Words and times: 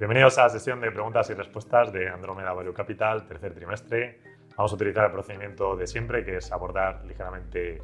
Bienvenidos 0.00 0.38
a 0.38 0.44
la 0.44 0.48
sesión 0.48 0.80
de 0.80 0.90
preguntas 0.90 1.28
y 1.28 1.34
respuestas 1.34 1.92
de 1.92 2.08
Andrómeda 2.08 2.54
Value 2.54 2.72
Capital, 2.72 3.26
tercer 3.26 3.52
trimestre. 3.52 4.18
Vamos 4.56 4.72
a 4.72 4.74
utilizar 4.74 5.04
el 5.04 5.12
procedimiento 5.12 5.76
de 5.76 5.86
siempre, 5.86 6.24
que 6.24 6.38
es 6.38 6.50
abordar 6.52 7.04
ligeramente 7.04 7.82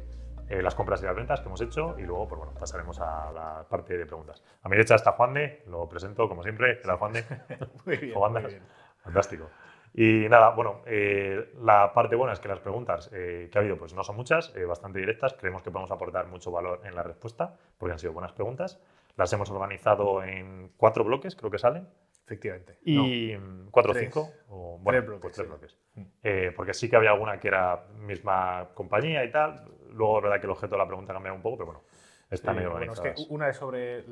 eh, 0.49 0.63
las 0.63 0.73
compras 0.73 0.99
y 1.03 1.05
las 1.05 1.15
ventas 1.15 1.41
que 1.41 1.45
hemos 1.45 1.61
hecho 1.61 1.93
y 1.99 2.01
luego 2.01 2.27
pues, 2.27 2.39
bueno, 2.39 2.53
pasaremos 2.59 2.99
a 3.01 3.31
la 3.31 3.67
parte 3.69 3.95
de 3.95 4.07
preguntas. 4.07 4.43
A 4.63 4.67
mi 4.67 4.77
derecha 4.77 4.95
está 4.95 5.11
Juan 5.11 5.35
de, 5.35 5.61
lo 5.67 5.87
presento 5.87 6.27
como 6.27 6.41
siempre. 6.41 6.81
¿Qué 6.81 6.91
Juan 6.91 7.13
de? 7.13 7.23
muy 7.85 7.97
bien, 7.97 8.17
muy 8.17 8.41
bien. 8.41 8.63
Fantástico. 9.03 9.51
Y 9.93 10.27
nada, 10.27 10.49
bueno, 10.55 10.81
eh, 10.87 11.53
la 11.61 11.93
parte 11.93 12.15
buena 12.15 12.33
es 12.33 12.39
que 12.39 12.47
las 12.47 12.59
preguntas 12.61 13.11
eh, 13.13 13.47
que 13.51 13.59
ha 13.59 13.61
habido 13.61 13.77
pues 13.77 13.93
no 13.93 14.03
son 14.03 14.15
muchas, 14.15 14.51
bastante 14.67 14.97
directas. 14.97 15.35
Creemos 15.35 15.61
que 15.61 15.69
podemos 15.69 15.91
aportar 15.91 16.25
mucho 16.25 16.49
valor 16.49 16.81
en 16.83 16.95
la 16.95 17.03
respuesta 17.03 17.53
porque 17.77 17.93
han 17.93 17.99
sido 17.99 18.13
buenas 18.13 18.31
preguntas. 18.31 18.81
Las 19.17 19.31
hemos 19.33 19.51
organizado 19.51 20.23
en 20.23 20.71
cuatro 20.77 21.03
bloques, 21.03 21.35
creo 21.35 21.51
que 21.51 21.59
salen. 21.59 21.87
Efectivamente. 22.27 22.77
Y 22.83 23.33
cuatro 23.71 23.93
o 23.93 23.95
cinco. 23.95 24.29
O, 24.49 24.77
bueno, 24.79 24.99
tres 24.99 25.07
bloques. 25.07 25.21
Pues 25.21 25.33
tres 25.33 25.47
bloques. 25.47 25.77
Mm. 25.95 26.55
porque 26.55 26.73
sí 26.73 26.89
que 26.89 26.95
había 26.95 27.11
alguna 27.11 27.39
que 27.39 27.47
era 27.47 27.87
misma 27.95 28.69
compañía 28.75 29.23
y 29.23 29.31
tal 29.31 29.65
Luego, 29.97 30.17
es 30.17 30.23
verdad 30.23 30.39
que 30.39 30.45
el 30.45 30.51
objeto 30.51 30.75
de 30.75 30.77
la 30.77 30.87
pregunta 30.87 31.13
cambia 31.13 31.33
un 31.33 31.41
poco, 31.41 31.57
pero 31.57 31.65
bueno, 31.67 31.83
está 32.29 32.53
medio 32.53 32.71
bueno, 32.71 32.93
es 32.93 32.99
que 32.99 33.15
una 33.29 33.49
es 33.49 33.57
sobre 33.57 34.05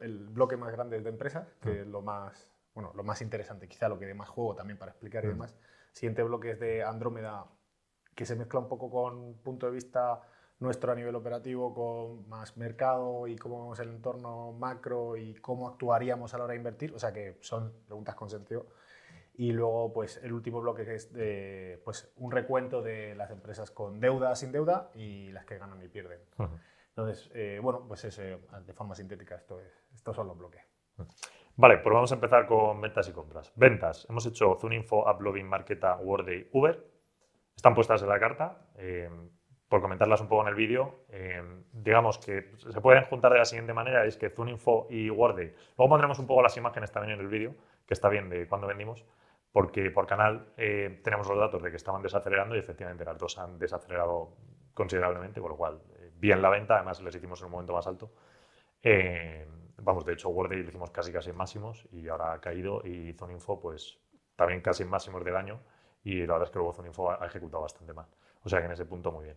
el 0.00 0.28
bloque 0.28 0.56
más 0.56 0.72
grande 0.72 1.00
de 1.00 1.08
empresas, 1.08 1.56
que 1.60 1.70
mm. 1.70 1.80
es 1.80 1.86
lo 1.86 2.02
más, 2.02 2.52
bueno, 2.74 2.92
lo 2.94 3.02
más 3.02 3.20
interesante, 3.20 3.68
quizá 3.68 3.88
lo 3.88 3.98
que 3.98 4.06
dé 4.06 4.14
más 4.14 4.28
juego 4.28 4.54
también 4.54 4.78
para 4.78 4.92
explicar 4.92 5.24
y 5.24 5.28
mm. 5.28 5.30
demás. 5.30 5.56
Siguiente 5.92 6.22
bloque 6.22 6.52
es 6.52 6.60
de 6.60 6.82
Andrómeda, 6.82 7.46
que 8.14 8.26
se 8.26 8.36
mezcla 8.36 8.60
un 8.60 8.68
poco 8.68 8.90
con 8.90 9.34
punto 9.38 9.66
de 9.66 9.72
vista 9.72 10.20
nuestro 10.64 10.92
a 10.92 10.94
nivel 10.94 11.14
operativo, 11.14 11.72
con 11.72 12.28
más 12.28 12.56
mercado 12.56 13.28
y 13.28 13.36
cómo 13.36 13.60
vemos 13.60 13.78
el 13.78 13.90
entorno 13.90 14.52
macro 14.52 15.16
y 15.16 15.34
cómo 15.34 15.68
actuaríamos 15.68 16.34
a 16.34 16.38
la 16.38 16.44
hora 16.44 16.52
de 16.52 16.58
invertir. 16.58 16.92
O 16.94 16.98
sea 16.98 17.12
que 17.12 17.36
son 17.40 17.72
preguntas 17.86 18.14
con 18.16 18.28
sentido. 18.28 18.66
Y 19.36 19.52
luego, 19.52 19.92
pues, 19.92 20.20
el 20.22 20.32
último 20.32 20.60
bloque 20.60 20.84
que 20.84 20.94
es 20.94 21.12
de, 21.12 21.80
pues, 21.84 22.12
un 22.16 22.30
recuento 22.30 22.82
de 22.82 23.14
las 23.16 23.30
empresas 23.30 23.70
con 23.70 24.00
deuda, 24.00 24.34
sin 24.36 24.52
deuda 24.52 24.90
y 24.94 25.30
las 25.32 25.44
que 25.44 25.58
ganan 25.58 25.82
y 25.82 25.88
pierden. 25.88 26.20
Entonces, 26.88 27.30
eh, 27.34 27.58
bueno, 27.60 27.84
pues 27.88 28.04
es, 28.04 28.16
de 28.16 28.72
forma 28.72 28.94
sintética 28.94 29.34
esto 29.34 29.58
es, 29.58 29.84
estos 29.92 30.14
son 30.14 30.28
los 30.28 30.38
bloques. 30.38 30.62
Vale, 31.56 31.78
pues 31.78 31.92
vamos 31.92 32.12
a 32.12 32.14
empezar 32.14 32.46
con 32.46 32.80
ventas 32.80 33.08
y 33.08 33.12
compras. 33.12 33.52
Ventas. 33.56 34.06
Hemos 34.08 34.24
hecho 34.26 34.56
Zuninfo, 34.60 35.08
AppLovin, 35.08 35.46
Marketa, 35.46 35.96
Worday, 35.96 36.48
Uber. 36.52 36.84
Están 37.56 37.74
puestas 37.74 38.02
en 38.02 38.08
la 38.08 38.18
carta. 38.18 38.68
Eh, 38.76 39.10
por 39.68 39.80
comentarlas 39.80 40.20
un 40.20 40.28
poco 40.28 40.42
en 40.42 40.48
el 40.48 40.54
vídeo, 40.54 41.04
eh, 41.08 41.42
digamos 41.72 42.18
que 42.18 42.52
se 42.56 42.80
pueden 42.80 43.04
juntar 43.04 43.32
de 43.32 43.38
la 43.38 43.44
siguiente 43.44 43.72
manera, 43.72 44.04
es 44.04 44.16
que 44.16 44.30
Zuninfo 44.30 44.86
y 44.90 45.10
Worday. 45.10 45.54
Luego 45.76 45.88
pondremos 45.88 46.18
un 46.18 46.26
poco 46.26 46.42
las 46.42 46.56
imágenes 46.56 46.92
también 46.92 47.14
en 47.14 47.20
el 47.20 47.28
vídeo, 47.28 47.54
que 47.86 47.94
está 47.94 48.08
bien 48.08 48.28
de 48.28 48.46
cuando 48.46 48.66
vendimos 48.66 49.04
porque 49.54 49.88
por 49.92 50.04
canal 50.04 50.48
eh, 50.56 51.00
tenemos 51.04 51.28
los 51.28 51.38
datos 51.38 51.62
de 51.62 51.70
que 51.70 51.76
estaban 51.76 52.02
desacelerando 52.02 52.56
y 52.56 52.58
efectivamente 52.58 53.04
las 53.04 53.16
dos 53.16 53.38
han 53.38 53.56
desacelerado 53.56 54.34
considerablemente, 54.74 55.40
con 55.40 55.50
lo 55.50 55.56
cual, 55.56 55.80
eh, 55.96 56.10
bien 56.16 56.42
la 56.42 56.50
venta, 56.50 56.74
además 56.74 57.00
les 57.02 57.14
hicimos 57.14 57.40
en 57.40 57.46
un 57.46 57.52
momento 57.52 57.72
más 57.72 57.86
alto. 57.86 58.10
Eh, 58.82 59.46
vamos, 59.76 60.04
de 60.04 60.14
hecho, 60.14 60.28
Worday 60.30 60.60
lo 60.60 60.68
hicimos 60.70 60.90
casi 60.90 61.12
casi 61.12 61.30
en 61.30 61.36
máximos 61.36 61.86
y 61.92 62.08
ahora 62.08 62.32
ha 62.32 62.40
caído 62.40 62.84
y 62.84 63.12
Zoninfo 63.12 63.60
pues 63.60 63.96
también 64.34 64.60
casi 64.60 64.82
en 64.82 64.90
máximos 64.90 65.24
del 65.24 65.36
año 65.36 65.60
y 66.02 66.26
la 66.26 66.32
verdad 66.32 66.48
es 66.48 66.50
que 66.50 66.58
luego 66.58 66.72
Zoninfo 66.72 67.12
ha 67.12 67.24
ejecutado 67.24 67.62
bastante 67.62 67.92
mal. 67.92 68.06
O 68.42 68.48
sea 68.48 68.58
que 68.58 68.66
en 68.66 68.72
ese 68.72 68.86
punto 68.86 69.12
muy 69.12 69.26
bien. 69.26 69.36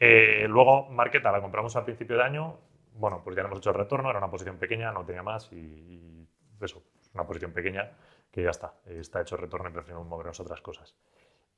Luego, 0.00 0.88
Marketa 0.90 1.32
la 1.32 1.40
compramos 1.40 1.74
al 1.76 1.84
principio 1.84 2.16
de 2.16 2.22
año, 2.22 2.58
bueno, 2.98 3.20
pues 3.22 3.36
ya 3.36 3.42
hemos 3.42 3.58
hecho 3.58 3.70
el 3.70 3.76
retorno, 3.76 4.10
era 4.10 4.18
una 4.18 4.30
posición 4.30 4.58
pequeña, 4.58 4.92
no 4.92 5.04
tenía 5.04 5.22
más 5.22 5.52
y, 5.52 6.26
eso, 6.60 6.82
una 7.14 7.26
posición 7.26 7.52
pequeña 7.52 7.92
que 8.30 8.42
ya 8.42 8.50
está, 8.50 8.74
está 8.86 9.20
hecho 9.20 9.36
el 9.36 9.42
retorno 9.42 9.68
y 9.68 9.72
preferimos 9.72 10.06
movernos 10.06 10.38
a 10.40 10.42
otras 10.42 10.60
cosas. 10.60 10.96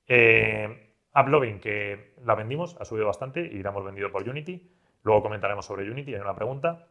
Eh, 0.06 0.94
AppLovin, 1.12 1.60
que 1.60 2.14
la 2.24 2.34
vendimos, 2.34 2.76
ha 2.80 2.84
subido 2.84 3.06
bastante 3.06 3.40
y 3.40 3.62
la 3.62 3.70
hemos 3.70 3.84
vendido 3.84 4.10
por 4.10 4.28
Unity. 4.28 4.70
Luego 5.02 5.22
comentaremos 5.22 5.66
sobre 5.66 5.90
Unity, 5.90 6.14
hay 6.14 6.20
una 6.20 6.34
pregunta. 6.34 6.86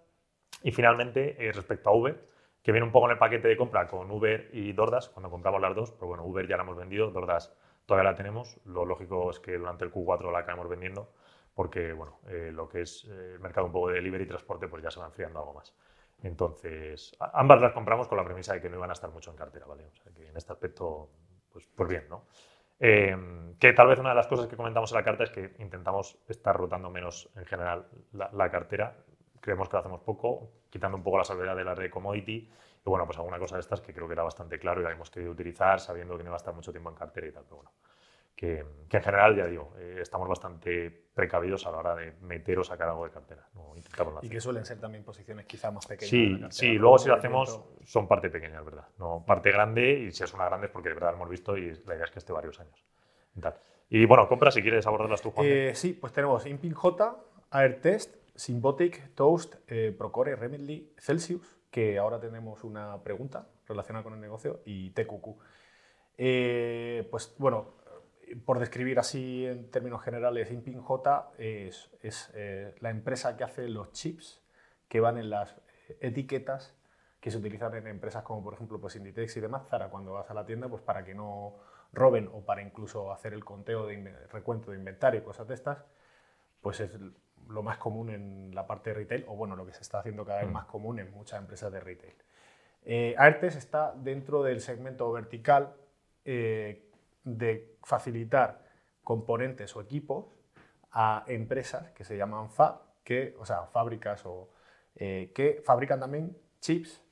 Y 0.64 0.72
finalmente, 0.72 1.36
eh, 1.40 1.52
respecto 1.52 1.90
a 1.90 1.94
Uber, 1.94 2.28
que 2.64 2.72
viene 2.72 2.86
un 2.86 2.92
poco 2.92 3.08
en 3.08 3.14
el 3.14 3.18
paquete 3.18 3.48
de 3.48 3.58
compra 3.58 3.88
con 3.88 4.10
Uber 4.12 4.50
y 4.54 4.74
Dordas, 4.74 5.10
cuando 5.10 5.30
compramos 5.30 5.62
las 5.62 5.76
dos, 5.76 5.92
pero 5.92 6.08
bueno, 6.08 6.26
Uber 6.26 6.48
ya 6.48 6.58
la 6.58 6.64
hemos 6.64 6.78
vendido, 6.78 7.12
Dordas 7.12 7.56
todavía 7.86 8.12
la 8.12 8.18
tenemos. 8.18 8.60
Lo 8.66 8.86
lógico 8.86 9.30
es 9.30 9.40
que 9.40 9.58
durante 9.58 9.86
el 9.86 9.92
Q4 9.92 10.32
la 10.32 10.40
acabemos 10.40 10.68
vendiendo, 10.68 11.14
porque 11.58 11.92
bueno, 11.92 12.20
eh, 12.28 12.52
lo 12.54 12.70
que 12.70 12.82
es 12.82 13.06
eh, 13.06 13.32
el 13.34 13.40
mercado 13.40 13.66
un 13.66 13.72
poco 13.72 13.88
de 13.88 13.96
delivery 13.96 14.26
y 14.26 14.28
transporte, 14.28 14.68
pues 14.68 14.84
ya 14.84 14.92
se 14.92 15.00
va 15.00 15.08
enfriando 15.08 15.40
algo 15.40 15.56
más. 15.56 15.74
Entonces, 16.22 17.18
ambas 17.20 17.60
las 17.60 17.74
compramos 17.74 18.08
con 18.08 18.16
la 18.20 18.24
premisa 18.24 18.54
de 18.54 18.62
que 18.62 18.70
no 18.70 18.78
iban 18.78 18.92
a 18.92 18.94
estar 18.94 19.10
mucho 19.10 19.32
en 19.32 19.38
cartera, 19.38 19.66
¿vale? 19.66 19.88
O 19.88 19.96
sea, 19.96 20.14
que 20.14 20.30
en 20.30 20.38
este 20.38 20.54
aspecto, 20.54 21.10
pues, 21.52 21.68
pues 21.76 21.90
bien, 21.90 22.08
¿no? 22.10 22.26
Eh, 22.80 23.18
que 23.60 23.74
tal 23.74 23.88
vez 23.88 23.98
una 23.98 24.10
de 24.10 24.16
las 24.16 24.28
cosas 24.28 24.46
que 24.46 24.56
comentamos 24.56 24.92
en 24.92 24.98
la 24.98 25.04
carta 25.04 25.24
es 25.24 25.32
que 25.32 25.56
intentamos 25.58 26.20
estar 26.28 26.56
rotando 26.56 26.92
menos 26.92 27.28
en 27.36 27.46
general 27.46 27.88
la, 28.14 28.52
cartera. 28.52 28.96
Creemos 29.42 29.68
que 29.68 29.78
lo 29.78 29.80
hacemos 29.80 30.02
poco, 30.02 30.52
quitando 30.70 30.96
un 30.96 31.04
poco 31.04 31.18
la 31.18 31.24
salvedad 31.24 31.56
de 31.56 31.64
la 31.64 31.74
red 31.74 31.90
commodity. 31.90 32.52
Y 32.86 32.88
bueno, 32.88 33.08
pues 33.08 33.18
alguna 33.18 33.40
cosa 33.40 33.56
de 33.56 33.62
estas 33.62 33.82
que 33.82 33.96
creo 33.96 34.06
que 34.06 34.14
era 34.14 34.22
bastante 34.22 34.60
claro 34.60 34.82
y 34.82 34.84
la 34.84 34.92
hemos 34.92 35.10
querido 35.10 35.32
utilizar 35.32 35.80
sabiendo 35.80 36.16
que 36.18 36.24
no 36.24 36.30
iba 36.30 36.36
a 36.36 36.38
estar 36.38 36.54
mucho 36.54 36.70
tiempo 36.70 36.92
en 36.92 36.96
cartera 36.98 37.26
y 37.26 37.32
tal. 37.32 37.46
Pero 37.46 37.56
bueno, 37.56 37.72
que, 38.38 38.60
en 38.60 39.02
general, 39.02 39.36
ya 39.36 39.48
digo, 39.48 39.74
eh, 39.80 39.98
estamos 40.00 40.30
bastante 40.30 40.92
precavidos 41.14 41.66
a 41.66 41.72
la 41.72 41.78
hora 41.80 41.96
de 41.96 42.12
meter 42.22 42.60
o 42.60 42.64
sacar 42.64 42.88
algo 42.88 43.06
de 43.06 43.12
cartera. 43.12 43.50
y 44.22 44.30
que 44.30 44.40
suelen 44.40 44.64
ser 44.64 44.80
también 44.80 45.04
posiciones 45.04 45.48
quizá 45.48 45.72
más 45.72 45.88
pequeñas. 45.88 46.10
Sí, 46.10 46.40
sí 46.52 46.74
luego 46.74 47.00
si 47.00 47.10
lo 47.10 47.16
hacemos 47.16 47.60
son 47.84 48.08
parte 48.08 48.30
pequeña, 48.30 48.62
verdad. 48.62 48.88
No 49.00 49.24
parte 49.26 49.52
grande 49.52 49.92
y 49.92 50.12
si 50.12 50.24
es 50.24 50.34
una 50.36 50.46
grande 50.46 50.68
es 50.68 50.72
porque 50.72 50.90
de 50.90 50.96
verdad 50.96 51.10
lo 51.10 51.16
hemos 51.16 51.30
visto 51.30 51.58
y 51.58 51.74
la 51.88 51.96
idea 51.96 52.06
es 52.06 52.12
que 52.12 52.20
esté 52.20 52.32
varios 52.32 52.60
años. 52.60 52.86
Y 53.90 54.06
bueno, 54.06 54.28
compra 54.28 54.52
si 54.52 54.62
quieres 54.62 54.86
abordarlas 54.86 55.22
tú, 55.22 55.32
Juan. 55.32 55.48
Eh, 55.50 55.72
sí, 55.74 55.94
pues 55.94 56.14
tenemos 56.14 56.46
Imping 56.46 56.74
J, 56.74 57.18
Airtest, 57.50 58.16
Symbotic, 58.36 59.16
Toast, 59.16 59.56
eh, 59.68 59.96
Procore, 59.98 60.36
Remedly, 60.36 60.94
Celsius, 61.00 61.58
que 61.72 61.98
ahora 61.98 62.20
tenemos 62.20 62.64
una 62.64 63.02
pregunta 63.02 63.48
relacionada 63.68 64.04
con 64.04 64.14
el 64.14 64.22
negocio, 64.22 64.62
y 64.66 64.92
TQQ. 64.92 65.26
pues 67.10 67.36
bueno, 67.40 67.77
por 68.46 68.60
describir 68.60 69.00
así 69.00 69.46
en 69.46 69.70
términos 69.72 70.02
generales, 70.04 70.52
Imping 70.52 70.82
J 70.82 71.32
es, 71.38 71.90
eh, 72.34 72.76
la 72.80 72.90
empresa 72.90 73.38
que 73.38 73.44
hace 73.44 73.68
los 73.68 73.92
chips 73.92 74.42
que 74.88 75.00
van 75.00 75.18
en 75.18 75.30
las 75.30 75.56
etiquetas 76.02 76.76
que 77.20 77.32
se 77.32 77.38
utilizan 77.38 77.76
en 77.76 77.88
empresas 77.88 78.24
como 78.24 78.44
por 78.44 78.54
ejemplo 78.54 78.80
pues 78.80 78.96
Inditex 78.96 79.38
y 79.38 79.42
demás, 79.42 79.68
Zara, 79.68 79.90
cuando 79.90 80.14
vas 80.14 80.30
a 80.30 80.34
la 80.34 80.46
tienda, 80.46 80.68
pues 80.68 80.82
para 80.82 81.04
que 81.04 81.14
no 81.14 81.56
roben 81.94 82.30
o 82.34 82.42
para 82.42 82.62
incluso 82.62 83.12
hacer 83.12 83.34
el 83.34 83.44
conteo 83.44 83.88
de 83.88 84.14
recuento 84.32 84.72
de 84.72 84.78
inventario 84.78 85.22
y 85.22 85.24
cosas 85.24 85.48
de 85.48 85.56
estas, 85.56 85.86
pues 86.62 86.80
es 86.80 86.92
lo 87.50 87.64
más 87.64 87.78
común 87.78 88.10
en 88.10 88.54
la 88.54 88.68
parte 88.68 88.90
de 88.90 88.96
retail, 88.96 89.26
o 89.28 89.36
bueno, 89.36 89.56
lo 89.56 89.66
que 89.66 89.74
se 89.74 89.82
está 89.82 90.00
haciendo 90.00 90.26
cada 90.26 90.40
vez 90.40 90.50
mm. 90.50 90.54
más 90.54 90.66
común 90.66 91.00
en 91.00 91.12
muchas 91.12 91.40
empresas 91.40 91.72
de 91.72 91.80
retail. 91.80 92.14
Eh, 92.84 93.16
Aertes 93.18 93.56
está 93.56 93.94
dentro 93.96 94.44
del 94.44 94.62
segmento 94.62 95.12
vertical 95.12 95.76
eh, 96.26 96.87
de 97.28 97.78
facilitar 97.84 98.66
componentes 99.04 99.76
o 99.76 99.82
equipos 99.82 100.26
a 100.92 101.24
empresas 101.28 101.92
que 101.92 102.04
se 102.04 102.18
llaman 102.18 102.50
fab, 102.50 102.82
que, 103.04 103.36
o 103.40 103.46
sea, 103.46 103.68
fábricas 103.68 104.26
o, 104.26 104.50
eh, 104.96 105.32
que 105.36 105.62
fabrican 105.66 106.00
también 106.00 106.38
chips. 106.60 107.04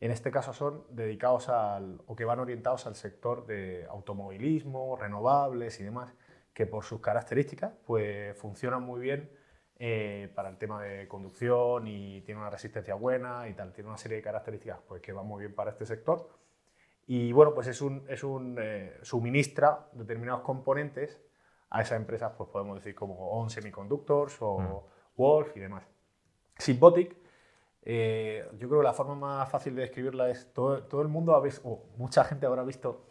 En 0.00 0.10
este 0.10 0.30
caso 0.30 0.52
son 0.52 0.84
dedicados 0.90 1.48
al, 1.48 2.02
o 2.06 2.16
que 2.16 2.24
van 2.24 2.40
orientados 2.40 2.86
al 2.86 2.94
sector 2.94 3.46
de 3.46 3.86
automovilismo, 3.88 4.96
renovables 4.96 5.78
y 5.80 5.84
demás, 5.84 6.14
que 6.52 6.66
por 6.66 6.84
sus 6.84 7.00
características 7.00 7.72
pues, 7.86 8.36
funcionan 8.36 8.82
muy 8.82 9.00
bien 9.00 9.30
eh, 9.78 10.30
para 10.34 10.48
el 10.48 10.58
tema 10.58 10.82
de 10.82 11.06
conducción 11.06 11.86
y 11.86 12.22
tiene 12.22 12.40
una 12.40 12.50
resistencia 12.50 12.94
buena 12.94 13.48
y 13.48 13.54
tal. 13.54 13.72
Tiene 13.72 13.88
una 13.88 13.98
serie 13.98 14.16
de 14.16 14.22
características 14.22 14.80
pues, 14.88 15.00
que 15.02 15.12
van 15.12 15.26
muy 15.26 15.40
bien 15.40 15.54
para 15.54 15.70
este 15.70 15.86
sector 15.86 16.39
y 17.06 17.32
bueno, 17.32 17.54
pues 17.54 17.66
es 17.66 17.80
un, 17.80 18.04
es 18.08 18.22
un 18.22 18.56
eh, 18.60 18.98
suministra 19.02 19.88
determinados 19.92 20.42
componentes 20.42 21.20
a 21.70 21.82
esas 21.82 21.98
empresas, 21.98 22.32
pues 22.36 22.50
podemos 22.50 22.76
decir 22.76 22.94
como 22.94 23.30
On 23.30 23.50
Semiconductors 23.50 24.36
o 24.40 24.58
mm. 24.58 25.20
Wolf 25.20 25.56
y 25.56 25.60
demás. 25.60 25.84
Symbotic, 26.56 27.16
eh, 27.82 28.46
yo 28.58 28.68
creo 28.68 28.80
que 28.80 28.84
la 28.84 28.92
forma 28.92 29.14
más 29.14 29.48
fácil 29.48 29.74
de 29.74 29.82
describirla 29.82 30.28
es, 30.28 30.52
todo, 30.52 30.84
todo 30.84 31.02
el 31.02 31.08
mundo 31.08 31.34
ha 31.34 31.40
visto, 31.40 31.68
o 31.68 31.86
mucha 31.96 32.24
gente 32.24 32.46
habrá 32.46 32.62
visto 32.62 33.06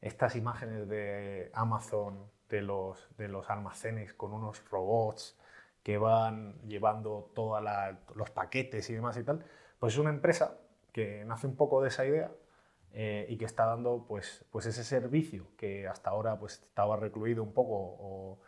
estas 0.00 0.36
imágenes 0.36 0.88
de 0.88 1.50
Amazon, 1.54 2.30
de 2.48 2.60
los, 2.60 3.08
de 3.16 3.28
los 3.28 3.48
almacenes 3.48 4.12
con 4.12 4.32
unos 4.32 4.62
robots 4.70 5.38
que 5.82 5.98
van 5.98 6.60
llevando 6.66 7.30
todos 7.34 7.62
los 8.14 8.30
paquetes 8.30 8.88
y 8.90 8.94
demás 8.94 9.16
y 9.16 9.24
tal. 9.24 9.44
Pues 9.78 9.94
es 9.94 9.98
una 9.98 10.10
empresa 10.10 10.58
que 10.92 11.24
nace 11.24 11.46
un 11.46 11.56
poco 11.56 11.82
de 11.82 11.88
esa 11.88 12.04
idea 12.04 12.30
eh, 12.92 13.26
y 13.28 13.36
que 13.38 13.44
está 13.44 13.64
dando 13.66 14.04
pues, 14.06 14.44
pues 14.50 14.66
ese 14.66 14.84
servicio 14.84 15.46
que 15.56 15.88
hasta 15.88 16.10
ahora 16.10 16.38
pues, 16.38 16.62
estaba 16.62 16.96
recluido 16.96 17.42
un 17.42 17.52
poco 17.52 17.74
o 17.74 18.40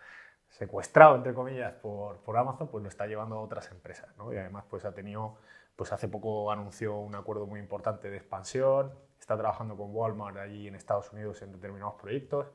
secuestrado, 0.49 1.17
entre 1.17 1.35
comillas, 1.35 1.73
por, 1.75 2.19
por, 2.19 2.37
Amazon, 2.37 2.69
pues 2.69 2.83
lo 2.83 2.89
está 2.89 3.07
llevando 3.07 3.37
a 3.37 3.41
otras 3.41 3.71
empresas. 3.71 4.17
¿no? 4.17 4.33
Y 4.33 4.37
además 4.37 4.65
pues 4.69 4.85
ha 4.85 4.93
tenido, 4.93 5.39
pues 5.77 5.93
hace 5.93 6.09
poco 6.09 6.53
anunció 6.53 6.99
un 6.99 7.15
acuerdo 7.15 7.47
muy 7.47 7.59
importante 7.59 8.11
de 8.11 8.17
expansión, 8.17 8.93
está 9.19 9.37
trabajando 9.37 9.77
con 9.77 9.95
Walmart 9.95 10.37
allí 10.37 10.69
en 10.69 10.75
Estados 10.75 11.13
Unidos 11.13 11.41
en 11.43 11.53
determinados 11.53 11.95
proyectos 11.95 12.47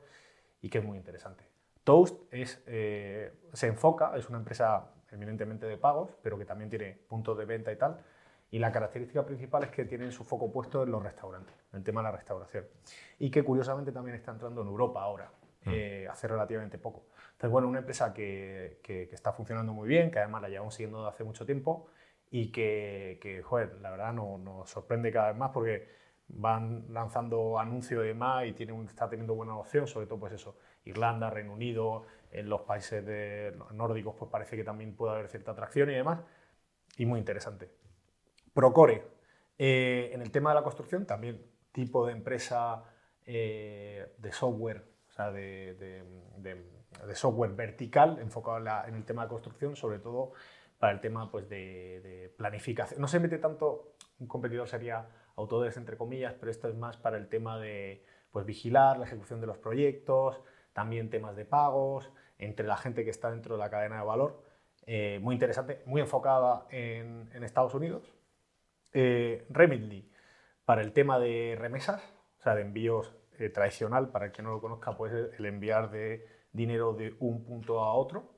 y 0.62 0.70
que 0.70 0.78
es 0.78 0.84
muy 0.84 0.96
interesante. 0.96 1.44
Toast 1.84 2.22
es, 2.30 2.62
eh, 2.66 3.32
se 3.52 3.66
enfoca, 3.66 4.16
es 4.16 4.28
una 4.28 4.38
empresa 4.38 4.92
eminentemente 5.10 5.66
de 5.66 5.76
pagos, 5.76 6.16
pero 6.22 6.38
que 6.38 6.44
también 6.44 6.70
tiene 6.70 6.92
puntos 7.08 7.36
de 7.36 7.44
venta 7.44 7.72
y 7.72 7.76
tal. 7.76 8.00
Y 8.50 8.58
la 8.58 8.72
característica 8.72 9.24
principal 9.24 9.64
es 9.64 9.70
que 9.70 9.84
tienen 9.84 10.10
su 10.10 10.24
foco 10.24 10.50
puesto 10.50 10.82
en 10.82 10.90
los 10.90 11.02
restaurantes, 11.02 11.54
en 11.72 11.78
el 11.78 11.84
tema 11.84 12.00
de 12.00 12.04
la 12.04 12.12
restauración. 12.16 12.64
Y 13.18 13.30
que 13.30 13.44
curiosamente 13.44 13.92
también 13.92 14.16
está 14.16 14.32
entrando 14.32 14.62
en 14.62 14.68
Europa 14.68 15.02
ahora, 15.02 15.30
mm. 15.64 15.70
eh, 15.72 16.08
hace 16.10 16.26
relativamente 16.26 16.78
poco. 16.78 17.06
Entonces, 17.32 17.50
bueno, 17.50 17.68
una 17.68 17.78
empresa 17.78 18.12
que, 18.12 18.80
que, 18.82 19.08
está 19.12 19.32
funcionando 19.32 19.72
muy 19.72 19.88
bien, 19.88 20.10
que 20.10 20.18
además 20.18 20.42
la 20.42 20.48
llevamos 20.48 20.74
siguiendo 20.74 20.98
desde 20.98 21.10
hace 21.10 21.24
mucho 21.24 21.46
tiempo 21.46 21.88
y 22.30 22.50
que, 22.52 23.18
que 23.22 23.42
joder, 23.42 23.78
la 23.80 23.90
verdad 23.90 24.12
nos, 24.12 24.40
nos 24.40 24.68
sorprende 24.68 25.10
cada 25.12 25.28
vez 25.28 25.36
más 25.36 25.50
porque 25.50 25.88
van 26.28 26.92
lanzando 26.92 27.58
anuncios 27.58 28.04
y 28.04 28.08
demás 28.08 28.46
y 28.46 28.52
tiene 28.52 28.78
está 28.84 29.08
teniendo 29.08 29.34
buena 29.34 29.56
opción, 29.56 29.86
sobre 29.86 30.06
todo 30.06 30.20
pues 30.20 30.32
eso, 30.32 30.56
Irlanda, 30.84 31.30
Reino 31.30 31.52
Unido, 31.52 32.04
en 32.30 32.48
los 32.48 32.62
países 32.62 33.04
de, 33.04 33.56
nórdicos 33.72 34.14
pues 34.18 34.30
parece 34.30 34.56
que 34.56 34.64
también 34.64 34.94
puede 34.94 35.14
haber 35.14 35.28
cierta 35.28 35.52
atracción 35.52 35.90
y 35.90 35.94
demás, 35.94 36.20
y 36.96 37.06
muy 37.06 37.18
interesante. 37.18 37.70
Procore, 38.52 39.06
eh, 39.58 40.10
en 40.12 40.22
el 40.22 40.30
tema 40.30 40.50
de 40.50 40.56
la 40.56 40.62
construcción 40.62 41.06
también 41.06 41.44
tipo 41.72 42.06
de 42.06 42.12
empresa 42.12 42.84
eh, 43.24 44.14
de 44.18 44.32
software, 44.32 44.84
o 45.08 45.12
sea, 45.12 45.30
de, 45.30 46.04
software 47.14 47.52
vertical 47.52 48.18
enfocado 48.20 48.58
en, 48.88 48.94
el 48.94 49.04
tema 49.04 49.22
de 49.22 49.28
construcción, 49.28 49.76
sobre 49.76 49.98
todo 49.98 50.32
para 50.78 50.92
el 50.92 51.00
tema 51.00 51.30
pues, 51.30 51.48
de, 51.48 52.34
planificación. 52.36 53.00
No 53.00 53.06
se 53.06 53.20
mete 53.20 53.38
tanto, 53.38 53.94
un 54.18 54.26
competidor 54.26 54.68
sería 54.68 55.06
Autodesk 55.36 55.78
entre 55.78 55.96
comillas, 55.96 56.34
pero 56.34 56.50
esto 56.50 56.68
es 56.68 56.74
más 56.74 56.96
para 56.96 57.16
el 57.16 57.28
tema 57.28 57.58
de 57.58 58.04
pues, 58.30 58.46
vigilar 58.46 58.98
la 58.98 59.06
ejecución 59.06 59.40
de 59.40 59.46
los 59.46 59.58
proyectos, 59.58 60.40
también 60.72 61.10
temas 61.10 61.36
de 61.36 61.44
pagos, 61.44 62.10
entre 62.38 62.66
la 62.66 62.76
gente 62.76 63.04
que 63.04 63.10
está 63.10 63.30
dentro 63.30 63.56
de 63.56 63.60
la 63.60 63.70
cadena 63.70 63.98
de 63.98 64.06
valor. 64.06 64.42
Eh, 64.86 65.18
muy 65.22 65.34
interesante, 65.34 65.82
muy 65.86 66.00
enfocada 66.00 66.66
en, 66.70 67.28
Estados 67.44 67.74
Unidos. 67.74 68.10
Eh, 68.92 69.46
Remitly, 69.50 70.10
para 70.64 70.82
el 70.82 70.92
tema 70.92 71.18
de 71.18 71.56
remesas, 71.58 72.02
o 72.38 72.42
sea, 72.42 72.54
de 72.54 72.62
envíos 72.62 73.14
eh, 73.38 73.48
tradicional, 73.48 74.10
para 74.10 74.26
el 74.26 74.32
que 74.32 74.42
no 74.42 74.50
lo 74.50 74.60
conozca, 74.60 74.96
pues 74.96 75.12
el 75.12 75.46
enviar 75.46 75.90
de 75.90 76.26
dinero 76.52 76.92
de 76.92 77.14
un 77.20 77.44
punto 77.44 77.80
a 77.80 77.94
otro. 77.94 78.34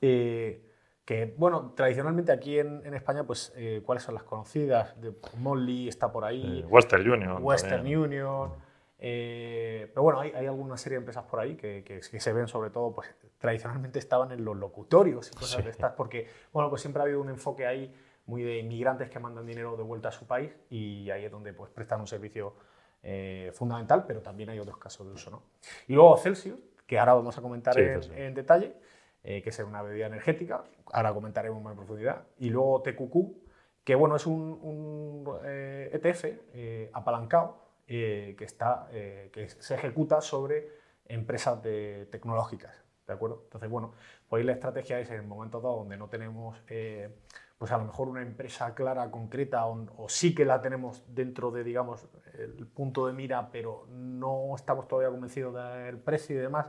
que, 0.00 1.34
bueno, 1.36 1.72
tradicionalmente 1.76 2.32
aquí 2.32 2.58
en, 2.58 2.94
España, 2.94 3.24
pues, 3.24 3.54
¿cuáles 3.84 4.02
son 4.02 4.14
las 4.14 4.24
conocidas? 4.24 5.00
De 5.00 5.12
Molly 5.36 5.88
está 5.88 6.10
por 6.10 6.24
ahí. 6.24 6.64
Western 6.68 7.08
Union. 7.08 7.38
Western 7.40 7.86
Union. 7.86 8.66
Eh, 8.98 9.90
pero 9.92 10.02
bueno, 10.04 10.20
hay, 10.20 10.32
hay, 10.32 10.46
alguna 10.46 10.76
serie 10.76 10.96
de 10.96 11.00
empresas 11.00 11.24
por 11.24 11.40
ahí 11.40 11.54
que, 11.56 11.84
que, 11.84 12.02
se 12.02 12.32
ven 12.32 12.48
sobre 12.48 12.70
todo, 12.70 12.94
pues 12.94 13.14
tradicionalmente 13.38 13.98
estaban 13.98 14.32
en 14.32 14.44
los 14.44 14.56
locutorios 14.56 15.30
y 15.30 15.36
cosas 15.36 15.64
de 15.64 15.70
estas, 15.70 15.92
porque 15.92 16.28
bueno, 16.52 16.70
pues 16.70 16.80
siempre 16.80 17.00
ha 17.00 17.04
habido 17.04 17.20
un 17.20 17.28
enfoque 17.28 17.66
ahí 17.66 17.94
muy 18.26 18.42
de 18.42 18.58
inmigrantes 18.58 19.10
que 19.10 19.18
mandan 19.18 19.46
dinero 19.46 19.76
de 19.76 19.82
vuelta 19.82 20.08
a 20.08 20.12
su 20.12 20.26
país 20.26 20.52
y 20.70 21.10
ahí 21.10 21.24
es 21.24 21.30
donde 21.30 21.52
pues 21.52 21.70
prestan 21.70 22.00
un 22.00 22.06
servicio 22.06 22.54
eh, 23.02 23.50
fundamental, 23.54 24.04
pero 24.06 24.20
también 24.20 24.50
hay 24.50 24.58
otros 24.58 24.78
casos 24.78 25.06
de 25.06 25.12
uso. 25.12 25.30
¿no? 25.30 25.42
Y 25.88 25.94
luego 25.94 26.16
Celsius, 26.16 26.58
que 26.86 26.98
ahora 26.98 27.14
vamos 27.14 27.36
a 27.38 27.42
comentar 27.42 27.78
en, 27.78 28.34
detalle, 28.34 28.74
eh, 29.22 29.42
que 29.42 29.50
es 29.50 29.58
una 29.60 29.82
bebida 29.82 30.06
energética, 30.06 30.64
ahora 30.92 31.12
comentaremos 31.14 31.62
más 31.62 31.72
en 31.72 31.76
profundidad, 31.78 32.24
y 32.38 32.50
luego 32.50 32.82
TQQ, 32.82 33.84
que 33.84 33.94
bueno, 33.94 34.16
es 34.16 34.26
un, 34.26 34.58
un 34.62 35.38
ETF 35.44 36.24
e 36.54 36.90
apalancado 36.92 37.66
eh, 37.88 38.34
que, 38.36 38.44
está, 38.44 38.88
eh, 38.90 39.30
que 39.32 39.48
se 39.48 39.76
ejecuta 39.76 40.20
sobre 40.20 40.72
empresas 41.04 41.62
de, 41.62 42.08
tecnológicas. 42.10 42.82
¿De 43.06 43.12
acuerdo? 43.12 43.42
Entonces, 43.44 43.70
bueno, 43.70 43.94
pues 44.28 44.44
la 44.44 44.50
estrategia 44.50 44.98
es 44.98 45.08
en 45.10 45.20
el 45.20 45.22
momento 45.22 45.60
dado 45.60 45.76
donde 45.76 45.96
no 45.96 46.08
tenemos, 46.08 46.60
eh, 46.66 47.14
pues 47.58 47.72
a 47.72 47.78
lo 47.78 47.84
mejor 47.84 48.08
una 48.08 48.22
empresa 48.22 48.74
clara, 48.74 49.10
concreta, 49.10 49.66
o, 49.66 50.08
sí 50.08 50.34
que 50.34 50.44
la 50.44 50.60
tenemos 50.60 51.02
dentro 51.08 51.50
de, 51.50 51.64
digamos, 51.64 52.06
el 52.38 52.66
punto 52.66 53.06
de 53.06 53.12
mira, 53.12 53.48
pero 53.50 53.86
no 53.90 54.54
estamos 54.54 54.86
todavía 54.86 55.10
convencidos 55.10 55.54
del 55.54 55.98
precio 55.98 56.36
y 56.36 56.38
demás, 56.40 56.66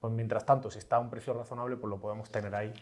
pues 0.00 0.12
mientras 0.12 0.44
tanto, 0.44 0.70
si 0.70 0.78
está 0.78 0.96
a 0.96 0.98
un 0.98 1.10
precio 1.10 1.32
razonable, 1.32 1.76
pues 1.76 1.90
lo 1.90 1.98
podemos 1.98 2.30
tener 2.30 2.54
ahí 2.54 2.72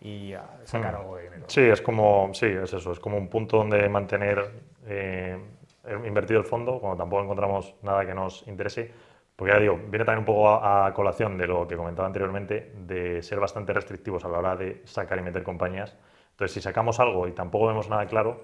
y 0.00 0.34
sacar 0.64 0.94
hmm. 0.94 0.96
algo 0.96 1.16
de 1.16 1.22
dinero. 1.24 1.44
Sí, 1.48 1.60
es 1.60 1.82
como, 1.82 2.30
sí, 2.32 2.46
es 2.46 2.72
eso, 2.72 2.92
es 2.92 3.00
como 3.00 3.18
un 3.18 3.28
punto 3.28 3.58
donde 3.58 3.88
mantener 3.88 4.50
invertido 6.06 6.40
el 6.40 6.46
fondo, 6.46 6.78
cuando 6.80 6.96
tampoco 6.96 7.22
encontramos 7.22 7.74
nada 7.82 8.06
que 8.06 8.14
nos 8.14 8.46
interese, 8.46 8.90
porque 9.36 9.52
ya 9.52 9.60
digo, 9.60 9.76
viene 9.76 10.04
también 10.04 10.20
un 10.20 10.24
poco 10.24 10.48
a, 10.48 10.92
colación 10.94 11.36
de 11.36 11.46
lo 11.46 11.66
que 11.66 11.76
comentaba 11.76 12.06
anteriormente, 12.06 12.72
de 12.86 13.22
ser 13.22 13.40
bastante 13.40 13.72
restrictivos 13.72 14.24
a 14.24 14.28
la 14.28 14.38
hora 14.38 14.56
de 14.56 14.82
sacar 14.84 15.18
y 15.18 15.22
meter 15.22 15.42
compañías. 15.42 15.96
Entonces, 16.34 16.52
si 16.52 16.60
sacamos 16.60 16.98
algo 16.98 17.28
y 17.28 17.32
tampoco 17.32 17.68
vemos 17.68 17.88
nada 17.88 18.06
claro, 18.06 18.40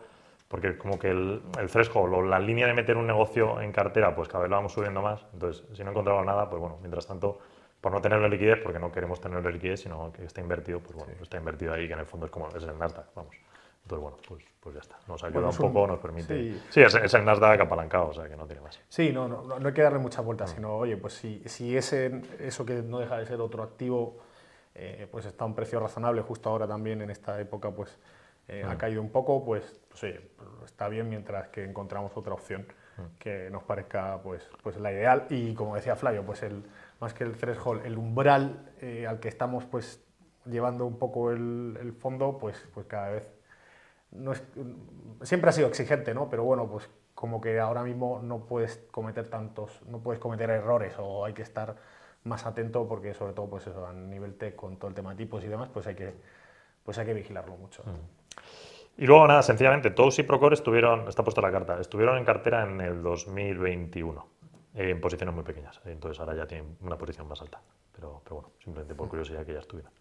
porque 0.47 0.79
como 0.79 0.97
que 0.97 1.11
el, 1.11 1.43
el 1.59 1.69
threshold 1.69 2.15
o 2.15 2.23
la 2.23 2.39
línea 2.39 2.69
de 2.69 2.73
meter 2.73 2.97
un 2.97 3.07
negocio 3.07 3.61
en 3.61 3.73
cartera, 3.73 4.15
pues 4.15 4.29
cada 4.29 4.43
vez 4.43 4.51
lo 4.51 4.57
vamos 4.57 4.73
subiendo 4.73 5.03
más. 5.03 5.27
Entonces, 5.33 5.65
si 5.77 5.83
no 5.83 5.91
encontramos 5.91 6.25
nada, 6.25 6.49
pues 6.49 6.61
bueno, 6.61 6.77
mientras 6.81 7.05
tanto, 7.05 7.41
por 7.81 7.91
no 7.91 8.01
tenerlo 8.01 8.27
en 8.27 8.31
liquidez, 8.31 8.61
porque 8.63 8.79
no 8.79 8.93
queremos 8.93 9.21
tenerlo 9.21 9.49
en 9.49 9.55
liquidez, 9.55 9.81
sino 9.81 10.13
que 10.13 10.25
esté 10.25 10.41
invertido, 10.41 10.79
pues 10.79 10.95
bueno, 10.95 11.13
está 11.21 11.37
invertido 11.37 11.75
ahí, 11.75 11.89
que 11.89 11.95
en 11.95 12.01
el 12.01 12.07
fondo 12.07 12.27
es 12.27 12.33
como 12.33 12.49
es 12.49 12.63
el 12.63 12.79
Nasdaq, 12.79 13.07
vamos. 13.17 13.35
Entonces, 13.83 14.03
bueno, 14.03 14.17
pues, 14.29 14.45
pues 14.61 14.75
ya 14.77 14.81
está. 14.83 14.99
Nos 15.09 15.25
ayuda 15.25 15.49
un 15.49 15.57
poco, 15.57 15.87
nos 15.89 15.99
permite. 15.99 16.55
Sí, 16.69 16.81
es, 16.81 16.95
es, 16.95 17.15
el 17.15 17.25
Nasdaq 17.25 17.61
apalancado, 17.61 18.09
o 18.09 18.13
sea 18.13 18.29
que 18.29 18.37
no 18.37 18.47
tiene 18.47 18.63
más. 18.63 18.81
Sí, 18.89 19.11
no, 19.13 19.27
no, 19.27 19.59
no 19.59 19.69
hay 19.69 19.75
que 19.75 19.83
darle 19.83 19.99
muchas 19.99 20.25
vueltas, 20.25 20.51
sino, 20.51 20.77
oye, 20.77 20.97
pues 20.97 21.15
si, 21.15 21.43
si 21.47 21.77
ese, 21.77 22.23
eso 22.39 22.65
que 22.65 22.83
no 22.83 23.01
deja 23.01 23.19
de 23.19 23.27
ser 23.27 23.41
otro 23.41 23.63
activo, 23.63 24.19
eh, 24.75 25.09
pues 25.11 25.27
está 25.27 25.45
a 25.45 25.47
un 25.47 25.55
precio 25.55 25.81
razonable, 25.81 26.23
justo 26.23 26.49
ahora 26.49 26.67
también 26.67 27.03
en 27.03 27.11
esta 27.11 27.41
época, 27.41 27.71
pues 27.71 27.99
eh, 28.49 28.65
ha 28.69 28.77
caído 28.77 29.01
un 29.01 29.11
poco, 29.11 29.45
pues, 29.45 29.81
pues 29.89 30.03
oye, 30.05 30.31
está 30.65 30.89
bien 30.89 31.09
mientras 31.09 31.49
que 31.49 31.65
encontramos 31.65 32.17
otra 32.17 32.35
opción 32.35 32.67
que 33.19 33.49
nos 33.51 33.63
parezca 33.63 34.21
pues, 34.23 34.43
pues 34.63 34.77
la 34.77 34.93
ideal. 34.93 35.27
Y 35.31 35.55
como 35.55 35.75
decía 35.75 35.97
Flavio, 35.97 36.25
pues 36.25 36.43
el, 36.43 36.65
más 37.01 37.15
que 37.15 37.25
el 37.25 37.37
threshold, 37.37 37.87
el 37.87 37.97
umbral 37.97 38.73
eh, 38.81 39.07
al 39.07 39.21
que 39.21 39.29
estamos 39.29 39.65
pues 39.65 40.03
llevando 40.45 40.85
un 40.85 40.99
poco 40.99 41.31
el, 41.31 41.79
el 41.81 41.93
fondo, 41.93 42.39
pues, 42.39 42.69
pues 42.75 42.87
cada 42.87 43.11
vez 43.11 43.31
no 44.11 44.33
es, 44.33 44.43
siempre 45.23 45.51
ha 45.51 45.53
sido 45.53 45.69
exigente, 45.69 46.15
¿no? 46.15 46.29
Pero 46.29 46.45
bueno, 46.45 46.69
pues 46.69 46.89
como 47.15 47.41
que 47.41 47.61
ahora 47.61 47.83
mismo 47.83 48.21
no 48.23 48.47
puedes 48.47 48.79
cometer 48.91 49.29
tantos, 49.29 49.83
no 49.87 50.01
puedes 50.01 50.21
cometer 50.21 50.51
errores 50.51 50.95
o 50.99 51.25
hay 51.25 51.35
que 51.35 51.43
estar 51.43 51.77
más 52.25 52.47
atento 52.47 52.87
porque 52.87 53.15
sobre 53.15 53.33
todo 53.33 53.49
pues 53.49 53.67
eso, 53.67 53.87
a 53.87 53.93
nivel 53.93 54.35
tech 54.35 54.55
con 54.57 54.77
todo 54.77 54.89
el 54.89 54.95
tema 54.95 55.11
de 55.11 55.17
tipos 55.17 55.43
y 55.45 55.49
demás, 55.49 55.71
pues 55.73 55.87
hay 55.87 55.95
que, 55.95 56.15
pues 56.85 56.99
hay 56.99 57.07
que 57.07 57.15
vigilarlo 57.15 57.57
mucho. 57.57 57.83
Y 58.97 59.07
luego 59.07 59.27
nada, 59.27 59.43
sencillamente, 59.43 59.91
todos 59.91 60.19
y 60.19 60.23
Procore 60.23 60.55
estuvieron, 60.55 61.09
está 61.09 61.23
puesta 61.23 61.41
la 61.41 61.51
carta, 61.51 61.81
estuvieron 61.81 62.19
en 62.19 62.25
cartera 62.25 62.65
en 62.65 62.81
el 62.81 63.03
2021, 63.03 64.27
en 64.75 65.01
posiciones 65.01 65.35
muy 65.35 65.45
pequeñas, 65.45 65.81
entonces 65.87 66.21
ahora 66.21 66.35
ya 66.35 66.47
tienen 66.47 66.77
una 66.83 66.99
posición 66.99 67.27
más 67.27 67.41
alta, 67.41 67.61
pero, 67.95 68.21
pero 68.25 68.37
bueno, 68.37 68.51
simplemente 68.63 68.95
por 68.95 69.09
curiosidad 69.09 69.47
que 69.47 69.55
ya 69.55 69.61
estuvieran. 69.61 69.93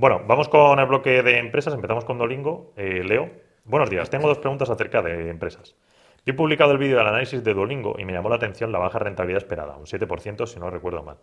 Bueno, 0.00 0.22
vamos 0.26 0.48
con 0.48 0.78
el 0.78 0.86
bloque 0.86 1.22
de 1.22 1.36
empresas. 1.36 1.74
Empezamos 1.74 2.06
con 2.06 2.16
Dolingo. 2.16 2.72
Eh, 2.74 3.02
Leo, 3.04 3.28
buenos 3.66 3.90
días. 3.90 4.08
Tengo 4.08 4.28
dos 4.28 4.38
preguntas 4.38 4.70
acerca 4.70 5.02
de 5.02 5.28
empresas. 5.28 5.76
Yo 6.24 6.32
he 6.32 6.36
publicado 6.36 6.72
el 6.72 6.78
vídeo 6.78 6.96
del 6.96 7.06
análisis 7.06 7.44
de 7.44 7.52
Dolingo 7.52 7.96
y 7.98 8.06
me 8.06 8.14
llamó 8.14 8.30
la 8.30 8.36
atención 8.36 8.72
la 8.72 8.78
baja 8.78 8.98
rentabilidad 8.98 9.42
esperada, 9.42 9.76
un 9.76 9.84
7% 9.84 10.46
si 10.46 10.58
no 10.58 10.70
recuerdo 10.70 11.02
mal. 11.02 11.18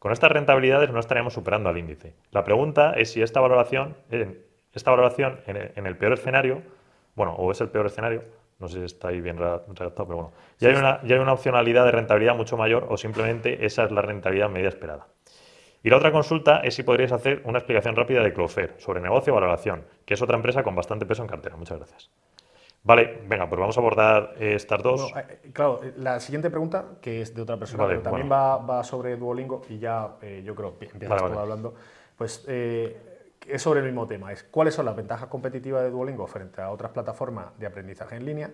Con 0.00 0.12
estas 0.12 0.32
rentabilidades 0.32 0.90
no 0.90 0.98
estaríamos 0.98 1.34
superando 1.34 1.68
al 1.68 1.78
índice. 1.78 2.14
La 2.32 2.42
pregunta 2.42 2.94
es 2.94 3.12
si 3.12 3.20
esta 3.22 3.38
valoración, 3.38 3.96
esta 4.72 4.90
valoración 4.90 5.40
en 5.46 5.86
el 5.86 5.96
peor 5.96 6.14
escenario, 6.14 6.62
bueno, 7.14 7.34
o 7.34 7.52
es 7.52 7.60
el 7.60 7.68
peor 7.68 7.84
escenario, 7.86 8.24
no 8.58 8.66
sé 8.66 8.78
si 8.78 8.84
está 8.84 9.08
ahí 9.08 9.20
bien 9.20 9.36
redactado, 9.36 10.06
pero 10.06 10.16
bueno, 10.16 10.32
ya 10.58 10.70
hay, 10.70 10.74
una, 10.74 11.02
ya 11.02 11.16
hay 11.16 11.20
una 11.20 11.34
opcionalidad 11.34 11.84
de 11.84 11.90
rentabilidad 11.92 12.34
mucho 12.34 12.56
mayor 12.56 12.86
o 12.88 12.96
simplemente 12.96 13.66
esa 13.66 13.84
es 13.84 13.90
la 13.90 14.00
rentabilidad 14.00 14.48
media 14.48 14.68
esperada. 14.68 15.06
Y 15.82 15.90
la 15.90 15.98
otra 15.98 16.12
consulta 16.12 16.60
es 16.60 16.74
si 16.74 16.82
podríais 16.82 17.12
hacer 17.12 17.42
una 17.44 17.58
explicación 17.58 17.94
rápida 17.94 18.22
de 18.22 18.32
Cloudflare 18.32 18.74
sobre 18.78 19.02
negocio 19.02 19.34
o 19.34 19.36
valoración, 19.36 19.84
que 20.06 20.14
es 20.14 20.22
otra 20.22 20.36
empresa 20.36 20.62
con 20.62 20.74
bastante 20.74 21.04
peso 21.04 21.20
en 21.20 21.28
cartera. 21.28 21.56
Muchas 21.56 21.76
gracias. 21.76 22.10
Vale, 22.82 23.20
venga, 23.28 23.46
pues 23.48 23.60
vamos 23.60 23.76
a 23.76 23.80
abordar 23.80 24.34
estas 24.38 24.82
dos. 24.82 25.12
Eh, 25.14 25.50
claro, 25.52 25.80
la 25.96 26.18
siguiente 26.18 26.48
pregunta, 26.48 26.96
que 27.02 27.20
es 27.20 27.34
de 27.34 27.42
otra 27.42 27.58
persona, 27.58 27.86
pero 27.86 28.00
también 28.00 28.30
va, 28.30 28.82
sobre 28.84 29.16
Duolingo 29.16 29.62
y 29.68 29.78
ya 29.78 30.16
eh, 30.22 30.42
yo 30.44 30.54
creo 30.54 30.78
que 30.78 30.86
empiezas 30.86 31.20
hablando, 31.20 31.74
pues 32.16 32.44
eh, 32.48 33.28
es 33.46 33.60
sobre 33.60 33.80
el 33.80 33.86
mismo 33.86 34.06
tema, 34.06 34.32
es 34.32 34.44
cuáles 34.44 34.74
son 34.74 34.86
las 34.86 34.96
ventajas 34.96 35.28
competitivas 35.28 35.82
de 35.82 35.90
Duolingo 35.90 36.26
frente 36.26 36.62
a 36.62 36.70
otras 36.70 36.92
plataformas 36.92 37.58
de 37.58 37.66
aprendizaje 37.66 38.16
en 38.16 38.24
línea, 38.24 38.50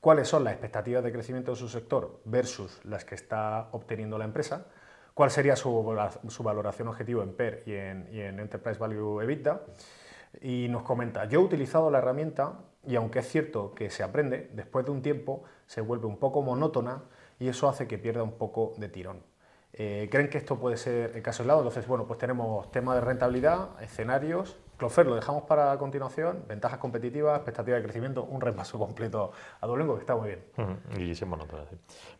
cuáles 0.00 0.28
son 0.28 0.44
las 0.44 0.52
expectativas 0.52 1.02
de 1.02 1.10
crecimiento 1.10 1.52
de 1.52 1.56
su 1.56 1.68
sector 1.68 2.20
versus 2.26 2.84
las 2.84 3.06
que 3.06 3.14
está 3.14 3.68
obteniendo 3.72 4.18
la 4.18 4.26
empresa, 4.26 4.66
cuál 5.14 5.30
sería 5.30 5.56
su, 5.56 5.96
su 6.28 6.42
valoración 6.42 6.88
objetivo 6.88 7.22
en 7.22 7.34
PER 7.34 7.62
y 7.64 7.72
en, 7.72 8.08
y 8.12 8.20
en 8.20 8.38
Enterprise 8.38 8.78
Value 8.78 9.22
EBITDA. 9.22 9.60
Y 10.40 10.68
nos 10.68 10.82
comenta, 10.82 11.26
yo 11.26 11.40
he 11.40 11.44
utilizado 11.44 11.90
la 11.90 11.98
herramienta 11.98 12.54
y 12.86 12.96
aunque 12.96 13.20
es 13.20 13.28
cierto 13.28 13.74
que 13.74 13.90
se 13.90 14.02
aprende, 14.02 14.50
después 14.52 14.84
de 14.84 14.90
un 14.90 15.02
tiempo 15.02 15.44
se 15.66 15.80
vuelve 15.80 16.06
un 16.06 16.18
poco 16.18 16.42
monótona 16.42 17.02
y 17.38 17.48
eso 17.48 17.68
hace 17.68 17.86
que 17.86 17.98
pierda 17.98 18.22
un 18.22 18.32
poco 18.32 18.72
de 18.76 18.88
tirón. 18.88 19.20
Eh, 19.74 20.08
¿Creen 20.10 20.28
que 20.28 20.36
esto 20.36 20.58
puede 20.58 20.76
ser 20.76 21.12
el 21.14 21.22
caso 21.22 21.42
del 21.42 21.48
lado? 21.48 21.60
Entonces, 21.60 21.86
bueno, 21.86 22.06
pues 22.06 22.18
tenemos 22.18 22.70
tema 22.70 22.94
de 22.94 23.00
rentabilidad, 23.00 23.82
escenarios. 23.82 24.58
Clofer 24.76 25.06
lo 25.06 25.14
dejamos 25.14 25.44
para 25.44 25.76
continuación, 25.78 26.44
ventajas 26.46 26.78
competitivas, 26.78 27.36
expectativa 27.36 27.76
de 27.76 27.82
crecimiento, 27.82 28.24
un 28.24 28.40
repaso 28.40 28.78
completo 28.78 29.32
a 29.60 29.66
Duolingo 29.66 29.94
que 29.94 30.00
está 30.00 30.14
muy 30.14 30.28
bien. 30.28 30.44
Y. 30.98 31.14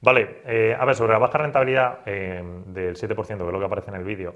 Vale, 0.01 0.43
eh, 0.47 0.77
a 0.79 0.85
ver, 0.85 0.95
sobre 0.95 1.13
la 1.13 1.19
baja 1.19 1.39
rentabilidad 1.39 1.99
eh, 2.07 2.43
del 2.67 2.97
7%, 2.97 3.17
que 3.17 3.33
es 3.33 3.39
lo 3.39 3.59
que 3.59 3.65
aparece 3.65 3.91
en 3.91 3.97
el 3.97 4.05
vídeo, 4.05 4.35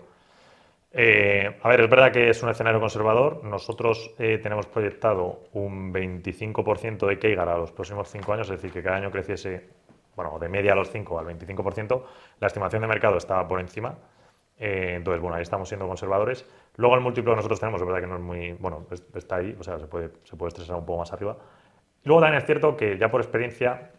eh, 0.99 1.59
a 1.63 1.69
ver, 1.69 1.83
es 1.83 1.91
verdad 1.91 2.11
que 2.11 2.31
es 2.31 2.43
un 2.43 2.49
escenario 2.49 2.81
conservador. 2.81 3.45
Nosotros 3.45 4.15
eh, 4.19 4.39
tenemos 4.39 4.67
proyectado 4.67 5.43
un 5.53 5.93
25% 5.93 7.07
de 7.07 7.19
CAGR 7.19 7.51
a 7.51 7.59
los 7.59 7.71
próximos 7.71 8.09
5 8.09 8.33
años, 8.33 8.49
es 8.49 8.57
decir, 8.57 8.73
que 8.73 8.83
cada 8.83 8.97
año 8.97 9.11
creciese, 9.11 9.69
bueno, 10.15 10.39
de 10.39 10.49
media 10.49 10.73
a 10.73 10.75
los 10.75 10.91
5 10.91 11.19
al 11.19 11.27
25%. 11.27 12.03
La 12.41 12.47
estimación 12.47 12.81
de 12.81 12.89
mercado 12.89 13.19
estaba 13.19 13.47
por 13.47 13.61
encima. 13.61 13.99
Eh, 14.59 14.95
entonces, 14.97 15.21
bueno, 15.21 15.37
ahí 15.37 15.43
estamos 15.43 15.69
siendo 15.69 15.87
conservadores. 15.87 16.49
Luego 16.77 16.95
el 16.95 17.03
múltiplo 17.03 17.33
que 17.33 17.37
nosotros 17.37 17.61
tenemos, 17.61 17.79
es 17.79 17.87
verdad 17.87 18.01
que 18.01 18.07
no 18.07 18.17
es 18.17 18.23
muy, 18.23 18.53
bueno, 18.55 18.87
está 19.15 19.37
ahí, 19.37 19.55
o 19.61 19.63
sea, 19.63 19.79
se 19.79 19.89
puede, 19.89 20.13
se 20.25 20.35
puede 20.35 20.49
estresar 20.49 20.77
un 20.77 20.87
poco 20.87 21.01
más 21.01 21.13
arriba. 21.13 21.37
Luego 22.05 22.23
también 22.23 22.39
es 22.39 22.47
cierto 22.47 22.75
que 22.75 22.97
ya 22.97 23.11
por 23.11 23.21
experiencia, 23.21 23.91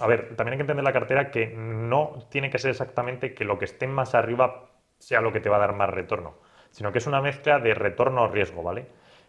a 0.00 0.06
ver, 0.06 0.36
también 0.36 0.52
hay 0.52 0.58
que 0.58 0.62
entender 0.62 0.84
la 0.84 0.92
cartera 0.92 1.32
que 1.32 1.48
no 1.48 2.28
tiene 2.30 2.48
que 2.48 2.58
ser 2.60 2.70
exactamente 2.70 3.34
que 3.34 3.44
lo 3.44 3.58
que 3.58 3.64
esté 3.64 3.88
más 3.88 4.14
arriba 4.14 4.68
sea 4.98 5.20
lo 5.20 5.32
que 5.32 5.40
te 5.40 5.48
va 5.48 5.56
a 5.56 5.60
dar 5.60 5.74
más 5.74 5.90
retorno, 5.90 6.34
sino 6.70 6.92
que 6.92 6.98
es 6.98 7.06
una 7.06 7.20
mezcla 7.20 7.58
de 7.58 7.74
retorno-riesgo, 7.74 8.62
¿vale? 8.62 8.86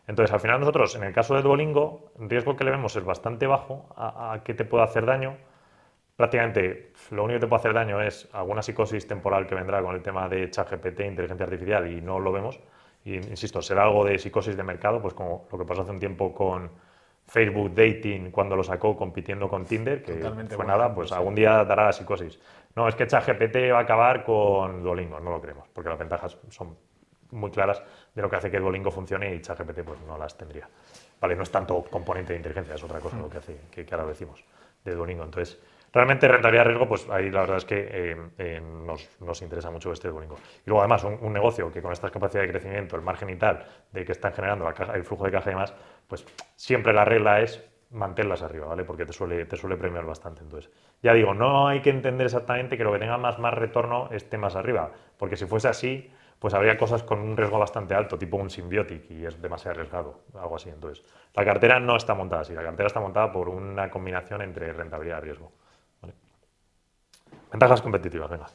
Entonces, 0.07 0.33
al 0.33 0.39
final 0.39 0.59
nosotros, 0.59 0.95
en 0.95 1.03
el 1.03 1.13
caso 1.13 1.35
de 1.35 1.43
Duolingo, 1.43 2.11
el 2.19 2.29
riesgo 2.29 2.55
que 2.55 2.63
le 2.63 2.71
vemos 2.71 2.95
es 2.95 3.03
bastante 3.03 3.45
bajo 3.45 3.87
a, 3.95 4.41
que 4.43 4.55
te 4.55 4.65
pueda 4.65 4.83
hacer 4.83 5.05
daño. 5.05 5.37
Prácticamente 6.15 6.93
lo 7.11 7.23
único 7.23 7.37
que 7.37 7.41
te 7.41 7.47
puede 7.47 7.59
hacer 7.59 7.73
daño 7.73 8.01
es 8.01 8.27
alguna 8.33 8.63
psicosis 8.63 9.07
temporal 9.07 9.45
que 9.45 9.53
vendrá 9.53 9.83
con 9.83 9.95
el 9.95 10.01
tema 10.01 10.27
de 10.27 10.49
ChatGPT, 10.49 11.01
inteligencia 11.01 11.45
artificial, 11.45 11.91
y 11.91 12.01
no 12.01 12.19
lo 12.19 12.31
vemos. 12.31 12.59
Y 13.05 13.17
insisto, 13.17 13.61
será 13.61 13.83
algo 13.83 14.03
de 14.03 14.17
psicosis 14.17 14.57
de 14.57 14.63
mercado, 14.63 14.99
pues 14.99 15.13
como 15.13 15.47
lo 15.51 15.57
que 15.59 15.65
pasó 15.65 15.83
hace 15.83 15.91
un 15.91 15.99
tiempo 15.99 16.33
con 16.33 16.71
Facebook 17.29 17.73
Dating 17.73 18.31
cuando 18.31 18.55
lo 18.55 18.63
sacó 18.63 18.97
compitiendo 18.97 19.47
con 19.47 19.63
Tinder, 19.65 20.01
que 20.01 20.13
fue 20.49 20.65
nada, 20.65 20.93
pues 20.93 21.11
algún 21.11 21.35
día 21.35 21.63
dará 21.63 21.85
la 21.85 21.93
psicosis. 21.93 22.39
No, 22.75 22.87
es 22.87 22.95
que 22.95 23.05
ChatGPT 23.05 23.71
va 23.71 23.79
a 23.79 23.81
acabar 23.81 24.23
con 24.23 24.83
Duolingo, 24.83 25.19
no 25.19 25.31
lo 25.31 25.41
creemos, 25.41 25.67
porque 25.73 25.89
las 25.89 25.99
ventajas 25.99 26.37
son 26.49 26.75
muy 27.31 27.51
claras 27.51 27.83
de 28.15 28.21
lo 28.21 28.29
que 28.29 28.35
hace 28.35 28.49
que 28.49 28.59
Duolingo 28.59 28.89
funcione 28.89 29.33
y 29.35 29.41
ChatGPT 29.41 29.81
pues 29.83 29.99
no 30.07 30.17
las 30.17 30.35
tendría. 30.37 30.67
Vale, 31.21 31.35
no 31.35 31.43
es 31.43 31.51
tanto 31.51 31.83
componente 31.83 32.33
de 32.33 32.37
inteligencia, 32.37 32.75
es 32.75 32.83
otra 32.83 32.99
cosa 32.99 33.17
lo 33.17 33.29
que 33.29 33.37
hace, 33.37 33.57
que, 33.69 33.85
ahora 33.91 34.05
decimos, 34.07 34.43
de 34.83 34.95
Duolingo. 34.95 35.23
Entonces, 35.23 35.59
realmente 35.93 36.27
rentabilidad 36.27 36.65
riesgo, 36.65 36.87
pues 36.87 37.09
ahí 37.09 37.29
la 37.29 37.41
verdad 37.41 37.57
es 37.57 37.65
que 37.65 37.87
eh, 37.91 38.17
eh, 38.37 38.61
nos, 38.61 39.41
interesa 39.41 39.71
mucho 39.71 39.91
este 39.91 40.09
Duolingo. 40.09 40.37
Y 40.65 40.69
luego 40.69 40.81
además 40.81 41.03
un, 41.03 41.33
negocio 41.33 41.71
que 41.71 41.81
con 41.81 41.91
estas 41.91 42.11
capacidades 42.11 42.47
de 42.47 42.59
crecimiento, 42.59 42.95
el 42.95 43.01
margen 43.01 43.29
y 43.29 43.35
tal, 43.35 43.65
de 43.91 44.05
que 44.05 44.11
están 44.11 44.33
generando 44.33 44.69
el 44.93 45.03
flujo 45.03 45.25
de 45.25 45.31
caja 45.31 45.49
y 45.49 45.53
demás, 45.53 45.73
pues 46.07 46.25
siempre 46.55 46.93
la 46.93 47.05
regla 47.05 47.41
es 47.41 47.63
mantenerlas 47.91 48.43
arriba, 48.43 48.67
¿vale? 48.67 48.83
Porque 48.83 49.05
te 49.05 49.13
suele, 49.13 49.45
te 49.45 49.57
suele 49.57 49.75
premiar 49.77 50.05
bastante. 50.05 50.41
Entonces, 50.41 50.71
ya 51.01 51.13
digo, 51.13 51.33
no 51.33 51.67
hay 51.67 51.81
que 51.81 51.89
entender 51.89 52.25
exactamente 52.25 52.77
que 52.77 52.83
lo 52.83 52.91
que 52.93 52.99
tenga 52.99 53.17
más, 53.17 53.39
más 53.39 53.53
retorno 53.53 54.09
esté 54.11 54.37
más 54.37 54.55
arriba, 54.55 54.91
porque 55.17 55.37
si 55.37 55.45
fuese 55.45 55.67
así, 55.69 56.11
pues 56.39 56.53
habría 56.53 56.77
cosas 56.77 57.03
con 57.03 57.19
un 57.19 57.35
riesgo 57.35 57.59
bastante 57.59 57.93
alto, 57.93 58.17
tipo 58.17 58.37
un 58.37 58.49
symbiotic, 58.49 59.09
y 59.11 59.25
es 59.25 59.41
demasiado 59.41 59.77
arriesgado, 59.77 60.21
algo 60.35 60.55
así. 60.55 60.69
Entonces, 60.69 61.03
la 61.33 61.43
cartera 61.43 61.79
no 61.79 61.95
está 61.95 62.13
montada 62.13 62.43
así, 62.43 62.53
la 62.53 62.63
cartera 62.63 62.87
está 62.87 62.99
montada 62.99 63.31
por 63.31 63.49
una 63.49 63.89
combinación 63.89 64.41
entre 64.41 64.71
rentabilidad 64.71 65.17
y 65.17 65.21
riesgo. 65.21 65.51
Ventajas 67.51 67.81
competitivas, 67.81 68.29
venga. 68.29 68.47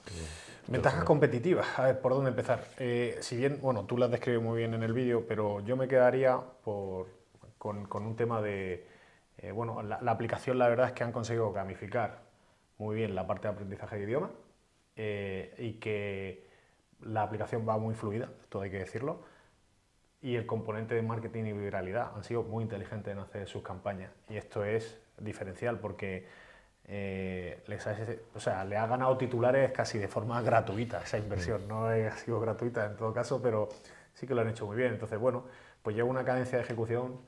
Ventajas 0.67 1.05
competitivas, 1.05 1.79
a 1.79 1.87
ver, 1.87 2.01
¿por 2.01 2.13
dónde 2.13 2.31
empezar? 2.31 2.65
Eh, 2.79 3.19
si 3.21 3.37
bien, 3.37 3.59
bueno, 3.61 3.85
tú 3.85 3.99
las 3.99 4.11
describes 4.11 4.41
muy 4.41 4.59
bien 4.59 4.73
en 4.73 4.83
el 4.83 4.93
vídeo, 4.93 5.27
pero 5.27 5.61
yo 5.61 5.77
me 5.77 5.89
quedaría 5.89 6.41
por, 6.63 7.09
con, 7.59 7.87
con 7.87 8.07
un 8.07 8.17
tema 8.17 8.41
de, 8.41 8.87
eh, 9.39 9.53
bueno, 9.53 9.83
la, 9.83 9.99
aplicación 10.11 10.59
la 10.59 10.69
verdad 10.69 10.87
es 10.87 10.93
que 10.93 11.05
han 11.05 11.13
conseguido 11.13 11.53
gamificar 11.53 12.23
muy 12.79 12.97
bien 12.97 13.15
la 13.15 13.27
parte 13.27 13.49
de 13.49 13.55
aprendizaje 13.55 13.97
de 13.97 14.03
idioma 14.05 14.31
eh, 14.97 15.55
y 15.59 15.75
que 15.75 16.47
la 17.03 17.23
aplicación 17.23 17.69
va 17.69 17.77
muy 17.77 17.95
fluida, 17.95 18.31
esto 18.43 18.61
hay 18.61 18.71
que 18.71 18.79
decirlo, 18.79 19.23
y 20.23 20.37
el 20.37 20.47
componente 20.47 20.95
de 20.95 21.03
marketing 21.03 21.45
y 21.45 21.53
viralidad 21.53 22.13
han 22.15 22.25
sido 22.25 22.43
muy 22.43 22.63
inteligentes 22.63 23.13
en 23.13 23.19
hacer 23.19 23.49
sus 23.49 23.63
campañas 23.63 24.13
y 24.31 24.37
esto 24.37 24.65
es 24.65 24.99
diferencial 25.19 25.79
porque 25.79 26.27
eh, 26.87 27.63
les 27.67 27.87
ha, 27.87 27.97
o 28.35 28.41
sea, 28.41 28.65
le 28.65 28.77
ha 28.77 28.87
ganado 28.87 29.17
titulares 29.17 29.73
casi 29.73 29.99
de 29.99 30.09
forma 30.09 30.43
gratuita 30.43 31.03
esa 31.03 31.19
inversión, 31.19 31.65
mm. 31.65 31.69
no 31.69 31.87
ha 31.87 32.11
sido 32.17 32.41
gratuita 32.41 32.85
en 32.87 32.97
todo 32.97 33.13
caso, 33.13 33.41
pero 33.43 33.69
sí 34.13 34.27
que 34.27 34.35
lo 34.35 34.43
han 34.43 34.49
hecho 34.49 34.67
muy 34.67 34.77
bien. 34.77 34.93
Entonces, 34.93 35.19
bueno, 35.19 35.45
pues 35.83 35.97
lleva 35.97 36.09
una 36.09 36.25
cadencia 36.25 36.59
de 36.59 36.65
ejecución 36.65 37.21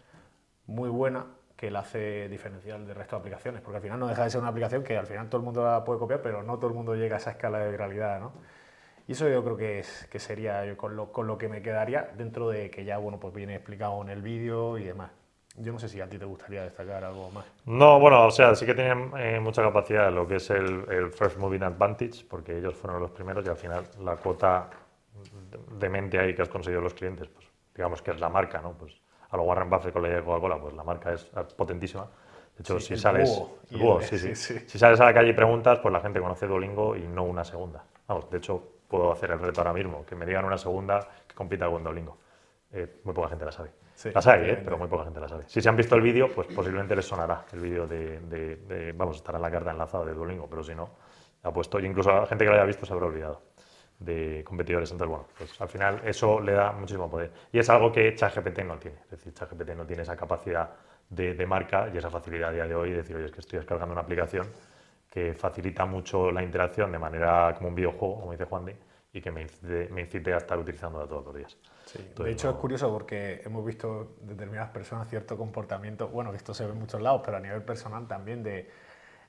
muy 0.66 0.88
buena 0.88 1.26
que 1.56 1.70
la 1.70 1.80
hace 1.80 2.28
diferencial 2.28 2.86
del 2.86 2.94
resto 2.94 3.16
de 3.16 3.20
aplicaciones, 3.20 3.62
porque 3.62 3.76
al 3.76 3.82
final 3.82 3.98
no 3.98 4.08
deja 4.08 4.25
de 4.25 4.30
ser 4.30 4.40
una 4.40 4.50
aplicación 4.50 4.84
que 4.84 4.96
al 4.96 5.06
final 5.06 5.28
todo 5.28 5.38
el 5.38 5.44
mundo 5.44 5.64
la 5.64 5.84
puede 5.84 5.98
copiar, 5.98 6.20
pero 6.20 6.42
no 6.42 6.58
todo 6.58 6.68
el 6.68 6.75
mundo 6.75 6.94
llega 6.94 7.16
a 7.16 7.18
esa 7.18 7.30
escala 7.30 7.58
de 7.60 7.70
viralidad, 7.70 8.20
¿no? 8.20 8.32
Y 9.08 9.12
eso 9.12 9.28
yo 9.28 9.42
creo 9.44 9.56
que, 9.56 9.78
es, 9.78 10.06
que 10.10 10.18
sería 10.18 10.76
con 10.76 10.96
lo, 10.96 11.12
con 11.12 11.26
lo 11.26 11.38
que 11.38 11.48
me 11.48 11.62
quedaría 11.62 12.10
dentro 12.16 12.48
de 12.50 12.70
que 12.70 12.84
ya, 12.84 12.98
bueno, 12.98 13.20
pues 13.20 13.32
viene 13.32 13.54
explicado 13.54 14.02
en 14.02 14.10
el 14.10 14.20
vídeo 14.20 14.78
y 14.78 14.84
demás. 14.84 15.12
Yo 15.58 15.72
no 15.72 15.78
sé 15.78 15.88
si 15.88 16.00
a 16.00 16.08
ti 16.08 16.18
te 16.18 16.25
gustaría 16.25 16.62
destacar 16.62 17.04
algo 17.04 17.30
más. 17.30 17.44
No, 17.64 17.98
bueno, 17.98 18.26
o 18.26 18.30
sea, 18.30 18.54
sí 18.54 18.66
que 18.66 18.75
tienen 18.75 19.10
eh, 19.18 19.40
mucha 19.40 19.62
capacidad 19.62 20.12
lo 20.12 20.26
que 20.26 20.36
es 20.36 20.50
el, 20.50 20.84
el, 20.90 21.10
First 21.10 21.38
Moving 21.38 21.62
Advantage, 21.62 22.25
porque 22.28 22.58
ellos 22.58 22.75
fueron 22.75 23.00
los 23.00 23.10
primeros 23.10 23.44
y 23.46 23.48
al 23.48 23.56
final 23.56 23.84
la 24.00 24.16
cuota 24.16 24.68
de 25.78 25.88
mente 25.88 26.18
ahí 26.18 26.34
que 26.34 26.42
has 26.42 26.48
conseguido 26.48 26.82
los 26.82 26.94
clientes, 26.94 27.28
pues 27.28 27.46
digamos 27.75 28.02
que 28.02 28.10
es 28.10 28.20
la 28.20 28.28
marca, 28.28 28.60
¿no? 28.60 28.72
Pues 28.72 29.00
a 29.30 29.36
lo 29.36 29.44
Warren 29.44 29.70
Buffett 29.70 29.92
con 29.92 30.02
la 30.02 30.22
Coca-Cola, 30.22 30.60
pues 30.60 30.75
la 30.75 30.84
marca 30.84 31.12
es 31.12 31.25
potentísima. 31.56 32.06
De 32.56 32.62
hecho, 32.62 32.80
si 32.80 32.96
sales. 32.96 33.42
Si 33.68 34.78
sales 34.78 35.00
a 35.00 35.04
la 35.04 35.14
calle 35.14 35.30
y 35.30 35.34
preguntas, 35.34 35.78
pues 35.80 35.92
la 35.92 36.00
gente 36.00 36.20
conoce 36.20 36.46
Duolingo 36.46 36.96
y 36.96 37.06
no 37.06 37.25
una 37.25 37.44
segunda. 37.44 37.84
Vamos, 38.08 38.30
de 38.30 38.38
hecho, 38.38 38.62
puedo 38.88 39.12
hacer 39.12 39.30
el 39.30 39.38
reto 39.38 39.60
ahora 39.60 39.75
mismo, 39.75 40.06
que 40.06 40.14
me 40.14 40.25
digan 40.25 40.44
una 40.44 40.56
segunda 40.56 41.06
que 41.26 41.34
compita 41.34 41.68
con 41.68 41.84
Duolingo. 41.84 42.16
Eh, 42.72 43.00
muy 43.04 43.14
poca 43.14 43.28
gente 43.28 43.44
la 43.44 43.52
sabe. 43.52 43.70
La 44.12 44.22
sabe, 44.22 44.52
eh, 44.52 44.60
pero 44.62 44.76
muy 44.76 44.88
poca 44.88 45.04
gente 45.04 45.20
la 45.20 45.28
sabe. 45.28 45.44
Si 45.46 45.60
se 45.60 45.68
han 45.68 45.76
visto 45.76 45.94
el 45.94 46.02
vídeo, 46.02 46.28
pues 46.34 46.48
posiblemente 46.48 46.94
les 46.94 47.04
sonará 47.04 47.46
el 47.52 47.60
vídeo 47.60 47.86
de, 47.86 48.20
de, 48.20 48.92
Vamos, 48.92 49.16
estará 49.16 49.38
en 49.38 49.42
la 49.42 49.50
carta 49.50 49.70
enlazada 49.70 50.04
de 50.04 50.12
Duolingo, 50.12 50.48
pero 50.48 50.62
si 50.62 50.74
no, 50.74 50.90
ha 51.42 51.52
puesto. 51.52 51.80
Y 51.80 51.86
incluso 51.86 52.10
la 52.10 52.26
gente 52.26 52.44
que 52.44 52.50
lo 52.50 52.56
haya 52.56 52.64
visto 52.64 52.84
se 52.84 52.92
habrá 52.92 53.06
olvidado 53.06 53.42
de 53.98 54.44
competidores. 54.44 54.90
Entonces, 54.90 55.10
bueno, 55.10 55.26
pues 55.36 55.60
al 55.60 55.68
final 55.68 56.00
eso 56.04 56.40
le 56.40 56.52
da 56.52 56.72
muchísimo 56.72 57.10
poder. 57.10 57.32
Y 57.52 57.58
es 57.58 57.68
algo 57.70 57.90
que 57.90 58.14
ChatGPT 58.14 58.60
no 58.64 58.78
tiene. 58.78 58.98
Es 59.04 59.10
decir, 59.10 59.32
ChatGPT 59.32 59.70
no 59.70 59.86
tiene 59.86 60.02
esa 60.02 60.16
capacidad 60.16 60.70
de, 61.08 61.46
marca 61.46 61.88
y 61.92 61.96
esa 61.96 62.10
facilidad 62.10 62.50
a 62.50 62.52
día 62.52 62.66
de 62.66 62.74
hoy 62.74 62.90
de 62.90 62.96
decir, 62.98 63.16
oye, 63.16 63.26
es 63.26 63.32
que 63.32 63.40
estoy 63.40 63.58
descargando 63.58 63.92
una 63.92 64.02
aplicación 64.02 64.46
que 65.08 65.34
facilita 65.34 65.86
mucho 65.86 66.30
la 66.30 66.42
interacción 66.42 66.92
de 66.92 66.98
manera 66.98 67.54
como 67.56 67.68
un 67.68 67.74
videojuego, 67.74 68.20
como 68.20 68.32
dice 68.32 68.44
Juan 68.44 68.66
de, 68.66 68.76
y 69.12 69.20
que 69.20 69.30
me 69.30 69.42
incite, 69.42 69.88
me 69.90 70.02
incite 70.02 70.34
a 70.34 70.38
estar 70.38 70.58
utilizándola 70.58 71.06
todos 71.06 71.24
los 71.24 71.34
días. 71.34 71.56
De 71.94 72.30
hecho, 72.30 72.50
es 72.50 72.56
curioso 72.56 72.90
porque 72.92 73.42
hemos 73.44 73.64
visto 73.64 74.16
determinadas 74.22 74.70
personas 74.70 75.08
cierto 75.08 75.36
comportamiento, 75.36 76.08
bueno, 76.08 76.30
que 76.30 76.36
esto 76.36 76.52
se 76.52 76.64
ve 76.64 76.72
en 76.72 76.78
muchos 76.78 77.00
lados, 77.00 77.22
pero 77.24 77.36
a 77.36 77.40
nivel 77.40 77.62
personal 77.62 78.08
también 78.08 78.42
de 78.42 78.68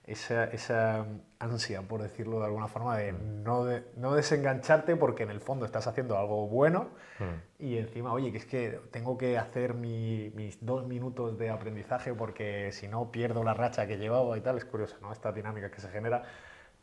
esa, 0.08 0.46
esa, 0.46 1.06
ansia, 1.38 1.82
por 1.82 2.02
decirlo 2.02 2.40
de 2.40 2.46
alguna 2.46 2.68
forma, 2.68 2.98
de 2.98 3.12
mm. 3.12 3.44
no, 3.44 3.66
de 3.66 3.84
no, 3.98 4.16
desengancharte 4.16 4.96
porque 4.96 5.24
en 5.24 5.30
el 5.30 5.42
fondo 5.42 5.66
estás 5.66 5.86
haciendo 5.86 6.18
algo 6.18 6.48
bueno 6.48 6.90
mm. 7.20 7.64
y 7.64 7.78
encima, 7.78 8.14
oye, 8.14 8.32
que 8.32 8.38
es 8.38 8.46
que 8.46 8.80
tengo 8.90 9.18
que 9.18 9.38
hacer 9.38 9.74
mis 9.74 10.66
dos 10.66 10.88
minutos 10.88 11.38
de 11.38 11.50
aprendizaje 11.50 12.14
porque 12.14 12.72
si 12.72 12.88
no 12.88 13.12
pierdo 13.12 13.44
la 13.44 13.54
racha 13.54 13.86
que 13.86 13.96
he 13.96 13.98
llevado 13.98 14.36
y 14.38 14.42
tal. 14.42 14.58
Es 14.58 14.66
curioso, 14.66 14.96
¿no? 15.02 15.12
Esta 15.12 15.32
dinámica 15.32 15.70
que 15.70 15.82
se 15.82 15.90
genera. 15.90 16.24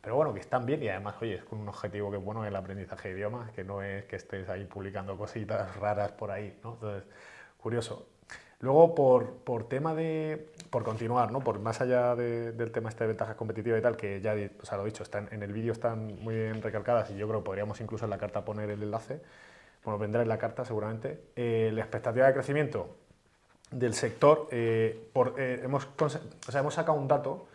Pero 0.05 0.17
bueno, 0.17 0.35
que 0.35 0.39
están 0.39 0.67
bien 0.67 0.83
y 0.83 0.87
además, 0.87 1.15
oye, 1.19 1.33
es 1.33 1.43
con 1.43 1.59
un 1.59 1.67
objetivo 1.67 2.11
que 2.11 2.17
es 2.17 2.23
bueno 2.23 2.45
el 2.45 2.55
aprendizaje 2.55 3.09
de 3.09 3.15
idiomas, 3.15 3.49
que 3.53 3.63
no 3.63 3.81
es 3.81 4.05
que 4.05 4.17
estés 4.17 4.47
ahí 4.49 4.63
publicando 4.65 5.17
cositas 5.17 5.75
raras 5.77 6.11
por 6.11 6.29
ahí, 6.29 6.59
¿no? 6.63 6.73
Entonces, 6.73 7.03
curioso. 7.57 8.05
Luego, 8.59 8.93
por, 8.93 9.31
por, 9.37 9.67
tema 9.67 9.95
de, 9.95 10.53
por 10.69 10.83
continuar, 10.83 11.31
¿no? 11.31 11.39
por 11.39 11.59
más 11.59 11.81
allá 11.81 12.15
del 12.15 12.71
tema 12.71 12.89
este 12.89 13.03
de 13.03 13.07
ventajas 13.07 13.35
competitivas 13.35 13.79
y 13.79 13.81
tal, 13.81 13.97
que 13.97 14.21
ya 14.21 14.35
o 14.61 14.65
sea, 14.65 14.77
lo 14.77 14.83
he 14.83 14.85
dicho, 14.85 15.01
están, 15.01 15.27
en 15.31 15.41
el 15.41 15.51
vídeo 15.51 15.73
están 15.73 16.21
muy 16.21 16.35
bien 16.35 16.61
recalcadas 16.61 17.09
y 17.09 17.17
yo 17.17 17.27
creo 17.27 17.39
que 17.39 17.45
podríamos 17.45 17.81
incluso 17.81 18.05
en 18.05 18.11
la 18.11 18.19
carta 18.19 18.45
poner 18.45 18.69
el 18.69 18.83
enlace, 18.83 19.21
bueno, 19.83 19.97
vendrá 19.97 20.21
en 20.21 20.29
la 20.29 20.37
carta 20.37 20.65
seguramente. 20.65 21.19
Eh, 21.35 21.71
la 21.73 21.81
expectativa 21.81 22.27
de 22.27 22.33
crecimiento 22.33 22.95
del 23.71 23.95
sector, 23.95 24.47
eh, 24.51 25.09
por, 25.13 25.33
eh, 25.39 25.61
hemos, 25.63 25.87
o 25.99 26.09
sea, 26.09 26.61
hemos 26.61 26.75
sacado 26.75 26.95
un 26.95 27.07
dato, 27.07 27.47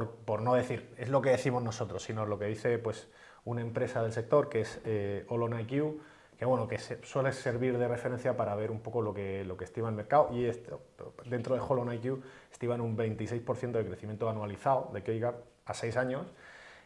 por, 0.00 0.40
no 0.40 0.54
decir, 0.54 0.94
es 0.96 1.10
lo 1.10 1.20
que 1.20 1.30
decimos 1.30 1.62
nosotros, 1.62 2.02
sino 2.02 2.24
lo 2.24 2.38
que 2.38 2.46
dice 2.46 2.78
pues, 2.78 3.08
una 3.44 3.60
empresa 3.60 4.02
del 4.02 4.12
sector 4.12 4.48
que 4.48 4.62
es 4.62 4.80
eh, 4.86 5.26
que, 6.38 6.44
bueno, 6.46 6.66
que 6.66 6.78
suele 6.78 7.30
servir 7.32 7.76
de 7.76 7.86
referencia 7.86 8.34
para 8.34 8.54
ver 8.54 8.70
un 8.70 8.80
poco 8.80 9.02
lo 9.02 9.12
que, 9.12 9.44
lo 9.44 9.56
que 9.56 9.64
estima 9.64 9.90
el 9.90 9.94
mercado. 9.94 10.30
Y 10.32 10.46
esto, 10.46 10.80
dentro 11.26 11.54
de 11.54 11.94
IQ 11.94 12.22
estiman 12.50 12.80
un 12.80 12.96
26% 12.96 13.72
de 13.72 13.84
crecimiento 13.84 14.30
anualizado 14.30 14.90
de 14.94 15.02
Keyguard 15.02 15.36
a 15.66 15.74
6 15.74 15.96
años. 15.98 16.26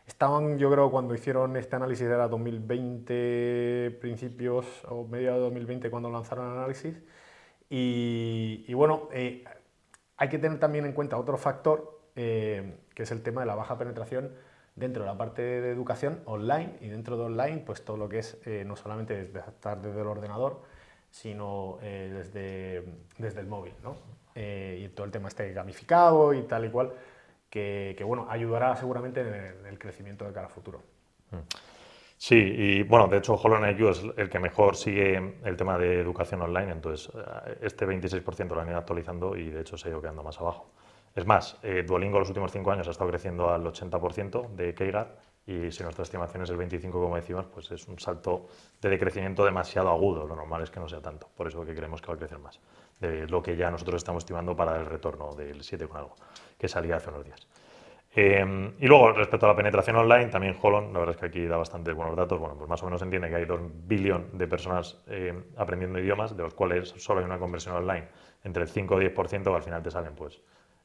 Estaban, 0.06 0.58
yo 0.58 0.68
creo, 0.70 0.90
cuando 0.90 1.14
hicieron 1.14 1.56
este 1.56 1.76
análisis 1.76 2.06
era 2.06 2.26
2020, 2.26 3.98
principios 4.00 4.66
o 4.88 5.06
medio 5.06 5.32
de 5.32 5.40
2020 5.40 5.90
cuando 5.90 6.10
lanzaron 6.10 6.50
el 6.50 6.58
análisis. 6.58 6.96
Y, 7.70 8.74
bueno, 8.74 9.08
eh, 9.12 9.44
hay 10.16 10.28
que 10.28 10.38
tener 10.38 10.58
también 10.58 10.86
en 10.86 10.92
cuenta 10.92 11.16
otro 11.16 11.36
factor, 11.38 12.00
eh, 12.16 12.78
que 12.96 13.04
es 13.04 13.12
el 13.12 13.22
tema 13.22 13.42
de 13.42 13.46
la 13.46 13.54
baja 13.54 13.78
penetración 13.78 14.32
dentro 14.74 15.04
de 15.04 15.08
la 15.08 15.16
parte 15.16 15.42
de 15.42 15.70
educación 15.70 16.20
online 16.24 16.72
y 16.80 16.88
dentro 16.88 17.16
de 17.16 17.26
online, 17.26 17.58
pues 17.58 17.84
todo 17.84 17.96
lo 17.96 18.08
que 18.08 18.18
es 18.18 18.36
eh, 18.44 18.64
no 18.66 18.74
solamente 18.74 19.14
desde, 19.14 19.38
estar 19.38 19.80
desde 19.80 20.00
el 20.00 20.08
ordenador, 20.08 20.62
sino 21.12 21.78
desde, 21.80 22.84
desde 23.16 23.40
el 23.40 23.46
móvil, 23.46 23.72
¿no? 23.82 23.96
y 24.34 24.86
todo 24.88 25.06
el 25.06 25.12
tema 25.12 25.28
este 25.28 25.50
gamificado 25.54 26.34
y 26.34 26.42
tal 26.42 26.66
y 26.66 26.68
cual, 26.68 26.92
que, 27.48 28.04
bueno, 28.04 28.26
ayudará 28.28 28.76
seguramente 28.76 29.20
en 29.20 29.66
el, 29.66 29.78
crecimiento 29.78 30.26
de 30.26 30.32
cara 30.32 30.46
a 30.46 30.50
futuro. 30.50 30.82
Mm. 31.30 31.36
Sí, 32.18 32.36
y 32.36 32.82
bueno, 32.82 33.08
de 33.08 33.18
hecho 33.18 33.34
HoloNIQ 33.34 33.80
es 33.90 34.02
el 34.16 34.30
que 34.30 34.38
mejor 34.38 34.74
sigue 34.74 35.34
el 35.44 35.56
tema 35.56 35.76
de 35.76 36.00
educación 36.00 36.40
online, 36.40 36.72
entonces 36.72 37.14
eh, 37.14 37.58
este 37.60 37.86
26% 37.86 38.48
lo 38.54 38.60
han 38.60 38.68
ido 38.68 38.78
actualizando 38.78 39.36
y 39.36 39.50
de 39.50 39.60
hecho 39.60 39.76
se 39.76 39.88
ha 39.88 39.90
ido 39.90 40.00
quedando 40.00 40.22
más 40.22 40.40
abajo. 40.40 40.70
Es 41.16 41.24
más, 41.24 41.58
eh, 41.62 41.82
Duolingo 41.82 42.18
los 42.18 42.28
últimos 42.28 42.52
cinco 42.52 42.70
años 42.70 42.86
ha 42.88 42.90
estado 42.90 43.08
creciendo 43.08 43.48
al 43.48 43.64
80% 43.64 44.50
de 44.54 44.74
Keigar 44.74 45.16
y 45.46 45.72
si 45.72 45.82
nuestra 45.82 46.02
estimación 46.02 46.42
es 46.42 46.50
el 46.50 46.58
25% 46.58 46.90
como 46.90 47.16
decimos, 47.16 47.46
pues 47.46 47.70
es 47.70 47.88
un 47.88 47.98
salto 47.98 48.48
de 48.82 48.90
decrecimiento 48.90 49.42
demasiado 49.42 49.88
agudo, 49.88 50.26
lo 50.26 50.36
normal 50.36 50.62
es 50.62 50.70
que 50.70 50.78
no 50.78 50.86
sea 50.90 51.00
tanto, 51.00 51.30
por 51.34 51.46
eso 51.46 51.64
que 51.64 51.74
creemos 51.74 52.02
que 52.02 52.08
va 52.08 52.14
a 52.14 52.18
crecer 52.18 52.38
más, 52.38 52.60
de 53.00 53.26
lo 53.28 53.42
que 53.42 53.56
ya 53.56 53.70
nosotros 53.70 53.96
estamos 53.96 54.24
estimando 54.24 54.54
para 54.54 54.76
el 54.78 54.84
retorno 54.84 55.34
del 55.34 55.62
7 55.62 55.88
con 55.88 55.96
algo, 55.96 56.16
que 56.58 56.68
salía 56.68 56.96
hace 56.96 57.08
unos 57.08 57.24
días. 57.24 57.48
Em, 58.14 58.74
y 58.78 58.86
luego, 58.86 59.12
respecto 59.12 59.46
a 59.46 59.50
la 59.50 59.56
penetración 59.56 59.96
online, 59.96 60.26
también 60.26 60.56
Holon, 60.60 60.92
la 60.92 60.98
verdad 61.00 61.14
es 61.14 61.20
que 61.20 61.26
aquí 61.26 61.46
da 61.46 61.58
bastante 61.58 61.92
buenos 61.92 62.16
datos. 62.16 62.38
Bueno, 62.40 62.56
pues 62.56 62.66
más 62.66 62.82
o 62.82 62.86
menos 62.86 63.02
entiende 63.02 63.28
que 63.28 63.36
hay 63.36 63.44
2 63.44 63.60
billones 63.86 64.32
de 64.32 64.48
personas 64.48 65.02
em, 65.06 65.44
aprendiendo 65.54 65.98
idiomas, 65.98 66.34
de 66.34 66.42
los 66.42 66.54
cuales 66.54 66.94
solo 66.96 67.20
hay 67.20 67.26
una 67.26 67.38
conversión 67.38 67.76
online 67.76 68.08
entre 68.42 68.62
el 68.62 68.70
5 68.70 69.02
y 69.02 69.04
el 69.04 69.14
10%, 69.14 69.50
que 69.50 69.56
al 69.56 69.62
final 69.62 69.82
te 69.82 69.90
salen, 69.90 70.14
pues, 70.14 70.40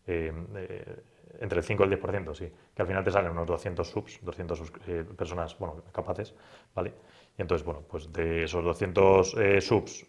em, 0.07 0.47
eh, 0.55 1.03
entre 1.39 1.59
el 1.59 1.63
5 1.63 1.83
y 1.83 1.85
el 1.85 1.99
10%, 1.99 2.35
sí, 2.35 2.51
que 2.75 2.81
al 2.81 2.87
final 2.87 3.03
te 3.03 3.11
salen 3.11 3.31
unos 3.31 3.47
200 3.47 3.87
subs, 3.87 4.19
200 4.21 4.73
eh, 4.87 5.05
personas, 5.17 5.57
bueno, 5.57 5.81
capaces, 5.91 6.35
¿vale? 6.75 6.93
Y 7.37 7.41
entonces, 7.41 7.65
bueno, 7.65 7.81
pues 7.87 8.11
de 8.11 8.43
esos 8.43 8.63
200 8.63 9.35
eh, 9.37 9.61
subs, 9.61 10.05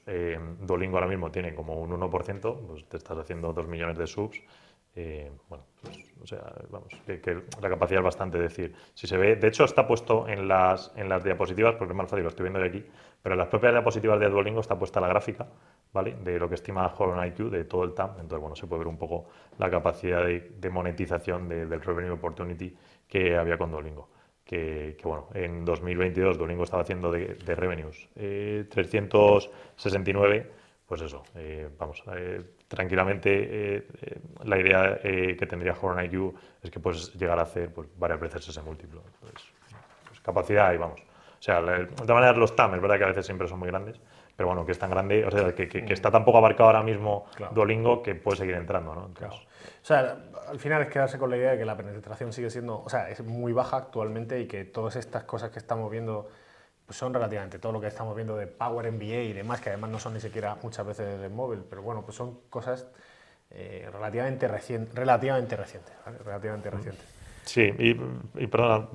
Duolingo 0.61 0.97
ahora 0.97 1.09
mismo 1.09 1.31
tiene 1.31 1.55
como 1.55 1.81
un 1.81 1.91
1%, 1.91 2.67
pues 2.67 2.89
te 2.89 2.97
estás 2.97 3.17
haciendo 3.17 3.53
2 3.53 3.69
millones 3.69 3.97
de 3.97 4.07
subs, 4.07 4.43
bueno, 5.49 5.65
pues, 5.81 5.99
o 6.23 6.27
sea, 6.27 6.53
vamos, 6.69 6.93
que, 7.07 7.43
la 7.63 7.69
capacidad 7.69 8.01
es 8.01 8.05
bastante 8.05 8.39
decir. 8.39 8.75
Si 8.93 9.07
se 9.07 9.17
ve, 9.17 9.37
de 9.37 9.49
hecho 9.49 9.65
está 9.65 9.87
puesto 9.87 10.29
en 10.29 10.49
las, 10.49 10.93
en 10.97 11.09
las 11.09 11.25
diapositivas, 11.25 11.77
porque 11.77 11.93
es 11.93 11.97
más 11.97 12.11
fácil, 12.11 12.25
lo 12.25 12.29
estoy 12.29 12.45
viendo 12.45 12.61
de 12.61 12.67
aquí, 12.67 12.85
pero 13.23 13.35
en 13.35 13.39
las 13.39 13.49
propias 13.49 13.73
diapositivas 13.73 14.21
de 14.21 14.29
Duolingo 14.29 14.61
está 14.61 14.79
puesta 14.79 15.01
la 15.01 15.09
gráfica, 15.09 15.49
De 15.93 16.39
lo 16.39 16.49
que 16.49 16.55
estima 16.55 16.87
Holon 16.97 17.27
IQ, 17.27 17.51
de 17.51 17.65
todo 17.65 17.85
el 17.85 17.93
TAM. 17.93 18.13
Entonces, 18.13 18.41
bueno, 18.41 18.57
se 18.57 18.67
puede 18.67 18.79
ver 18.81 18.89
un 18.89 18.97
poco 18.97 19.27
la 19.59 19.69
capacidad 19.71 20.25
de, 20.25 20.71
monetización 20.71 21.47
del 21.49 21.83
revenue 21.83 22.13
opportunity 22.13 22.75
que 23.07 23.37
había 23.37 23.59
con 23.59 23.71
Duolingo. 23.71 24.09
Que, 24.45 24.97
bueno, 25.05 25.29
en 25.35 25.65
2022 25.65 26.39
Duolingo 26.39 26.65
estaba 26.65 26.83
haciendo 26.83 27.13
de, 27.13 27.37
revenues 27.55 28.09
369 28.15 30.37
eh, 30.37 30.51
pues 30.93 31.01
eso, 31.01 31.23
eh, 31.37 31.71
vamos, 31.79 32.03
eh, 32.15 32.43
tranquilamente 32.69 33.77
eh, 33.77 33.89
la 34.45 34.59
idea 34.59 35.01
que 35.01 35.47
tendría 35.49 35.73
Horn 35.73 36.05
IQ 36.05 36.35
es 36.63 36.71
que 36.71 36.81
puedes 36.81 37.15
llegar 37.15 37.39
a 37.39 37.45
hacer 37.45 37.73
pues, 37.73 37.89
varias 37.97 38.21
veces 38.21 38.49
ese 38.49 38.61
múltiplo. 38.61 39.03
Pues, 39.21 39.33
pues 40.07 40.21
capacidad 40.21 40.71
y 40.75 40.77
vamos. 40.77 41.01
O 41.01 41.43
sea, 41.43 41.63
de 41.63 41.87
todas 41.87 42.11
maneras 42.11 42.37
los 42.37 42.55
TAM, 42.55 42.75
es 42.75 42.83
verdad 42.83 42.99
que 42.99 43.05
a 43.05 43.07
veces 43.07 43.25
siempre 43.25 43.49
son 43.49 43.61
muy 43.61 43.69
grandes, 43.69 43.99
pero 44.37 44.49
bueno, 44.49 44.65
que 44.65 44.73
es 44.73 44.79
tan 44.79 44.91
grande, 44.91 45.25
o 45.25 45.31
sea, 45.31 45.55
que, 45.55 45.69
que, 45.69 45.93
está 45.93 46.11
tan 46.11 46.25
poco 46.25 46.39
abarcado 46.39 46.69
ahora 46.69 46.83
mismo 46.83 47.27
Duolingo 47.53 48.03
que 48.03 48.15
puede 48.15 48.39
seguir 48.39 48.55
entrando, 48.55 48.95
¿no? 48.95 49.03
O 49.03 49.85
sea, 49.85 50.17
al 50.49 50.59
final 50.59 50.83
es 50.83 50.89
quedarse 50.89 51.19
con 51.19 51.31
la 51.31 51.37
idea 51.37 51.53
de 51.53 51.59
que 51.59 51.65
la 51.65 51.77
penetración 51.77 52.33
sigue 52.33 52.51
siendo, 52.51 52.83
o 52.83 52.89
sea, 52.89 53.11
es 53.11 53.23
muy 53.23 53.53
baja 53.53 53.77
actualmente 53.77 54.41
y 54.41 54.47
que 54.47 54.65
todas 54.65 54.97
estas 54.97 55.25
cosas 55.25 55.51
que 55.51 55.59
estamos 55.59 55.91
viendo 55.91 56.29
pues 56.87 56.97
son 56.97 57.15
relativamente 57.15 57.59
todo 57.59 57.73
lo 57.73 57.81
que 57.81 57.87
estamos 57.87 58.15
viendo 58.15 58.37
de 58.37 58.47
Power 58.47 58.91
MBA 58.91 59.23
y 59.23 59.33
demás, 59.33 59.61
que 59.61 59.71
además 59.71 59.91
no 59.91 59.99
son 59.99 60.15
ni 60.15 60.21
siquiera 60.21 60.57
muchas 60.63 60.87
veces 60.87 61.21
de 61.21 61.29
móvil, 61.29 61.65
pero 61.69 61.83
bueno, 61.83 62.03
pues 62.03 62.17
son 62.17 62.41
cosas 62.51 62.87
eh, 63.51 63.89
relativamente, 63.93 64.49
relativamente 64.95 65.57
recientes. 65.57 65.95
Relativamente 66.25 66.71
mm. 66.71 66.75
Sí, 67.45 67.73
y, 67.79 68.47
perdona, 68.47 68.89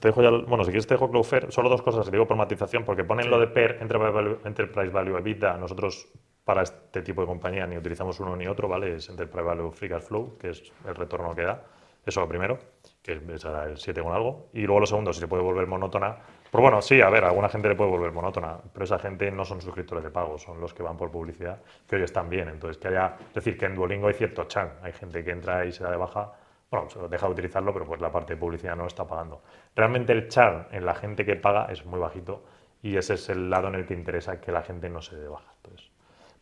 te 0.00 0.08
dejo 0.08 0.22
ya, 0.22 0.30
bueno, 0.30 0.64
si 0.64 0.70
quieres 0.70 0.86
te 0.86 0.94
dejo 0.94 1.10
Cloudflare, 1.10 1.52
solo 1.52 1.68
dos 1.68 1.82
cosas, 1.82 2.04
te 2.04 2.10
digo 2.10 2.26
por 2.26 2.36
matización, 2.36 2.84
porque 2.84 3.04
ponen 3.04 3.30
lo 3.30 3.38
de 3.38 3.46
PER, 3.46 3.78
Enterprise 3.80 4.90
Value, 4.90 5.16
EBITDA, 5.18 5.56
nosotros 5.56 6.08
para 6.44 6.62
este 6.62 7.02
tipo 7.02 7.20
de 7.20 7.28
compañía 7.28 7.66
ni 7.66 7.76
utilizamos 7.76 8.18
uno 8.18 8.34
ni 8.36 8.48
otro, 8.48 8.68
¿vale? 8.68 8.96
Es 8.96 9.08
Enterprise 9.08 9.44
Value 9.44 9.70
Free 9.70 9.88
Cash 9.88 10.02
Flow, 10.02 10.36
que 10.36 10.50
es 10.50 10.72
el 10.86 10.94
retorno 10.96 11.34
que 11.34 11.42
da, 11.42 11.62
eso 12.04 12.20
lo 12.20 12.28
primero, 12.28 12.58
que 13.00 13.12
es 13.12 13.44
el 13.44 13.78
7 13.78 14.02
con 14.02 14.12
algo, 14.12 14.48
y 14.52 14.62
luego 14.62 14.80
lo 14.80 14.86
segundo, 14.86 15.12
si 15.12 15.20
se 15.20 15.28
puede 15.28 15.44
volver 15.44 15.68
monótona, 15.68 16.18
pero 16.52 16.60
bueno, 16.62 16.82
sí, 16.82 17.00
a 17.00 17.08
ver, 17.08 17.24
a 17.24 17.28
alguna 17.28 17.48
gente 17.48 17.66
le 17.66 17.74
puede 17.74 17.90
volver 17.90 18.12
monótona, 18.12 18.58
pero 18.74 18.84
esa 18.84 18.98
gente 18.98 19.30
no 19.30 19.42
son 19.42 19.62
suscriptores 19.62 20.04
de 20.04 20.10
pago, 20.10 20.36
son 20.36 20.60
los 20.60 20.74
que 20.74 20.82
van 20.82 20.98
por 20.98 21.10
publicidad, 21.10 21.62
que 21.88 21.96
hoy 21.96 22.02
están 22.02 22.28
bien. 22.28 22.50
Entonces, 22.50 22.76
que 22.76 22.88
haya, 22.88 23.16
es 23.28 23.34
decir, 23.34 23.56
que 23.56 23.64
en 23.64 23.74
Duolingo 23.74 24.08
hay 24.08 24.12
cierto 24.12 24.44
chan, 24.44 24.70
hay 24.82 24.92
gente 24.92 25.24
que 25.24 25.30
entra 25.30 25.64
y 25.64 25.72
se 25.72 25.82
da 25.82 25.90
de 25.90 25.96
baja, 25.96 26.30
bueno, 26.72 26.88
se 26.88 26.98
deja 27.06 27.26
de 27.26 27.32
utilizarlo, 27.32 27.72
pero 27.74 27.84
pues 27.84 28.00
la 28.00 28.10
parte 28.10 28.32
de 28.32 28.40
publicidad 28.40 28.74
no 28.74 28.86
está 28.86 29.06
pagando. 29.06 29.42
Realmente 29.76 30.14
el 30.14 30.28
chan 30.28 30.68
en 30.72 30.86
la 30.86 30.94
gente 30.94 31.26
que 31.26 31.36
paga 31.36 31.66
es 31.70 31.84
muy 31.84 32.00
bajito 32.00 32.44
y 32.80 32.96
ese 32.96 33.14
es 33.14 33.28
el 33.28 33.50
lado 33.50 33.68
en 33.68 33.74
el 33.74 33.86
que 33.86 33.92
interesa 33.92 34.40
que 34.40 34.50
la 34.50 34.62
gente 34.62 34.88
no 34.88 35.02
se 35.02 35.16
dé 35.16 35.28
baja. 35.28 35.52
Entonces, 35.56 35.90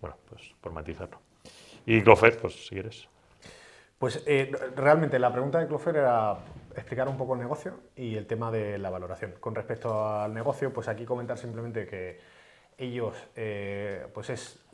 bueno, 0.01 0.17
pues 0.29 0.55
por 0.61 0.73
matizarlo. 0.73 1.19
Y 1.85 2.01
Clofer, 2.03 2.39
pues 2.39 2.69
si 2.69 2.77
quieres. 2.77 3.09
Pues 3.99 4.23
eh, 4.25 4.53
realmente 4.77 5.19
la 5.19 5.33
pregunta 5.33 5.59
de 5.59 5.67
Clofer 5.67 5.97
era 5.97 6.39
explicar 6.77 7.09
un 7.09 7.17
poco 7.17 7.35
el 7.35 7.41
negocio 7.41 7.81
y 7.97 8.15
el 8.15 8.29
tema 8.29 8.53
de 8.53 8.79
la 8.79 8.89
valoración. 8.89 9.35
Con 9.41 9.57
respecto 9.57 10.09
al 10.09 10.33
negocio, 10.33 10.73
pues 10.73 10.87
aquí 10.87 11.05
comentar 11.05 11.39
simplemente 11.39 11.89
que 11.89 12.21
ellos, 12.79 13.17
eh, 13.35 14.07
pues 14.15 14.31
es 14.31 14.65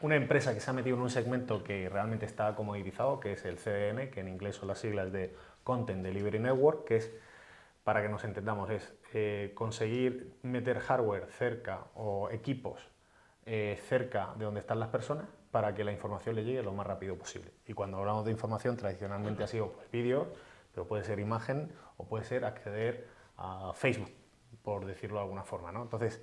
una 0.00 0.16
empresa 0.16 0.54
que 0.54 0.60
se 0.60 0.70
ha 0.70 0.72
metido 0.72 0.96
en 0.96 1.02
un 1.02 1.10
segmento 1.10 1.64
que 1.64 1.88
realmente 1.88 2.26
está 2.26 2.54
comoditizado, 2.54 3.20
que 3.20 3.32
es 3.32 3.44
el 3.44 3.56
CDN, 3.56 4.10
que 4.10 4.20
en 4.20 4.28
inglés 4.28 4.56
son 4.56 4.68
las 4.68 4.78
siglas 4.78 5.12
de 5.12 5.34
Content 5.64 6.02
Delivery 6.02 6.38
Network, 6.38 6.84
que 6.86 6.96
es, 6.96 7.12
para 7.84 8.02
que 8.02 8.08
nos 8.08 8.24
entendamos, 8.24 8.70
es 8.70 8.94
eh, 9.12 9.52
conseguir 9.54 10.34
meter 10.42 10.78
hardware 10.80 11.26
cerca 11.30 11.86
o 11.94 12.30
equipos 12.30 12.88
cerca 13.88 14.34
de 14.36 14.44
donde 14.44 14.60
están 14.60 14.78
las 14.78 14.90
personas 14.90 15.26
para 15.50 15.74
que 15.74 15.84
la 15.84 15.92
información 15.92 16.34
le 16.36 16.44
llegue 16.44 16.62
lo 16.62 16.72
más 16.72 16.86
rápido 16.86 17.16
posible. 17.16 17.50
Y 17.66 17.72
cuando 17.72 17.98
hablamos 17.98 18.24
de 18.24 18.32
información, 18.32 18.76
tradicionalmente 18.76 19.42
ha 19.42 19.46
sido 19.46 19.72
pues, 19.72 19.90
vídeo, 19.90 20.28
pero 20.72 20.86
puede 20.86 21.04
ser 21.04 21.18
imagen 21.18 21.72
o 21.96 22.04
puede 22.04 22.24
ser 22.24 22.44
acceder 22.44 23.08
a 23.36 23.72
Facebook, 23.74 24.10
por 24.62 24.84
decirlo 24.84 25.16
de 25.16 25.22
alguna 25.22 25.44
forma. 25.44 25.72
¿no? 25.72 25.82
Entonces, 25.82 26.22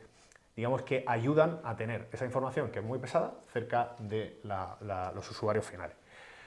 digamos 0.55 0.83
que 0.83 1.03
ayudan 1.05 1.59
a 1.63 1.75
tener 1.75 2.07
esa 2.11 2.25
información 2.25 2.71
que 2.71 2.79
es 2.79 2.85
muy 2.85 2.97
pesada 2.99 3.33
cerca 3.51 3.95
de 3.99 4.39
los 4.43 5.29
usuarios 5.29 5.65
finales. 5.65 5.95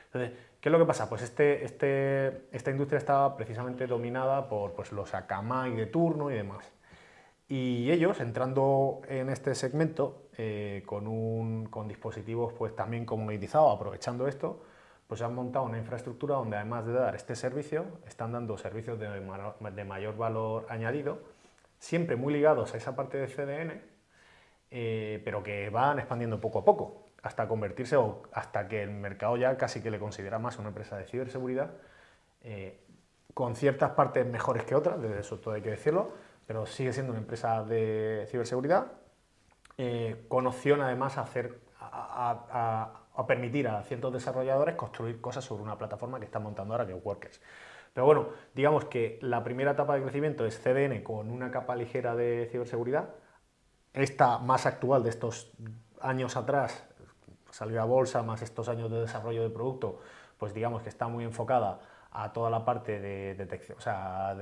Entonces, 0.07 0.39
¿qué 0.61 0.69
es 0.69 0.73
lo 0.73 0.79
que 0.79 0.87
pasa? 0.87 1.09
Pues 1.09 1.23
este, 1.23 1.65
este, 1.65 2.49
esta 2.51 2.71
industria 2.71 2.99
está 2.99 3.37
precisamente 3.37 3.87
dominada 3.87 4.49
por 4.49 4.73
pues, 4.73 4.93
los 4.93 5.13
Akamai 5.15 5.77
de 5.77 5.87
turno 5.87 6.31
y 6.31 6.35
demás. 6.35 6.73
Y 7.49 7.91
ellos, 7.91 8.21
entrando 8.21 9.01
en 9.09 9.31
este 9.31 9.55
segmento, 9.55 10.29
eh, 10.37 10.83
con, 10.87 11.07
un, 11.07 11.67
con 11.67 11.89
dispositivos 11.89 12.53
pues, 12.55 12.75
también 12.75 13.05
comoditizados, 13.05 13.75
aprovechando 13.75 14.27
esto, 14.27 14.63
pues 15.07 15.23
han 15.23 15.35
montado 15.35 15.65
una 15.65 15.79
infraestructura 15.79 16.37
donde 16.37 16.57
además 16.57 16.87
de 16.87 16.93
dar 16.93 17.15
este 17.15 17.35
servicio, 17.35 17.87
están 18.07 18.33
dando 18.33 18.59
servicios 18.59 18.99
de 18.99 19.85
mayor 19.85 20.17
valor 20.19 20.67
añadido, 20.69 21.19
siempre 21.79 22.17
muy 22.17 22.33
ligados 22.33 22.75
a 22.75 22.77
esa 22.77 22.95
parte 22.95 23.17
de 23.17 23.27
CDN, 23.27 23.98
eh, 24.71 25.21
pero 25.25 25.43
que 25.43 25.71
van 25.71 25.99
expandiendo 25.99 26.41
poco 26.41 26.61
a 26.61 26.65
poco, 26.65 27.07
hasta 27.23 27.49
convertirse 27.49 27.97
o 27.97 28.23
hasta 28.33 28.69
que 28.69 28.83
el 28.83 28.91
mercado 28.91 29.37
ya 29.37 29.57
casi 29.57 29.83
que 29.83 29.91
le 29.91 29.99
considera 29.99 30.39
más 30.39 30.59
una 30.59 30.69
empresa 30.69 30.97
de 30.97 31.05
ciberseguridad, 31.05 31.71
eh, 32.43 32.81
con 33.35 33.57
ciertas 33.57 33.91
partes 33.91 34.27
mejores 34.27 34.65
que 34.65 34.75
otras, 34.75 35.01
de 35.01 35.21
eso 35.21 35.39
todo 35.39 35.55
hay 35.55 35.63
que 35.63 35.71
decirlo, 35.71 36.13
pero 36.47 36.67
sigue 36.67 36.93
siendo 36.93 37.13
una 37.13 37.21
empresa 37.21 37.63
de 37.65 38.27
ciberseguridad 38.31 38.93
eh, 39.81 40.25
con 40.27 40.45
opción 40.49 40.81
además 40.81 41.19
a, 41.19 41.21
hacer, 41.21 41.61
a, 41.79 43.25
permitir 43.29 43.69
a 43.69 43.83
cientos 43.85 44.13
de 44.13 44.19
desarrolladores 44.19 44.75
construir 44.75 45.21
cosas 45.21 45.45
sobre 45.45 45.63
una 45.63 45.79
plataforma 45.79 46.19
que 46.19 46.25
están 46.25 46.43
montando 46.43 46.75
ahora, 46.75 46.85
que 46.85 46.97
es 46.97 47.05
Workers. 47.05 47.41
Pero 47.95 48.05
bueno, 48.05 48.29
digamos 48.55 48.87
que 48.87 49.21
la 49.23 49.45
primera 49.45 49.73
etapa 49.73 49.95
de 49.95 50.03
crecimiento 50.03 50.45
es 50.47 50.59
CDN 50.61 51.03
con 51.05 51.31
una 51.31 51.53
capa 51.53 51.77
ligera 51.77 52.17
de 52.17 52.49
ciberseguridad. 52.51 53.11
Esta 53.99 54.39
más 54.39 54.65
actual 54.65 55.03
de 55.03 55.11
estos 55.11 55.51
años 56.01 56.37
atrás, 56.37 56.85
salió 57.51 57.83
a 57.83 57.85
bolsa, 57.85 58.23
más 58.23 58.43
estos 58.43 58.69
años 58.69 58.91
de 58.93 59.01
desarrollo 59.01 59.43
de 59.43 59.51
producto, 59.51 59.99
pues 60.39 60.55
digamos 60.55 60.83
que 60.83 60.89
está 60.89 61.09
muy 61.09 61.25
enfocada 61.25 61.81
a 62.13 62.33
toda 62.33 62.49
la 62.49 62.65
parte 62.65 63.01
de 63.01 63.35
detección, 63.35 63.77
o 63.77 63.81
sea, 63.81 64.37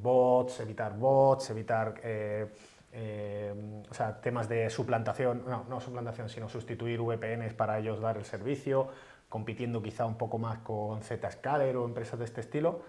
bots, 0.00 0.60
evitar 0.60 0.96
bots, 0.96 1.50
evitar 1.50 1.94
eh, 2.02 2.46
eh, 2.90 3.82
o 3.90 3.92
sea, 3.92 4.18
temas 4.18 4.48
de 4.48 4.70
suplantación, 4.70 5.44
no, 5.46 5.66
no 5.68 5.80
suplantación, 5.80 6.30
sino 6.30 6.48
sustituir 6.48 7.02
VPNs 7.02 7.52
para 7.52 7.78
ellos 7.78 8.00
dar 8.00 8.16
el 8.16 8.24
servicio, 8.24 8.88
compitiendo 9.28 9.82
quizá 9.82 10.06
un 10.06 10.16
poco 10.16 10.38
más 10.38 10.60
con 10.60 11.02
Zscaler 11.02 11.76
o 11.76 11.84
empresas 11.84 12.18
de 12.18 12.24
este 12.24 12.40
estilo. 12.40 12.80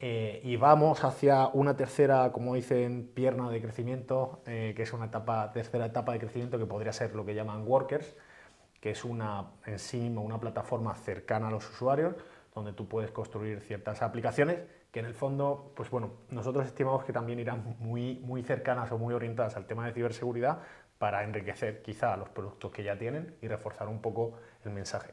Eh, 0.00 0.40
y 0.42 0.56
vamos 0.56 1.04
hacia 1.04 1.48
una 1.48 1.76
tercera, 1.76 2.30
como 2.32 2.54
dicen, 2.54 3.10
pierna 3.14 3.48
de 3.50 3.60
crecimiento, 3.62 4.42
que 4.44 4.74
es 4.76 4.92
una 4.92 5.06
etapa, 5.06 5.50
tercera 5.52 5.86
etapa 5.86 6.12
de 6.12 6.18
crecimiento 6.18 6.58
que 6.58 6.66
podría 6.66 6.92
ser 6.92 7.14
lo 7.14 7.24
que 7.24 7.34
llaman 7.34 7.66
workers, 7.66 8.14
que 8.80 8.90
es 8.90 9.04
una 9.04 9.52
en 9.64 9.78
sí 9.78 10.12
una 10.14 10.38
plataforma 10.38 10.94
cercana 10.94 11.48
a 11.48 11.50
los 11.50 11.68
usuarios, 11.70 12.14
donde 12.54 12.72
tú 12.72 12.86
puedes 12.86 13.10
construir 13.10 13.60
ciertas 13.60 14.02
aplicaciones 14.02 14.58
que 14.94 15.00
en 15.00 15.06
el 15.06 15.14
fondo, 15.14 15.72
pues 15.74 15.90
bueno, 15.90 16.12
nosotros 16.30 16.66
estimamos 16.66 17.04
que 17.04 17.12
también 17.12 17.40
irán 17.40 17.76
muy, 17.80 18.20
muy 18.22 18.44
cercanas 18.44 18.92
o 18.92 18.96
muy 18.96 19.12
orientadas 19.12 19.56
al 19.56 19.66
tema 19.66 19.84
de 19.86 19.92
ciberseguridad 19.92 20.60
para 20.98 21.24
enriquecer 21.24 21.82
quizá 21.82 22.16
los 22.16 22.28
productos 22.28 22.70
que 22.70 22.84
ya 22.84 22.96
tienen 22.96 23.34
y 23.42 23.48
reforzar 23.48 23.88
un 23.88 24.00
poco 24.00 24.34
el 24.64 24.70
mensaje. 24.70 25.12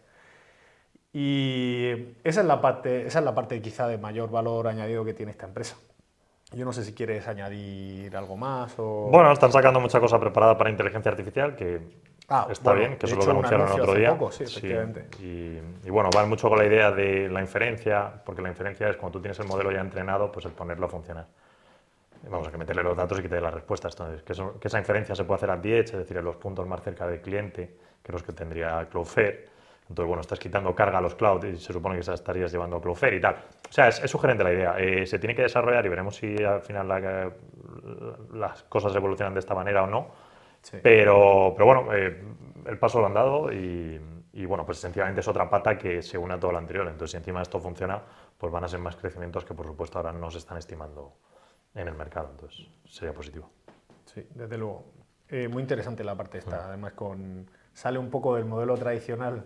Y 1.13 1.91
esa 2.23 2.41
es 2.41 2.47
la 2.47 2.61
parte, 2.61 3.05
esa 3.05 3.19
es 3.19 3.25
la 3.25 3.35
parte 3.35 3.61
quizá 3.61 3.87
de 3.87 3.97
mayor 3.97 4.31
valor 4.31 4.67
añadido 4.67 5.03
que 5.03 5.13
tiene 5.13 5.31
esta 5.31 5.45
empresa. 5.45 5.75
Yo 6.53 6.65
no 6.65 6.73
sé 6.73 6.83
si 6.83 6.93
quieres 6.93 7.27
añadir 7.27 8.15
algo 8.15 8.35
más 8.35 8.73
o... 8.77 9.09
Bueno, 9.09 9.31
están 9.31 9.51
sacando 9.51 9.79
mucha 9.79 9.99
cosa 9.99 10.19
preparada 10.19 10.57
para 10.57 10.69
inteligencia 10.69 11.11
artificial 11.11 11.55
que 11.55 11.79
Ah, 12.33 12.47
está 12.49 12.71
bien, 12.71 12.97
que 12.97 13.07
eso 13.07 13.17
lo 13.17 13.23
que 13.23 13.29
anunciaron 13.29 13.67
el 13.67 13.81
otro 13.81 13.93
día. 13.93 14.17
sí, 14.31 14.43
efectivamente. 14.43 15.07
Y, 15.19 15.89
bueno, 15.89 16.09
van 16.15 16.29
mucho 16.29 16.47
con 16.47 16.57
la 16.57 16.65
idea 16.65 16.89
de 16.89 17.27
la 17.27 17.41
inferencia, 17.41 18.09
porque 18.25 18.41
la 18.41 18.47
inferencia 18.47 18.87
es 18.87 18.95
cuando 18.95 19.17
tú 19.17 19.21
tienes 19.21 19.37
el 19.39 19.47
modelo 19.47 19.69
ya 19.69 19.81
entrenado, 19.81 20.31
pues 20.31 20.45
el 20.45 20.53
ponerlo 20.53 20.85
a 20.85 20.89
funcionar. 20.89 21.27
Vamos 22.29 22.47
a 22.47 22.51
que 22.51 22.57
meterle 22.57 22.83
los 22.83 22.95
datos 22.95 23.19
y 23.19 23.23
quitarle 23.23 23.43
las 23.43 23.53
respuestas. 23.53 23.93
Entonces, 23.99 24.23
que, 24.23 24.67
esa 24.67 24.79
inferencia 24.79 25.13
se 25.13 25.25
puede 25.25 25.43
hacer 25.43 25.61
the 25.61 25.77
edge, 25.77 25.89
es 25.91 25.97
decir, 25.97 26.15
en 26.15 26.23
los 26.23 26.37
puntos 26.37 26.65
más 26.65 26.81
cerca 26.81 27.05
del 27.05 27.19
cliente, 27.19 27.75
que 28.01 28.13
los 28.13 28.23
que 28.23 28.31
tendría 28.31 28.87
Cloudflare. 28.89 29.49
Entonces, 29.91 30.07
bueno, 30.07 30.21
estás 30.21 30.39
quitando 30.39 30.73
carga 30.73 30.99
a 30.99 31.01
los 31.01 31.15
cloud 31.15 31.43
y 31.43 31.57
se 31.57 31.73
supone 31.73 31.99
que 31.99 32.13
estarías 32.13 32.51
llevando 32.51 32.77
a 32.77 32.81
Cloudflare 32.81 33.17
y 33.17 33.21
tal. 33.21 33.35
O 33.69 33.71
sea, 33.71 33.89
es, 33.89 33.97
sugerente 34.09 34.43
la 34.43 34.53
idea. 34.53 34.75
Eh, 34.79 35.05
se 35.05 35.19
tiene 35.19 35.35
que 35.35 35.41
desarrollar 35.41 35.85
y 35.85 35.89
veremos 35.89 36.15
si 36.15 36.41
al 36.43 36.61
final 36.61 37.33
las 38.33 38.63
cosas 38.63 38.95
evolucionan 38.95 39.33
de 39.33 39.41
esta 39.41 39.53
manera 39.53 39.83
o 39.83 39.87
no 39.87 40.31
pero, 40.81 41.53
pero 41.55 41.65
bueno, 41.65 41.93
eh, 41.93 42.23
el 42.65 42.77
paso 42.77 42.99
lo 42.99 43.07
han 43.07 43.13
dado 43.13 43.51
y, 43.51 43.99
y, 44.33 44.45
bueno, 44.45 44.65
pues 44.65 44.77
sencillamente 44.77 45.21
es 45.21 45.27
otra 45.27 45.49
pata 45.49 45.77
que 45.77 46.01
se 46.01 46.17
une 46.17 46.35
a 46.35 46.39
todo 46.39 46.51
lo 46.51 46.57
anterior. 46.57 46.87
Entonces, 46.87 47.11
si 47.11 47.17
encima 47.17 47.41
esto 47.41 47.59
funciona, 47.59 48.01
pues 48.37 48.51
van 48.51 48.63
a 48.63 48.67
ser 48.67 48.79
más 48.79 48.95
crecimientos 48.95 49.43
que 49.43 49.53
por 49.53 49.65
supuesto 49.65 49.97
ahora 49.97 50.13
no 50.13 50.29
se 50.29 50.37
están 50.37 50.57
estimando 50.57 51.13
en 51.73 51.87
el 51.87 51.95
mercado. 51.95 52.29
Entonces, 52.31 52.67
sería 52.85 53.13
positivo. 53.13 53.49
Sí, 54.05 54.25
desde 54.35 54.57
luego. 54.57 54.85
Eh, 55.27 55.47
muy 55.47 55.61
interesante 55.61 56.03
la 56.03 56.15
parte 56.15 56.37
esta. 56.37 56.67
Además, 56.67 56.93
con, 56.93 57.49
sale 57.73 57.97
un 57.97 58.09
poco 58.09 58.35
del 58.35 58.45
modelo 58.45 58.75
tradicional 58.75 59.45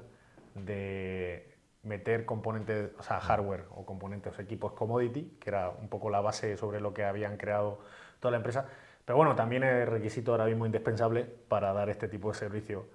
de 0.56 1.56
meter 1.84 2.26
componentes, 2.26 2.92
o 2.98 3.04
sea, 3.04 3.20
hardware 3.20 3.66
o 3.70 3.86
componentes 3.86 4.38
o 4.38 4.42
equipos 4.42 4.74
commodity, 4.74 5.38
que 5.40 5.50
era 5.52 5.70
un 5.70 5.88
poco 5.88 6.10
la 6.10 6.22
base 6.22 6.58
sobre 6.58 6.82
lo 6.82 6.94
que 6.94 7.04
habían 7.04 7.38
creado 7.38 7.80
toda 8.20 8.32
la 8.32 8.38
empresa 8.38 8.66
pero 9.06 9.18
bueno, 9.18 9.36
también 9.36 9.64
es 9.64 9.88
requisito 9.88 10.32
ahora 10.32 10.46
mismo 10.46 10.66
indispensable 10.66 11.24
para 11.24 11.72
dar 11.74 11.90
este 11.90 12.08
tipo 12.08 12.30
de 12.32 12.38
servicio, 12.38 12.88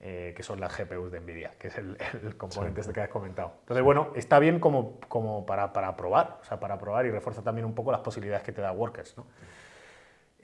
eh, 0.00 0.32
que 0.36 0.42
son 0.44 0.60
las 0.60 0.76
GPUs 0.76 1.10
de 1.10 1.20
NVIDIA, 1.20 1.54
que 1.58 1.68
es 1.68 1.78
el, 1.78 1.96
componente 2.36 2.80
este 2.80 2.92
que 2.92 3.00
has 3.00 3.08
comentado. 3.08 3.54
Entonces, 3.60 3.84
bueno, 3.84 4.12
está 4.14 4.38
bien 4.38 4.60
como, 4.60 5.00
como 5.08 5.44
para, 5.44 5.72
para, 5.72 5.96
probar, 5.96 6.38
o 6.40 6.44
sea, 6.44 6.60
para 6.60 6.78
probar 6.78 7.06
y 7.06 7.10
refuerza 7.10 7.42
también 7.42 7.64
un 7.64 7.74
poco 7.74 7.90
las 7.90 8.00
posibilidades 8.00 8.44
que 8.44 8.52
te 8.52 8.60
da 8.60 8.70
Workers. 8.70 9.16
¿no? 9.18 9.26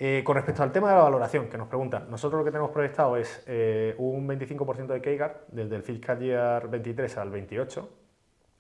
Eh, 0.04 0.24
con 0.24 0.34
respecto 0.34 0.64
al 0.64 0.72
tema 0.72 0.88
de 0.88 0.96
la 0.96 1.04
valoración, 1.04 1.48
que 1.48 1.56
nos 1.56 1.68
preguntan, 1.68 2.10
nosotros 2.10 2.40
lo 2.40 2.44
que 2.44 2.50
tenemos 2.50 2.72
proyectado 2.72 3.16
es 3.16 3.44
eh, 3.46 3.94
un 3.98 4.26
25% 4.26 4.86
de 4.88 5.00
CAGR 5.00 5.44
desde 5.46 5.76
el 5.76 5.84
fiscal 5.84 6.18
year 6.18 6.68
23 6.68 7.18
al 7.18 7.30
28, 7.30 7.88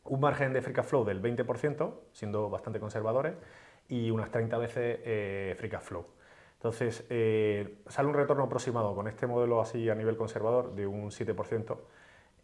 un 0.04 0.20
margen 0.20 0.52
de 0.52 0.62
free 0.62 0.72
cash 0.72 0.84
flow 0.84 1.04
del 1.04 1.20
20%, 1.20 1.94
siendo 2.12 2.48
bastante 2.48 2.78
conservadores, 2.78 3.34
y 3.88 4.12
unas 4.12 4.30
30 4.30 4.56
veces 4.56 5.58
free 5.58 5.68
cash 5.68 5.82
flow. 5.82 6.06
Entonces, 6.62 7.04
eh, 7.10 7.78
sale 7.88 8.06
un 8.06 8.14
retorno 8.14 8.44
aproximado 8.44 8.94
con 8.94 9.08
este 9.08 9.26
modelo 9.26 9.60
así 9.60 9.90
a 9.90 9.96
nivel 9.96 10.16
conservador 10.16 10.76
de 10.76 10.86
un 10.86 11.10
7%, 11.10 11.76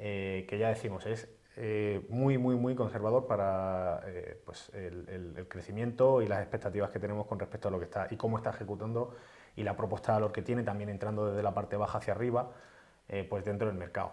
eh, 0.00 0.44
que 0.48 0.58
ya 0.58 0.70
decimos 0.70 1.06
es 1.06 1.28
eh, 1.61 2.07
muy, 2.09 2.38
muy, 2.38 2.57
muy 2.57 2.75
conservador 2.75 3.27
para 3.27 4.03
pues 4.44 4.71
el, 4.75 5.47
crecimiento 5.49 6.23
y 6.23 6.29
las 6.29 6.40
expectativas 6.40 6.90
que 6.90 6.99
tenemos 6.99 7.27
con 7.27 7.38
respecto 7.38 7.68
a 7.68 7.71
lo 7.71 7.79
que 7.79 7.87
está 7.87 8.07
y 8.11 8.16
cómo 8.16 8.37
está 8.37 8.51
ejecutando 8.51 9.14
y 9.57 9.64
la 9.64 9.77
propuesta 9.77 10.12
de 10.12 10.16
valor 10.18 10.33
que 10.33 10.42
tiene, 10.42 10.62
también 10.62 10.88
entrando 10.88 11.27
desde 11.27 11.42
la 11.42 11.53
parte 11.53 11.77
baja 11.77 11.99
hacia 11.99 12.12
arriba, 12.12 12.53
pues 13.29 13.44
dentro 13.44 13.66
del 13.66 13.77
mercado. 13.77 14.12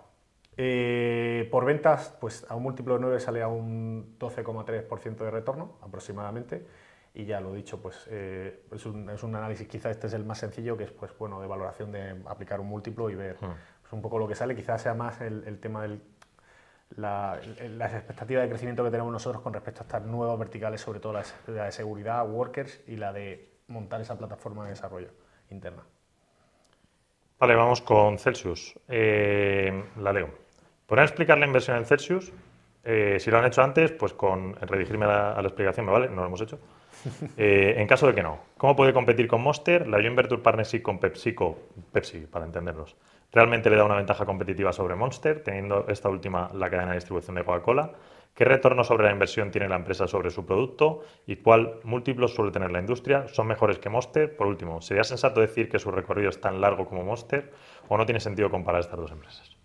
por 1.52 1.66
ventas, 1.66 2.18
pues 2.20 2.46
a 2.50 2.56
un 2.56 2.64
múltiplo 2.64 2.96
de 2.96 3.02
9 3.02 3.20
sale 3.20 3.44
a 3.44 3.48
un 3.48 4.18
12,3% 4.18 5.18
de 5.18 5.32
retorno 5.32 5.78
aproximadamente 5.82 6.66
y 7.16 7.24
ya 7.24 7.40
lo 7.40 7.54
dicho, 7.54 7.82
pues 7.82 8.08
eh, 8.12 8.66
es, 8.74 8.86
un, 8.86 9.10
es, 9.10 9.24
un, 9.24 9.34
análisis, 9.36 9.66
quizá 9.70 9.90
este 9.90 10.08
es 10.08 10.14
el 10.14 10.26
más 10.26 10.38
sencillo, 10.38 10.76
que 10.76 10.84
es 10.84 10.92
pues 10.92 11.18
bueno, 11.18 11.40
de 11.40 11.48
valoración 11.48 11.94
de 11.94 12.22
aplicar 12.26 12.60
un 12.60 12.68
múltiplo 12.68 13.10
y 13.10 13.16
ver 13.16 13.38
hmm. 13.38 13.54
pues, 13.82 13.94
un 13.94 14.02
poco 14.02 14.20
lo 14.20 14.28
que 14.28 14.36
sale, 14.36 14.54
quizás 14.54 14.82
sea 14.82 14.94
más 14.94 15.22
el, 15.22 15.46
el 15.48 15.58
tema 15.60 15.84
de 15.84 15.98
la, 16.98 17.40
las 17.78 17.94
expectativas 17.94 18.44
de 18.44 18.50
crecimiento 18.50 18.84
que 18.84 18.92
tenemos 18.92 19.12
nosotros 19.12 19.42
con 19.42 19.54
respecto 19.54 19.82
a 19.82 19.84
estas 19.84 20.04
nuevas 20.04 20.38
verticales, 20.40 20.82
sobre 20.82 21.00
todo 21.00 21.14
la, 21.14 21.24
de 21.48 21.72
seguridad, 21.72 22.28
workers 22.28 22.82
y 22.88 22.96
la 22.96 23.12
de 23.12 23.50
montar 23.68 24.02
esa 24.02 24.18
plataforma 24.18 24.64
de 24.64 24.72
desarrollo 24.72 25.10
interna. 25.50 25.84
Vale, 27.40 27.56
vamos 27.56 27.82
con 27.82 28.18
Celsius. 28.18 28.80
Eh, 28.88 29.84
la 29.98 30.14
leo. 30.14 30.30
¿Podrían 30.86 31.08
explicar 31.08 31.38
la 31.38 31.46
inversión 31.46 31.78
en 31.78 31.86
Celsius? 31.86 32.32
Eh, 32.84 33.18
si 33.20 33.32
lo 33.32 33.40
han 33.40 33.46
hecho 33.46 33.64
antes, 33.64 33.92
pues 33.92 34.14
con 34.14 34.56
redirigirme 34.56 35.06
a 35.06 35.42
la, 35.42 35.42
explicación, 35.42 35.88
¿me 35.88 35.92
vale? 35.92 36.08
No 36.08 36.22
lo 36.22 36.28
hemos 36.28 36.42
hecho. 36.42 36.60
Eh, 37.38 37.76
en 37.78 37.86
caso 37.86 38.08
de 38.08 38.16
que 38.16 38.24
no, 38.24 38.40
¿cómo 38.58 38.76
puede 38.76 38.92
competir 38.92 39.28
con 39.28 39.40
Monster? 39.42 39.88
La 39.88 39.98
Joint 39.98 40.16
Venture 40.16 40.42
Partnership 40.42 40.82
con 40.82 40.98
PepsiCo, 40.98 41.60
Pepsi, 41.92 42.22
para 42.22 42.46
entendernos, 42.46 42.96
realmente 43.36 43.70
le 43.70 43.76
da 43.76 43.84
una 43.84 43.98
ventaja 43.98 44.26
competitiva 44.26 44.72
sobre 44.72 44.96
Monster, 44.96 45.44
teniendo 45.44 45.86
esta 45.90 46.08
última 46.10 46.50
la 46.54 46.70
cadena 46.70 46.92
de 46.92 46.96
distribución 46.96 47.36
de 47.36 47.44
Coca-Cola. 47.44 47.92
¿Qué 48.34 48.46
retorno 48.46 48.84
sobre 48.84 49.06
la 49.06 49.12
inversión 49.12 49.52
tiene 49.52 49.68
la 49.68 49.76
empresa 49.76 50.08
sobre 50.08 50.30
su 50.30 50.46
producto 50.46 51.02
y 51.28 51.38
cuál 51.38 51.80
múltiplos 51.84 52.34
suele 52.34 52.52
tener 52.52 52.72
la 52.72 52.80
industria? 52.80 53.28
¿Son 53.28 53.46
mejores 53.46 53.78
que 53.78 53.90
Monster? 53.90 54.36
Por 54.36 54.48
último, 54.48 54.82
¿sería 54.82 55.04
sensato 55.04 55.42
decir 55.42 55.70
que 55.70 55.80
su 55.80 55.92
recorrido 55.92 56.30
es 56.30 56.40
tan 56.40 56.62
largo 56.62 56.86
como 56.86 57.04
Monster 57.04 57.52
o 57.90 57.98
no 57.98 58.06
tiene 58.06 58.22
sentido 58.22 58.50
comparar 58.50 58.82
estas 58.82 58.98
dos 58.98 59.12
empresas? 59.12 59.58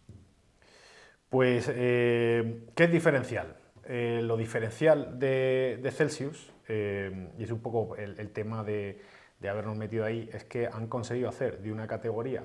Pues, 1.28 1.70
eh, 1.72 2.66
¿qué 2.74 2.84
es 2.84 2.92
diferencial? 2.92 3.56
Eh, 3.84 4.20
lo 4.22 4.36
diferencial 4.36 5.18
de, 5.18 5.90
Celsius, 5.92 6.52
eh, 6.68 7.28
y 7.38 7.44
es 7.44 7.50
un 7.52 7.60
poco 7.60 7.94
el, 7.96 8.30
tema 8.30 8.64
de, 8.64 9.00
habernos 9.48 9.76
metido 9.76 10.04
ahí, 10.04 10.28
es 10.32 10.44
que 10.44 10.66
han 10.66 10.88
conseguido 10.88 11.28
hacer 11.28 11.60
de 11.60 11.72
una 11.72 11.86
categoría 11.86 12.44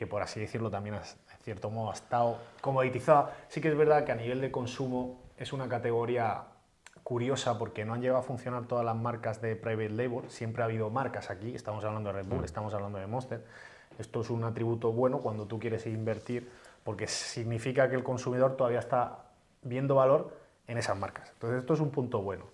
que, 0.00 0.06
por 0.06 0.22
así 0.22 0.40
decirlo, 0.40 0.70
también 0.70 0.94
en 0.94 1.02
cierto 1.42 1.68
modo 1.68 1.90
ha 1.90 1.92
estado 1.92 2.38
comoditizada. 2.62 3.36
Sí 3.48 3.60
que 3.60 3.68
es 3.68 3.76
verdad 3.76 4.06
que 4.06 4.12
a 4.12 4.14
nivel 4.14 4.40
de 4.40 4.50
consumo 4.50 5.20
es 5.36 5.52
una 5.52 5.68
categoría 5.68 6.44
curiosa 7.02 7.58
porque 7.58 7.84
no 7.84 7.92
han 7.92 8.00
llegado 8.00 8.18
a 8.18 8.22
funcionar 8.22 8.64
todas 8.64 8.82
las 8.82 8.96
marcas 8.96 9.42
de 9.42 9.56
private 9.56 9.90
label. 9.90 10.30
Siempre 10.30 10.62
ha 10.62 10.64
habido 10.64 10.88
marcas 10.88 11.28
aquí, 11.28 11.54
estamos 11.54 11.84
hablando 11.84 12.14
de 12.14 12.22
Red 12.22 12.28
Bull, 12.28 12.46
estamos 12.46 12.72
hablando 12.72 12.98
de 12.98 13.06
Monster. 13.08 13.44
Esto 13.98 14.22
es 14.22 14.30
un 14.30 14.42
atributo 14.44 14.90
bueno 14.90 15.18
cuando 15.18 15.46
tú 15.46 15.58
quieres 15.58 15.84
invertir 15.84 16.50
porque 16.82 17.06
significa 17.06 17.90
que 17.90 17.96
el 17.96 18.02
consumidor 18.02 18.56
todavía 18.56 18.78
está 18.78 19.26
viendo 19.60 19.96
valor 19.96 20.34
en 20.66 20.78
esas 20.78 20.96
marcas. 20.96 21.28
Entonces 21.34 21.58
esto 21.58 21.74
es 21.74 21.80
un 21.80 21.90
punto 21.90 22.22
bueno. 22.22 22.46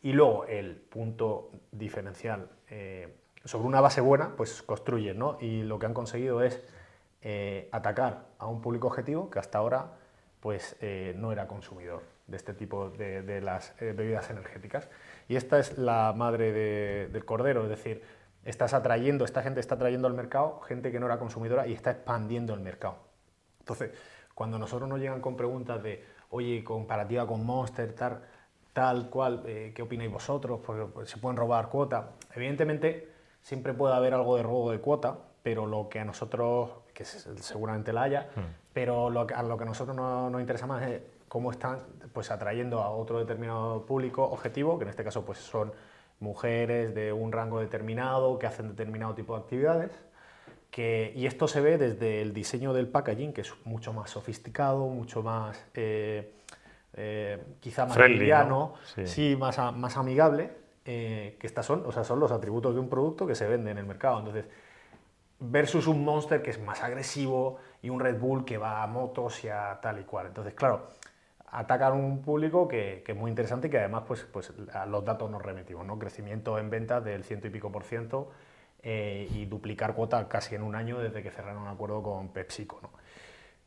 Y 0.00 0.12
luego 0.12 0.44
el 0.44 0.76
punto 0.76 1.50
diferencial, 1.72 2.50
eh, 2.70 3.16
sobre 3.44 3.66
una 3.66 3.80
base 3.80 4.00
buena, 4.00 4.36
pues 4.36 4.62
construyen, 4.62 5.18
¿no? 5.18 5.38
Y 5.40 5.64
lo 5.64 5.80
que 5.80 5.86
han 5.86 5.94
conseguido 5.94 6.40
es 6.40 6.62
eh, 7.24 7.68
atacar 7.72 8.26
a 8.38 8.46
un 8.46 8.60
público 8.60 8.86
objetivo 8.86 9.30
que 9.30 9.38
hasta 9.38 9.58
ahora 9.58 9.92
pues 10.40 10.76
eh, 10.80 11.14
no 11.16 11.32
era 11.32 11.48
consumidor 11.48 12.02
de 12.26 12.36
este 12.36 12.54
tipo 12.54 12.90
de, 12.90 13.40
las 13.40 13.74
bebidas 13.80 14.30
energéticas. 14.30 14.88
Y 15.26 15.36
esta 15.36 15.58
es 15.58 15.78
la 15.78 16.12
madre 16.14 16.52
del 17.08 17.24
cordero, 17.24 17.64
es 17.64 17.70
decir, 17.70 18.02
estás 18.44 18.74
atrayendo, 18.74 19.24
esta 19.24 19.42
gente 19.42 19.60
está 19.60 19.74
atrayendo 19.74 20.06
al 20.06 20.14
mercado 20.14 20.60
gente 20.60 20.92
que 20.92 21.00
no 21.00 21.06
era 21.06 21.18
consumidora 21.18 21.66
y 21.66 21.72
está 21.72 21.90
expandiendo 21.90 22.54
el 22.54 22.60
mercado. 22.60 22.98
Entonces, 23.60 23.92
cuando 24.34 24.58
nosotros 24.58 24.88
nos 24.88 25.00
llegan 25.00 25.20
con 25.20 25.36
preguntas 25.36 25.82
de, 25.82 26.04
oye, 26.30 26.62
comparativa 26.62 27.26
con 27.26 27.44
Monster, 27.46 27.94
tal, 27.94 28.20
tal 28.72 29.08
cual, 29.08 29.42
eh, 29.46 29.72
¿qué 29.74 29.82
opináis 29.82 30.12
vosotros? 30.12 30.60
Porque 30.64 30.84
pues, 30.92 31.08
se 31.08 31.18
pueden 31.18 31.36
robar 31.36 31.68
cuota. 31.70 32.10
Evidentemente, 32.34 33.08
siempre 33.40 33.72
puede 33.72 33.94
haber 33.94 34.12
algo 34.12 34.36
de 34.36 34.42
robo 34.42 34.70
de 34.70 34.80
cuota, 34.80 35.18
pero 35.44 35.66
lo 35.66 35.90
que 35.90 36.00
a 36.00 36.06
nosotros, 36.06 36.70
que 36.94 37.04
seguramente 37.04 37.92
la 37.92 38.04
haya, 38.04 38.30
hmm. 38.34 38.72
pero 38.72 39.10
lo, 39.10 39.26
a 39.32 39.42
lo 39.42 39.58
que 39.58 39.64
a 39.64 39.66
nosotros 39.66 39.94
nos, 39.94 40.40
interesa 40.40 40.66
más 40.66 40.82
es 40.88 41.02
cómo 41.28 41.50
están 41.50 41.80
pues, 42.14 42.30
atrayendo 42.30 42.80
a 42.80 42.88
otro 42.88 43.18
determinado 43.18 43.84
público 43.84 44.24
objetivo, 44.24 44.78
que 44.78 44.84
en 44.84 44.88
este 44.88 45.04
caso 45.04 45.22
pues, 45.22 45.38
son 45.38 45.70
mujeres 46.18 46.94
de 46.94 47.12
un 47.12 47.30
rango 47.30 47.60
determinado 47.60 48.38
que 48.38 48.46
hacen 48.46 48.68
determinado 48.68 49.14
tipo 49.14 49.34
de 49.34 49.42
actividades. 49.42 49.90
Que, 50.70 51.12
y 51.14 51.26
esto 51.26 51.46
se 51.46 51.60
ve 51.60 51.76
desde 51.76 52.22
el 52.22 52.32
diseño 52.32 52.72
del 52.72 52.88
packaging, 52.88 53.34
que 53.34 53.42
es 53.42 53.52
mucho 53.64 53.92
más 53.92 54.10
sofisticado, 54.10 54.86
mucho 54.88 55.22
más, 55.22 55.62
eh, 55.74 56.32
eh, 56.94 57.38
quizá 57.60 57.84
más 57.84 57.98
liviano, 57.98 58.76
sí. 59.04 59.36
más, 59.38 59.58
más 59.74 59.98
amigable, 59.98 60.52
eh, 60.86 61.36
que 61.38 61.46
estas 61.46 61.66
son, 61.66 61.84
o 61.84 61.92
sea, 61.92 62.02
son 62.02 62.18
los 62.18 62.32
atributos 62.32 62.72
de 62.74 62.80
un 62.80 62.88
producto 62.88 63.26
que 63.26 63.34
se 63.34 63.46
vende 63.46 63.72
en 63.72 63.76
el 63.78 63.84
mercado. 63.84 64.20
Entonces, 64.20 64.46
versus 65.40 65.86
un 65.86 66.04
Monster 66.04 66.42
que 66.42 66.50
es 66.50 66.60
más 66.60 66.82
agresivo 66.82 67.58
y 67.82 67.90
un 67.90 68.00
Red 68.00 68.18
Bull 68.18 68.44
que 68.44 68.58
va 68.58 68.82
a 68.82 68.86
motos 68.86 69.44
y 69.44 69.48
a 69.48 69.78
tal 69.80 70.00
y 70.00 70.04
cual. 70.04 70.28
Entonces, 70.28 70.54
claro, 70.54 70.88
atacan 71.46 71.92
un 71.92 72.22
público 72.22 72.66
que, 72.66 73.04
es 73.06 73.16
muy 73.16 73.30
interesante 73.30 73.68
y 73.68 73.70
que 73.70 73.78
además 73.78 74.04
pues, 74.06 74.24
pues 74.24 74.52
a 74.72 74.86
los 74.86 75.04
datos 75.04 75.30
nos 75.30 75.42
remitimos, 75.42 75.86
¿no? 75.86 75.98
Crecimiento 75.98 76.58
en 76.58 76.70
ventas 76.70 77.04
del 77.04 77.24
ciento 77.24 77.46
y 77.46 77.50
pico 77.50 77.70
por 77.70 77.84
ciento 77.84 78.30
eh, 78.82 79.28
y 79.32 79.46
duplicar 79.46 79.94
cuota 79.94 80.28
casi 80.28 80.54
en 80.54 80.62
un 80.62 80.74
año 80.74 80.98
desde 80.98 81.22
que 81.22 81.30
cerraron 81.30 81.62
un 81.62 81.68
acuerdo 81.68 82.02
con 82.02 82.28
PepsiCo, 82.28 82.80
¿no? 82.82 82.90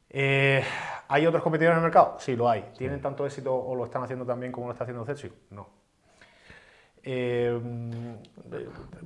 Eh, 0.09 0.63
¿Hay 1.09 1.25
otros 1.25 1.43
competidores 1.43 1.75
en 1.75 1.79
el 1.79 1.83
mercado? 1.83 2.15
Sí, 2.19 2.35
lo 2.35 2.49
hay. 2.49 2.71
¿Tienen 2.77 3.01
tanto 3.01 3.25
éxito 3.25 3.55
o 3.55 3.75
lo 3.75 3.85
están 3.85 4.03
haciendo 4.03 4.25
tan 4.25 4.39
bien 4.39 4.51
como 4.51 4.67
lo 4.67 4.71
está 4.71 4.83
haciendo 4.83 5.05
Celsius? 5.05 5.33
No. 5.49 5.76
Eh, 7.09 7.57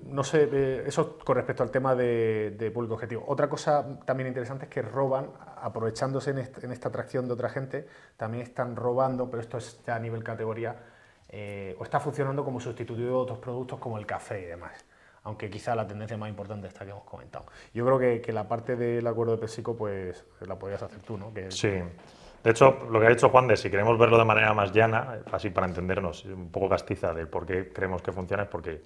no 0.08 0.24
sé, 0.24 0.50
eh, 0.52 0.84
eso 0.88 1.20
con 1.20 1.36
respecto 1.36 1.62
al 1.62 1.70
tema 1.70 1.94
de, 1.94 2.72
público 2.74 2.96
objetivo. 2.96 3.24
Otra 3.28 3.48
cosa 3.48 4.00
también 4.06 4.28
interesante 4.28 4.66
es 4.66 4.72
que 4.72 4.82
roban, 4.82 5.30
aprovechándose 5.62 6.32
en, 6.32 6.40
esta 6.72 6.90
atracción 6.90 7.28
de 7.28 7.34
otra 7.34 7.50
gente, 7.50 7.88
también 8.18 8.42
están 8.42 8.76
robando, 8.76 9.30
pero 9.30 9.42
esto 9.44 9.60
es 9.60 9.80
ya 9.86 9.98
a 9.98 10.00
nivel 10.00 10.24
categoría, 10.24 10.78
eh, 11.30 11.76
o 11.78 11.84
está 11.84 12.00
funcionando 12.00 12.44
como 12.44 12.60
sustitutivo 12.60 13.08
de 13.08 13.14
otros 13.14 13.38
productos 13.38 13.78
como 13.78 14.00
el 14.00 14.08
café 14.08 14.42
y 14.42 14.46
demás. 14.46 14.84
Aunque 15.22 15.52
quizá 15.52 15.76
la 15.76 15.86
tendencia 15.86 16.18
más 16.18 16.30
importante 16.30 16.68
esta 16.68 16.84
que 16.84 16.90
hemos 16.90 17.04
comentado. 17.04 17.46
Yo 17.72 17.86
creo 17.86 18.00
que, 18.20 18.34
la 18.34 18.48
parte 18.48 18.76
del 18.76 19.06
acuerdo 19.06 19.34
de 19.34 19.38
Pepsico, 19.38 19.76
pues 19.76 20.26
la 20.40 20.58
podías 20.58 20.82
hacer 20.82 21.02
tú, 21.04 21.20
¿no? 21.20 21.32
sí. 21.50 21.84
De 22.44 22.50
hecho, 22.52 22.88
lo 22.90 23.00
que 23.00 23.06
ha 23.06 23.10
dicho 23.10 23.30
Juan 23.30 23.48
de 23.48 23.56
si 23.56 23.70
queremos 23.70 23.98
verlo 24.00 24.18
de 24.18 24.26
manera 24.26 24.54
más 24.54 24.72
llana, 24.72 25.20
así 25.32 25.50
para 25.52 25.68
entendernos, 25.68 26.26
un 26.26 26.50
poco 26.52 26.70
castiza 26.70 27.14
de 27.14 27.28
por 27.28 27.46
qué 27.46 27.72
creemos 27.72 28.02
que 28.02 28.12
funciona, 28.12 28.44
es 28.44 28.50
porque 28.50 28.82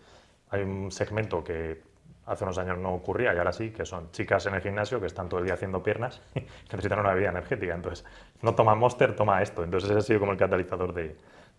hay 0.50 0.62
un 0.62 0.92
segmento 0.92 1.44
que 1.44 1.82
hace 2.26 2.44
unos 2.44 2.58
años 2.58 2.78
no 2.80 2.94
ocurría 2.94 3.34
y 3.34 3.38
ahora 3.38 3.54
sí, 3.54 3.70
que 3.72 3.86
son 3.86 4.12
chicas 4.12 4.46
en 4.48 4.56
el 4.56 4.62
gimnasio 4.62 5.00
que 5.00 5.06
están 5.06 5.30
todo 5.30 5.40
el 5.40 5.46
día 5.46 5.54
haciendo 5.54 5.82
piernas 5.82 6.22
y 6.36 6.42
necesitan 6.72 7.00
una 7.00 7.14
bebida 7.14 7.30
energética. 7.30 7.74
Entonces, 7.74 8.06
no 8.42 8.56
toma 8.56 8.76
Monster, 8.76 9.16
toma 9.16 9.42
esto. 9.42 9.64
Entonces, 9.64 9.90
ese 9.90 10.00
ha 10.00 10.02
sido 10.02 10.20
como 10.20 10.32
el 10.32 10.38
catalizador 10.38 10.94
de, 10.94 11.16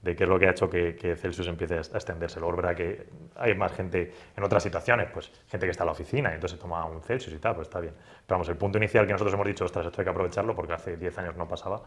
de 0.06 0.14
qué 0.14 0.24
es 0.24 0.30
lo 0.30 0.38
que 0.38 0.46
ha 0.46 0.50
hecho 0.52 0.70
que, 0.70 1.16
Celsius 1.16 1.48
empiece 1.48 1.74
a 1.74 1.80
extenderse. 1.80 2.40
Luego 2.40 2.56
verdad 2.56 2.76
que 2.76 3.06
hay 3.34 3.54
más 3.54 3.72
gente 3.72 4.12
en 4.36 4.44
otras 4.44 4.62
situaciones, 4.62 5.08
pues 5.12 5.30
gente 5.48 5.66
que 5.66 5.72
está 5.72 5.82
en 5.82 5.86
la 5.86 5.92
oficina 5.92 6.30
y 6.30 6.34
entonces 6.34 6.58
toma 6.58 6.84
un 6.86 7.02
Celsius 7.02 7.34
y 7.34 7.38
tal, 7.38 7.56
pues 7.56 7.66
está 7.66 7.80
bien. 7.80 7.94
Pero 7.94 8.36
vamos, 8.36 8.48
el 8.48 8.56
punto 8.56 8.78
inicial 8.78 9.06
que 9.06 9.12
nosotros 9.12 9.34
hemos 9.34 9.46
dicho, 9.46 9.64
ostras, 9.64 9.86
esto 9.86 10.00
hay 10.00 10.04
que 10.04 10.10
aprovecharlo 10.10 10.54
porque 10.54 10.72
hace 10.72 10.96
10 10.96 11.18
años 11.18 11.36
no 11.36 11.48
pasaba, 11.48 11.82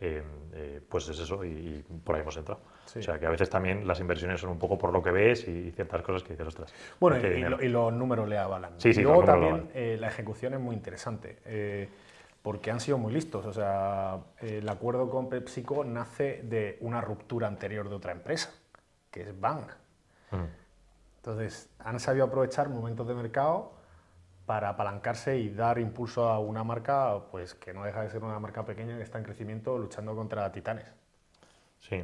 eh, 0.00 0.22
eh, 0.54 0.80
pues 0.88 1.08
es 1.08 1.20
eso 1.20 1.44
y, 1.44 1.84
por 2.04 2.16
ahí 2.16 2.22
hemos 2.22 2.36
entrado. 2.36 2.60
O 2.84 3.02
sea 3.02 3.18
que 3.18 3.26
a 3.26 3.30
veces 3.30 3.48
también 3.48 3.86
las 3.86 4.00
inversiones 4.00 4.40
son 4.40 4.50
un 4.50 4.58
poco 4.58 4.76
por 4.76 4.92
lo 4.92 5.00
que 5.02 5.12
ves 5.12 5.46
y 5.46 5.70
ciertas 5.70 6.02
cosas 6.02 6.24
que 6.24 6.30
dices, 6.30 6.48
ostras. 6.48 6.74
Bueno, 6.98 7.18
y, 7.18 7.68
los 7.68 7.92
números 7.92 8.28
le 8.28 8.36
avalan. 8.36 8.72
Sí, 8.78 8.92
sí, 8.92 9.00
y 9.00 9.04
luego 9.04 9.22
también 9.24 9.70
eh, 9.74 9.96
la 10.00 10.08
ejecución 10.08 10.54
es 10.54 10.60
muy 10.60 10.74
interesante 10.74 11.38
porque 12.42 12.70
han 12.70 12.80
sido 12.80 12.98
muy 12.98 13.12
listos. 13.12 13.46
O 13.46 13.52
sea, 13.52 14.18
el 14.40 14.68
acuerdo 14.68 15.10
con 15.10 15.28
PepsiCo 15.28 15.84
nace 15.84 16.42
de 16.42 16.78
una 16.80 17.00
ruptura 17.00 17.46
anterior 17.48 17.88
de 17.88 17.94
otra 17.94 18.12
empresa, 18.12 18.50
que 19.10 19.22
es 19.22 19.40
Bang. 19.40 19.66
Mm. 20.30 20.44
Entonces, 21.16 21.68
han 21.78 22.00
sabido 22.00 22.24
aprovechar 22.24 22.68
momentos 22.68 23.06
de 23.06 23.14
mercado 23.14 23.72
para 24.46 24.70
apalancarse 24.70 25.38
y 25.38 25.50
dar 25.50 25.78
impulso 25.78 26.28
a 26.28 26.38
una 26.38 26.64
marca 26.64 27.20
pues, 27.30 27.54
que 27.54 27.72
no 27.72 27.84
deja 27.84 28.02
de 28.02 28.10
ser 28.10 28.24
una 28.24 28.38
marca 28.40 28.64
pequeña 28.64 28.96
que 28.96 29.02
está 29.02 29.18
en 29.18 29.24
crecimiento 29.24 29.78
luchando 29.78 30.16
contra 30.16 30.50
titanes. 30.50 30.86
Sí. 31.78 32.02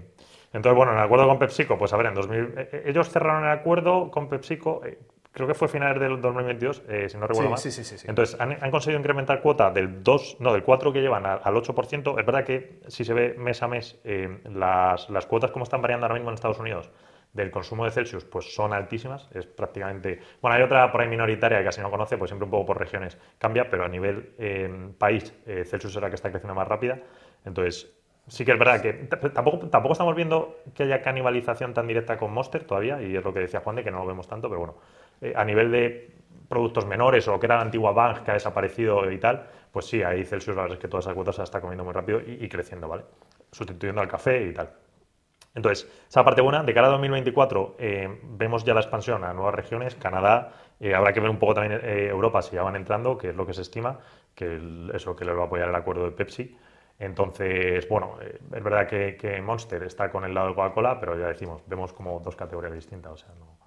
Entonces, 0.53 0.77
bueno, 0.77 0.92
en 0.92 0.99
el 0.99 1.05
acuerdo 1.05 1.27
con 1.29 1.38
PepsiCo, 1.38 1.79
pues 1.79 1.92
a 1.92 1.96
ver, 1.96 2.07
en 2.07 2.14
2000, 2.14 2.38
eh, 2.38 2.53
eh, 2.57 2.83
ellos 2.87 3.11
cerraron 3.11 3.44
el 3.44 3.51
acuerdo 3.51 4.11
con 4.11 4.29
PepsiCo, 4.29 4.83
eh, 4.85 4.99
creo 5.37 5.46
que 5.46 5.55
fue 5.55 5.68
finales 5.68 6.01
del 6.01 6.18
2022, 6.18 6.85
eh, 6.88 7.09
si 7.11 7.18
no 7.18 7.27
recuerdo 7.27 7.51
mal. 7.51 7.59
Sí, 7.59 7.70
sí, 7.70 7.85
sí, 7.85 8.07
Entonces, 8.09 8.40
han, 8.40 8.70
conseguido 8.70 8.99
incrementar 8.99 9.42
cuota 9.42 9.70
del 9.70 10.03
2, 10.03 10.38
no, 10.40 10.55
del 10.55 10.62
4 10.62 10.94
que 10.94 11.03
llevan 11.03 11.27
al, 11.27 11.42
8%. 11.42 12.18
Es 12.18 12.25
verdad 12.25 12.42
que 12.42 12.81
si 12.88 13.05
se 13.05 13.12
ve 13.12 13.35
mes 13.37 13.62
a 13.62 13.68
mes, 13.68 14.01
eh, 14.05 14.40
las, 14.51 15.11
las, 15.11 15.27
cuotas 15.27 15.51
como 15.51 15.64
están 15.64 15.83
variando 15.83 16.07
ahora 16.07 16.14
mismo 16.14 16.31
en 16.31 16.37
Estados 16.37 16.59
Unidos 16.59 16.90
del 17.35 17.51
consumo 17.51 17.85
de 17.85 17.90
Celsius, 17.90 18.25
pues 18.25 18.55
son 18.55 18.72
altísimas. 18.72 19.29
Es 19.35 19.44
prácticamente. 19.44 20.20
Bueno, 20.40 20.57
hay 20.57 20.62
otra 20.62 20.90
por 20.90 21.03
ahí 21.03 21.09
minoritaria 21.09 21.59
que 21.59 21.64
casi 21.64 21.83
no 21.83 21.90
conoce, 21.90 22.16
pues 22.16 22.31
siempre 22.31 22.46
un 22.46 22.51
poco 22.51 22.64
por 22.64 22.79
regiones 22.79 23.18
cambia, 23.37 23.68
pero 23.68 23.85
a 23.85 23.88
nivel 23.88 24.33
eh, 24.38 24.90
país, 24.96 25.35
Celsius 25.44 25.96
es 25.96 26.01
la 26.01 26.09
que 26.09 26.14
está 26.14 26.31
creciendo 26.31 26.55
más 26.55 26.66
rápida. 26.66 26.99
Entonces, 27.44 27.94
Sí 28.29 28.44
que 28.44 28.53
es 28.53 28.59
verdad 28.59 28.83
que 28.83 28.92
tampoco, 28.92 29.68
tampoco 29.68 29.92
estamos 29.92 30.16
viendo 30.16 30.57
que 30.75 30.83
haya 30.83 31.01
canibalización 31.01 31.72
tan 31.72 31.87
directa 31.87 32.18
con 32.18 32.33
Monster 32.33 32.64
todavía, 32.64 33.01
y 33.01 33.14
es 33.14 33.22
lo 33.22 33.33
que 33.33 33.38
decía 33.38 33.61
Juan 33.61 33.77
de 33.77 33.85
que 33.85 33.92
no 33.92 34.01
lo 34.01 34.07
vemos 34.07 34.27
tanto, 34.27 34.49
pero 34.49 34.59
bueno, 34.59 34.75
eh, 35.20 35.33
a 35.37 35.44
nivel 35.44 35.70
de 35.70 36.11
productos 36.48 36.87
menores 36.87 37.26
o 37.29 37.33
lo 37.33 37.40
que 37.40 37.46
era 37.46 37.57
la 37.57 37.62
antigua 37.62 37.92
Bang 37.92 38.22
que 38.22 38.31
ha 38.31 38.35
desaparecido 38.35 39.11
y 39.11 39.18
tal, 39.18 39.46
pues 39.72 39.87
sí, 39.87 40.02
ahí 40.02 40.24
Celsius 40.24 40.57
la 40.57 40.62
verdad 40.62 40.79
es 40.79 40.83
que 40.83 40.88
todas 40.88 41.05
esas 41.05 41.14
cuotas 41.14 41.37
se 41.37 41.42
está 41.42 41.61
comiendo 41.61 41.85
muy 41.85 41.92
rápido 41.92 42.20
y, 42.20 42.48
creciendo, 42.48 42.88
¿vale? 42.88 43.05
Sustituyendo 43.50 44.00
al 44.00 44.09
café 44.09 44.44
y 44.44 44.52
tal. 44.52 44.70
Entonces, 45.55 45.90
esa 46.09 46.22
parte 46.22 46.42
buena, 46.42 46.62
de 46.62 46.74
cara 46.74 46.88
a 46.88 46.90
2024 46.90 47.76
eh, 47.79 48.20
vemos 48.22 48.64
ya 48.64 48.74
la 48.74 48.81
expansión 48.81 49.24
a 49.24 49.33
nuevas 49.33 49.55
regiones, 49.55 49.94
Canadá, 49.94 50.52
eh, 50.79 50.94
habrá 50.94 51.12
que 51.12 51.20
ver 51.20 51.31
un 51.31 51.38
poco 51.38 51.55
también 51.55 51.81
Europa 51.83 52.42
si 52.42 52.55
ya 52.57 52.62
van 52.62 52.76
entrando, 52.76 53.16
que 53.16 53.31
es 53.31 53.37
lo 53.37 53.46
que 53.46 53.55
se 53.55 53.62
estima, 53.62 53.98
que 54.35 54.57
es 54.94 55.07
lo 55.07 55.16
que 55.16 55.24
les 55.24 55.37
va 55.37 55.42
a 55.42 55.46
apoyar 55.46 55.68
el 55.68 55.74
acuerdo 55.74 56.05
de 56.05 56.12
Pepsi. 56.12 56.57
Entonces, 56.98 57.88
bueno, 57.88 58.18
es 58.20 58.62
verdad 58.62 58.87
que, 58.87 59.16
que, 59.16 59.40
Monster 59.42 59.83
está 59.83 60.11
con 60.11 60.24
el 60.24 60.33
lado 60.35 60.48
de 60.48 60.55
Coca-Cola, 60.55 60.98
pero 61.00 61.18
ya 61.18 61.29
decimos, 61.29 61.62
vemos 61.66 61.92
como 61.92 62.20
dos 62.20 62.37
categorías 62.37 62.72
distintas, 62.72 63.12
o 63.12 63.16
sea, 63.16 63.35
no, 63.38 63.65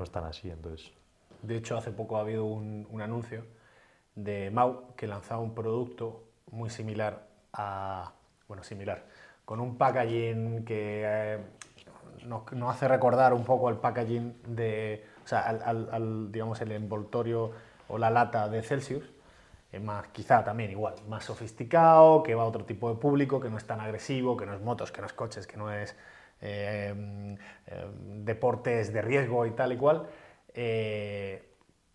no 0.00 0.04
están 0.04 0.24
así. 0.24 0.50
Entonces. 0.50 0.90
De 1.42 1.56
hecho, 1.56 1.76
hace 1.76 1.92
poco 1.92 2.16
ha 2.16 2.20
habido 2.20 2.44
un, 2.44 3.00
anuncio 3.00 3.44
de 4.14 4.50
Mau 4.50 4.94
que 4.96 5.06
lanzaba 5.06 5.40
un 5.40 5.54
producto 5.54 6.24
muy 6.50 6.68
similar 6.70 7.28
a, 7.52 8.12
bueno, 8.48 8.64
similar, 8.64 9.04
con 9.44 9.60
un 9.60 9.76
packaging 9.76 10.64
que 10.64 11.02
eh, 11.04 11.38
nos, 12.26 12.74
hace 12.74 12.88
recordar 12.88 13.32
un 13.32 13.44
poco 13.44 13.68
el 13.68 13.76
packaging 13.76 14.34
de, 14.48 15.04
o 15.24 15.28
sea, 15.28 15.40
al, 15.40 16.32
digamos, 16.32 16.60
el 16.60 16.72
envoltorio 16.72 17.52
o 17.88 17.98
la 17.98 18.10
lata 18.10 18.48
de 18.48 18.62
Celsius, 18.62 19.04
más, 19.82 20.08
quizá 20.08 20.42
también 20.42 20.70
igual, 20.70 20.94
más 21.08 21.24
sofisticado, 21.24 22.22
que 22.24 22.34
va 22.34 22.42
a 22.42 22.46
otro 22.46 22.64
tipo 22.64 22.92
de 22.92 22.96
público, 22.96 23.40
que 23.40 23.48
no 23.48 23.56
es 23.56 23.64
tan 23.64 23.80
agresivo, 23.80 24.36
que 24.36 24.44
no 24.44 24.54
es 24.54 24.60
motos, 24.60 24.90
que 24.90 25.00
no 25.00 25.06
es 25.06 25.12
coches, 25.12 25.46
que 25.46 25.56
no 25.56 25.72
es 25.72 25.94
Em, 26.42 27.36
em, 27.66 28.24
deportes 28.24 28.92
de 28.92 29.02
riesgo 29.02 29.44
y 29.44 29.50
tal 29.50 29.72
y 29.72 29.76
cual, 29.76 30.06
eh, 30.54 31.42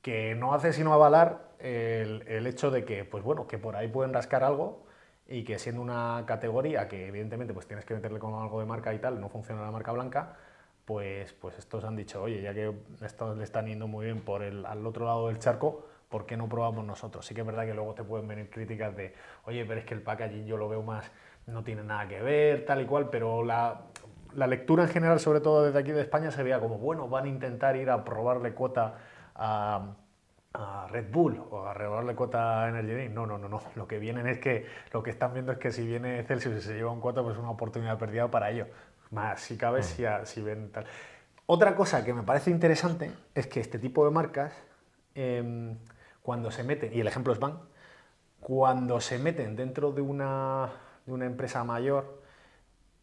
que 0.01 0.36
no 0.36 0.53
hace 0.53 0.71
sino 0.71 0.93
avalar 0.93 1.49
el, 1.60 2.45
hecho 2.45 2.69
de 2.69 2.86
que, 2.86 3.05
pues 3.05 3.23
bueno, 3.23 3.47
que 3.47 3.58
por 3.58 3.75
ahí 3.75 3.88
pueden 3.88 4.13
rascar 4.13 4.43
algo 4.43 4.86
y 5.27 5.43
que 5.43 5.58
siendo 5.58 5.81
una 5.81 6.23
categoría 6.27 6.88
que 6.88 7.08
evidentemente 7.08 7.53
pues 7.55 7.65
tienes 7.65 7.86
que 7.86 7.95
meterle 7.95 8.19
con 8.19 8.36
algo 8.36 8.60
de 8.60 8.67
marca 8.67 8.93
y 8.93 8.99
tal, 8.99 9.19
no 9.19 9.29
funciona 9.29 9.63
la 9.63 9.71
marca 9.71 9.91
blanca, 9.91 10.38
pues, 10.86 11.34
pues 11.34 11.58
estos 11.58 11.84
han 11.84 11.95
dicho, 11.95 12.21
oye, 12.21 12.41
ya 12.41 12.53
que 12.53 12.71
estos 13.03 13.36
le 13.38 13.43
están 13.43 13.65
yendo 13.65 13.88
muy 13.88 14.05
bien 14.05 14.21
por 14.21 14.43
el, 14.43 14.63
al 14.65 14.86
otro 14.86 15.05
lado 15.05 15.27
del 15.27 15.39
charco, 15.39 15.88
¿por 16.10 16.27
qué 16.27 16.38
no 16.38 16.47
probamos 16.47 16.86
nosotros? 16.86 17.25
Sí 17.25 17.34
que 17.34 17.41
es 17.41 17.47
verdad 17.47 17.65
que 17.65 17.73
luego 17.73 17.95
te 17.95 18.03
pueden 18.03 18.27
venir 18.27 18.51
críticas 18.51 18.95
de, 18.95 19.15
oye, 19.45 19.65
pero 19.65 19.79
es 19.79 19.86
que 19.88 19.95
el 19.95 20.03
packaging 20.03 20.45
yo 20.45 20.58
lo 20.58 20.69
veo 20.69 20.84
más, 20.84 21.12
no 21.47 21.63
tiene 21.63 21.84
nada 21.84 22.08
que 22.08 22.21
ver, 22.21 22.65
tal 22.65 22.81
y 22.81 22.86
cual, 22.86 23.10
pero 23.10 23.43
la, 23.43 23.88
la 24.36 24.48
lectura 24.48 24.84
en 24.84 24.89
general, 24.89 25.19
sobre 25.19 25.39
todo 25.39 25.63
desde 25.63 25.80
aquí 25.80 25.91
de 25.91 26.02
España, 26.02 26.32
se 26.32 26.43
veía 26.43 26.60
como, 26.60 26.78
bueno, 26.78 27.08
van 27.08 27.26
a 27.26 27.28
intentar 27.28 27.76
ir 27.76 27.89
a 27.89 28.04
probarle 28.04 28.54
cuota 28.54 28.95
a, 29.36 29.95
Red 30.89 31.12
Bull 31.12 31.38
o 31.52 31.67
a 31.67 31.74
robarle 31.74 32.15
cuota 32.15 32.63
a 32.63 32.69
Energy 32.69 32.93
Drink. 32.93 33.12
No, 33.12 33.26
no, 33.26 33.38
no, 33.38 33.50
no. 33.50 33.62
Lo 33.76 33.88
que 33.88 34.00
vienen 34.00 34.26
es 34.26 34.39
que, 34.39 34.65
lo 34.93 35.04
que 35.04 35.10
están 35.10 35.34
viendo 35.34 35.52
es 35.52 35.58
que 35.58 35.69
si 35.69 35.86
viene 35.86 36.24
Celsius 36.24 36.56
y 36.56 36.62
se 36.62 36.76
lleva 36.76 36.91
un 36.91 37.02
cuota, 37.02 37.21
pues 37.21 37.34
es 37.36 37.39
una 37.39 37.52
oportunidad 37.52 37.98
perdida 37.98 38.32
para 38.32 38.52
ellos. 38.52 38.69
Más 39.12 39.41
si 39.41 39.58
cabe, 39.58 39.82
mm. 39.82 40.26
si, 40.26 40.41
ven 40.41 40.71
tal. 40.71 40.86
Otra 41.45 41.76
cosa 41.76 42.06
que 42.06 42.13
me 42.13 42.24
parece 42.24 42.52
interesante 42.52 43.12
es 43.34 43.48
que 43.48 43.60
este 43.60 43.80
tipo 43.80 44.06
de 44.06 44.12
marcas, 44.12 44.54
em, 45.13 45.78
cuando 46.21 46.52
se 46.52 46.63
meten, 46.63 46.93
y 46.93 47.02
el 47.02 47.08
ejemplo 47.08 47.34
es 47.34 47.39
Van, 47.39 47.60
cuando 48.39 49.02
se 49.02 49.19
meten 49.19 49.58
dentro 49.58 49.91
de 49.91 50.02
una, 50.02 50.71
de 51.06 51.12
una 51.12 51.26
empresa 51.26 51.65
mayor, 51.65 52.24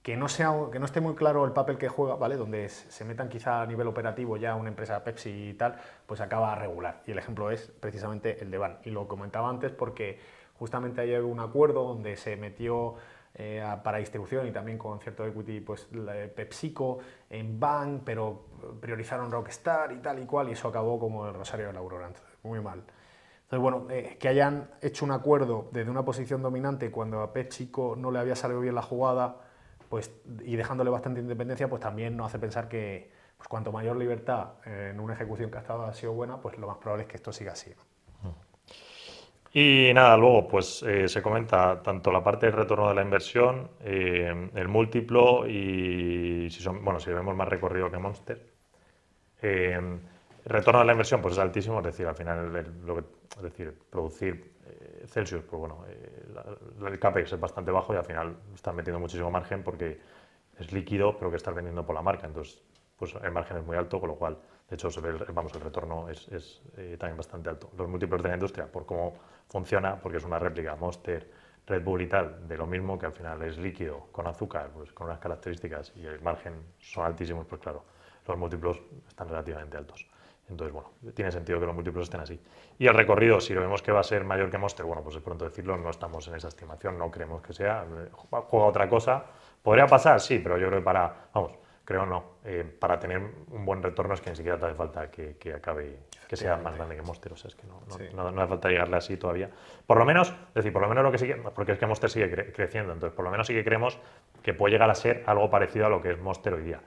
que 0.03 0.17
no, 0.17 0.29
sea, 0.29 0.53
que 0.73 0.79
no 0.81 0.85
esté 0.85 1.01
muy 1.01 1.15
claro 1.15 1.45
el 1.45 1.53
papel 1.53 1.79
que 1.79 1.88
juega, 1.88 2.17
¿vale? 2.17 2.37
Donde 2.37 2.69
se 2.69 3.05
metan 3.05 3.29
quizá 3.29 3.62
a 3.62 3.67
nivel 3.67 3.87
operativo 3.87 4.37
ya 4.37 4.57
una 4.57 4.69
empresa 4.69 5.05
Pepsi 5.05 5.51
y 5.51 5.55
tal, 5.55 5.77
pues 6.07 6.21
acaba 6.21 6.55
regular. 6.57 7.03
Y 7.07 7.12
el 7.12 7.19
ejemplo 7.19 7.51
es 7.51 7.71
precisamente 7.79 8.43
el 8.43 8.51
de 8.51 8.59
Van. 8.59 8.79
Y 8.85 8.91
lo 8.91 9.07
comentaba 9.07 9.49
antes 9.49 9.71
porque 9.71 10.19
justamente 10.59 11.03
hay 11.03 11.15
un 11.15 11.38
acuerdo 11.38 11.85
donde 11.85 12.17
se 12.17 12.37
metió 12.37 12.97
eh, 13.35 13.65
para 13.83 13.99
distribución 13.99 14.47
y 14.47 14.51
también 14.51 14.77
con 14.77 15.01
cierto 15.01 15.25
equity, 15.25 15.61
pues 15.61 15.88
PepsiCo 16.35 16.99
en 17.31 17.59
Van, 17.61 18.03
pero 18.05 18.47
priorizaron 18.81 19.31
Rockstar 19.31 19.93
y 19.93 19.99
tal 19.99 20.19
y 20.19 20.27
cual, 20.27 20.49
y 20.49 20.53
eso 20.53 20.69
acabó 20.69 20.99
como 20.99 21.27
el 21.29 21.35
Rosario 21.35 21.69
de 21.69 21.73
la 21.75 21.79
Aurora. 21.79 22.11
muy 22.43 22.61
mal. 22.61 22.83
Entonces, 23.45 23.61
bueno, 23.61 23.87
eh, 23.91 24.17
que 24.19 24.29
hayan 24.29 24.69
hecho 24.81 25.05
un 25.05 25.12
acuerdo 25.12 25.69
desde 25.73 25.91
una 25.91 26.05
posición 26.05 26.43
dominante 26.43 26.91
cuando 26.91 27.21
a 27.21 27.33
PepsiCo 27.33 27.95
no 27.97 28.11
le 28.11 28.19
había 28.19 28.35
salido 28.35 28.61
bien 28.61 28.75
la 28.75 28.83
jugada, 28.83 29.37
pues, 29.92 30.11
y 30.42 30.57
dejándole 30.57 30.88
bastante 30.88 31.20
independencia, 31.20 31.68
pues 31.68 31.83
también 31.83 32.16
nos 32.16 32.28
hace 32.28 32.38
pensar 32.38 32.66
que 32.66 33.11
pues, 33.37 33.46
cuanto 33.46 33.72
mayor 33.72 33.94
libertad 33.94 34.52
en 34.64 34.98
una 34.98 35.12
ejecución 35.12 35.50
que 35.50 35.59
ha, 35.59 35.61
estado, 35.61 35.83
ha 35.85 35.92
sido 35.92 36.14
buena, 36.14 36.40
pues 36.40 36.57
lo 36.57 36.66
más 36.66 36.78
probable 36.78 37.02
es 37.02 37.11
que 37.11 37.16
esto 37.18 37.31
siga 37.31 37.52
así. 37.52 37.74
Y 39.52 39.92
nada, 39.92 40.16
luego 40.16 40.48
pues 40.48 40.83
eh, 40.83 41.09
se 41.09 41.20
comenta 41.20 41.83
tanto 41.83 42.11
la 42.11 42.24
parte 42.24 42.46
del 42.46 42.55
retorno 42.55 42.88
de 42.88 42.94
la 42.94 43.02
inversión, 43.02 43.68
eh, 43.81 44.48
el 44.55 44.68
múltiplo 44.68 45.46
y 45.46 46.48
si 46.48 46.62
son, 46.62 46.83
bueno, 46.83 46.98
si 46.98 47.11
vemos 47.11 47.37
más 47.37 47.48
recorrido 47.48 47.90
que 47.90 47.98
Monster. 47.98 48.46
Eh, 49.42 49.78
el 50.44 50.50
retorno 50.50 50.81
de 50.81 50.87
la 50.87 50.92
inversión 50.92 51.20
pues 51.20 51.35
es 51.35 51.38
altísimo, 51.38 51.78
es 51.78 51.85
decir, 51.85 52.07
al 52.07 52.14
final 52.14 52.52
lo 52.85 52.98
es 52.98 53.42
decir, 53.42 53.76
producir 53.90 54.52
Celsius, 55.07 55.42
pues 55.44 55.61
bueno, 55.61 55.85
el 56.87 56.98
CAPEX 56.98 57.33
es 57.33 57.40
bastante 57.40 57.70
bajo 57.70 57.94
y 57.94 57.96
al 57.96 58.05
final 58.05 58.37
están 58.55 58.76
metiendo 58.76 59.00
muchísimo 59.00 59.31
margen 59.31 59.62
porque 59.62 60.00
es 60.59 60.72
líquido, 60.72 61.16
pero 61.16 61.31
que 61.31 61.37
estás 61.37 61.55
vendiendo 61.55 61.85
por 61.85 61.94
la 61.94 62.02
marca. 62.02 62.26
Entonces, 62.26 62.62
pues 62.96 63.14
el 63.22 63.33
margen 63.33 63.59
es 63.59 63.64
muy 63.64 63.76
alto, 63.76 64.00
con 64.00 64.11
lo 64.11 64.16
cual, 64.16 64.38
de 64.68 64.74
hecho, 64.74 64.88
vamos, 65.33 65.55
el 65.55 65.61
retorno 65.61 66.09
es, 66.09 66.28
es 66.28 66.62
eh, 66.76 66.96
también 66.98 67.16
bastante 67.16 67.50
alto. 67.50 67.70
Los 67.76 67.88
múltiplos 67.88 68.22
de 68.22 68.28
la 68.28 68.35
industria, 68.35 68.70
por 68.70 68.87
cómo 68.87 69.14
funciona, 69.48 70.00
porque 70.00 70.18
es 70.18 70.24
una 70.24 70.38
réplica 70.38 70.76
Monster, 70.76 71.28
Red 71.66 71.85
Bull 71.85 72.02
y 72.02 72.09
tal, 72.09 72.46
de 72.48 72.57
lo 72.57 72.66
mismo 72.66 72.98
que 72.98 73.07
al 73.07 73.12
final 73.12 73.42
es 73.42 73.59
líquido, 73.59 74.09
con 74.12 74.26
azúcar, 74.26 74.70
pues 74.72 74.92
con 74.92 75.07
unas 75.07 75.20
características 75.20 75.92
y 75.96 76.05
el 76.05 76.20
margen 76.20 76.55
son 76.78 77.05
altísimos, 77.05 77.46
pues 77.46 77.61
claro, 77.61 77.85
los 78.26 78.37
múltiplos 78.37 78.81
están 79.09 79.28
relativamente 79.28 79.76
altos. 79.76 80.07
Entonces, 80.48 80.72
bueno, 80.72 80.90
tiene 81.14 81.31
sentido 81.31 81.59
que 81.61 81.66
los 81.66 81.74
múltiplos 81.74 82.05
estén 82.05 82.20
así. 82.20 82.40
Y 82.78 82.87
el 82.87 82.94
recorrido, 82.94 83.40
si 83.40 83.55
lo 83.55 83.61
vemos 83.61 83.81
que 83.83 83.92
va 83.92 84.00
a 84.00 84.05
ser 84.05 84.24
mayor 84.24 84.50
que 84.50 84.59
Monster, 84.59 84.85
bueno, 84.85 85.02
pues 85.02 85.16
es 85.16 85.22
pronto 85.22 85.44
decirlo, 85.44 85.76
no 85.76 85.90
estamos 85.90 86.26
en 86.28 86.35
esa 86.35 86.48
estimación, 86.48 86.98
no 86.98 87.11
creemos 87.11 87.42
que 87.42 87.52
sea. 87.52 87.85
Juega 88.12 88.66
otra 88.66 88.88
cosa. 88.88 89.24
¿Podría 89.62 89.87
pasar? 89.87 90.20
Sí, 90.20 90.40
pero 90.40 90.59
yo 90.59 90.66
creo 90.66 90.81
que 90.81 90.85
para, 90.85 91.28
vamos, 91.33 91.52
creo 91.85 92.05
no. 92.05 92.33
Eh, 92.44 92.64
para 92.64 92.98
tener 92.98 93.18
un 93.18 93.64
buen 93.64 93.83
retorno 93.83 94.14
es 94.14 94.20
que 94.20 94.31
ni 94.31 94.37
siquiera 94.37 94.59
te 94.59 94.66
hace 94.66 94.74
falta 94.74 95.11
que, 95.11 95.55
acabe, 95.55 96.00
que 96.28 96.37
sea 96.37 96.57
más 96.57 96.74
grande 96.74 96.96
que 96.96 97.02
Monster. 97.02 97.33
O 97.33 97.37
sea, 97.37 97.48
es 97.48 97.55
que 97.55 97.66
no, 97.66 97.81
no, 98.22 98.40
hace 98.40 98.48
falta 98.48 98.68
llegarle 98.68 98.96
así 98.96 99.16
todavía. 99.16 99.48
Por 99.87 99.96
lo 99.96 100.05
menos, 100.05 100.31
es 100.31 100.55
decir, 100.55 100.72
por 100.72 100.83
lo 100.83 100.88
menos 100.88 101.05
lo 101.05 101.12
que 101.12 101.18
sigue, 101.18 101.37
porque 101.55 101.72
es 101.72 101.78
que 101.78 101.87
Monster 101.87 102.11
sigue 102.11 102.52
creciendo, 102.52 102.92
entonces 102.92 103.14
por 103.14 103.24
lo 103.24 103.31
menos 103.31 103.46
sí 103.46 103.55
que 103.55 103.64
creemos 103.64 103.98
que 104.42 104.52
puede 104.52 104.72
llegar 104.72 104.90
a 104.90 104.94
ser 104.94 105.22
algo 105.26 105.48
parecido 105.48 105.87
a 105.87 105.88
lo 105.88 106.02
que 106.02 106.11
es 106.11 106.20
Monster 106.20 106.55
hoy 106.55 106.62
día 106.62 106.81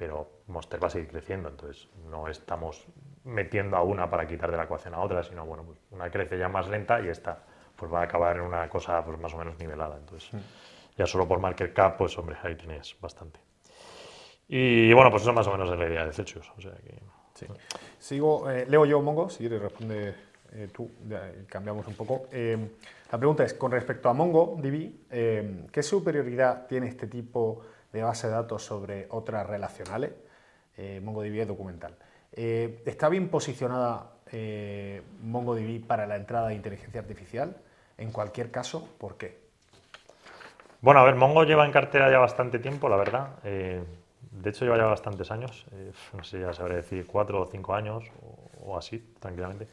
pero 0.00 0.30
Monster 0.46 0.82
va 0.82 0.86
a 0.86 0.90
seguir 0.90 1.08
creciendo, 1.08 1.50
entonces 1.50 1.86
no 2.08 2.26
estamos 2.26 2.86
metiendo 3.24 3.76
a 3.76 3.82
una 3.82 4.08
para 4.08 4.26
quitar 4.26 4.50
de 4.50 4.56
la 4.56 4.64
ecuación 4.64 4.94
a 4.94 5.00
otra, 5.00 5.22
sino 5.22 5.44
bueno, 5.44 5.62
pues 5.62 5.78
una 5.90 6.10
crece 6.10 6.38
ya 6.38 6.48
más 6.48 6.70
lenta 6.70 7.02
y 7.02 7.08
esta 7.08 7.44
pues 7.76 7.92
va 7.92 8.00
a 8.00 8.04
acabar 8.04 8.36
en 8.36 8.42
una 8.44 8.66
cosa 8.70 9.04
pues 9.04 9.18
más 9.18 9.34
o 9.34 9.36
menos 9.36 9.58
nivelada. 9.58 9.98
Entonces, 9.98 10.32
mm. 10.32 10.38
ya 10.96 11.04
solo 11.04 11.28
por 11.28 11.38
market 11.38 11.74
cap, 11.74 11.98
pues 11.98 12.16
hombre, 12.16 12.38
ahí 12.42 12.54
tienes 12.54 12.96
bastante. 12.98 13.40
Y 14.48 14.90
bueno, 14.94 15.10
pues 15.10 15.22
eso 15.22 15.34
más 15.34 15.46
o 15.48 15.52
menos 15.52 15.70
es 15.70 15.78
la 15.78 15.86
idea 15.86 16.06
de 16.06 16.14
Celsius. 16.14 16.50
O 16.56 16.60
sea 16.62 16.72
sí. 17.34 17.46
Sigo, 17.98 18.50
eh, 18.50 18.64
leo 18.66 18.86
yo 18.86 19.02
Mongo, 19.02 19.28
si 19.28 19.40
quieres 19.40 19.60
responde 19.60 20.14
eh, 20.52 20.68
tú, 20.72 20.90
cambiamos 21.46 21.86
un 21.86 21.94
poco. 21.94 22.26
Eh, 22.32 22.56
la 23.12 23.18
pregunta 23.18 23.44
es, 23.44 23.52
con 23.52 23.70
respecto 23.70 24.08
a 24.08 24.14
MongoDB, 24.14 25.70
¿qué 25.70 25.82
superioridad 25.82 26.66
tiene 26.66 26.88
este 26.88 27.06
tipo 27.06 27.60
de 27.60 27.79
base 27.92 28.28
de 28.28 28.32
datos 28.34 28.64
sobre 28.64 29.06
otras 29.10 29.46
relacionales? 29.46 30.12
MongoDB 31.02 31.40
es 31.40 31.48
documental. 31.48 31.94
Eh, 32.32 32.82
¿Está 32.86 33.08
bien 33.08 33.28
posicionada 33.28 34.12
eh, 34.30 35.02
MongoDB 35.22 35.84
para 35.86 36.06
la 36.06 36.16
entrada 36.16 36.48
de 36.48 36.54
inteligencia 36.54 37.00
artificial? 37.00 37.56
En 37.98 38.12
cualquier 38.12 38.50
caso, 38.50 38.88
¿por 38.98 39.16
qué? 39.16 39.38
Bueno, 40.80 41.00
a 41.00 41.04
ver, 41.04 41.14
Mongo 41.14 41.44
lleva 41.44 41.66
en 41.66 41.72
cartera 41.72 42.10
ya 42.10 42.18
bastante 42.18 42.58
tiempo, 42.58 42.88
la 42.88 42.96
verdad. 42.96 43.38
Eh, 43.44 43.82
de 44.30 44.50
hecho, 44.50 44.64
lleva 44.64 44.78
ya 44.78 44.84
bastantes 44.84 45.30
años. 45.30 45.66
no 46.16 46.24
sé, 46.24 46.40
ya 46.40 46.54
sabré 46.54 46.76
decir 46.76 47.06
cuatro 47.06 47.42
o 47.42 47.46
cinco 47.46 47.74
años 47.74 48.04
o, 48.64 48.78
así, 48.78 48.98
tranquilamente. 49.18 49.66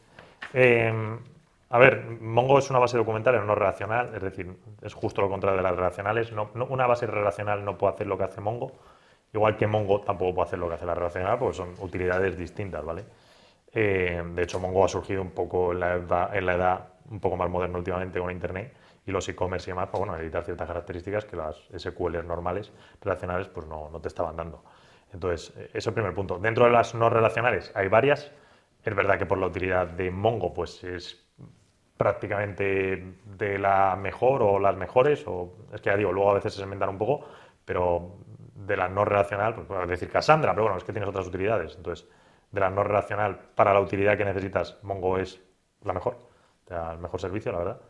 A 1.70 1.78
ver, 1.78 2.04
Mongo 2.20 2.58
es 2.58 2.70
una 2.70 2.78
base 2.78 2.96
documental, 2.96 3.46
no 3.46 3.54
relacional, 3.54 4.14
es 4.14 4.22
decir, 4.22 4.56
es 4.82 4.94
justo 4.94 5.20
lo 5.20 5.28
contrario 5.28 5.58
de 5.58 5.62
las 5.62 5.76
relacionales. 5.76 6.32
una 6.32 6.86
base 6.86 7.06
relacional 7.06 7.64
no 7.64 7.76
puede 7.76 7.94
hacer 7.94 8.06
lo 8.06 8.16
que 8.16 8.24
hace 8.24 8.40
Mongo 8.40 8.72
Igual 9.32 9.56
que 9.56 9.66
Mongo 9.66 10.00
tampoco 10.00 10.34
puede 10.34 10.46
hacer 10.46 10.58
lo 10.58 10.68
que 10.68 10.74
hace 10.74 10.86
la 10.86 10.94
relacional, 10.94 11.38
porque 11.38 11.56
son 11.56 11.74
utilidades 11.80 12.38
distintas, 12.38 12.84
¿vale? 12.84 13.04
Eh, 13.72 14.22
de 14.34 14.42
hecho, 14.42 14.58
Mongo 14.58 14.84
ha 14.84 14.88
surgido 14.88 15.20
un 15.20 15.32
poco 15.32 15.72
en 15.72 15.80
la, 15.80 15.94
edad, 15.94 16.88
un 17.10 17.20
poco 17.20 17.36
más 17.36 17.50
moderna 17.50 17.76
últimamente 17.76 18.18
con 18.18 18.30
Internet 18.30 18.74
y 19.04 19.10
los 19.10 19.28
e-commerce 19.28 19.70
y 19.70 19.72
demás, 19.72 19.88
pues 19.90 19.98
bueno, 19.98 20.16
editar 20.16 20.44
ciertas 20.44 20.66
características 20.66 21.26
que 21.26 21.36
las 21.36 21.56
SQL 21.76 22.26
normales, 22.26 22.72
relacionales, 23.02 23.48
pues 23.48 23.66
no, 23.66 23.90
no 23.90 24.00
te 24.00 24.08
estaban 24.08 24.36
dando. 24.36 24.64
Entonces, 25.12 25.50
eso 25.56 25.70
es 25.74 25.86
el 25.86 25.94
primer 25.94 26.14
punto. 26.14 26.38
Dentro 26.38 26.64
de 26.64 26.70
las 26.70 26.94
no 26.94 27.10
relacionales 27.10 27.70
hay 27.74 27.88
varias. 27.88 28.30
Es 28.82 28.94
verdad 28.94 29.18
que 29.18 29.26
por 29.26 29.38
la 29.38 29.46
utilidad 29.46 29.86
de 29.88 30.10
Mongo, 30.10 30.54
pues 30.54 30.82
es 30.84 31.27
prácticamente 31.98 33.16
de 33.26 33.58
la 33.58 33.96
mejor 33.96 34.42
o 34.42 34.58
las 34.58 34.76
mejores, 34.76 35.24
o 35.26 35.52
es 35.74 35.80
que 35.82 35.90
ya 35.90 35.96
digo, 35.96 36.12
luego 36.12 36.30
a 36.30 36.34
veces 36.34 36.54
se 36.54 36.62
inventan 36.62 36.88
un 36.88 36.98
poco, 36.98 37.26
pero 37.64 38.16
de 38.54 38.76
la 38.76 38.88
no 38.88 39.04
relacional, 39.04 39.54
pues 39.54 39.66
puedes 39.66 39.88
decir 39.88 40.08
Cassandra, 40.08 40.52
pero 40.52 40.62
bueno, 40.62 40.78
es 40.78 40.84
que 40.84 40.92
tienes 40.92 41.08
otras 41.08 41.26
utilidades. 41.26 41.74
Entonces, 41.76 42.08
de 42.50 42.60
la 42.60 42.70
no 42.70 42.84
relacional 42.84 43.38
para 43.54 43.74
la 43.74 43.80
utilidad 43.80 44.16
que 44.16 44.24
necesitas, 44.24 44.78
Mongo 44.82 45.18
es 45.18 45.42
la 45.84 45.92
mejor, 45.92 46.16
el 46.70 46.98
mejor 46.98 47.20
servicio, 47.20 47.52
la 47.52 47.58
verdad. 47.58 47.80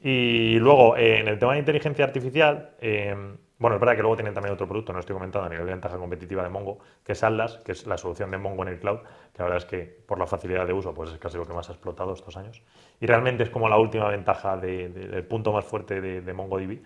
Y 0.00 0.58
luego, 0.58 0.96
en 0.96 1.28
el 1.28 1.38
tema 1.38 1.52
de 1.52 1.60
inteligencia 1.60 2.04
artificial, 2.04 2.74
eh, 2.80 3.36
bueno, 3.62 3.76
es 3.76 3.80
verdad 3.80 3.96
que 3.96 4.02
luego 4.02 4.16
tienen 4.16 4.34
también 4.34 4.52
otro 4.52 4.66
producto, 4.66 4.92
no 4.92 4.98
estoy 4.98 5.14
comentando 5.14 5.46
a 5.46 5.48
nivel 5.48 5.64
de 5.64 5.72
ventaja 5.72 5.96
competitiva 5.96 6.42
de 6.42 6.50
Mongo, 6.50 6.80
que 7.04 7.12
es 7.12 7.22
Atlas, 7.22 7.60
que 7.64 7.72
es 7.72 7.86
la 7.86 7.96
solución 7.96 8.30
de 8.30 8.36
Mongo 8.36 8.64
en 8.64 8.68
el 8.68 8.80
cloud, 8.80 8.98
que 9.32 9.38
la 9.38 9.44
verdad 9.44 9.58
es 9.58 9.64
que 9.64 9.84
por 10.06 10.18
la 10.18 10.26
facilidad 10.26 10.66
de 10.66 10.72
uso, 10.72 10.92
pues 10.92 11.10
es 11.10 11.18
casi 11.18 11.38
lo 11.38 11.46
que 11.46 11.54
más 11.54 11.70
ha 11.70 11.72
explotado 11.72 12.12
estos 12.12 12.36
años. 12.36 12.60
Y 13.00 13.06
realmente 13.06 13.44
es 13.44 13.50
como 13.50 13.68
la 13.68 13.78
última 13.78 14.08
ventaja 14.08 14.56
del 14.56 15.24
punto 15.28 15.52
más 15.52 15.64
fuerte 15.64 16.00
de, 16.00 16.20
de 16.20 16.32
MongoDB 16.34 16.82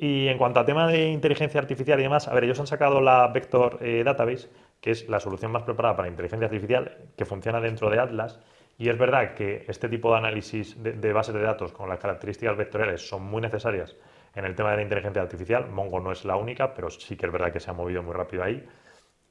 y 0.00 0.28
en 0.28 0.38
cuanto 0.38 0.60
a 0.60 0.64
tema 0.64 0.86
de 0.86 1.08
inteligencia 1.08 1.60
artificial 1.60 1.98
y 1.98 2.04
demás, 2.04 2.28
a 2.28 2.32
ver, 2.32 2.44
ellos 2.44 2.60
han 2.60 2.68
sacado 2.68 3.00
la 3.00 3.26
Vector 3.26 3.78
eh, 3.80 4.04
Database, 4.04 4.48
que 4.80 4.92
es 4.92 5.08
la 5.08 5.18
solución 5.18 5.50
más 5.50 5.64
preparada 5.64 5.96
para 5.96 6.08
inteligencia 6.08 6.46
artificial, 6.46 6.96
que 7.16 7.24
funciona 7.24 7.60
dentro 7.60 7.90
de 7.90 7.98
Atlas. 7.98 8.38
Y 8.78 8.90
es 8.90 8.96
verdad 8.96 9.34
que 9.34 9.64
este 9.66 9.88
tipo 9.88 10.12
de 10.12 10.18
análisis 10.18 10.80
de, 10.80 11.12
bases 11.12 11.34
de 11.34 11.42
datos 11.42 11.72
con 11.72 11.88
las 11.88 11.98
características 11.98 12.56
vectoriales 12.56 13.08
son 13.08 13.24
muy 13.24 13.42
necesarias 13.42 13.96
en 14.38 14.44
el 14.44 14.54
tema 14.54 14.70
de 14.70 14.76
la 14.76 14.82
inteligencia 14.82 15.20
artificial. 15.20 15.68
Mongo 15.68 16.00
no 16.00 16.12
es 16.12 16.24
la 16.24 16.36
única, 16.36 16.74
pero 16.74 16.90
sí 16.90 17.16
que 17.16 17.26
es 17.26 17.32
verdad 17.32 17.52
que 17.52 17.60
se 17.60 17.70
ha 17.70 17.74
movido 17.74 18.02
muy 18.02 18.14
rápido 18.14 18.44
ahí. 18.44 18.66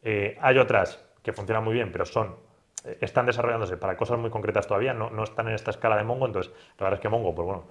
Eh, 0.04 0.38
hay 0.42 0.58
otras 0.58 1.04
que 1.24 1.34
funcionan 1.34 1.64
muy 1.64 1.74
bien, 1.74 1.92
pero 1.92 2.06
son 2.06 2.36
eh, 2.84 2.98
están 3.02 3.26
desarrollándose 3.26 3.78
para 3.78 3.96
cosas 3.96 4.20
muy 4.20 4.30
concretas 4.30 4.68
todavía, 4.68 4.94
no, 4.94 5.10
no 5.10 5.24
están 5.24 5.48
en 5.48 5.56
esta 5.56 5.72
escala 5.72 5.98
de 5.98 6.04
Mongo, 6.04 6.26
entonces 6.26 6.54
la 6.78 6.86
verdad 6.86 7.00
es 7.00 7.02
que 7.02 7.10
Mongo, 7.10 7.34
pues 7.34 7.46
bueno, 7.46 7.64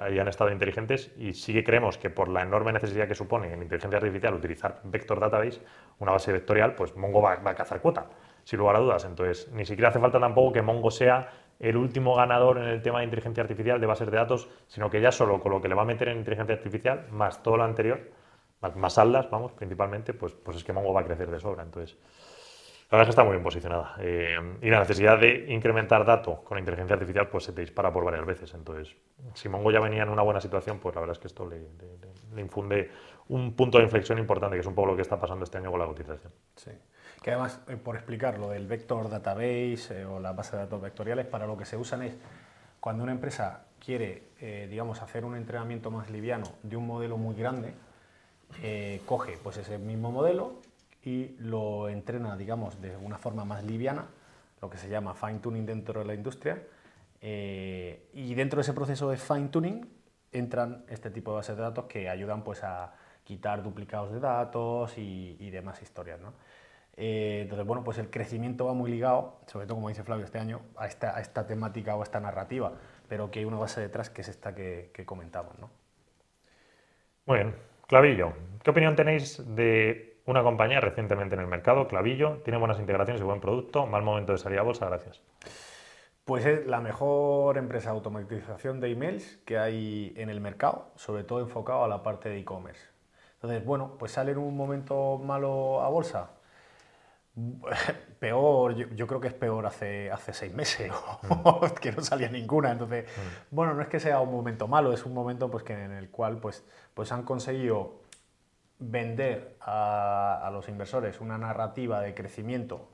ahí 0.00 0.18
han 0.18 0.28
estado 0.28 0.50
inteligentes 0.50 1.12
y 1.16 1.32
sí 1.32 1.52
que 1.52 1.62
creemos 1.62 1.98
que 1.98 2.10
por 2.10 2.28
la 2.28 2.42
enorme 2.42 2.72
necesidad 2.72 3.06
que 3.06 3.14
supone 3.14 3.52
en 3.52 3.62
inteligencia 3.62 3.98
artificial 3.98 4.34
utilizar 4.34 4.80
Vector 4.84 5.20
Database, 5.20 5.60
una 5.98 6.12
base 6.12 6.32
vectorial, 6.32 6.74
pues 6.74 6.96
Mongo 6.96 7.22
va, 7.22 7.32
a 7.32 7.54
cazar 7.54 7.80
cuota, 7.80 8.06
sin 8.44 8.58
lugar 8.58 8.76
a 8.76 8.80
dudas. 8.80 9.04
Entonces, 9.04 9.50
ni 9.52 9.64
siquiera 9.64 9.90
hace 9.90 10.00
falta 10.00 10.18
tampoco 10.18 10.52
que 10.52 10.62
Mongo 10.62 10.90
sea 10.90 11.30
el 11.58 11.76
último 11.76 12.14
ganador 12.14 12.58
en 12.58 12.64
el 12.64 12.82
tema 12.82 12.98
de 12.98 13.04
inteligencia 13.04 13.42
artificial 13.42 13.80
de 13.80 13.86
bases 13.86 14.10
de 14.10 14.16
datos, 14.16 14.48
sino 14.66 14.90
que 14.90 15.00
ya 15.00 15.12
solo 15.12 15.40
con 15.40 15.52
lo 15.52 15.60
que 15.60 15.68
le 15.68 15.74
va 15.74 15.82
a 15.82 15.86
meter 15.86 16.08
en 16.08 16.18
inteligencia 16.18 16.54
artificial, 16.54 17.06
más 17.10 17.42
todo 17.42 17.56
lo 17.56 17.64
anterior, 17.64 18.00
más, 18.60 18.76
más 18.76 19.30
vamos, 19.30 19.52
principalmente, 19.52 20.14
pues, 20.14 20.32
pues 20.32 20.56
es 20.56 20.64
que 20.64 20.72
Mongo 20.72 20.92
va 20.92 21.00
a 21.00 21.04
crecer 21.04 21.30
de 21.30 21.40
sobra. 21.40 21.62
Entonces, 21.62 21.96
la 22.90 22.98
verdad 22.98 23.02
es 23.02 23.06
que 23.06 23.10
está 23.10 23.24
muy 23.24 23.32
bien 23.32 23.42
posicionada. 23.42 23.96
Eh, 23.98 24.36
y 24.62 24.70
la 24.70 24.78
necesidad 24.78 25.18
de 25.18 25.46
incrementar 25.48 26.04
dato 26.04 26.44
con 26.44 26.56
inteligencia 26.56 26.94
artificial 26.94 27.28
pues 27.28 27.44
se 27.44 27.52
te 27.52 27.60
dispara 27.60 27.92
por 27.92 28.04
varias 28.04 28.24
veces. 28.24 28.54
Entonces, 28.54 28.94
si 29.34 29.48
Mongo 29.48 29.72
ya 29.72 29.80
venía 29.80 30.04
en 30.04 30.08
una 30.08 30.22
buena 30.22 30.40
situación, 30.40 30.78
pues 30.78 30.94
la 30.94 31.00
verdad 31.00 31.16
es 31.16 31.18
que 31.18 31.26
esto 31.26 31.48
le, 31.48 32.40
infunde 32.40 32.90
un 33.28 33.54
punto 33.54 33.78
de 33.78 33.84
inflexión 33.84 34.18
importante, 34.18 34.54
que 34.54 34.60
es 34.60 34.66
un 34.66 34.74
poco 34.74 34.88
lo 34.88 34.96
que 34.96 35.02
está 35.02 35.18
pasando 35.18 35.44
este 35.44 35.58
año 35.58 35.70
con 35.72 35.80
la 35.80 35.86
cotización. 35.86 36.32
Sí. 36.54 36.70
Que 37.26 37.32
además, 37.32 37.58
eh, 37.66 37.76
por 37.76 37.96
explicar, 37.96 38.38
lo 38.38 38.50
del 38.50 38.68
vector 38.68 39.10
database 39.10 39.88
eh, 39.90 40.04
o 40.04 40.20
la 40.20 40.32
base 40.32 40.52
de 40.52 40.62
datos 40.62 40.80
vectoriales, 40.80 41.26
para 41.26 41.44
lo 41.48 41.56
que 41.56 41.64
se 41.64 41.76
usan 41.76 42.02
es 42.02 42.14
cuando 42.78 43.02
una 43.02 43.10
empresa 43.10 43.64
quiere, 43.84 44.22
digamos, 44.70 45.02
hacer 45.02 45.24
un 45.24 45.34
entrenamiento 45.34 45.90
más 45.90 46.08
liviano 46.08 46.46
de 46.62 46.76
un 46.76 46.86
modelo 46.86 47.18
muy 47.18 47.34
grande, 47.34 47.74
eh, 48.62 49.02
coge 49.06 49.38
pues 49.42 49.58
ese 49.58 49.78
mismo 49.78 50.10
modelo 50.10 50.60
y 51.02 51.36
lo 51.38 51.88
entrena, 51.88 52.36
digamos, 52.36 52.80
de 52.80 52.96
una 52.96 53.18
forma 53.18 53.44
más 53.44 53.64
liviana, 53.64 54.06
lo 54.62 54.70
que 54.70 54.78
se 54.78 54.88
llama 54.88 55.14
fine 55.14 55.40
tuning 55.40 55.66
dentro 55.66 56.00
de 56.00 56.06
la 56.06 56.14
industria. 56.14 56.62
Eh, 57.20 58.08
y 58.14 58.34
dentro 58.34 58.58
de 58.58 58.62
ese 58.62 58.72
proceso 58.72 59.10
de 59.10 59.16
fine 59.16 59.48
tuning 59.48 59.88
entran 60.32 60.84
este 60.88 61.10
tipo 61.10 61.32
de 61.32 61.36
bases 61.36 61.56
de 61.56 61.62
datos 61.62 61.86
que 61.86 62.08
ayudan 62.08 62.42
pues, 62.42 62.62
a 62.64 62.94
quitar 63.24 63.62
duplicados 63.62 64.12
de 64.12 64.20
datos 64.20 64.96
y, 64.96 65.50
demás 65.50 65.82
historias. 65.82 66.20
¿no? 66.20 66.32
Eh, 66.96 67.40
entonces, 67.42 67.66
bueno, 67.66 67.84
pues 67.84 67.98
el 67.98 68.10
crecimiento 68.10 68.66
va 68.66 68.72
muy 68.72 68.90
ligado, 68.90 69.40
sobre 69.46 69.66
todo 69.66 69.76
como 69.76 69.88
dice 69.88 70.02
Flavio 70.02 70.24
este 70.24 70.38
año, 70.38 70.62
a 70.76 70.86
esta, 70.86 71.16
a 71.16 71.20
esta 71.20 71.46
temática 71.46 71.94
o 71.94 72.00
a 72.00 72.04
esta 72.04 72.20
narrativa, 72.20 72.72
pero 73.08 73.30
que 73.30 73.40
hay 73.40 73.44
una 73.44 73.58
base 73.58 73.80
detrás 73.80 74.08
que 74.10 74.22
es 74.22 74.28
esta 74.28 74.54
que, 74.54 74.90
que 74.94 75.04
comentamos. 75.04 75.58
¿no? 75.58 75.70
Muy 77.26 77.38
bien. 77.38 77.54
Clavillo, 77.86 78.32
¿qué 78.64 78.70
opinión 78.70 78.96
tenéis 78.96 79.54
de 79.54 80.18
una 80.26 80.42
compañía 80.42 80.80
recientemente 80.80 81.36
en 81.36 81.40
el 81.40 81.46
mercado, 81.46 81.86
Clavillo? 81.86 82.38
Tiene 82.38 82.58
buenas 82.58 82.80
integraciones 82.80 83.22
y 83.22 83.24
buen 83.24 83.40
producto, 83.40 83.86
mal 83.86 84.02
momento 84.02 84.32
de 84.32 84.38
salir 84.38 84.58
a 84.58 84.62
bolsa, 84.62 84.86
gracias. 84.86 85.20
Pues 86.24 86.44
es 86.44 86.66
la 86.66 86.80
mejor 86.80 87.58
empresa 87.58 87.90
de 87.90 87.96
automatización 87.96 88.80
de 88.80 88.90
emails 88.90 89.36
que 89.46 89.58
hay 89.58 90.12
en 90.16 90.30
el 90.30 90.40
mercado, 90.40 90.90
sobre 90.96 91.22
todo 91.22 91.38
enfocado 91.38 91.84
a 91.84 91.88
la 91.88 92.02
parte 92.02 92.28
de 92.28 92.40
e-commerce. 92.40 92.88
Entonces, 93.34 93.64
bueno, 93.64 93.94
pues 93.96 94.10
sale 94.10 94.32
en 94.32 94.38
un 94.38 94.56
momento 94.56 95.18
malo 95.18 95.82
a 95.82 95.88
bolsa. 95.88 96.30
Peor, 98.18 98.74
yo, 98.94 99.06
creo 99.06 99.20
que 99.20 99.28
es 99.28 99.34
peor 99.34 99.66
hace, 99.66 100.10
hace 100.10 100.32
seis 100.32 100.54
meses, 100.54 100.90
mm. 101.22 101.66
que 101.80 101.92
no 101.92 102.02
salía 102.02 102.28
ninguna. 102.28 102.72
Entonces, 102.72 103.04
mm. 103.04 103.54
bueno, 103.54 103.74
no 103.74 103.82
es 103.82 103.88
que 103.88 104.00
sea 104.00 104.20
un 104.20 104.32
momento 104.32 104.66
malo, 104.66 104.92
es 104.92 105.04
un 105.04 105.12
momento 105.12 105.50
pues, 105.50 105.62
que, 105.62 105.74
en 105.74 105.92
el 105.92 106.08
cual 106.08 106.38
pues, 106.38 106.64
pues 106.94 107.12
han 107.12 107.24
conseguido 107.24 108.00
vender 108.78 109.56
a, 109.60 110.46
a 110.46 110.50
los 110.50 110.68
inversores 110.68 111.20
una 111.20 111.36
narrativa 111.36 112.00
de 112.00 112.14
crecimiento 112.14 112.88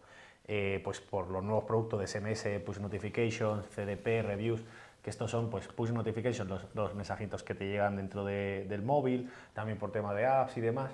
eh, 0.48 0.80
pues 0.82 1.00
por 1.00 1.30
los 1.30 1.42
nuevos 1.44 1.64
productos 1.64 2.00
de 2.00 2.06
SMS, 2.06 2.62
push 2.64 2.78
notifications, 2.78 3.64
CDP, 3.68 4.22
reviews, 4.22 4.64
que 5.00 5.10
estos 5.10 5.30
son 5.30 5.50
pues 5.50 5.68
push 5.68 5.90
notifications, 5.90 6.50
los, 6.74 6.94
mensajitos 6.94 7.44
que 7.44 7.54
te 7.54 7.66
llegan 7.66 7.96
dentro 7.96 8.24
del 8.24 8.82
móvil, 8.82 9.30
también 9.54 9.78
por 9.78 9.92
tema 9.92 10.12
de 10.14 10.26
apps 10.26 10.56
y 10.56 10.60
demás. 10.60 10.90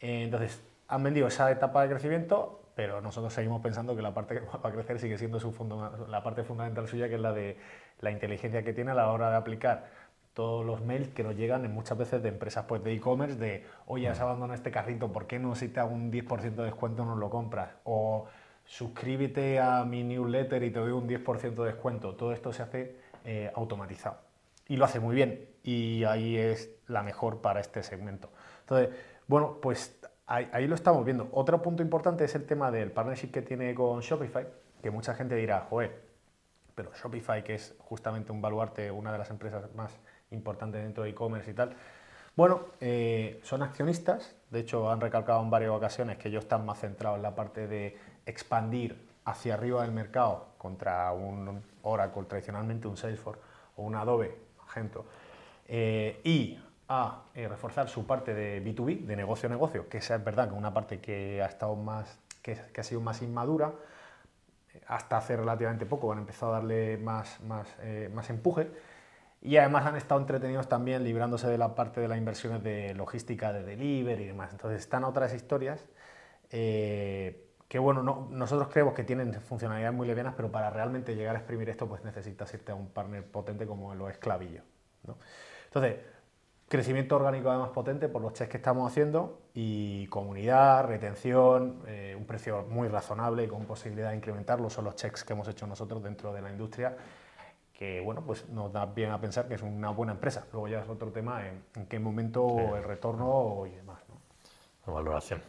Eh, 0.00 0.24
entonces, 0.24 0.60
han 0.88 1.02
vendido 1.02 1.28
esa 1.28 1.50
etapa 1.50 1.82
de 1.82 1.90
crecimiento, 1.90 2.61
pero 2.74 3.00
nosotros 3.00 3.32
seguimos 3.32 3.60
pensando 3.60 3.94
que 3.94 4.02
la 4.02 4.14
parte 4.14 4.34
que 4.34 4.40
va 4.40 4.68
a 4.68 4.72
crecer 4.72 4.98
sigue 4.98 5.18
siendo 5.18 5.38
su 5.40 5.52
la 6.08 6.22
parte 6.22 6.44
fundamental 6.44 6.88
suya, 6.88 7.08
que 7.08 7.16
es 7.16 7.20
la 7.20 7.32
de 7.32 7.58
la 8.00 8.10
inteligencia 8.10 8.62
que 8.62 8.72
tiene 8.72 8.92
a 8.92 8.94
la 8.94 9.10
hora 9.10 9.30
de 9.30 9.36
aplicar 9.36 9.90
todos 10.34 10.64
los 10.64 10.82
mails 10.82 11.08
que 11.08 11.22
nos 11.22 11.36
llegan 11.36 11.64
en 11.64 11.72
muchas 11.72 11.98
veces 11.98 12.22
de 12.22 12.30
empresas 12.30 12.64
pues, 12.66 12.82
de 12.82 12.94
e-commerce 12.94 13.36
de, 13.36 13.66
oye, 13.86 14.08
has 14.08 14.20
abandonado 14.20 14.54
este 14.54 14.70
carrito, 14.70 15.12
¿por 15.12 15.26
qué 15.26 15.38
no 15.38 15.54
si 15.54 15.68
te 15.68 15.80
hago 15.80 15.94
un 15.94 16.10
10% 16.10 16.54
de 16.54 16.64
descuento 16.64 17.04
no 17.04 17.16
lo 17.16 17.28
compras? 17.28 17.70
O 17.84 18.26
suscríbete 18.64 19.60
a 19.60 19.84
mi 19.84 20.02
newsletter 20.04 20.62
y 20.62 20.70
te 20.70 20.78
doy 20.78 20.92
un 20.92 21.06
10% 21.06 21.54
de 21.54 21.64
descuento. 21.64 22.14
Todo 22.14 22.32
esto 22.32 22.52
se 22.52 22.62
hace 22.62 22.96
eh, 23.24 23.50
automatizado 23.54 24.18
y 24.68 24.76
lo 24.76 24.84
hace 24.84 25.00
muy 25.00 25.14
bien 25.14 25.48
y 25.62 26.04
ahí 26.04 26.36
es 26.36 26.70
la 26.86 27.02
mejor 27.02 27.40
para 27.42 27.60
este 27.60 27.82
segmento. 27.82 28.30
Entonces, 28.60 28.90
bueno, 29.26 29.58
pues 29.60 30.00
ahí, 30.32 30.66
lo 30.66 30.74
estamos 30.74 31.04
viendo. 31.04 31.28
Otro 31.32 31.60
punto 31.60 31.82
importante 31.82 32.24
es 32.24 32.34
el 32.34 32.46
tema 32.46 32.70
del 32.70 32.90
partnership 32.90 33.30
que 33.30 33.42
tiene 33.42 33.74
con 33.74 34.00
Shopify, 34.00 34.46
que 34.82 34.90
mucha 34.90 35.14
gente 35.14 35.34
dirá, 35.34 35.66
joder, 35.68 36.00
pero 36.74 36.90
Shopify, 36.94 37.44
que 37.44 37.54
es 37.54 37.74
justamente 37.78 38.32
un 38.32 38.40
baluarte, 38.40 38.90
una 38.90 39.12
de 39.12 39.18
las 39.18 39.30
empresas 39.30 39.72
más 39.74 39.98
importantes 40.30 40.82
dentro 40.82 41.04
de 41.04 41.10
e-commerce 41.10 41.50
y 41.50 41.54
tal, 41.54 41.76
bueno, 42.34 42.60
eh, 42.80 43.40
son 43.42 43.62
accionistas, 43.62 44.34
de 44.50 44.60
hecho 44.60 44.90
han 44.90 45.02
recalcado 45.02 45.42
en 45.42 45.50
varias 45.50 45.70
ocasiones 45.70 46.16
que 46.16 46.28
ellos 46.28 46.44
están 46.44 46.64
más 46.64 46.80
centrados 46.80 47.18
en 47.18 47.22
la 47.22 47.34
parte 47.34 47.66
de 47.66 47.98
expandir 48.24 49.06
hacia 49.26 49.52
arriba 49.52 49.82
del 49.82 49.92
mercado 49.92 50.46
contra 50.56 51.12
un 51.12 51.62
Oracle, 51.82 52.24
tradicionalmente 52.24 52.88
un 52.88 52.96
Salesforce 52.96 53.40
o 53.76 53.82
un 53.82 53.96
Adobe, 53.96 54.34
ejemplo, 54.66 55.04
eh, 55.68 56.20
y 56.24 56.58
a 56.88 57.22
eh, 57.34 57.48
reforzar 57.48 57.88
su 57.88 58.06
parte 58.06 58.34
de 58.34 58.62
B2B, 58.64 59.04
de 59.04 59.16
negocio 59.16 59.48
a 59.48 59.50
negocio, 59.50 59.88
que 59.88 59.98
es 59.98 60.08
verdad 60.24 60.48
que 60.48 60.54
una 60.54 60.74
parte 60.74 61.00
que 61.00 61.42
ha 61.42 61.46
estado 61.46 61.76
más, 61.76 62.18
que, 62.42 62.58
ha 62.76 62.82
sido 62.82 63.00
más 63.00 63.22
inmadura, 63.22 63.72
hasta 64.86 65.18
hace 65.18 65.36
relativamente 65.36 65.86
poco 65.86 66.12
han 66.12 66.18
empezado 66.18 66.52
a 66.52 66.56
darle 66.56 66.96
más, 66.98 67.40
más, 67.42 67.68
eh, 67.80 68.10
más 68.12 68.30
empuje. 68.30 68.70
Y 69.40 69.56
además 69.56 69.86
han 69.86 69.96
estado 69.96 70.20
entretenidos 70.20 70.68
también 70.68 71.02
librándose 71.02 71.48
de 71.48 71.58
la 71.58 71.74
parte 71.74 72.00
de 72.00 72.08
las 72.08 72.16
inversiones 72.16 72.62
de 72.62 72.94
logística, 72.94 73.52
de 73.52 73.64
delivery 73.64 74.22
y 74.22 74.26
demás. 74.28 74.52
Entonces 74.52 74.80
están 74.80 75.02
otras 75.04 75.34
historias 75.34 75.84
que 77.72 77.78
bueno, 77.78 78.02
nosotros 78.30 78.68
creemos 78.68 78.92
que 78.92 79.02
tienen 79.02 79.32
funcionalidades 79.32 79.96
muy 79.96 80.06
levianas, 80.06 80.34
pero 80.36 80.52
para 80.52 80.68
realmente 80.68 81.16
llegar 81.16 81.34
a 81.36 81.38
exprimir 81.38 81.70
esto, 81.70 81.88
pues 81.88 82.04
necesitas 82.04 82.52
irte 82.52 82.70
a 82.70 82.74
un 82.74 82.90
partner 82.90 83.24
potente 83.24 83.66
como 83.66 83.94
lo 83.94 84.10
es 84.10 84.18
Clavillo. 84.18 84.60
Entonces, 85.64 85.96
crecimiento 86.72 87.16
orgánico 87.16 87.50
además 87.50 87.68
potente 87.68 88.08
por 88.08 88.22
los 88.22 88.32
checks 88.32 88.50
que 88.50 88.56
estamos 88.56 88.90
haciendo 88.90 89.42
y 89.52 90.06
comunidad, 90.06 90.86
retención, 90.86 91.82
eh, 91.86 92.16
un 92.18 92.24
precio 92.24 92.64
muy 92.70 92.88
razonable 92.88 93.44
y 93.44 93.46
con 93.46 93.66
posibilidad 93.66 94.08
de 94.08 94.16
incrementarlo 94.16 94.70
son 94.70 94.86
los 94.86 94.96
checks 94.96 95.22
que 95.22 95.34
hemos 95.34 95.46
hecho 95.48 95.66
nosotros 95.66 96.02
dentro 96.02 96.32
de 96.32 96.40
la 96.40 96.50
industria 96.50 96.96
que 97.74 98.00
bueno, 98.00 98.22
pues 98.22 98.48
nos 98.48 98.72
da 98.72 98.86
bien 98.86 99.10
a 99.10 99.20
pensar 99.20 99.48
que 99.48 99.54
es 99.54 99.62
una 99.62 99.90
buena 99.90 100.12
empresa. 100.12 100.46
Luego 100.50 100.66
ya 100.68 100.80
es 100.80 100.88
otro 100.88 101.10
tema 101.10 101.42
en, 101.46 101.86
qué 101.88 101.98
momento 101.98 102.74
el 102.74 102.84
retorno 102.84 103.66
y 103.66 103.74
demás. 103.74 104.00
¿no? 104.08 104.94
Valoración. 104.94 105.42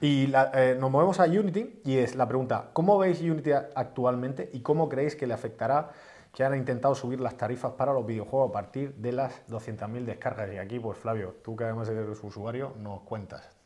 Y 0.00 0.32
eh, 0.54 0.76
nos 0.78 0.90
movemos 0.92 1.18
a 1.18 1.24
Unity 1.24 1.80
y 1.84 1.98
es 1.98 2.14
la 2.14 2.28
pregunta, 2.28 2.68
¿cómo 2.72 2.98
veis 2.98 3.20
Unity 3.20 3.50
actualmente 3.74 4.48
y 4.52 4.60
cómo 4.60 4.88
creéis 4.88 5.16
que 5.16 5.26
le 5.26 5.34
afectará 5.34 5.90
que 6.36 6.44
han 6.44 6.54
intentado 6.54 6.94
subir 6.94 7.18
las 7.18 7.34
tarifas 7.38 7.72
para 7.72 7.94
los 7.94 8.04
videojuegos 8.04 8.50
a 8.50 8.52
partir 8.52 8.92
de 8.96 9.10
las 9.10 9.48
200.000 9.48 10.04
descargas? 10.04 10.52
Y 10.52 10.58
aquí, 10.58 10.78
pues 10.78 10.98
Flavio, 10.98 11.36
tú 11.42 11.56
que 11.56 11.64
además 11.64 11.88
eres 11.88 12.22
usuario, 12.22 12.74
nos 12.78 13.00
cuentas. 13.00 13.56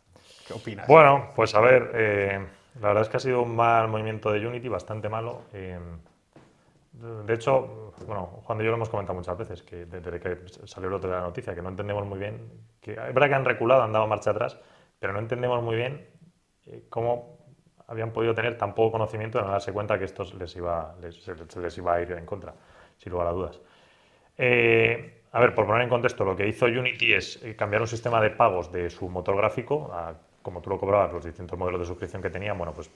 ¿Qué 0.47 0.53
opinas? 0.53 0.87
Bueno, 0.87 1.31
pues 1.35 1.53
a 1.57 1.61
ver, 1.61 1.91
eh, 1.95 2.47
la 2.81 2.89
verdad 2.89 3.03
es 3.03 3.09
que 3.09 3.17
ha 3.17 3.21
sido 3.21 3.43
un 3.43 3.57
mal 3.57 3.89
movimiento 3.89 4.31
de 4.31 4.47
Unity, 4.47 4.69
bastante 4.69 5.09
malo. 5.09 5.43
Eh, 5.53 5.81
de 6.93 7.35
hecho, 7.35 7.93
bueno, 8.07 8.27
Juan 8.45 8.61
y 8.61 8.65
yo 8.65 8.71
lo 8.71 8.77
hemos 8.77 8.89
comentado 8.89 9.19
muchas 9.19 9.37
veces, 9.37 9.65
que 9.65 9.87
desde 9.87 10.21
que 10.21 10.39
salió 10.65 10.91
el 10.91 10.95
otro 10.95 11.11
de 11.11 11.17
la 11.17 11.23
noticia, 11.23 11.57
que 11.57 11.63
no 11.63 11.71
entendemos 11.71 12.07
muy 12.07 12.21
bien, 12.21 12.53
que 12.81 12.93
es 12.93 12.97
verdad 13.15 13.31
que 13.31 13.35
han 13.35 13.45
reculado, 13.45 13.83
han 13.83 13.93
dado 13.93 14.07
marcha 14.07 14.31
atrás, 14.31 14.57
pero 15.01 15.13
no 15.13 15.19
entendemos 15.19 15.61
muy 15.61 15.75
bien 15.75 16.07
eh, 16.67 16.85
cómo 16.89 17.40
habían 17.91 18.13
podido 18.13 18.35
tener 18.35 18.57
tan 18.57 18.73
poco 18.73 18.93
conocimiento 18.93 19.39
de 19.39 19.45
no 19.45 19.51
darse 19.51 19.73
cuenta 19.73 19.99
que 19.99 20.05
esto 20.05 20.25
les 20.39 20.55
iba, 20.55 20.95
les, 21.03 21.27
les 21.57 21.79
iba 21.79 21.95
a 21.95 22.01
ir 22.01 22.13
en 22.13 22.25
contra, 22.25 22.55
sin 22.97 23.11
lugar 23.11 23.27
a 23.27 23.33
dudas. 23.33 23.61
Eh, 24.39 25.23
a 25.33 25.41
ver, 25.41 25.55
por 25.55 25.67
poner 25.67 25.83
en 25.83 25.89
contexto, 25.89 26.25
lo 26.25 26.37
que 26.37 26.47
hizo 26.47 26.67
Unity 26.67 27.13
es 27.13 27.43
eh, 27.43 27.57
cambiar 27.57 27.83
un 27.83 27.89
sistema 27.89 28.21
de 28.21 28.31
pagos 28.31 28.71
de 28.71 28.91
su 28.91 29.09
motor 29.09 29.37
gráfico 29.37 29.91
como 30.41 30.63
tú 30.63 30.71
lo 30.71 30.79
cobrabas, 30.79 31.13
los 31.13 31.25
distintos 31.25 31.59
modelos 31.59 31.81
de 31.81 31.87
suscripción 31.87 32.23
que 32.23 32.31
tenían, 32.31 32.57
bueno, 32.57 32.73
pues 32.73 32.91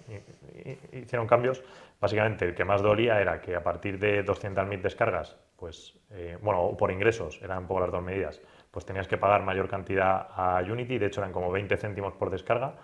hicieron 0.92 1.26
cambios. 1.26 1.62
Básicamente, 2.00 2.46
el 2.46 2.54
que 2.54 2.64
más 2.64 2.80
dolía 2.80 3.20
era 3.20 3.42
que 3.42 3.54
a 3.54 3.62
partir 3.62 3.98
de 3.98 4.24
200.000 4.24 4.80
descargas, 4.80 5.36
pues, 5.56 5.94
bueno, 6.40 6.62
o 6.62 6.74
por 6.74 6.90
ingresos, 6.90 7.38
eran 7.42 7.58
un 7.58 7.66
poco 7.66 7.80
las 7.80 7.92
dos 7.92 8.02
medidas, 8.02 8.40
pues 8.70 8.86
tenías 8.86 9.06
que 9.06 9.18
pagar 9.18 9.42
mayor 9.42 9.68
cantidad 9.68 10.26
a 10.34 10.62
Unity, 10.62 10.96
de 10.96 11.04
hecho 11.04 11.20
eran 11.20 11.32
como 11.32 11.50
20 11.50 11.76
céntimos 11.76 12.14
por 12.14 12.30
descarga, 12.30 12.76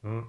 Mm, 0.00 0.20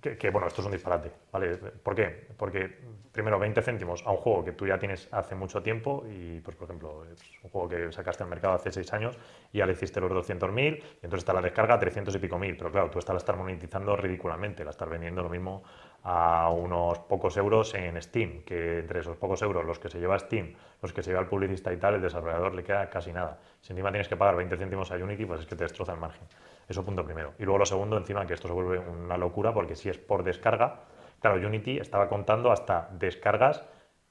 que, 0.00 0.30
bueno, 0.30 0.48
esto 0.48 0.62
es 0.62 0.66
un 0.66 0.72
disparate, 0.72 1.12
¿vale? 1.30 1.56
¿Por 1.56 1.94
qué? 1.94 2.28
Porque 2.38 2.78
primero 3.12 3.38
20 3.38 3.60
céntimos 3.60 4.02
a 4.06 4.12
un 4.12 4.16
juego 4.16 4.42
que 4.42 4.52
tú 4.52 4.66
ya 4.66 4.78
tienes 4.78 5.12
hace 5.12 5.34
mucho 5.34 5.62
tiempo 5.62 6.04
y, 6.08 6.40
pues 6.40 6.56
por 6.56 6.64
ejemplo, 6.64 7.04
es 7.04 7.20
un 7.42 7.50
juego 7.50 7.68
que 7.68 7.92
sacaste 7.92 8.22
al 8.22 8.30
mercado 8.30 8.54
hace 8.54 8.72
6 8.72 8.90
años 8.94 9.18
y 9.52 9.58
ya 9.58 9.66
le 9.66 9.72
hiciste 9.72 10.00
los 10.00 10.10
200.000 10.10 10.78
y 10.78 11.04
entonces 11.04 11.18
está 11.18 11.34
la 11.34 11.42
descarga 11.42 11.74
a 11.74 11.78
300 11.78 12.14
y 12.14 12.18
pico 12.18 12.38
mil, 12.38 12.56
pero 12.56 12.72
claro, 12.72 12.90
tú 12.90 12.98
estás 12.98 13.12
la 13.12 13.18
estás 13.18 13.36
monetizando 13.36 13.94
ridículamente, 13.94 14.64
la 14.64 14.70
estás 14.70 14.88
vendiendo 14.88 15.22
lo 15.22 15.28
mismo 15.28 15.62
a 16.02 16.48
unos 16.50 16.98
pocos 17.00 17.36
euros 17.36 17.74
en 17.74 18.00
Steam, 18.00 18.42
que 18.44 18.78
entre 18.78 19.00
esos 19.00 19.18
pocos 19.18 19.42
euros, 19.42 19.66
los 19.66 19.78
que 19.78 19.90
se 19.90 19.98
lleva 20.00 20.18
Steam, 20.18 20.54
los 20.80 20.94
que 20.94 21.02
se 21.02 21.10
lleva 21.10 21.20
el 21.20 21.28
publicista 21.28 21.70
y 21.74 21.76
tal, 21.76 21.96
el 21.96 22.00
desarrollador 22.00 22.54
le 22.54 22.64
queda 22.64 22.88
casi 22.88 23.12
nada. 23.12 23.38
Si 23.60 23.72
encima 23.74 23.90
tienes 23.90 24.08
que 24.08 24.16
pagar 24.16 24.36
20 24.36 24.56
céntimos 24.56 24.90
a 24.90 24.94
Unity, 24.96 25.26
pues 25.26 25.40
es 25.40 25.46
que 25.46 25.56
te 25.56 25.64
destroza 25.64 25.92
el 25.92 25.98
margen. 26.00 26.26
Eso 26.70 26.84
punto 26.84 27.04
primero. 27.04 27.32
Y 27.40 27.42
luego 27.42 27.58
lo 27.58 27.66
segundo, 27.66 27.98
encima 27.98 28.24
que 28.24 28.34
esto 28.34 28.46
se 28.46 28.54
vuelve 28.54 28.78
una 28.78 29.16
locura 29.16 29.52
porque 29.52 29.74
si 29.74 29.88
es 29.88 29.98
por 29.98 30.22
descarga, 30.22 30.76
claro, 31.20 31.44
Unity 31.44 31.78
estaba 31.78 32.08
contando 32.08 32.52
hasta 32.52 32.88
descargas 32.92 33.64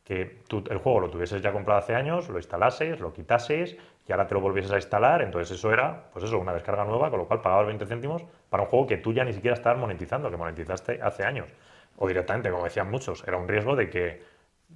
que 0.03 0.41
tú 0.45 0.65
el 0.69 0.79
juego 0.79 0.99
lo 0.99 1.09
tuvieses 1.09 1.41
ya 1.41 1.53
comprado 1.53 1.79
hace 1.79 1.95
años, 1.95 2.27
lo 2.27 2.37
instalases, 2.37 2.99
lo 2.99 3.13
quitases 3.13 3.77
y 4.05 4.11
ahora 4.11 4.27
te 4.27 4.33
lo 4.33 4.41
volvieses 4.41 4.73
a 4.73 4.75
instalar, 4.75 5.21
entonces 5.21 5.57
eso 5.57 5.71
era, 5.71 6.09
pues 6.11 6.25
eso, 6.25 6.37
una 6.37 6.53
descarga 6.53 6.83
nueva, 6.83 7.09
con 7.09 7.19
lo 7.19 7.27
cual 7.27 7.39
pagabas 7.39 7.67
20 7.67 7.85
céntimos 7.85 8.25
para 8.49 8.63
un 8.63 8.69
juego 8.69 8.87
que 8.87 8.97
tú 8.97 9.13
ya 9.13 9.23
ni 9.23 9.31
siquiera 9.31 9.55
estabas 9.55 9.79
monetizando, 9.79 10.29
que 10.29 10.35
monetizaste 10.35 11.01
hace 11.01 11.23
años. 11.23 11.47
O 11.95 12.09
directamente, 12.09 12.51
como 12.51 12.65
decían 12.65 12.91
muchos, 12.91 13.25
era 13.25 13.37
un 13.37 13.47
riesgo 13.47 13.77
de 13.77 13.89
que 13.89 14.21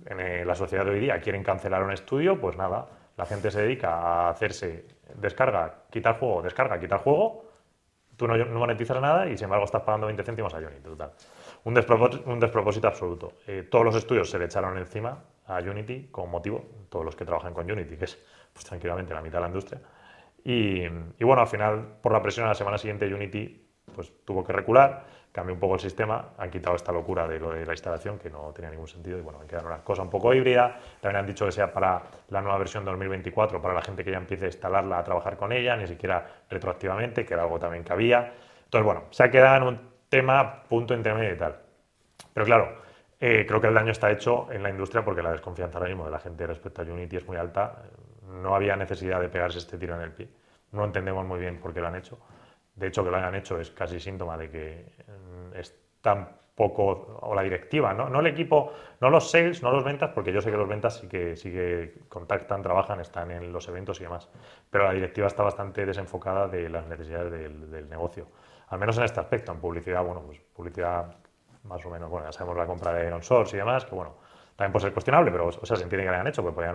en 0.06 0.48
la 0.48 0.56
sociedad 0.56 0.86
de 0.86 0.92
hoy 0.92 1.02
día 1.02 1.20
quieren 1.20 1.44
cancelar 1.44 1.84
un 1.84 1.92
estudio, 1.92 2.40
pues 2.40 2.56
nada, 2.56 2.88
la 3.18 3.26
gente 3.26 3.52
se 3.52 3.62
dedica 3.62 3.90
a 3.90 4.30
hacerse 4.30 4.86
descarga, 5.16 5.80
quitar 5.90 6.18
juego, 6.18 6.42
descarga, 6.42 6.80
quitar 6.80 7.00
juego, 7.00 7.52
tú 8.18 8.28
no, 8.28 8.38
no 8.38 8.60
monetizas 8.60 9.02
nada 9.02 9.28
y 9.28 9.38
sin 9.38 9.46
embargo 9.46 9.66
estás 9.66 9.82
pagando 9.82 10.08
20 10.08 10.24
céntimos 10.24 10.54
a 10.54 10.58
Unity, 10.58 10.82
total. 10.82 11.12
Un 11.64 11.74
despropósito, 11.74 12.30
un 12.30 12.40
despropósito 12.40 12.88
absoluto. 12.88 13.34
Eh, 13.48 13.68
todos 13.70 13.86
los 13.86 13.96
estudios 13.96 14.30
se 14.30 14.40
le 14.40 14.46
echaron 14.46 14.78
encima 14.78 15.24
a 15.46 15.60
Unity 15.60 16.08
con 16.12 16.30
motivo, 16.30 16.64
todos 16.90 17.06
los 17.06 17.16
que 17.16 17.26
trabajan 17.26 17.54
con 17.54 17.70
Unity, 17.70 17.98
que 17.98 18.06
es 18.06 18.18
pues, 18.52 18.66
tranquilamente 18.66 19.14
la 19.14 19.22
mitad 19.22 19.38
de 19.38 19.42
la 19.42 19.48
industria. 19.48 19.82
Y, 20.44 20.84
y 20.84 21.24
bueno, 21.24 21.42
al 21.42 21.48
final, 21.48 21.98
por 22.02 22.12
la 22.12 22.22
presión 22.22 22.46
a 22.46 22.50
la 22.50 22.56
semana 22.56 22.78
siguiente, 22.78 23.12
Unity 23.14 23.66
pues, 23.96 24.12
tuvo 24.26 24.44
que 24.44 24.54
recular 24.54 25.06
cambió 25.34 25.56
un 25.56 25.60
poco 25.60 25.74
el 25.74 25.80
sistema, 25.80 26.30
han 26.38 26.52
quitado 26.52 26.76
esta 26.76 26.92
locura 26.92 27.28
de 27.28 27.40
lo 27.40 27.52
de 27.52 27.66
la 27.66 27.74
instalación 27.74 28.20
que 28.20 28.30
no 28.30 28.54
tenía 28.54 28.70
ningún 28.70 28.88
sentido 28.88 29.18
y 29.18 29.22
bueno, 29.22 29.40
han 29.42 29.48
quedado 29.48 29.66
una 29.66 29.80
cosa 29.80 30.04
un 30.04 30.10
poco 30.10 30.32
híbrida. 30.32 30.80
También 31.02 31.22
han 31.22 31.26
dicho 31.26 31.46
que 31.46 31.52
sea 31.52 31.74
para 31.74 32.04
la 32.30 32.40
nueva 32.40 32.60
versión 32.60 32.86
2024, 32.86 33.60
para 33.60 33.74
la 33.74 33.82
gente 33.82 34.04
que 34.04 34.12
ya 34.12 34.18
empiece 34.18 34.46
a 34.46 34.48
instalarla, 34.48 35.00
a 35.00 35.04
trabajar 35.04 35.36
con 35.36 35.52
ella, 35.52 35.76
ni 35.76 35.88
siquiera 35.88 36.24
retroactivamente, 36.48 37.26
que 37.26 37.34
era 37.34 37.44
algo 37.44 37.58
también 37.58 37.84
que 37.84 37.92
había. 37.92 38.32
Entonces, 38.64 38.86
bueno, 38.86 39.06
se 39.10 39.24
ha 39.24 39.32
quedado 39.32 39.58
en 39.58 39.64
un 39.64 39.80
tema 40.08 40.64
punto 40.70 40.94
intermedio 40.94 41.34
y 41.34 41.38
tal. 41.38 41.58
Pero 42.32 42.46
claro, 42.46 42.76
eh, 43.20 43.46
creo 43.48 43.60
que 43.60 43.68
el 43.68 43.74
daño 43.74 43.92
está 43.92 44.12
hecho 44.12 44.52
en 44.52 44.62
la 44.62 44.70
industria 44.70 45.04
porque 45.04 45.24
la 45.24 45.32
desconfianza 45.32 45.80
ahora 45.80 45.90
mismo 45.90 46.06
de 46.06 46.12
la 46.12 46.20
gente 46.20 46.46
respecto 46.46 46.84
a 46.84 46.86
Unity 46.86 47.18
es 47.18 47.26
muy 47.26 47.38
alta. 47.38 47.82
No 48.28 48.56
había 48.56 48.76
necesidad 48.76 49.20
de 49.20 49.30
pegarse 49.30 49.58
este 49.58 49.80
tiro 49.80 49.96
en 49.96 50.02
el 50.02 50.12
pie. 50.12 50.30
No 50.74 50.86
entendemos 50.86 51.26
muy 51.26 51.40
bien 51.40 51.60
por 51.60 51.74
qué 51.74 51.82
lo 51.82 51.88
han 51.88 51.96
hecho. 51.96 52.20
De 52.76 52.88
hecho, 52.88 53.04
que 53.04 53.12
lo 53.12 53.18
hayan 53.18 53.36
hecho 53.36 53.60
es 53.60 53.72
casi 53.72 54.00
síntoma 54.00 54.38
de 54.38 54.50
que 54.50 54.94
mm, 55.08 55.56
es 55.56 55.76
tan 56.02 56.28
poco, 56.56 57.20
o 57.22 57.34
la 57.34 57.42
directiva, 57.42 57.94
¿no? 57.94 58.10
no 58.10 58.20
el 58.20 58.28
equipo, 58.28 58.74
no 59.02 59.10
los 59.10 59.32
sales, 59.32 59.64
no 59.64 59.72
los 59.72 59.84
ventas, 59.84 60.12
porque 60.14 60.32
yo 60.32 60.40
sé 60.40 60.52
que 60.52 60.58
los 60.58 60.68
ventas 60.68 60.98
sí 60.98 61.08
que, 61.08 61.36
sí 61.36 61.52
contactan, 62.10 62.62
trabajan, 62.62 63.00
están 63.00 63.32
en 63.32 63.52
los 63.52 63.68
eventos 63.68 64.00
y 64.00 64.04
demás, 64.04 64.30
pero 64.70 64.86
la 64.86 64.94
directiva 64.94 65.28
está 65.28 65.42
bastante 65.42 65.86
desenfocada 65.86 66.48
de 66.48 66.70
las 66.70 66.86
necesidades 66.88 67.32
del, 67.32 67.90
negocio, 67.90 68.28
al 68.68 68.80
menos 68.80 68.98
en 68.98 69.06
este 69.06 69.20
aspecto, 69.20 69.52
en 69.52 69.60
publicidad, 69.60 70.04
bueno, 70.04 70.22
pues 70.22 70.40
publicidad 70.54 71.16
más 71.64 71.84
o 71.86 71.90
menos, 71.90 72.10
bueno, 72.10 72.28
ya 72.28 72.32
sabemos 72.32 72.58
la 72.58 72.68
compra 72.68 72.94
de 72.94 73.10
non-source 73.10 73.56
y 73.56 73.60
demás, 73.60 73.86
que 73.86 73.96
bueno, 73.96 74.16
también 74.56 74.74
puede 74.74 74.84
ser 74.84 74.94
cuestionable, 74.94 75.32
pero 75.32 75.48
o 75.48 75.52
sea, 75.66 75.76
se 75.76 75.84
entiende 75.84 76.04
que 76.04 76.10
lo 76.10 76.16
hayan 76.16 76.28
hecho, 76.28 76.44
porque 76.44 76.70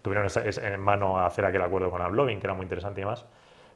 tuvieron 0.00 0.28
en 0.36 0.80
mano 0.80 1.18
hacer 1.18 1.44
aquel 1.44 1.62
acuerdo 1.62 1.90
con 1.90 2.00
Ablovin, 2.00 2.38
que 2.38 2.46
era 2.46 2.54
muy 2.54 2.64
interesante 2.64 3.00
y 3.00 3.04
demás, 3.04 3.26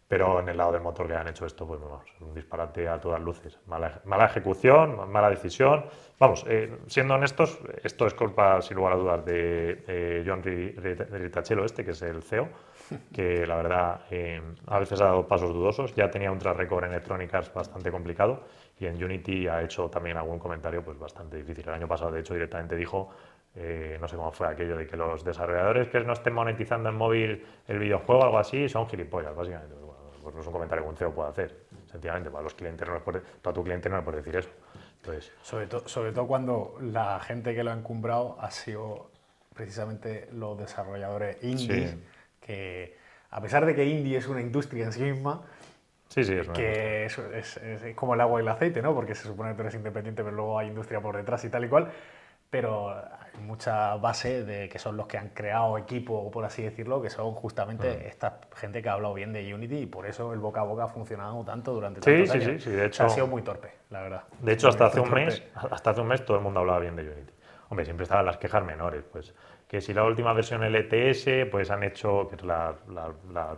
pero 0.08 0.40
en 0.40 0.48
el 0.48 0.56
lado 0.56 0.72
del 0.72 0.80
motor 0.80 1.06
que 1.06 1.14
han 1.14 1.28
hecho 1.28 1.44
esto, 1.44 1.66
pues 1.66 1.78
vamos, 1.78 2.02
un 2.20 2.32
disparate 2.32 2.88
a 2.88 2.98
todas 2.98 3.20
luces. 3.20 3.58
Mala, 3.66 4.00
mala 4.06 4.24
ejecución, 4.24 5.10
mala 5.10 5.28
decisión. 5.28 5.84
Vamos, 6.18 6.46
eh, 6.48 6.78
siendo 6.86 7.14
honestos, 7.14 7.60
esto 7.84 8.06
es 8.06 8.14
culpa, 8.14 8.62
sin 8.62 8.78
lugar 8.78 8.94
a 8.94 8.96
dudas, 8.96 9.24
de 9.26 9.84
eh, 9.86 10.24
John 10.26 10.42
Ritachelo, 10.42 11.66
este, 11.66 11.84
que 11.84 11.90
es 11.90 12.00
el 12.00 12.22
CEO, 12.22 12.48
que 13.12 13.46
la 13.46 13.56
verdad 13.56 14.00
eh, 14.10 14.40
a 14.66 14.78
veces 14.78 14.98
ha 15.02 15.04
dado 15.04 15.28
pasos 15.28 15.52
dudosos. 15.52 15.94
Ya 15.94 16.10
tenía 16.10 16.32
un 16.32 16.38
track 16.38 16.56
record 16.56 16.84
en 16.84 16.92
electrónicas 16.92 17.52
bastante 17.52 17.90
complicado 17.90 18.44
y 18.80 18.86
en 18.86 19.02
Unity 19.02 19.46
ha 19.46 19.62
hecho 19.62 19.90
también 19.90 20.16
algún 20.16 20.38
comentario 20.38 20.82
pues 20.82 20.98
bastante 20.98 21.36
difícil. 21.36 21.68
El 21.68 21.74
año 21.74 21.88
pasado, 21.88 22.12
de 22.12 22.20
hecho, 22.20 22.32
directamente 22.32 22.76
dijo 22.76 23.10
no 24.00 24.06
sé 24.06 24.14
cómo 24.14 24.30
fue 24.30 24.46
aquello 24.46 24.76
de 24.76 24.86
que 24.86 24.96
los 24.96 25.24
desarrolladores 25.24 25.88
que 25.88 25.98
no 26.00 26.12
estén 26.12 26.32
monetizando 26.32 26.90
en 26.90 26.94
móvil 26.94 27.44
el 27.66 27.78
videojuego 27.80 28.20
o 28.20 28.24
algo 28.24 28.38
así 28.38 28.68
son 28.68 28.88
gilipollas, 28.88 29.34
básicamente 29.34 29.74
pues 30.28 30.36
no 30.36 30.40
es 30.42 30.46
un 30.46 30.52
comentario 30.52 30.84
que 30.84 30.90
un 30.90 30.96
CEO 30.96 31.12
puede 31.12 31.30
hacer, 31.30 31.56
sencillamente, 31.90 32.30
para 32.30 32.44
los 32.44 32.54
clientes 32.54 32.86
no 32.86 33.00
puede, 33.00 33.22
a 33.42 33.52
tu 33.52 33.64
cliente 33.64 33.88
no 33.88 33.96
le 33.96 34.02
puedes 34.02 34.24
decir 34.24 34.38
eso. 34.38 34.50
Entonces, 34.98 35.32
sobre, 35.42 35.68
sobre 35.86 36.12
todo 36.12 36.26
cuando 36.26 36.76
la 36.80 37.18
gente 37.20 37.54
que 37.54 37.64
lo 37.64 37.70
ha 37.70 37.74
encumbrado 37.74 38.36
ha 38.40 38.50
sido 38.50 39.10
precisamente 39.54 40.28
los 40.32 40.58
desarrolladores 40.58 41.42
indies, 41.42 41.96
que 42.40 42.96
a 43.30 43.40
pesar 43.40 43.64
de 43.64 43.74
que 43.74 43.84
indie 43.84 44.18
es 44.18 44.26
una 44.28 44.40
industria 44.40 44.84
en 44.84 44.92
sí 44.92 45.02
misma, 45.02 45.42
Sí, 46.08 46.24
sí, 46.24 46.32
es 46.32 46.48
que 46.48 47.04
es, 47.04 47.18
es, 47.58 47.94
como 47.94 48.14
el 48.14 48.22
agua 48.22 48.40
y 48.40 48.42
el 48.42 48.48
aceite, 48.48 48.80
¿no? 48.80 48.94
Porque 48.94 49.14
se 49.14 49.24
supone 49.24 49.50
que 49.50 49.56
tú 49.56 49.60
eres 49.60 49.74
independiente, 49.74 50.24
pero 50.24 50.34
luego 50.34 50.58
hay 50.58 50.68
industria 50.68 51.02
por 51.02 51.14
detrás 51.14 51.44
y 51.44 51.50
tal 51.50 51.66
y 51.66 51.68
cual 51.68 51.92
pero 52.50 52.94
mucha 53.38 53.96
base 53.96 54.44
de 54.44 54.68
que 54.68 54.78
son 54.78 54.96
los 54.96 55.06
que 55.06 55.18
han 55.18 55.30
creado 55.30 55.78
equipo, 55.78 56.30
por 56.30 56.44
así 56.44 56.62
decirlo, 56.62 57.00
que 57.00 57.10
son 57.10 57.32
justamente 57.32 57.88
mm. 57.88 58.06
esta 58.06 58.40
gente 58.54 58.82
que 58.82 58.88
ha 58.88 58.94
hablado 58.94 59.14
bien 59.14 59.32
de 59.32 59.52
Unity 59.52 59.78
y 59.78 59.86
por 59.86 60.06
eso 60.06 60.32
el 60.32 60.38
boca 60.38 60.60
a 60.60 60.64
boca 60.64 60.84
ha 60.84 60.88
funcionado 60.88 61.44
tanto 61.44 61.72
durante 61.72 62.00
sí, 62.00 62.24
tantos 62.24 62.30
sí, 62.30 62.48
años. 62.50 62.62
Sí, 62.62 62.70
sí, 62.70 62.76
de 62.76 62.86
hecho, 62.86 63.04
ha 63.04 63.08
sido 63.08 63.26
muy 63.26 63.42
torpe, 63.42 63.72
la 63.90 64.02
verdad. 64.02 64.24
De 64.40 64.52
hecho, 64.52 64.68
hasta 64.68 64.86
hace 64.86 65.00
un 65.00 65.10
mes, 65.12 65.42
hasta 65.54 65.90
hace 65.90 66.00
un 66.00 66.08
mes 66.08 66.24
todo 66.24 66.36
el 66.36 66.42
mundo 66.42 66.60
hablaba 66.60 66.80
bien 66.80 66.96
de 66.96 67.02
Unity. 67.02 67.32
Hombre, 67.70 67.84
siempre 67.84 68.04
estaban 68.04 68.24
las 68.24 68.38
quejas 68.38 68.64
menores, 68.64 69.04
pues 69.12 69.34
que 69.68 69.82
si 69.82 69.92
la 69.92 70.02
última 70.04 70.32
versión 70.32 70.62
LTS, 70.64 71.50
pues 71.50 71.70
han 71.70 71.82
hecho, 71.82 72.26
que 72.28 72.36
es 72.36 72.42
las 72.42 72.74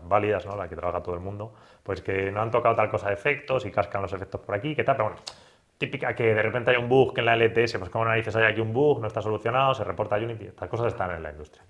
válidas, 0.03 0.45
¿no? 0.45 0.57
la 0.57 0.69
que 0.69 0.75
trabaja 0.75 1.01
todo 1.01 1.15
el 1.15 1.21
mundo, 1.21 1.55
pues 1.85 2.03
que 2.03 2.33
no 2.33 2.43
han 2.43 2.51
tocado 2.51 2.75
tal 2.75 2.91
cosa 2.91 3.09
de 3.09 3.15
efectos 3.15 3.65
y 3.65 3.71
cascan 3.71 4.03
los 4.03 4.13
efectos 4.13 4.41
por 4.41 4.57
aquí, 4.57 4.75
que 4.75 4.83
tal, 4.83 4.97
pero 4.97 5.11
bueno, 5.11 5.23
típica 5.81 6.15
que 6.15 6.35
de 6.35 6.43
repente 6.43 6.73
hay 6.73 6.77
un 6.77 6.91
bug 6.91 7.15
que 7.15 7.21
en 7.21 7.27
la 7.27 7.37
LTS, 7.37 7.79
pues 7.79 7.89
como 7.89 8.05
narices 8.05 8.37
hay 8.37 8.45
aquí 8.53 8.61
un 8.61 8.71
bug, 8.71 9.01
no 9.01 9.07
está 9.07 9.23
solucionado, 9.23 9.73
se 9.73 9.83
reporta 9.83 10.17
a 10.17 10.19
Unity, 10.19 10.45
estas 10.49 10.69
cosas 10.69 10.89
están 10.89 11.11
en 11.13 11.23
la 11.23 11.31
industria. 11.31 11.65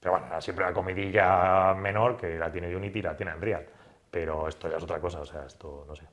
Pero 0.00 0.12
bueno, 0.12 0.40
siempre 0.40 0.64
la 0.64 0.72
comidilla 0.72 1.74
menor 1.74 2.16
que 2.16 2.38
la 2.38 2.50
tiene 2.50 2.74
Unity 2.74 3.00
y 3.00 3.02
la 3.02 3.14
tiene 3.14 3.34
Unreal. 3.34 3.66
Pero 4.10 4.48
esto 4.48 4.70
ya 4.70 4.78
es 4.78 4.82
otra 4.82 4.98
cosa, 5.00 5.20
o 5.20 5.26
sea, 5.26 5.44
esto 5.44 5.84
no 5.86 5.94
sé. 5.94 6.04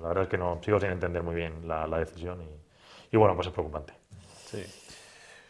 la 0.00 0.08
verdad 0.08 0.22
es 0.22 0.28
que 0.28 0.38
no 0.38 0.60
sigo 0.62 0.78
sin 0.78 0.90
entender 0.90 1.24
muy 1.24 1.34
bien 1.34 1.66
la, 1.66 1.98
decisión 1.98 2.40
y, 3.10 3.16
bueno, 3.16 3.34
pues 3.34 3.48
es 3.48 3.52
preocupante. 3.52 3.92
Sí. 4.44 4.64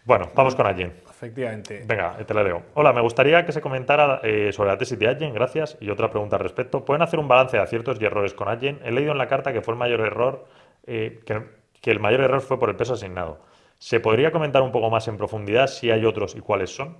Bueno, 0.06 0.30
vamos 0.34 0.54
con 0.54 0.66
Allen. 0.66 0.94
Efectivamente. 1.10 1.84
Venga, 1.86 2.16
te 2.24 2.32
la 2.32 2.42
leo. 2.42 2.62
Hola, 2.74 2.94
me 2.94 3.02
gustaría 3.02 3.44
que 3.44 3.52
se 3.52 3.60
comentara 3.60 4.20
eh, 4.22 4.50
sobre 4.52 4.70
la 4.70 4.78
tesis 4.78 4.98
de 4.98 5.08
Allen, 5.08 5.34
gracias. 5.34 5.76
Y 5.80 5.90
otra 5.90 6.10
pregunta 6.10 6.36
al 6.36 6.42
respecto. 6.42 6.84
¿Pueden 6.86 7.02
hacer 7.02 7.18
un 7.18 7.28
balance 7.28 7.56
de 7.56 7.62
aciertos 7.62 8.00
y 8.00 8.04
errores 8.04 8.32
con 8.32 8.48
Allen? 8.48 8.80
He 8.82 8.92
leído 8.92 9.12
en 9.12 9.18
la 9.18 9.28
carta 9.28 9.52
que 9.52 9.62
fue 9.62 9.72
el 9.72 9.78
mayor 9.78 10.00
error 10.00 10.46
eh, 10.86 11.20
que, 11.24 11.90
el 11.90 12.00
mayor 12.00 12.20
error 12.20 12.40
fue 12.40 12.58
por 12.58 12.70
el 12.70 12.76
peso 12.76 12.94
asignado. 12.94 13.40
¿Se 13.78 14.00
podría 14.00 14.32
comentar 14.32 14.62
un 14.62 14.72
poco 14.72 14.88
más 14.90 15.06
en 15.08 15.16
profundidad 15.16 15.66
si 15.66 15.90
hay 15.90 16.04
otros 16.04 16.34
y 16.34 16.40
cuáles 16.40 16.74
son? 16.74 16.96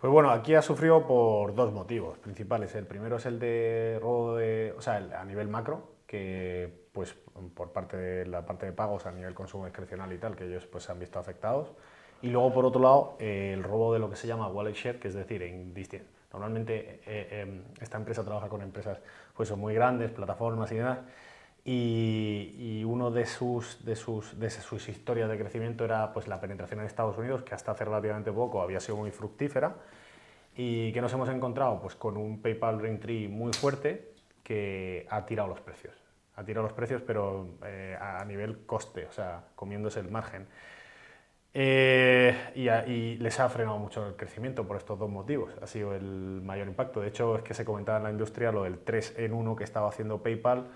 Pues 0.00 0.12
bueno, 0.12 0.30
aquí 0.30 0.54
ha 0.54 0.62
sufrido 0.62 1.06
por 1.06 1.54
dos 1.54 1.72
motivos 1.72 2.18
principales. 2.18 2.74
El 2.74 2.86
primero 2.86 3.16
es 3.16 3.26
el 3.26 3.38
de 3.38 3.98
robo 4.00 4.36
de, 4.36 4.72
o 4.76 4.80
sea, 4.80 4.96
a 4.96 5.24
nivel 5.24 5.48
macro, 5.48 5.90
que 6.06 6.72
pues 6.92 7.14
por 7.54 7.72
parte 7.72 7.96
de 7.96 8.26
la 8.26 8.46
parte 8.46 8.66
de 8.66 8.72
pagos 8.72 9.06
a 9.06 9.12
nivel 9.12 9.34
consumo 9.34 9.66
discrecional 9.66 10.12
y 10.12 10.18
tal, 10.18 10.36
que 10.36 10.44
ellos 10.44 10.66
pues 10.66 10.84
se 10.84 10.92
han 10.92 10.98
visto 10.98 11.18
afectados. 11.18 11.72
Y 12.22 12.28
luego 12.28 12.52
por 12.52 12.64
otro 12.64 12.80
lado, 12.80 13.16
el 13.18 13.62
robo 13.62 13.92
de 13.92 13.98
lo 13.98 14.08
que 14.08 14.16
se 14.16 14.26
llama 14.26 14.48
wallet 14.48 14.74
share, 14.74 14.98
que 14.98 15.08
es 15.08 15.14
decir, 15.14 15.42
en 15.42 15.74
normalmente 16.32 17.00
eh, 17.06 17.40
em, 17.42 17.62
esta 17.80 17.96
empresa 17.96 18.22
trabaja 18.24 18.48
con 18.48 18.62
empresas 18.62 18.98
pues 19.34 19.54
muy 19.56 19.74
grandes, 19.74 20.10
plataformas 20.10 20.70
y 20.72 20.76
demás, 20.76 20.98
y, 21.70 22.82
uno 22.84 23.10
de 23.10 23.26
sus, 23.26 23.84
de, 23.84 23.94
sus, 23.94 24.38
de 24.38 24.48
sus 24.48 24.88
historias 24.88 25.28
de 25.28 25.38
crecimiento 25.38 25.84
era 25.84 26.12
pues, 26.14 26.26
la 26.26 26.40
penetración 26.40 26.80
en 26.80 26.86
Estados 26.86 27.18
Unidos, 27.18 27.42
que 27.42 27.54
hasta 27.54 27.72
hace 27.72 27.84
relativamente 27.84 28.32
poco 28.32 28.62
había 28.62 28.80
sido 28.80 28.96
muy 28.96 29.10
fructífera, 29.10 29.76
y 30.56 30.90
que 30.92 31.00
nos 31.02 31.12
hemos 31.12 31.28
encontrado 31.28 31.78
pues, 31.80 31.94
con 31.94 32.16
un 32.16 32.40
PayPal 32.40 32.80
Tree 32.98 33.28
muy 33.28 33.52
fuerte 33.52 34.14
que 34.42 35.06
ha 35.10 35.26
tirado 35.26 35.48
los 35.48 35.60
precios. 35.60 35.94
Ha 36.36 36.44
tirado 36.44 36.62
los 36.62 36.72
precios, 36.72 37.02
pero 37.02 37.58
eh, 37.64 37.98
a 38.00 38.24
nivel 38.24 38.64
coste, 38.64 39.04
o 39.04 39.12
sea, 39.12 39.44
comiéndose 39.54 40.00
el 40.00 40.10
margen. 40.10 40.46
Eh, 41.52 42.34
y, 42.54 42.68
y, 42.68 43.16
les 43.16 43.40
ha 43.40 43.48
frenado 43.48 43.78
mucho 43.78 44.06
el 44.06 44.16
crecimiento 44.16 44.66
por 44.66 44.78
estos 44.78 44.98
dos 44.98 45.10
motivos. 45.10 45.52
Ha 45.60 45.66
sido 45.66 45.94
el 45.94 46.40
mayor 46.42 46.66
impacto. 46.66 47.00
De 47.00 47.08
hecho, 47.08 47.36
es 47.36 47.42
que 47.42 47.52
se 47.52 47.64
comentaba 47.64 47.98
en 47.98 48.04
la 48.04 48.10
industria 48.10 48.52
lo 48.52 48.62
del 48.62 48.78
3 48.78 49.16
en 49.18 49.34
1 49.34 49.56
que 49.56 49.64
estaba 49.64 49.88
haciendo 49.88 50.22
PayPal 50.22 50.68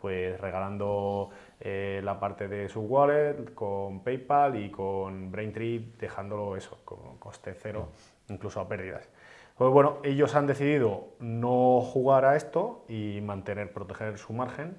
pues 0.00 0.40
regalando 0.40 1.30
eh, 1.60 2.00
la 2.04 2.20
parte 2.20 2.48
de 2.48 2.68
su 2.68 2.80
wallet 2.80 3.52
con 3.54 4.00
PayPal 4.04 4.56
y 4.56 4.70
con 4.70 5.30
Braintree 5.30 5.92
dejándolo 5.98 6.56
eso, 6.56 6.78
con 6.84 7.18
coste 7.18 7.54
cero, 7.54 7.88
incluso 8.28 8.60
a 8.60 8.68
pérdidas. 8.68 9.08
Pues 9.56 9.72
bueno, 9.72 9.98
ellos 10.04 10.36
han 10.36 10.46
decidido 10.46 11.08
no 11.18 11.80
jugar 11.80 12.24
a 12.24 12.36
esto 12.36 12.84
y 12.88 13.20
mantener, 13.20 13.72
proteger 13.72 14.16
su 14.16 14.32
margen 14.32 14.78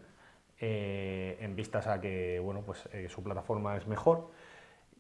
eh, 0.62 1.38
en 1.42 1.56
vistas 1.56 1.88
a 1.88 2.00
que 2.00 2.40
bueno, 2.40 2.62
pues, 2.66 2.88
eh, 2.94 3.10
su 3.10 3.22
plataforma 3.22 3.76
es 3.76 3.88
mejor 3.88 4.30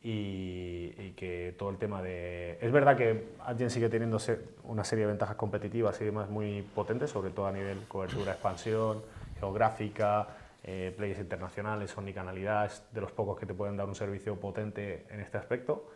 y, 0.03 0.93
y, 0.97 1.13
que 1.15 1.55
todo 1.57 1.69
el 1.69 1.77
tema 1.77 2.01
de... 2.01 2.57
Es 2.61 2.71
verdad 2.71 2.97
que 2.97 3.29
Adyen 3.45 3.69
sigue 3.69 3.89
teniendo 3.89 4.17
una 4.63 4.83
serie 4.83 5.05
de 5.05 5.11
ventajas 5.11 5.35
competitivas 5.35 5.99
y 6.01 6.05
demás 6.05 6.29
muy 6.29 6.61
potentes, 6.61 7.09
sobre 7.09 7.31
todo 7.31 7.47
a 7.47 7.51
nivel 7.51 7.85
cobertura, 7.87 8.33
expansión, 8.33 9.01
geográfica, 9.39 10.27
eh, 10.63 10.93
players 10.95 11.19
internacionales, 11.19 11.97
omnicanalidad, 11.97 12.65
es 12.65 12.83
de 12.91 13.01
los 13.01 13.11
pocos 13.11 13.39
que 13.39 13.45
te 13.45 13.53
pueden 13.53 13.77
dar 13.77 13.87
un 13.87 13.95
servicio 13.95 14.39
potente 14.39 15.05
en 15.09 15.19
este 15.19 15.37
aspecto. 15.37 15.89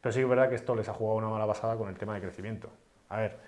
Pero 0.00 0.12
sí 0.12 0.18
que 0.18 0.24
es 0.24 0.28
verdad 0.28 0.48
que 0.48 0.54
esto 0.54 0.74
les 0.74 0.88
ha 0.88 0.92
jugado 0.92 1.18
una 1.18 1.28
mala 1.28 1.46
pasada 1.46 1.76
con 1.76 1.88
el 1.88 1.96
tema 1.96 2.14
de 2.14 2.20
crecimiento. 2.20 2.70
A 3.08 3.18
ver, 3.18 3.38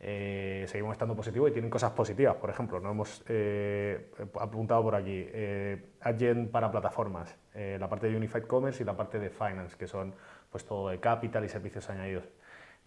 eh, 0.00 0.64
seguimos 0.68 0.92
estando 0.92 1.16
positivos 1.16 1.50
y 1.50 1.52
tienen 1.52 1.70
cosas 1.70 1.92
positivas. 1.92 2.36
Por 2.36 2.50
ejemplo, 2.50 2.80
no 2.80 2.90
hemos 2.90 3.22
eh, 3.28 4.10
apuntado 4.40 4.82
por 4.82 4.94
aquí 4.94 5.26
eh, 5.28 5.92
Agent 6.00 6.50
para 6.50 6.70
plataformas, 6.70 7.36
la 7.54 7.88
parte 7.88 8.08
de 8.08 8.16
Unified 8.16 8.44
Commerce 8.44 8.82
y 8.82 8.86
la 8.86 8.96
parte 8.96 9.18
de 9.18 9.30
Finance, 9.30 9.76
que 9.76 9.88
son 9.88 10.14
pues 10.50 10.64
todo 10.64 10.90
de 10.90 11.00
capital 11.00 11.44
y 11.44 11.48
servicios 11.48 11.90
añadidos. 11.90 12.24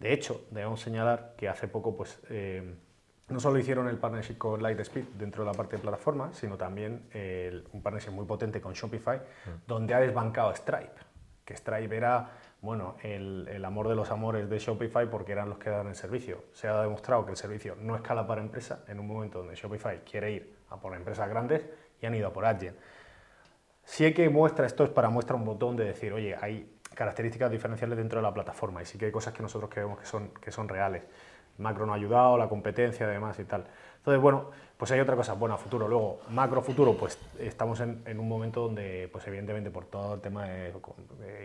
De 0.01 0.13
hecho, 0.13 0.47
debemos 0.49 0.82
señalar 0.82 1.36
que 1.38 1.47
hace 1.47 1.67
poco, 1.67 1.95
pues, 1.95 2.19
eh, 2.30 2.74
no 3.30 3.39
solo 3.39 3.59
hicieron 3.59 3.88
el 3.88 3.97
partnership 3.97 4.38
con 4.38 4.61
Lightspeed 4.61 5.05
dentro 5.17 5.43
de 5.43 5.51
la 5.51 5.57
parte 5.57 5.78
de 5.78 5.82
plataforma, 5.82 6.34
sino 6.34 6.57
también 6.57 7.07
un 7.72 7.82
partnership 7.82 8.11
muy 8.11 8.26
potente 8.26 8.59
con 8.59 8.74
Shopify, 8.74 9.17
mm. 9.17 9.49
donde 9.67 9.93
ha 9.93 9.99
desbancado 9.99 10.53
Stripe, 10.53 10.99
que 11.45 11.55
Stripe 11.55 11.95
era 11.95 12.30
bueno, 12.61 12.95
el, 13.01 13.65
amor 13.65 13.88
de 13.88 13.95
los 13.95 14.11
amores 14.11 14.47
de 14.47 14.59
Shopify 14.59 15.09
porque 15.09 15.32
eran 15.32 15.49
los 15.49 15.57
que 15.57 15.72
dan 15.72 15.88
el 15.88 15.95
servicio. 15.95 16.43
Se 16.53 16.67
ha 16.67 16.80
demostrado 16.82 17.26
que 17.26 17.32
el 17.32 17.38
servicio 17.38 17.76
no 17.80 17.95
escala 17.95 18.28
para 18.28 18.41
empresa 18.41 18.84
en 18.88 18.99
un 18.99 19.07
momento 19.07 19.39
donde 19.39 19.55
Shopify 19.55 20.01
quiere 20.03 20.32
ir 20.32 20.55
a 20.69 20.78
por 20.80 20.95
empresas 20.95 21.28
grandes 21.28 21.65
y 21.99 22.05
han 22.05 22.13
ido 22.13 22.28
a 22.28 22.34
por 22.34 22.45
Adyen. 22.45 22.76
Sí 23.84 24.13
que 24.13 24.30
muestra, 24.30 24.67
esto 24.67 24.84
es 24.84 24.91
para 24.91 25.09
muestra 25.09 25.36
un 25.36 25.43
botón 25.43 25.76
de 25.76 25.86
decir, 25.86 26.13
oye, 26.13 26.36
hay 26.39 26.78
características 26.93 27.49
diferenciales 27.49 27.97
dentro 27.97 28.19
de 28.19 28.24
la 28.24 28.34
plataforma 28.34 28.84
y 28.84 28.86
sí 28.86 28.99
que 28.99 29.05
hay 29.05 29.11
cosas 29.11 29.34
que 29.34 29.41
nosotros 29.41 29.72
creemos 29.74 29.99
que 29.99 30.05
son, 30.05 30.30
que 30.30 30.51
son 30.51 30.69
reales. 30.69 31.01
Macro 31.58 31.86
no 31.86 31.93
ha 31.93 31.95
ayudado, 31.95 32.38
la 32.38 32.47
competencia 32.49 33.06
además 33.06 33.39
y 33.39 33.45
tal. 33.45 33.66
Entonces, 33.97 34.22
bueno, 34.22 34.49
pues 34.78 34.91
hay 34.91 34.99
otra 34.99 35.16
cosa 35.16 35.34
buena, 35.34 35.58
futuro. 35.58 35.88
Luego, 35.88 36.22
macro 36.30 36.62
futuro, 36.62 36.93
pues 36.93 37.18
estamos 37.38 37.80
en, 37.82 38.20
un 38.20 38.28
momento 38.28 38.62
donde, 38.62 39.08
pues 39.12 39.28
evidentemente 39.28 39.70
por 39.70 39.86
todo 39.86 40.16
el 40.16 40.22
tema 40.22 40.45
de, 40.45 40.74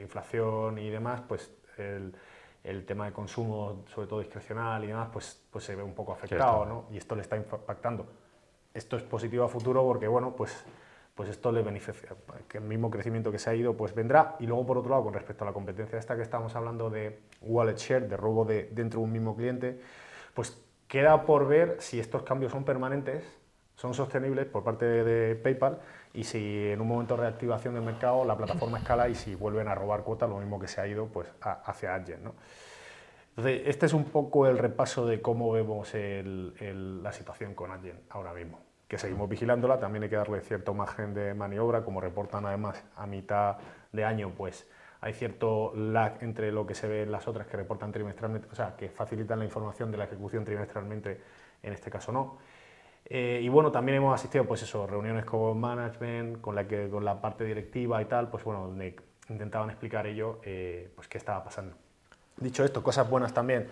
inflación 0.00 0.78
y 0.78 0.88
demás, 0.88 1.20
pues 1.28 1.52
el, 1.76 2.84
tema 2.86 3.04
de 3.04 3.12
consumo, 3.12 3.84
sobre 3.94 4.06
todo 4.06 4.20
discrecional 4.20 4.82
y 4.84 4.86
demás, 4.86 5.10
pues, 5.12 5.42
pues 5.50 5.64
se 5.64 5.76
ve 5.76 5.82
un 5.82 5.92
poco 5.92 6.12
afectado, 6.12 6.64
¿no? 6.64 6.86
Y 6.90 6.96
esto 6.96 7.14
le 7.14 7.22
está 7.22 7.36
impactando. 7.36 8.06
Esto 8.72 8.96
es 8.96 9.02
positivo 9.02 9.44
a 9.44 9.48
futuro 9.48 9.84
porque, 9.84 10.08
bueno, 10.08 10.34
pues, 10.34 10.64
pues 11.16 11.28
esto 11.28 11.50
le 11.50 11.62
beneficia, 11.62 12.10
que 12.46 12.58
el 12.58 12.64
mismo 12.64 12.90
crecimiento 12.90 13.32
que 13.32 13.40
se 13.40 13.50
ha 13.50 13.54
ido, 13.54 13.76
pues 13.76 13.94
vendrá. 13.94 14.36
Y 14.38 14.46
luego, 14.46 14.64
por 14.66 14.78
otro 14.78 14.90
lado, 14.90 15.02
con 15.02 15.14
respecto 15.14 15.42
a 15.42 15.46
la 15.48 15.52
competencia 15.52 15.98
esta 15.98 16.14
que 16.14 16.22
estamos 16.22 16.54
hablando 16.54 16.90
de 16.90 17.18
wallet 17.40 17.76
share, 17.76 18.06
de 18.06 18.16
robo 18.16 18.44
de, 18.44 18.68
dentro 18.70 19.00
de 19.00 19.06
un 19.06 19.12
mismo 19.12 19.34
cliente, 19.34 19.80
pues 20.34 20.62
Queda 20.88 21.26
por 21.26 21.48
ver 21.48 21.76
si 21.80 21.98
estos 21.98 22.22
cambios 22.22 22.52
son 22.52 22.64
permanentes, 22.64 23.24
son 23.74 23.92
sostenibles 23.92 24.46
por 24.46 24.62
parte 24.62 24.84
de, 24.84 25.34
PayPal 25.34 25.80
y 26.14 26.24
si 26.24 26.68
en 26.70 26.80
un 26.80 26.86
momento 26.86 27.16
de 27.16 27.22
reactivación 27.22 27.74
del 27.74 27.82
mercado 27.82 28.24
la 28.24 28.36
plataforma 28.36 28.78
escala 28.78 29.08
y 29.08 29.14
si 29.14 29.34
vuelven 29.34 29.66
a 29.68 29.74
robar 29.74 30.04
cuotas, 30.04 30.30
lo 30.30 30.38
mismo 30.38 30.60
que 30.60 30.68
se 30.68 30.80
ha 30.80 30.86
ido 30.86 31.06
pues, 31.06 31.28
hacia 31.40 31.94
Adyen. 31.94 32.22
¿no? 32.22 32.34
Entonces, 33.30 33.62
este 33.66 33.86
es 33.86 33.92
un 33.92 34.04
poco 34.04 34.46
el 34.46 34.58
repaso 34.58 35.06
de 35.06 35.20
cómo 35.20 35.50
vemos 35.50 35.90
la 35.92 37.12
situación 37.12 37.54
con 37.54 37.72
Adyen 37.72 38.00
ahora 38.10 38.32
mismo, 38.32 38.60
que 38.88 38.98
seguimos 38.98 39.28
vigilándola, 39.28 39.78
también 39.78 40.04
hay 40.04 40.08
que 40.08 40.16
darle 40.16 40.40
cierto 40.40 40.74
margen 40.74 41.14
de 41.14 41.34
maniobra, 41.34 41.84
como 41.84 42.00
reportan 42.00 42.46
además 42.46 42.84
a 42.96 43.06
mitad 43.06 43.56
de 43.92 44.04
año, 44.04 44.32
pues 44.36 44.66
hay 45.00 45.12
cierto 45.12 45.72
lag 45.74 46.18
entre 46.20 46.52
lo 46.52 46.66
que 46.66 46.74
se 46.74 46.88
ve 46.88 47.02
en 47.02 47.12
las 47.12 47.28
otras 47.28 47.46
que 47.46 47.56
reportan 47.56 47.92
trimestralmente, 47.92 48.48
o 48.50 48.54
sea, 48.54 48.76
que 48.76 48.88
facilitan 48.88 49.38
la 49.38 49.44
información 49.44 49.90
de 49.90 49.98
la 49.98 50.04
ejecución 50.04 50.44
trimestralmente, 50.44 51.20
en 51.62 51.72
este 51.72 51.90
caso 51.90 52.12
no. 52.12 52.38
Eh, 53.08 53.40
y 53.42 53.48
bueno, 53.48 53.70
también 53.70 53.98
hemos 53.98 54.14
asistido 54.14 54.44
pues 54.44 54.62
eso, 54.62 54.86
reuniones 54.86 55.24
con 55.24 55.60
management, 55.60 56.40
con 56.40 56.54
la, 56.54 56.66
que, 56.66 56.88
con 56.88 57.04
la 57.04 57.20
parte 57.20 57.44
directiva 57.44 58.02
y 58.02 58.06
tal, 58.06 58.28
pues 58.28 58.42
bueno, 58.42 58.62
donde 58.66 58.96
intentaban 59.28 59.70
explicar 59.70 60.06
ello, 60.06 60.40
eh, 60.44 60.90
pues 60.94 61.06
qué 61.08 61.18
estaba 61.18 61.44
pasando. 61.44 61.76
Dicho 62.38 62.64
esto, 62.64 62.82
cosas 62.82 63.08
buenas 63.08 63.32
también, 63.32 63.68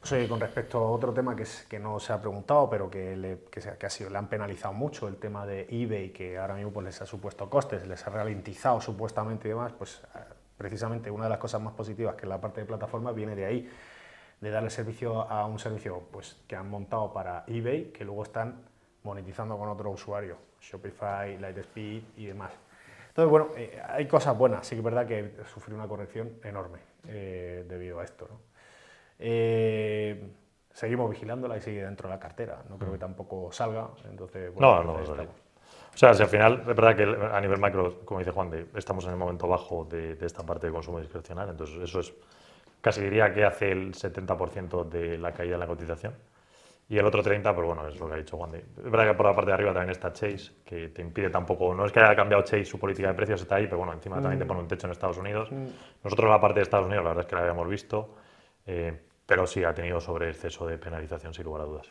pues, 0.00 0.28
con 0.28 0.40
respecto 0.40 0.78
a 0.78 0.90
otro 0.90 1.12
tema 1.12 1.34
que, 1.34 1.44
que 1.68 1.78
no 1.78 1.98
se 1.98 2.12
ha 2.12 2.20
preguntado, 2.20 2.68
pero 2.68 2.90
que, 2.90 3.16
le, 3.16 3.38
que, 3.50 3.86
ha 3.86 3.90
sido, 3.90 4.10
le 4.10 4.18
han 4.18 4.28
penalizado 4.28 4.74
mucho, 4.74 5.08
el 5.08 5.16
tema 5.16 5.46
de 5.46 5.66
eBay, 5.70 6.10
que 6.10 6.38
ahora 6.38 6.54
mismo 6.54 6.72
pues, 6.72 6.86
les 6.86 7.02
ha 7.02 7.06
supuesto 7.06 7.48
costes, 7.48 7.86
les 7.86 8.06
ha 8.06 8.10
ralentizado 8.10 8.80
supuestamente 8.80 9.48
y 9.48 9.50
demás, 9.50 9.72
pues 9.72 10.02
precisamente 10.56 11.10
una 11.10 11.24
de 11.24 11.30
las 11.30 11.38
cosas 11.38 11.60
más 11.60 11.74
positivas 11.74 12.14
que 12.14 12.22
es 12.22 12.28
la 12.28 12.40
parte 12.40 12.60
de 12.60 12.66
plataforma 12.66 13.12
viene 13.12 13.34
de 13.34 13.44
ahí, 13.44 13.70
de 14.40 14.50
darle 14.50 14.70
servicio 14.70 15.22
a 15.22 15.46
un 15.46 15.58
servicio 15.58 16.02
pues, 16.10 16.36
que 16.46 16.56
han 16.56 16.68
montado 16.68 17.12
para 17.12 17.44
eBay, 17.46 17.92
que 17.92 18.04
luego 18.04 18.22
están 18.22 18.62
monetizando 19.02 19.56
con 19.58 19.68
otro 19.68 19.90
usuario, 19.90 20.36
Shopify, 20.60 21.38
Lightspeed 21.38 22.02
y 22.16 22.26
demás. 22.26 22.52
Entonces, 23.08 23.30
bueno, 23.30 23.50
eh, 23.56 23.80
hay 23.88 24.08
cosas 24.08 24.36
buenas, 24.36 24.66
sí 24.66 24.74
que 24.74 24.80
es 24.80 24.84
verdad 24.84 25.06
que 25.06 25.36
sufrió 25.52 25.76
una 25.76 25.86
corrección 25.86 26.32
enorme 26.42 26.80
eh, 27.06 27.64
debido 27.68 28.00
a 28.00 28.04
esto. 28.04 28.28
Eh, 29.18 30.28
seguimos 30.72 31.10
vigilándola 31.10 31.56
y 31.56 31.60
sigue 31.60 31.84
dentro 31.84 32.08
de 32.08 32.14
la 32.14 32.20
cartera, 32.20 32.62
no 32.68 32.76
creo 32.78 32.92
que 32.92 32.98
tampoco 32.98 33.50
salga, 33.52 33.88
entonces... 34.08 34.52
Bueno, 34.52 34.82
no, 34.82 34.98
no, 34.98 35.14
no, 35.14 35.44
o 35.94 35.96
sea, 35.96 36.12
si 36.12 36.22
al 36.24 36.28
final, 36.28 36.60
es 36.60 36.66
verdad 36.66 36.96
que 36.96 37.04
a 37.04 37.40
nivel 37.40 37.60
macro, 37.60 38.00
como 38.04 38.18
dice 38.18 38.32
Juan, 38.32 38.50
de, 38.50 38.66
estamos 38.74 39.04
en 39.04 39.12
el 39.12 39.16
momento 39.16 39.46
bajo 39.46 39.84
de, 39.84 40.18
esta 40.20 40.44
parte 40.44 40.66
de 40.66 40.72
consumo 40.72 40.98
discrecional, 40.98 41.48
entonces 41.48 41.80
eso 41.80 42.00
es, 42.00 42.12
casi 42.80 43.00
diría 43.00 43.32
que 43.32 43.44
hace 43.44 43.70
el 43.70 43.94
70% 43.94 44.88
de 44.88 45.18
la 45.18 45.32
caída 45.32 45.54
en 45.54 45.60
la 45.60 45.66
cotización. 45.68 46.14
Y 46.86 46.98
el 46.98 47.06
otro 47.06 47.22
30, 47.22 47.54
pues 47.54 47.66
bueno, 47.66 47.88
es 47.88 47.98
lo 47.98 48.08
que 48.08 48.14
ha 48.14 48.16
dicho 48.16 48.36
Juan. 48.36 48.56
Es 48.56 48.90
verdad 48.90 49.06
que 49.06 49.14
por 49.14 49.24
la 49.24 49.34
parte 49.34 49.52
de 49.52 49.54
arriba 49.54 49.72
también 49.72 49.90
está 49.90 50.12
Chase, 50.12 50.52
que 50.66 50.88
te 50.88 51.00
impide 51.00 51.30
tampoco, 51.30 51.74
no 51.74 51.86
es 51.86 51.92
que 51.92 52.00
haya 52.00 52.14
cambiado 52.14 52.42
Chase 52.42 52.66
su 52.66 52.78
política 52.78 53.08
de 53.08 53.14
precios, 53.14 53.40
está 53.40 53.54
ahí, 53.54 53.64
pero 53.64 53.78
bueno, 53.78 53.92
encima 53.94 54.16
también 54.16 54.38
te 54.38 54.44
mm. 54.44 54.48
pone 54.48 54.60
un 54.60 54.68
techo 54.68 54.86
en 54.86 54.90
Estados 54.90 55.16
Unidos. 55.16 55.50
Mm. 55.50 55.66
Nosotros 56.02 56.28
la 56.28 56.40
parte 56.40 56.58
de 56.58 56.64
Estados 56.64 56.86
Unidos, 56.86 57.04
la 57.04 57.10
verdad 57.10 57.24
es 57.24 57.30
que 57.30 57.36
la 57.36 57.42
habíamos 57.42 57.68
visto, 57.68 58.16
eh, 58.66 59.00
pero 59.26 59.46
sí 59.46 59.64
ha 59.64 59.74
tenido 59.74 60.00
sobre 60.00 60.30
exceso 60.30 60.66
de 60.66 60.78
penalización, 60.78 61.32
sin 61.32 61.44
lugar 61.44 61.62
a 61.62 61.64
dudas. 61.64 61.86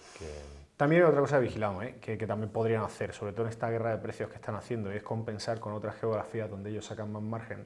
También 0.78 1.03
hay 1.03 1.07
otra 1.07 1.21
cosa 1.21 1.38
que 1.38 1.43
vigilamos, 1.43 1.84
¿eh? 1.84 1.95
que, 2.01 2.17
también 2.28 2.51
podrían 2.51 2.84
hacer, 2.84 3.13
sobre 3.13 3.32
todo 3.34 3.45
en 3.45 3.51
esta 3.51 3.69
guerra 3.69 3.91
de 3.91 3.97
precios 3.97 4.30
que 4.30 4.36
están 4.36 4.55
haciendo, 4.55 4.91
y 4.91 4.97
es 4.97 5.03
compensar 5.03 5.59
con 5.59 5.74
otras 5.74 5.95
geografías 5.95 6.49
donde 6.49 6.71
ellos 6.71 6.86
sacan 6.86 7.11
más 7.11 7.21
margen 7.21 7.65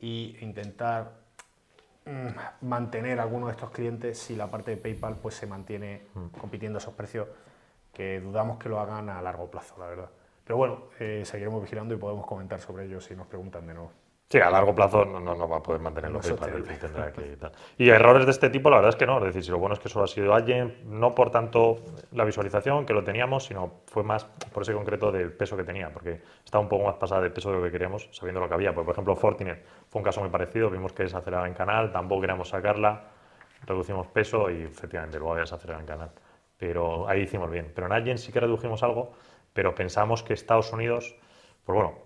e 0.00 0.36
intentar 0.40 1.12
mm, 2.04 2.66
mantener 2.66 3.20
a 3.20 3.22
algunos 3.22 3.48
de 3.48 3.52
estos 3.52 3.70
clientes 3.70 4.18
si 4.18 4.36
la 4.36 4.50
parte 4.50 4.72
de 4.72 4.76
PayPal 4.76 5.16
pues, 5.16 5.34
se 5.36 5.46
mantiene 5.46 6.02
mm. 6.14 6.38
compitiendo 6.38 6.78
esos 6.78 6.94
precios, 6.94 7.28
que 7.92 8.20
dudamos 8.20 8.58
que 8.58 8.68
lo 8.68 8.78
hagan 8.78 9.08
a 9.08 9.22
largo 9.22 9.50
plazo, 9.50 9.76
la 9.78 9.86
verdad. 9.86 10.10
Pero 10.44 10.58
bueno, 10.58 10.82
eh, 11.00 11.22
seguiremos 11.24 11.62
vigilando 11.62 11.94
y 11.94 11.96
podemos 11.96 12.26
comentar 12.26 12.60
sobre 12.60 12.84
ello 12.84 13.00
si 13.00 13.16
nos 13.16 13.26
preguntan 13.26 13.66
de 13.66 13.74
nuevo. 13.74 13.92
Sí, 14.28 14.40
a 14.40 14.50
largo 14.50 14.74
plazo 14.74 15.04
no, 15.04 15.20
no, 15.20 15.48
va 15.48 15.58
a 15.58 15.62
poder 15.62 15.80
mantenerlo 15.80 16.20
y 17.78 17.90
errores 17.90 18.24
de 18.24 18.32
este 18.32 18.50
tipo, 18.50 18.68
la 18.70 18.76
verdad 18.76 18.88
es 18.88 18.96
que 18.96 19.06
no. 19.06 19.18
Es 19.18 19.24
decir, 19.26 19.44
si 19.44 19.50
lo 19.52 19.58
bueno 19.58 19.74
es 19.74 19.78
que 19.78 19.88
solo 19.88 20.04
ha 20.04 20.08
sido 20.08 20.34
alguien, 20.34 20.80
no 20.84 21.14
por 21.14 21.30
tanto 21.30 21.76
la 22.10 22.24
visualización, 22.24 22.86
que 22.86 22.92
lo 22.92 23.04
teníamos, 23.04 23.44
sino 23.44 23.82
fue 23.86 24.02
más 24.02 24.24
por 24.24 24.64
ese 24.64 24.72
concreto 24.72 25.12
del 25.12 25.32
peso 25.32 25.56
que 25.56 25.62
tenía, 25.62 25.92
porque 25.92 26.22
estaba 26.44 26.60
un 26.60 26.68
poco 26.68 26.86
más 26.86 26.96
pasada 26.96 27.20
de 27.20 27.30
peso 27.30 27.52
de 27.52 27.58
lo 27.58 27.62
que 27.62 27.70
queríamos, 27.70 28.08
sabiendo 28.10 28.40
lo 28.40 28.48
que 28.48 28.54
había. 28.54 28.74
Pues, 28.74 28.84
por 28.84 28.94
ejemplo, 28.94 29.14
Fortinet 29.14 29.64
fue 29.88 30.00
un 30.00 30.04
caso 30.04 30.20
muy 30.20 30.30
parecido, 30.30 30.70
vimos 30.70 30.92
que 30.92 31.04
desaceleraba 31.04 31.46
en 31.46 31.54
canal, 31.54 31.92
tampoco 31.92 32.22
queríamos 32.22 32.48
sacarla, 32.48 33.04
reducimos 33.64 34.08
peso 34.08 34.50
y 34.50 34.62
efectivamente 34.62 35.18
luego 35.18 35.34
había 35.34 35.42
desacelerado 35.42 35.82
en 35.82 35.86
canal. 35.86 36.10
Pero 36.58 37.08
ahí 37.08 37.20
hicimos 37.20 37.48
bien. 37.48 37.70
Pero 37.72 37.86
en 37.86 37.92
alguien 37.92 38.18
sí 38.18 38.32
que 38.32 38.40
redujimos 38.40 38.82
algo, 38.82 39.12
pero 39.52 39.72
pensamos 39.72 40.24
que 40.24 40.34
Estados 40.34 40.72
Unidos, 40.72 41.14
pues 41.64 41.76
bueno, 41.76 42.05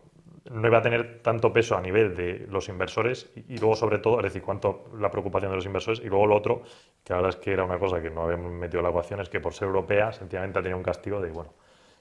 no 0.50 0.66
iba 0.66 0.78
a 0.78 0.82
tener 0.82 1.20
tanto 1.22 1.52
peso 1.52 1.76
a 1.76 1.80
nivel 1.80 2.14
de 2.14 2.46
los 2.48 2.68
inversores 2.68 3.30
y, 3.34 3.58
luego 3.58 3.76
sobre 3.76 3.98
todo, 3.98 4.18
es 4.18 4.24
decir, 4.24 4.42
cuánto 4.42 4.84
la 4.98 5.10
preocupación 5.10 5.50
de 5.50 5.56
los 5.56 5.66
inversores 5.66 6.00
y 6.00 6.08
luego 6.08 6.26
lo 6.26 6.36
otro, 6.36 6.62
que 7.04 7.12
ahora 7.12 7.28
es 7.28 7.36
que 7.36 7.52
era 7.52 7.64
una 7.64 7.78
cosa 7.78 8.00
que 8.00 8.10
no 8.10 8.22
habíamos 8.22 8.52
metido 8.52 8.80
en 8.80 8.84
la 8.84 8.90
ecuación, 8.90 9.20
es 9.20 9.28
que 9.28 9.40
por 9.40 9.52
ser 9.52 9.66
europea 9.66 10.12
sencillamente 10.12 10.58
ha 10.58 10.62
tenido 10.62 10.78
un 10.78 10.84
castigo 10.84 11.20
de, 11.20 11.30
bueno, 11.30 11.52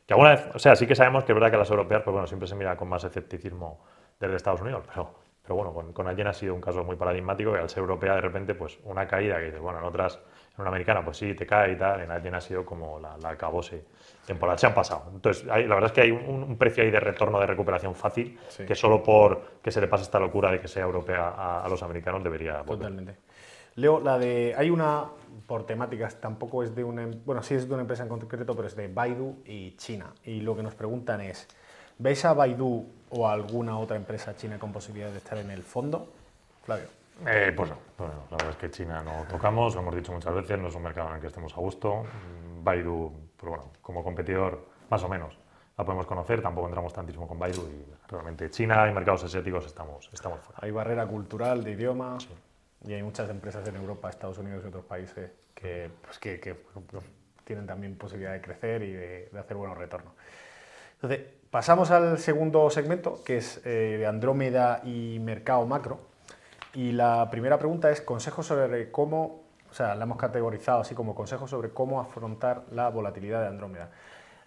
que 0.06 0.14
alguna 0.14 0.40
o 0.54 0.60
sea, 0.60 0.76
sí 0.76 0.88
que 0.88 0.96
sabemos 0.96 1.24
que 1.24 1.34
es 1.34 1.36
verdad 1.36 1.52
que 1.52 1.58
las 1.58 1.70
europeas, 1.70 2.02
pues 2.04 2.14
bueno, 2.14 2.28
siempre 2.28 2.48
se 2.48 2.56
mira 2.56 2.76
con 2.78 2.88
más 2.88 3.04
escepticismo 3.04 3.84
desde 4.20 4.36
Estados 4.36 4.62
Unidos, 4.62 4.84
pero, 4.88 5.14
pero 5.42 5.56
bueno, 5.56 5.74
con, 5.74 5.94
con 5.94 6.08
alguien 6.08 6.28
ha 6.28 6.34
sido 6.34 6.56
un 6.56 6.62
caso 6.62 6.84
muy 6.84 6.96
paradigmático 6.96 7.54
que 7.54 7.60
al 7.60 7.70
ser 7.70 7.80
europea 7.80 8.16
de 8.16 8.22
repente, 8.22 8.56
pues 8.56 8.80
una 8.84 9.08
caída 9.08 9.38
que 9.38 9.46
dices, 9.46 9.60
bueno, 9.60 9.80
en 9.80 9.86
otras 9.86 10.20
una 10.58 10.70
americana, 10.70 11.04
pues 11.04 11.18
sí, 11.18 11.34
te 11.34 11.46
cae 11.46 11.74
y 11.74 11.76
tal, 11.78 12.02
en 12.02 12.12
alguien 12.12 12.36
ha 12.36 12.42
sido 12.42 12.66
como 12.66 13.00
la, 13.00 13.18
la 13.18 13.30
acabose 13.30 13.86
temporal. 14.26 14.60
Se 14.60 14.68
han 14.68 14.74
pasado. 14.74 15.06
Entonces, 15.14 15.46
la 15.46 15.56
verdad 15.56 15.86
es 15.86 15.92
que 15.92 16.02
hay 16.02 16.12
un, 16.12 16.58
precio 16.58 16.84
ahí 16.84 16.92
de 16.92 17.00
retorno 17.00 17.40
de 17.40 17.48
recuperación 17.48 17.96
fácil 17.96 18.38
que 18.68 18.76
solo 18.76 19.02
por 19.02 19.60
que 19.62 19.72
se 19.72 19.82
le 19.82 19.88
pase 19.88 20.04
esta 20.04 20.20
locura 20.20 20.52
de 20.52 20.60
que 20.60 20.68
sea 20.68 20.84
europea 20.84 21.64
a, 21.64 21.68
los 21.70 21.82
americanos 21.82 22.24
debería 22.24 22.62
Totalmente. 22.64 23.16
Leo, 23.76 24.00
la 24.00 24.20
de. 24.20 24.54
Hay 24.58 24.70
una, 24.70 25.06
por 25.48 25.66
temáticas, 25.66 26.20
tampoco 26.20 26.64
es 26.64 26.76
de 26.76 26.84
una. 26.84 27.08
Bueno, 27.26 27.42
sí 27.42 27.56
es 27.56 27.68
de 27.68 27.74
una 27.74 27.82
empresa 27.82 28.04
en 28.04 28.10
concreto, 28.10 28.56
pero 28.56 28.68
es 28.68 28.76
de 28.76 28.88
Baidu 28.88 29.38
y 29.46 29.76
China. 29.78 30.14
Y 30.24 30.42
lo 30.42 30.56
que 30.56 30.64
nos 30.64 30.76
preguntan 30.76 31.22
es: 31.22 31.48
¿veis 31.98 32.26
a 32.26 32.34
Baidu 32.34 32.86
o 33.10 33.28
a 33.28 33.34
alguna 33.34 33.80
otra 33.80 33.96
empresa 33.96 34.36
china 34.36 34.60
con 34.60 34.74
posibilidad 34.74 35.10
de 35.10 35.18
estar 35.18 35.38
en 35.38 35.50
el 35.50 35.64
fondo? 35.64 36.08
Flavio. 36.64 36.99
Eh, 37.28 37.54
pues 37.56 37.70
no, 37.70 37.78
bueno, 37.98 38.14
la 38.32 38.38
verdad 38.38 38.52
es 38.52 38.58
que 38.58 38.72
China 38.72 39.02
no 39.04 39.26
tocamos, 39.30 39.76
lo 39.76 39.82
hemos 39.82 39.96
dicho 39.96 40.12
muchas 40.12 40.34
veces, 40.34 40.58
no 40.60 40.68
es 40.70 40.76
un 40.76 40.84
mercado 40.84 41.10
en 41.10 41.16
el 41.16 41.22
que 41.22 41.28
estemos 41.28 41.54
a 41.54 41.60
gusto. 41.60 42.04
Mm, 42.04 42.64
Baidu, 42.64 43.12
pues 43.36 43.50
bueno, 43.50 43.72
como 43.82 44.04
competidor, 44.04 44.66
más 44.90 45.04
o 45.04 45.10
menos, 45.10 45.38
la 45.78 45.86
podemos 45.86 46.06
conocer, 46.06 46.42
tampoco 46.42 46.68
entramos 46.68 46.94
tantísimo 46.94 47.28
con 47.28 47.40
Baidu 47.40 47.62
y 47.62 47.86
realmente 48.10 48.50
China 48.50 48.88
y 48.90 48.94
mercados 48.94 49.24
asiáticos 49.24 49.66
estamos, 49.66 50.10
estamos 50.14 50.40
fuera. 50.42 50.60
Hay 50.62 50.72
barrera 50.72 51.06
cultural, 51.08 51.64
de 51.64 51.72
idioma 51.72 52.18
y 52.86 52.94
hay 52.94 53.04
muchas 53.04 53.30
empresas 53.30 53.68
en 53.68 53.76
Europa, 53.76 54.10
Estados 54.10 54.38
Unidos 54.38 54.64
y 54.66 54.68
otros 54.68 54.86
países 54.86 55.32
que, 55.54 55.90
pues 56.04 56.20
que, 56.20 56.40
que 56.40 56.56
tienen 57.44 57.66
también 57.66 57.96
posibilidad 57.96 58.34
de 58.34 58.42
crecer 58.42 58.84
y 58.84 58.94
de, 58.94 59.30
hacer 59.40 59.58
buenos 59.58 59.78
retornos. 59.78 60.14
Entonces, 60.94 61.22
pasamos 61.50 61.92
al 61.92 62.20
segundo 62.20 62.70
segmento, 62.70 63.24
que 63.24 63.38
es 63.38 63.60
eh, 63.66 63.96
de 63.98 64.06
Andrómeda 64.06 64.82
y 64.84 65.18
mercado 65.20 65.66
macro. 65.66 66.09
Y 66.74 66.92
la 66.92 67.30
primera 67.32 67.58
pregunta 67.58 67.90
es 67.90 68.02
consejos 68.02 68.46
sobre 68.46 68.92
cómo 68.92 69.50
o 69.70 69.74
sea, 69.74 69.96
la 69.96 70.04
hemos 70.04 70.18
categorizado 70.18 70.82
así 70.82 70.96
como 70.96 71.16
consejos 71.16 71.50
sobre 71.50 71.70
cómo 71.70 72.00
afrontar 72.00 72.66
la 72.72 72.90
volatilidad 72.90 73.42
de 73.42 73.48
Andrómeda. 73.48 73.92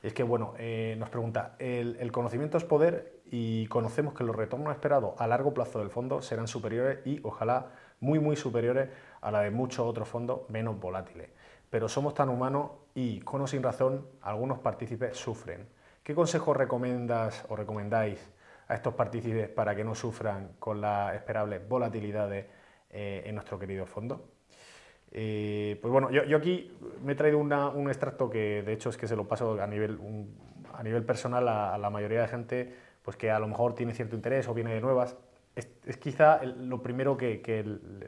Es 0.03 0.13
que, 0.13 0.25
bueno, 0.25 0.55
eh, 0.59 0.97
nos 0.99 1.11
pregunta, 1.11 1.55
el, 1.61 2.11
conocimiento 2.11 2.59
es 2.59 2.65
poder 2.65 3.21
y 3.31 3.67
conocemos 3.69 4.15
que 4.15 4.25
los 4.25 4.35
retornos 4.35 4.73
esperados 4.73 5.15
a 5.19 5.29
largo 5.29 5.55
plazo 5.55 5.79
del 5.79 5.91
fondo 5.91 6.23
serán 6.23 6.49
superiores 6.49 7.07
y 7.07 7.21
ojalá 7.23 7.67
muy, 8.01 8.19
muy 8.19 8.35
superiores 8.35 8.89
a 9.21 9.31
la 9.31 9.43
de 9.43 9.53
muchos 9.53 9.87
otros 9.87 10.09
fondos 10.09 10.41
menos 10.49 10.79
volátiles. 10.81 11.31
Pero 11.71 11.89
somos 11.89 12.15
tan 12.15 12.29
humanos 12.29 12.73
y, 12.95 13.21
con 13.21 13.41
o 13.43 13.47
sin 13.47 13.63
razón, 13.63 14.05
algunos 14.23 14.59
partícipes 14.59 15.17
sufren. 15.17 15.69
¿Qué 16.03 16.17
consejos 16.17 16.57
recomiendas 16.57 17.45
o 17.49 17.55
recomendáis 17.55 18.19
a 18.73 18.75
estos 18.75 18.95
partícipes 18.95 19.51
para 19.51 19.77
que 19.77 19.85
no 19.85 19.95
sufran 19.95 20.53
con 20.59 20.81
las 20.81 21.15
esperables 21.15 21.61
volatilidades 21.69 22.47
eh, 22.91 23.23
en 23.27 23.35
nuestro 23.35 23.59
querido 23.59 23.85
fondo? 23.85 24.31
Eh, 25.11 25.79
pues 25.83 25.93
bueno, 25.93 26.11
yo, 26.11 26.35
aquí 26.35 26.73
me 27.05 27.13
he 27.13 27.15
traído 27.15 27.39
un 27.39 27.89
extracto 27.89 28.31
que 28.31 28.63
de 28.63 28.73
hecho 28.73 28.89
es 28.89 28.97
que 28.97 29.07
se 29.07 29.15
lo 29.15 29.29
paso 29.29 29.61
a 29.61 29.67
nivel, 29.67 29.99
a 30.73 30.83
nivel 30.83 31.05
personal 31.05 31.47
a, 31.49 31.77
la 31.77 31.91
mayoría 31.91 32.23
de 32.23 32.29
gente 32.29 32.75
pues 33.03 33.19
que 33.19 33.31
a 33.31 33.39
lo 33.39 33.47
mejor 33.47 33.75
tiene 33.75 33.93
cierto 33.93 34.17
interés 34.17 34.49
o 34.49 34.55
viene 34.55 34.73
de 34.73 34.81
nuevas. 34.81 35.19
Es, 35.55 35.67
quizá 35.99 36.43
lo 36.43 36.83
primero 36.83 37.15
que, 37.19 37.63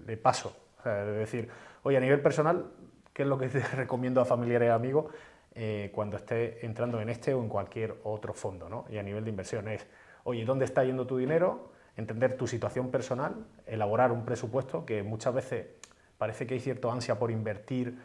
le 0.07 0.17
paso. 0.17 0.57
O 0.79 0.83
sea, 0.83 1.05
de 1.05 1.12
decir, 1.12 1.49
oye, 1.83 1.99
a 1.99 2.01
nivel 2.01 2.23
personal, 2.23 2.71
¿qué 3.12 3.25
es 3.25 3.29
lo 3.29 3.37
que 3.37 3.49
te 3.49 3.61
recomiendo 3.77 4.23
a 4.23 4.25
familiares 4.25 4.69
y 4.69 4.71
amigos 4.71 5.12
eh, 5.55 5.91
cuando 5.95 6.17
esté 6.17 6.65
entrando 6.65 7.03
en 7.03 7.11
este 7.11 7.35
o 7.35 7.43
en 7.43 7.51
cualquier 7.51 7.97
otro 8.05 8.33
fondo? 8.33 8.71
¿no? 8.71 8.87
Y 8.89 8.97
a 8.97 9.03
nivel 9.03 9.25
de 9.25 9.31
inversión 9.31 9.69
es, 9.69 9.87
oye, 10.25 10.45
¿dónde 10.45 10.64
está 10.64 10.85
yendo 10.85 11.07
tu 11.07 11.16
dinero? 11.16 11.70
Entender 11.97 12.37
tu 12.37 12.47
situación 12.47 12.91
personal, 12.91 13.47
elaborar 13.66 14.11
un 14.11 14.25
presupuesto 14.25 14.85
que 14.85 15.03
muchas 15.03 15.35
veces 15.35 15.66
parece 16.18 16.47
que 16.47 16.55
hay 16.55 16.61
cierta 16.61 16.93
ansia 16.93 17.18
por 17.18 17.31
invertir 17.31 17.99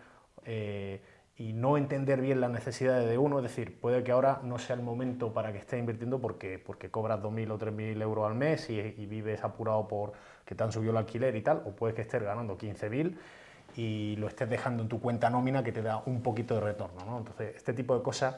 eh, 0.46 1.02
y 1.40 1.54
no 1.54 1.78
entender 1.78 2.20
bien 2.20 2.42
las 2.42 2.52
necesidades 2.52 3.10
de 3.10 3.18
uno, 3.18 3.38
es 3.38 3.44
decir, 3.44 3.80
puede 3.80 4.04
que 4.04 4.12
ahora 4.12 4.42
no 4.44 4.60
sea 4.60 4.76
el 4.76 4.82
momento 4.82 5.34
para 5.34 5.54
que 5.54 5.60
estés 5.60 5.80
invirtiendo 5.80 6.20
porque, 6.20 6.60
porque 6.60 6.92
cobras 6.92 7.22
2.000 7.22 7.52
o 7.52 7.58
3.000 7.58 8.02
euros 8.02 8.28
al 8.28 8.36
mes 8.36 8.70
y, 8.70 8.82
vives 9.06 9.44
apurado 9.44 9.88
por 9.88 10.12
que 10.46 10.54
te 10.54 10.64
han 10.64 10.72
subido 10.74 10.92
el 10.92 10.98
alquiler 10.98 11.36
y 11.38 11.42
tal, 11.42 11.64
o 11.66 11.72
puede 11.72 11.94
que 11.94 12.02
estés 12.02 12.22
ganando 12.22 12.58
15.000 12.58 13.16
y 13.78 14.18
lo 14.18 14.28
estés 14.28 14.50
dejando 14.50 14.84
en 14.84 14.90
tu 14.90 15.00
cuenta 15.00 15.30
nómina 15.30 15.64
que 15.64 15.72
te 15.72 15.82
da 15.82 16.04
un 16.06 16.22
poquito 16.22 16.56
de 16.56 16.62
retorno. 16.62 17.06
¿no? 17.06 17.20
Entonces, 17.20 17.56
este 17.56 17.74
tipo 17.74 17.96
de 17.96 18.04
cosas 18.04 18.36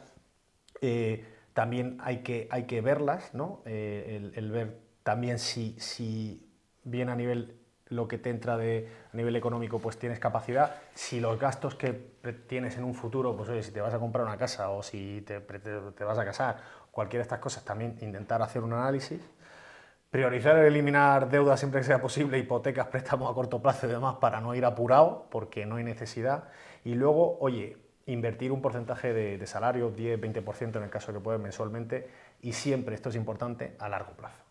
eh, 0.79 1.25
también 1.53 1.97
hay 2.01 2.19
que, 2.19 2.47
hay 2.51 2.63
que 2.63 2.81
verlas, 2.81 3.33
¿no? 3.33 3.61
Eh, 3.65 4.31
el, 4.33 4.51
ver 4.51 4.77
también 5.03 5.39
si, 5.39 5.75
si 5.79 6.47
bien 6.83 7.09
a 7.09 7.15
nivel 7.15 7.57
lo 7.87 8.07
que 8.07 8.17
te 8.17 8.29
entra 8.29 8.55
de, 8.55 8.89
a 9.13 9.17
nivel 9.17 9.35
económico, 9.35 9.79
pues 9.79 9.97
tienes 9.97 10.19
capacidad. 10.19 10.75
Si 10.93 11.19
los 11.19 11.39
gastos 11.39 11.75
que 11.75 11.91
tienes 12.47 12.77
en 12.77 12.85
un 12.85 12.93
futuro, 12.93 13.35
pues 13.35 13.49
oye, 13.49 13.63
si 13.63 13.71
te 13.71 13.81
vas 13.81 13.93
a 13.93 13.99
comprar 13.99 14.25
una 14.25 14.37
casa 14.37 14.69
o 14.69 14.81
si 14.81 15.21
te, 15.21 15.41
te 15.41 16.03
vas 16.03 16.17
a 16.17 16.23
casar, 16.23 16.57
cualquiera 16.91 17.21
de 17.21 17.23
estas 17.23 17.39
cosas, 17.39 17.65
también 17.65 17.97
intentar 18.01 18.41
hacer 18.41 18.63
un 18.63 18.73
análisis. 18.73 19.21
Priorizar 20.09 20.57
eliminar 20.57 21.29
deudas 21.29 21.59
siempre 21.59 21.79
que 21.79 21.87
sea 21.87 22.01
posible, 22.01 22.37
hipotecas, 22.37 22.87
préstamos 22.87 23.31
a 23.31 23.33
corto 23.33 23.61
plazo 23.61 23.87
y 23.87 23.89
demás 23.91 24.15
para 24.19 24.41
no 24.41 24.53
ir 24.55 24.65
apurado, 24.65 25.27
porque 25.31 25.65
no 25.65 25.77
hay 25.77 25.85
necesidad. 25.85 26.49
Y 26.83 26.95
luego, 26.95 27.37
oye, 27.39 27.77
invertir 28.05 28.51
un 28.51 28.61
porcentaje 28.61 29.13
de, 29.13 29.37
de 29.37 29.47
salario, 29.47 29.95
10-20% 29.95 30.77
en 30.77 30.83
el 30.83 30.89
caso 30.89 31.13
que 31.13 31.19
puedas 31.19 31.39
mensualmente, 31.39 32.09
y 32.41 32.53
siempre, 32.53 32.95
esto 32.95 33.09
es 33.09 33.15
importante, 33.15 33.75
a 33.79 33.89
largo 33.89 34.13
plazo. 34.13 34.43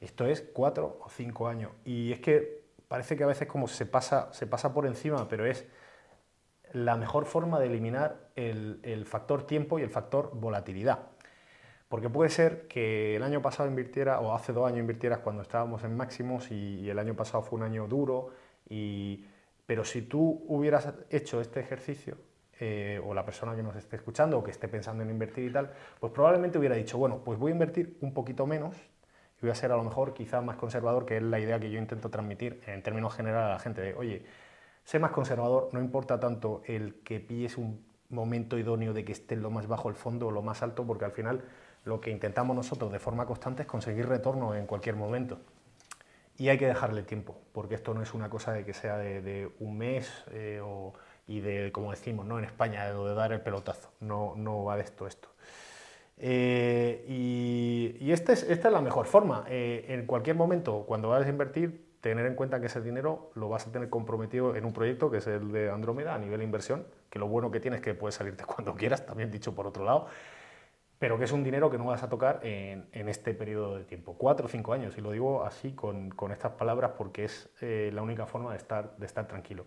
Esto 0.00 0.26
es 0.26 0.42
cuatro 0.52 1.00
o 1.04 1.08
cinco 1.08 1.48
años. 1.48 1.72
Y 1.84 2.12
es 2.12 2.20
que 2.20 2.62
parece 2.88 3.16
que 3.16 3.24
a 3.24 3.26
veces 3.26 3.48
como 3.48 3.68
se 3.68 3.86
pasa, 3.86 4.32
se 4.32 4.46
pasa 4.46 4.72
por 4.72 4.86
encima, 4.86 5.28
pero 5.28 5.44
es 5.46 5.66
la 6.72 6.96
mejor 6.96 7.26
forma 7.26 7.58
de 7.58 7.66
eliminar 7.66 8.30
el, 8.36 9.04
factor 9.06 9.46
tiempo 9.46 9.78
y 9.78 9.82
el 9.82 9.90
factor 9.90 10.30
volatilidad. 10.34 11.00
Porque 11.88 12.10
puede 12.10 12.30
ser 12.30 12.68
que 12.68 13.16
el 13.16 13.22
año 13.22 13.40
pasado 13.40 13.68
invirtiera, 13.68 14.20
o 14.20 14.34
hace 14.34 14.52
dos 14.52 14.66
años 14.66 14.80
invirtieras 14.80 15.20
cuando 15.20 15.42
estábamos 15.42 15.82
en 15.84 15.96
máximos 15.96 16.50
y, 16.50 16.88
el 16.88 16.98
año 16.98 17.14
pasado 17.14 17.42
fue 17.42 17.58
un 17.58 17.64
año 17.64 17.86
duro, 17.86 18.30
y, 18.68 19.24
pero 19.64 19.84
si 19.84 20.02
tú 20.02 20.44
hubieras 20.48 20.92
hecho 21.10 21.40
este 21.40 21.60
ejercicio, 21.60 22.16
eh, 22.60 23.00
o 23.04 23.14
la 23.14 23.24
persona 23.24 23.54
que 23.54 23.62
nos 23.62 23.76
esté 23.76 23.96
escuchando 23.96 24.38
o 24.38 24.44
que 24.44 24.50
esté 24.50 24.68
pensando 24.68 25.02
en 25.02 25.10
invertir 25.10 25.50
y 25.50 25.52
tal, 25.52 25.70
pues 26.00 26.12
probablemente 26.12 26.58
hubiera 26.58 26.74
dicho, 26.74 26.98
bueno, 26.98 27.22
pues 27.24 27.38
voy 27.38 27.50
a 27.50 27.54
invertir 27.54 27.96
un 28.00 28.12
poquito 28.12 28.46
menos, 28.46 28.76
y 29.38 29.42
voy 29.42 29.50
a 29.50 29.54
ser 29.54 29.70
a 29.70 29.76
lo 29.76 29.84
mejor 29.84 30.14
quizá 30.14 30.40
más 30.40 30.56
conservador, 30.56 31.06
que 31.06 31.16
es 31.16 31.22
la 31.22 31.38
idea 31.38 31.60
que 31.60 31.70
yo 31.70 31.78
intento 31.78 32.10
transmitir 32.10 32.60
en 32.66 32.82
términos 32.82 33.14
generales 33.14 33.46
a 33.46 33.52
la 33.52 33.58
gente, 33.58 33.80
de, 33.80 33.94
oye, 33.94 34.24
sé 34.84 34.98
más 34.98 35.12
conservador, 35.12 35.68
no 35.72 35.80
importa 35.80 36.18
tanto 36.18 36.62
el 36.66 36.96
que 37.04 37.20
pilles 37.20 37.56
un 37.56 37.84
momento 38.08 38.58
idóneo 38.58 38.92
de 38.92 39.04
que 39.04 39.12
esté 39.12 39.36
lo 39.36 39.50
más 39.50 39.68
bajo 39.68 39.88
el 39.88 39.94
fondo 39.94 40.28
o 40.28 40.30
lo 40.30 40.42
más 40.42 40.62
alto, 40.62 40.86
porque 40.86 41.04
al 41.04 41.12
final 41.12 41.44
lo 41.84 42.00
que 42.00 42.10
intentamos 42.10 42.56
nosotros 42.56 42.90
de 42.90 42.98
forma 42.98 43.26
constante 43.26 43.62
es 43.62 43.68
conseguir 43.68 44.08
retorno 44.08 44.54
en 44.54 44.66
cualquier 44.66 44.96
momento. 44.96 45.38
Y 46.36 46.48
hay 46.48 46.58
que 46.58 46.66
dejarle 46.66 47.02
tiempo, 47.02 47.36
porque 47.52 47.74
esto 47.74 47.94
no 47.94 48.02
es 48.02 48.14
una 48.14 48.30
cosa 48.30 48.52
de 48.52 48.64
que 48.64 48.72
sea 48.72 48.96
de, 48.96 49.50
un 49.58 49.76
mes 49.76 50.24
eh, 50.30 50.60
y 51.28 51.40
de, 51.40 51.70
como 51.70 51.90
decimos, 51.90 52.26
¿no? 52.26 52.38
en 52.38 52.44
España, 52.44 52.92
de, 52.92 53.14
dar 53.14 53.32
el 53.32 53.42
pelotazo. 53.42 53.92
No, 54.00 54.34
no 54.36 54.64
va 54.64 54.76
de 54.76 54.82
esto 54.82 55.06
esto. 55.06 55.28
Eh, 56.16 57.04
y, 57.06 58.10
este 58.10 58.32
esta 58.32 58.68
es 58.68 58.72
la 58.72 58.80
mejor 58.80 59.06
forma. 59.06 59.44
Eh, 59.48 59.84
en 59.88 60.06
cualquier 60.06 60.34
momento, 60.34 60.84
cuando 60.86 61.10
vayas 61.10 61.26
a 61.26 61.30
invertir, 61.30 61.86
tener 62.00 62.26
en 62.26 62.34
cuenta 62.34 62.60
que 62.60 62.66
ese 62.66 62.80
dinero 62.80 63.30
lo 63.34 63.48
vas 63.48 63.66
a 63.66 63.72
tener 63.72 63.90
comprometido 63.90 64.56
en 64.56 64.64
un 64.64 64.72
proyecto 64.72 65.10
que 65.10 65.18
es 65.18 65.26
el 65.26 65.52
de 65.52 65.70
Andrómeda 65.70 66.14
a 66.14 66.18
nivel 66.18 66.42
inversión, 66.42 66.86
que 67.10 67.18
lo 67.18 67.28
bueno 67.28 67.50
que 67.50 67.60
tienes 67.60 67.80
es 67.80 67.84
que 67.84 67.94
puedes 67.94 68.14
salirte 68.14 68.44
cuando 68.44 68.74
quieras, 68.74 69.04
también 69.04 69.30
dicho 69.30 69.54
por 69.54 69.66
otro 69.66 69.84
lado, 69.84 70.06
pero 70.98 71.18
que 71.18 71.24
es 71.24 71.32
un 71.32 71.44
dinero 71.44 71.70
que 71.70 71.78
no 71.78 71.84
vas 71.84 72.02
a 72.02 72.08
tocar 72.08 72.40
en, 72.42 72.88
este 72.92 73.34
periodo 73.34 73.76
de 73.76 73.84
tiempo, 73.84 74.16
cuatro 74.16 74.46
o 74.46 74.48
cinco 74.48 74.72
años, 74.72 74.96
y 74.96 75.00
lo 75.00 75.12
digo 75.12 75.44
así 75.44 75.72
con, 75.72 76.12
estas 76.32 76.52
palabras 76.52 76.92
porque 76.96 77.24
es 77.24 77.50
eh, 77.60 77.90
la 77.92 78.02
única 78.02 78.26
forma 78.26 78.52
de 78.52 78.56
estar, 78.56 78.96
de 78.96 79.06
estar 79.06 79.28
tranquilo. 79.28 79.66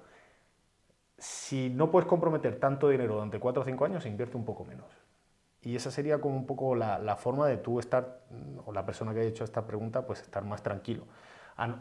Si 1.21 1.69
no 1.69 1.89
puedes 1.89 2.09
comprometer 2.09 2.59
tanto 2.59 2.89
dinero 2.89 3.13
durante 3.13 3.39
cuatro 3.39 3.61
o 3.61 3.65
cinco 3.65 3.85
años, 3.85 4.05
invierte 4.05 4.35
un 4.35 4.43
poco 4.43 4.65
menos 4.65 4.89
y 5.63 5.75
esa 5.75 5.91
sería 5.91 6.19
como 6.19 6.35
un 6.35 6.45
poco 6.47 6.75
la, 6.75 7.15
forma 7.17 7.47
de 7.47 7.57
tú 7.57 7.79
estar, 7.79 8.21
o 8.65 8.71
la 8.71 8.85
persona 8.85 9.13
que 9.13 9.19
ha 9.19 9.23
hecho 9.23 9.43
esta 9.43 9.65
pregunta, 9.65 10.05
pues 10.05 10.21
estar 10.21 10.43
más 10.43 10.63
tranquilo. 10.63 11.05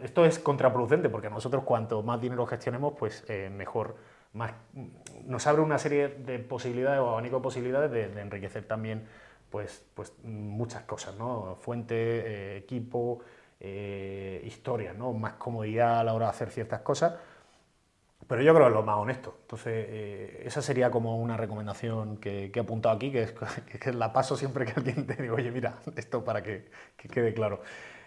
Esto 0.03 0.27
es 0.27 0.39
contraproducente 0.39 1.09
porque 1.09 1.31
nosotros 1.31 1.65
cuanto 1.65 2.03
más 2.03 2.21
dinero 2.21 2.45
gestionemos, 2.47 2.95
pues 2.99 3.25
eh, 3.29 3.49
mejor. 3.51 3.97
Más, 4.33 4.53
nos 5.25 5.47
abre 5.47 5.63
una 5.63 5.79
serie 5.79 6.09
de 6.09 6.39
posibilidades 6.39 7.01
o 7.01 7.11
abanico 7.11 7.37
de 7.37 7.43
posibilidades 7.43 7.91
de, 7.91 8.21
enriquecer 8.21 8.65
también 8.65 9.07
pues, 9.49 9.85
pues 9.95 10.13
muchas 10.23 10.83
cosas, 10.83 11.17
¿no? 11.17 11.57
Fuente, 11.61 11.95
eh, 11.97 12.57
equipo, 12.59 13.21
eh, 13.59 14.43
historia, 14.45 14.93
¿no? 14.93 15.15
Más 15.15 15.33
comodidad 15.35 16.01
a 16.01 16.05
la 16.05 16.13
hora 16.13 16.27
de 16.27 16.31
hacer 16.31 16.51
ciertas 16.51 16.83
cosas 16.83 17.15
pero 18.31 18.43
yo 18.43 18.55
creo 18.55 18.67
que 18.67 18.69
es 18.69 18.75
lo 18.77 18.85
más 18.85 18.97
honesto. 18.97 19.35
Entonces, 19.41 19.87
eh, 19.89 20.43
esa 20.45 20.63
sería 20.63 20.89
como 20.89 21.17
una 21.17 21.37
recomendación 21.37 22.19
que, 22.19 22.53
he 22.55 22.61
apuntado 22.61 22.95
aquí, 22.95 23.11
que, 23.13 23.23
es, 23.23 23.33
que 23.33 23.93
la 23.93 24.13
paso 24.13 24.37
siempre 24.37 24.65
que 24.65 24.75
alguien 24.77 25.05
te 25.05 25.21
diga, 25.21 25.35
oye, 25.35 25.51
mira, 25.51 25.75
esto 25.97 26.23
para 26.23 26.41
que, 26.41 26.71
quede 26.97 27.35
claro. 27.35 27.61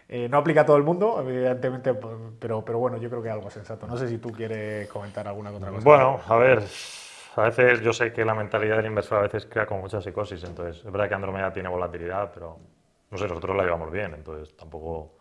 Eh, 0.07 0.29
no 0.29 0.37
aplica 0.37 0.61
a 0.61 0.65
todo 0.65 0.77
el 0.77 0.83
mundo, 0.83 1.19
evidentemente, 1.19 1.93
pero, 2.39 2.63
pero 2.63 2.79
bueno, 2.79 2.95
yo 2.99 3.09
creo 3.09 3.21
que 3.21 3.27
es 3.27 3.33
algo 3.33 3.49
sensato. 3.49 3.85
No 3.85 3.97
sé 3.97 4.07
si 4.07 4.17
tú 4.17 4.31
quieres 4.31 4.87
comentar 4.87 5.27
alguna 5.27 5.51
otra 5.51 5.71
cosa. 5.71 5.83
Bueno, 5.83 6.21
a 6.25 6.37
ver, 6.37 6.63
a 7.35 7.41
veces 7.41 7.81
yo 7.81 7.91
sé 7.91 8.13
que 8.13 8.23
la 8.23 8.33
mentalidad 8.33 8.77
del 8.77 8.85
inversor 8.85 9.19
a 9.19 9.21
veces 9.23 9.45
crea 9.45 9.65
con 9.65 9.81
mucha 9.81 10.01
psicosis, 10.01 10.41
entonces 10.45 10.85
es 10.85 10.89
verdad 10.89 11.09
que 11.09 11.15
Andromeda 11.15 11.51
tiene 11.51 11.67
volatilidad, 11.67 12.31
pero 12.33 12.59
no 13.11 13.17
sé, 13.17 13.27
nosotros 13.27 13.57
la 13.57 13.63
llevamos 13.63 13.91
bien, 13.91 14.13
entonces 14.13 14.55
tampoco, 14.55 15.17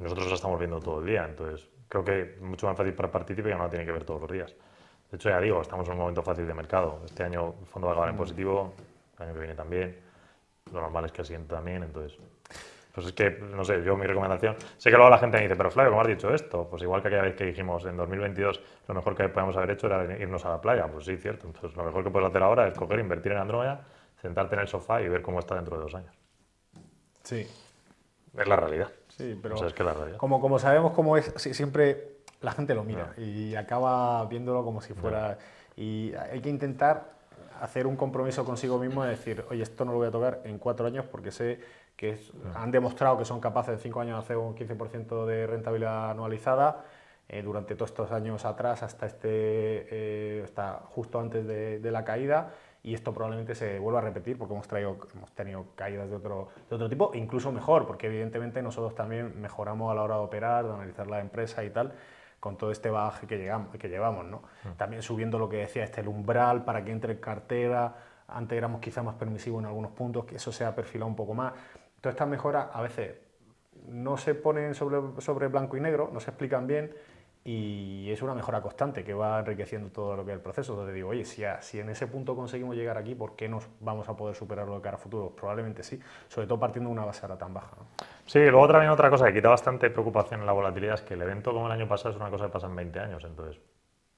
nosotros 0.00 0.28
la 0.28 0.34
estamos 0.34 0.58
viendo 0.58 0.80
todo 0.80 1.00
el 1.00 1.06
día, 1.06 1.24
entonces 1.24 1.66
creo 1.88 2.04
que 2.04 2.36
mucho 2.40 2.66
más 2.66 2.76
fácil 2.76 2.94
para 2.94 3.10
participar 3.10 3.52
y 3.52 3.54
no 3.54 3.68
tiene 3.68 3.84
que 3.84 3.92
ver 3.92 4.04
todos 4.04 4.20
los 4.20 4.30
días. 4.30 4.54
De 5.10 5.16
hecho, 5.16 5.28
ya 5.28 5.40
digo, 5.40 5.60
estamos 5.60 5.86
en 5.86 5.92
un 5.92 6.00
momento 6.00 6.22
fácil 6.22 6.46
de 6.46 6.54
mercado. 6.54 7.00
Este 7.04 7.22
año 7.22 7.54
el 7.60 7.66
fondo 7.66 7.86
va 7.86 7.92
a 7.92 7.94
acabar 7.94 8.10
en 8.10 8.16
mm. 8.16 8.18
positivo, 8.18 8.74
el 9.16 9.24
año 9.24 9.32
que 9.34 9.38
viene 9.38 9.54
también. 9.54 9.96
Lo 10.72 10.80
normal 10.80 11.04
es 11.04 11.12
que 11.12 11.22
el 11.22 11.26
siguiente 11.26 11.54
también, 11.54 11.82
entonces... 11.82 12.18
Pues 12.94 13.08
es 13.08 13.12
que, 13.12 13.30
no 13.30 13.64
sé, 13.64 13.82
yo 13.82 13.96
mi 13.96 14.06
recomendación... 14.06 14.54
Sé 14.76 14.88
que 14.88 14.96
luego 14.96 15.10
la 15.10 15.18
gente 15.18 15.36
me 15.36 15.42
dice, 15.42 15.56
pero 15.56 15.68
Flavio, 15.68 15.90
¿cómo 15.90 16.02
has 16.02 16.08
dicho 16.08 16.32
esto? 16.32 16.68
Pues 16.70 16.80
igual 16.82 17.02
que 17.02 17.08
aquella 17.08 17.22
vez 17.22 17.34
que 17.34 17.44
dijimos 17.44 17.84
en 17.86 17.96
2022 17.96 18.60
lo 18.86 18.94
mejor 18.94 19.16
que 19.16 19.28
podíamos 19.28 19.56
haber 19.56 19.72
hecho 19.72 19.88
era 19.88 20.16
irnos 20.16 20.44
a 20.44 20.50
la 20.50 20.60
playa. 20.60 20.86
Pues 20.86 21.04
sí, 21.04 21.16
cierto. 21.16 21.48
Entonces 21.48 21.76
lo 21.76 21.82
mejor 21.82 22.04
que 22.04 22.10
puedes 22.10 22.28
hacer 22.28 22.42
ahora 22.42 22.68
es 22.68 22.74
coger, 22.74 23.00
invertir 23.00 23.32
en 23.32 23.38
Andrómeda, 23.38 23.84
sentarte 24.22 24.54
en 24.54 24.60
el 24.60 24.68
sofá 24.68 25.02
y 25.02 25.08
ver 25.08 25.22
cómo 25.22 25.40
está 25.40 25.56
dentro 25.56 25.76
de 25.76 25.82
dos 25.82 25.94
años. 25.96 26.14
Sí. 27.24 27.46
Es 28.36 28.46
la 28.46 28.56
realidad. 28.56 28.88
Sí, 29.16 29.38
pero 29.40 29.56
como, 30.16 30.40
como 30.40 30.58
sabemos 30.58 30.92
cómo 30.92 31.16
es, 31.16 31.32
siempre 31.36 32.18
la 32.40 32.52
gente 32.52 32.74
lo 32.74 32.84
mira 32.84 33.14
y 33.16 33.54
acaba 33.54 34.24
viéndolo 34.26 34.64
como 34.64 34.80
si 34.80 34.92
fuera... 34.94 35.38
Y 35.76 36.14
hay 36.14 36.40
que 36.40 36.50
intentar 36.50 37.14
hacer 37.60 37.86
un 37.86 37.96
compromiso 37.96 38.44
consigo 38.44 38.78
mismo 38.78 39.02
de 39.02 39.10
decir, 39.10 39.44
oye, 39.50 39.62
esto 39.62 39.84
no 39.84 39.92
lo 39.92 39.98
voy 39.98 40.08
a 40.08 40.10
tocar 40.10 40.40
en 40.44 40.58
cuatro 40.58 40.86
años 40.86 41.04
porque 41.10 41.32
sé 41.32 41.60
que 41.96 42.18
han 42.54 42.70
demostrado 42.70 43.18
que 43.18 43.24
son 43.24 43.40
capaces 43.40 43.74
en 43.74 43.80
cinco 43.80 44.00
años 44.00 44.18
de 44.18 44.24
hacer 44.24 44.36
un 44.36 44.54
15% 44.54 45.26
de 45.26 45.46
rentabilidad 45.46 46.10
anualizada. 46.10 46.84
eh, 47.28 47.42
durante 47.42 47.74
todos 47.74 47.90
estos 47.90 48.12
años 48.12 48.44
atrás 48.44 48.82
hasta, 48.82 49.06
este, 49.06 49.28
eh, 49.30 50.42
hasta 50.44 50.82
justo 50.90 51.18
antes 51.18 51.46
de, 51.46 51.80
de, 51.80 51.90
la 51.90 52.04
caída 52.04 52.52
y 52.84 52.92
esto 52.92 53.14
probablemente 53.14 53.54
se 53.54 53.78
vuelva 53.78 54.00
a 54.00 54.02
repetir 54.02 54.36
porque 54.36 54.52
hemos, 54.52 54.68
traído, 54.68 54.98
hemos 55.14 55.32
tenido 55.32 55.64
caídas 55.74 56.10
de 56.10 56.16
otro, 56.16 56.50
de 56.68 56.76
otro 56.76 56.88
tipo, 56.90 57.12
incluso 57.14 57.50
mejor, 57.50 57.86
porque 57.86 58.08
evidentemente 58.08 58.60
nosotros 58.60 58.94
también 58.94 59.40
mejoramos 59.40 59.90
a 59.90 59.94
la 59.94 60.02
hora 60.02 60.16
de 60.16 60.20
operar, 60.20 60.66
de 60.66 60.74
analizar 60.74 61.06
la 61.06 61.20
empresa 61.20 61.64
y 61.64 61.70
tal, 61.70 61.94
con 62.40 62.58
todo 62.58 62.70
este 62.70 62.90
bagaje 62.90 63.26
que, 63.26 63.38
llegamos, 63.38 63.74
que 63.74 63.88
llevamos. 63.88 64.26
¿no? 64.26 64.42
Mm. 64.64 64.76
También 64.76 65.00
subiendo 65.00 65.38
lo 65.38 65.48
que 65.48 65.56
decía, 65.56 65.82
este 65.82 66.02
el 66.02 66.08
umbral 66.08 66.62
para 66.66 66.84
que 66.84 66.92
entre 66.92 67.14
en 67.14 67.20
cartera, 67.20 67.96
antes 68.28 68.54
éramos 68.54 68.82
quizá 68.82 69.02
más 69.02 69.14
permisivos 69.14 69.60
en 69.62 69.66
algunos 69.66 69.92
puntos, 69.92 70.26
que 70.26 70.36
eso 70.36 70.52
se 70.52 70.66
ha 70.66 70.74
perfilado 70.74 71.08
un 71.08 71.16
poco 71.16 71.32
más. 71.32 71.54
Todas 72.02 72.14
estas 72.16 72.28
mejoras 72.28 72.66
a 72.70 72.82
veces 72.82 73.14
no 73.88 74.18
se 74.18 74.34
ponen 74.34 74.74
sobre, 74.74 75.00
sobre 75.22 75.48
blanco 75.48 75.78
y 75.78 75.80
negro, 75.80 76.10
no 76.12 76.20
se 76.20 76.32
explican 76.32 76.66
bien 76.66 76.94
y 77.46 78.10
es 78.10 78.22
una 78.22 78.34
mejora 78.34 78.62
constante 78.62 79.04
que 79.04 79.12
va 79.12 79.38
enriqueciendo 79.38 79.90
todo 79.90 80.16
lo 80.16 80.24
que 80.24 80.30
es 80.30 80.36
el 80.36 80.40
proceso. 80.40 80.72
Entonces 80.72 80.94
digo, 80.94 81.10
oye, 81.10 81.26
si, 81.26 81.42
si 81.60 81.78
en 81.78 81.90
ese 81.90 82.06
punto 82.06 82.34
conseguimos 82.34 82.74
llegar 82.74 82.96
aquí, 82.96 83.14
¿por 83.14 83.36
qué 83.36 83.50
nos 83.50 83.68
vamos 83.80 84.08
a 84.08 84.16
poder 84.16 84.34
superarlo 84.34 84.76
de 84.76 84.80
cara 84.80 84.96
a 84.96 84.98
futuro? 84.98 85.30
Probablemente 85.36 85.82
sí, 85.82 86.00
sobre 86.28 86.46
todo 86.46 86.58
partiendo 86.58 86.88
de 86.88 86.94
una 86.94 87.04
base 87.04 87.20
ahora 87.22 87.36
tan 87.36 87.52
baja. 87.52 87.76
Sí, 88.24 88.38
luego 88.38 88.66
también 88.68 88.90
otra 88.90 89.10
cosa 89.10 89.26
que 89.26 89.34
quita 89.34 89.50
bastante 89.50 89.90
preocupación 89.90 90.40
en 90.40 90.46
la 90.46 90.52
volatilidad 90.52 90.94
es 90.94 91.02
que 91.02 91.14
el 91.14 91.22
evento 91.22 91.52
como 91.52 91.66
el 91.66 91.72
año 91.72 91.86
pasado 91.86 92.10
es 92.10 92.16
una 92.16 92.30
cosa 92.30 92.46
que 92.46 92.52
pasa 92.52 92.66
en 92.66 92.76
20 92.76 92.98
años, 92.98 93.22
entonces, 93.24 93.60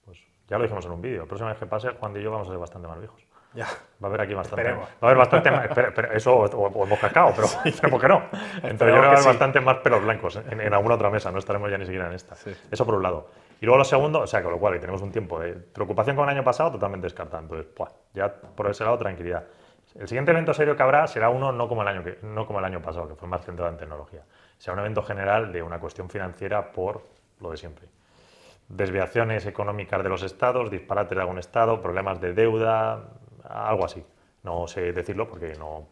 pues 0.04 0.18
ya 0.46 0.56
lo 0.56 0.62
dijimos 0.62 0.86
en 0.86 0.92
un 0.92 1.02
vídeo, 1.02 1.22
la 1.22 1.26
próxima 1.26 1.50
vez 1.50 1.58
que 1.58 1.66
pase, 1.66 1.90
Juan 1.90 2.16
y 2.16 2.22
yo 2.22 2.30
vamos 2.30 2.46
a 2.46 2.50
ser 2.52 2.60
bastante 2.60 2.86
más 2.86 2.98
viejos. 3.00 3.26
Ya. 3.56 3.66
Va 4.02 4.06
a 4.06 4.06
haber 4.08 4.20
aquí 4.20 4.34
bastante. 4.34 4.70
Va 4.70 4.86
a 5.00 5.06
haber 5.06 5.16
bastante 5.16 5.50
más. 5.50 5.66
eso 6.12 6.36
o, 6.36 6.84
hemos 6.84 6.98
cascado, 6.98 7.32
pero, 7.34 7.48
¿por 7.90 8.00
qué 8.00 8.08
no? 8.08 8.22
Entonces 8.62 8.70
yo 8.70 8.76
creo 8.76 8.92
que 8.92 9.00
va 9.00 9.06
a 9.06 9.12
haber 9.12 9.24
bastante 9.24 9.60
más 9.60 9.78
pelos 9.78 10.02
blancos 10.02 10.36
en, 10.36 10.74
alguna 10.74 10.96
otra 10.96 11.08
mesa, 11.08 11.32
no 11.32 11.38
estaremos 11.38 11.70
ya 11.70 11.78
ni 11.78 11.86
siquiera 11.86 12.06
en 12.06 12.12
esta. 12.12 12.36
Eso 12.70 12.84
por 12.84 12.94
un 12.94 13.02
lado. 13.02 13.28
Y 13.58 13.64
luego 13.64 13.78
lo 13.78 13.84
segundo, 13.84 14.20
o 14.20 14.26
sea, 14.26 14.42
con 14.42 14.52
lo 14.52 14.58
cual 14.58 14.78
tenemos 14.78 15.00
un 15.00 15.10
tiempo 15.10 15.40
de 15.40 15.54
preocupación 15.54 16.14
con 16.14 16.28
el 16.28 16.36
año 16.36 16.44
pasado 16.44 16.72
totalmente 16.72 17.06
descartado. 17.06 17.42
Entonces, 17.44 17.66
pues, 17.74 17.90
ya 18.12 18.30
por 18.30 18.70
ese 18.70 18.84
lado, 18.84 18.98
tranquilidad. 18.98 19.44
El 19.94 20.06
siguiente 20.06 20.32
evento 20.32 20.52
serio 20.52 20.76
que 20.76 20.82
habrá 20.82 21.06
será 21.06 21.30
uno 21.30 21.52
no 21.52 21.66
como 21.66 21.80
el 21.80 21.88
año, 21.88 22.04
que, 22.04 22.18
no 22.22 22.46
como 22.46 22.58
el 22.58 22.66
año 22.66 22.82
pasado, 22.82 23.08
que 23.08 23.14
fue 23.14 23.26
más 23.26 23.42
centrado 23.46 23.70
en 23.70 23.78
tecnología. 23.78 24.20
Será 24.58 24.74
un 24.74 24.80
evento 24.80 25.02
general 25.02 25.52
de 25.52 25.62
una 25.62 25.80
cuestión 25.80 26.10
financiera 26.10 26.72
por 26.72 27.02
lo 27.40 27.50
de 27.50 27.56
siempre. 27.56 27.88
Desviaciones 28.68 29.46
económicas 29.46 30.02
de 30.02 30.08
los 30.10 30.22
estados, 30.22 30.70
disparates 30.70 31.16
de 31.16 31.22
algún 31.22 31.38
estado, 31.38 31.80
problemas 31.80 32.20
de 32.20 32.34
deuda, 32.34 33.04
algo 33.48 33.84
así. 33.84 34.04
No 34.42 34.66
sé 34.66 34.92
decirlo 34.92 35.28
porque 35.28 35.54
no 35.58 35.88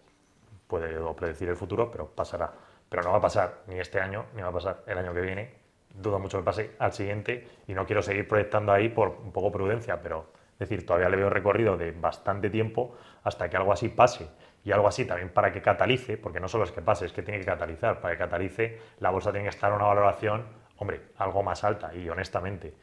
puedo 0.66 1.14
predecir 1.16 1.48
el 1.48 1.56
futuro, 1.56 1.90
pero 1.90 2.06
pasará. 2.08 2.52
Pero 2.88 3.02
no 3.02 3.10
va 3.12 3.18
a 3.18 3.20
pasar 3.20 3.62
ni 3.66 3.78
este 3.78 4.00
año, 4.00 4.26
ni 4.34 4.42
va 4.42 4.48
a 4.48 4.52
pasar 4.52 4.82
el 4.86 4.98
año 4.98 5.12
que 5.12 5.20
viene. 5.20 5.54
Dudo 5.94 6.18
mucho 6.18 6.38
que 6.38 6.44
pase 6.44 6.76
al 6.78 6.92
siguiente 6.92 7.48
y 7.66 7.74
no 7.74 7.86
quiero 7.86 8.02
seguir 8.02 8.26
proyectando 8.26 8.72
ahí 8.72 8.88
por 8.88 9.08
un 9.08 9.32
poco 9.32 9.52
prudencia, 9.52 10.00
pero 10.02 10.26
es 10.52 10.58
decir, 10.58 10.86
todavía 10.86 11.08
le 11.08 11.16
veo 11.16 11.30
recorrido 11.30 11.76
de 11.76 11.90
bastante 11.92 12.50
tiempo 12.50 12.96
hasta 13.22 13.48
que 13.48 13.56
algo 13.56 13.72
así 13.72 13.88
pase. 13.88 14.28
Y 14.64 14.72
algo 14.72 14.88
así 14.88 15.04
también 15.04 15.28
para 15.28 15.52
que 15.52 15.60
catalice, 15.60 16.16
porque 16.16 16.40
no 16.40 16.48
solo 16.48 16.64
es 16.64 16.72
que 16.72 16.80
pase, 16.80 17.06
es 17.06 17.12
que 17.12 17.22
tiene 17.22 17.40
que 17.40 17.46
catalizar. 17.46 18.00
Para 18.00 18.14
que 18.14 18.18
catalice, 18.18 18.80
la 18.98 19.10
bolsa 19.10 19.30
tiene 19.30 19.44
que 19.44 19.50
estar 19.50 19.70
en 19.70 19.76
una 19.76 19.86
valoración, 19.86 20.44
hombre, 20.78 21.02
algo 21.18 21.42
más 21.42 21.64
alta 21.64 21.94
y 21.94 22.08
honestamente. 22.08 22.74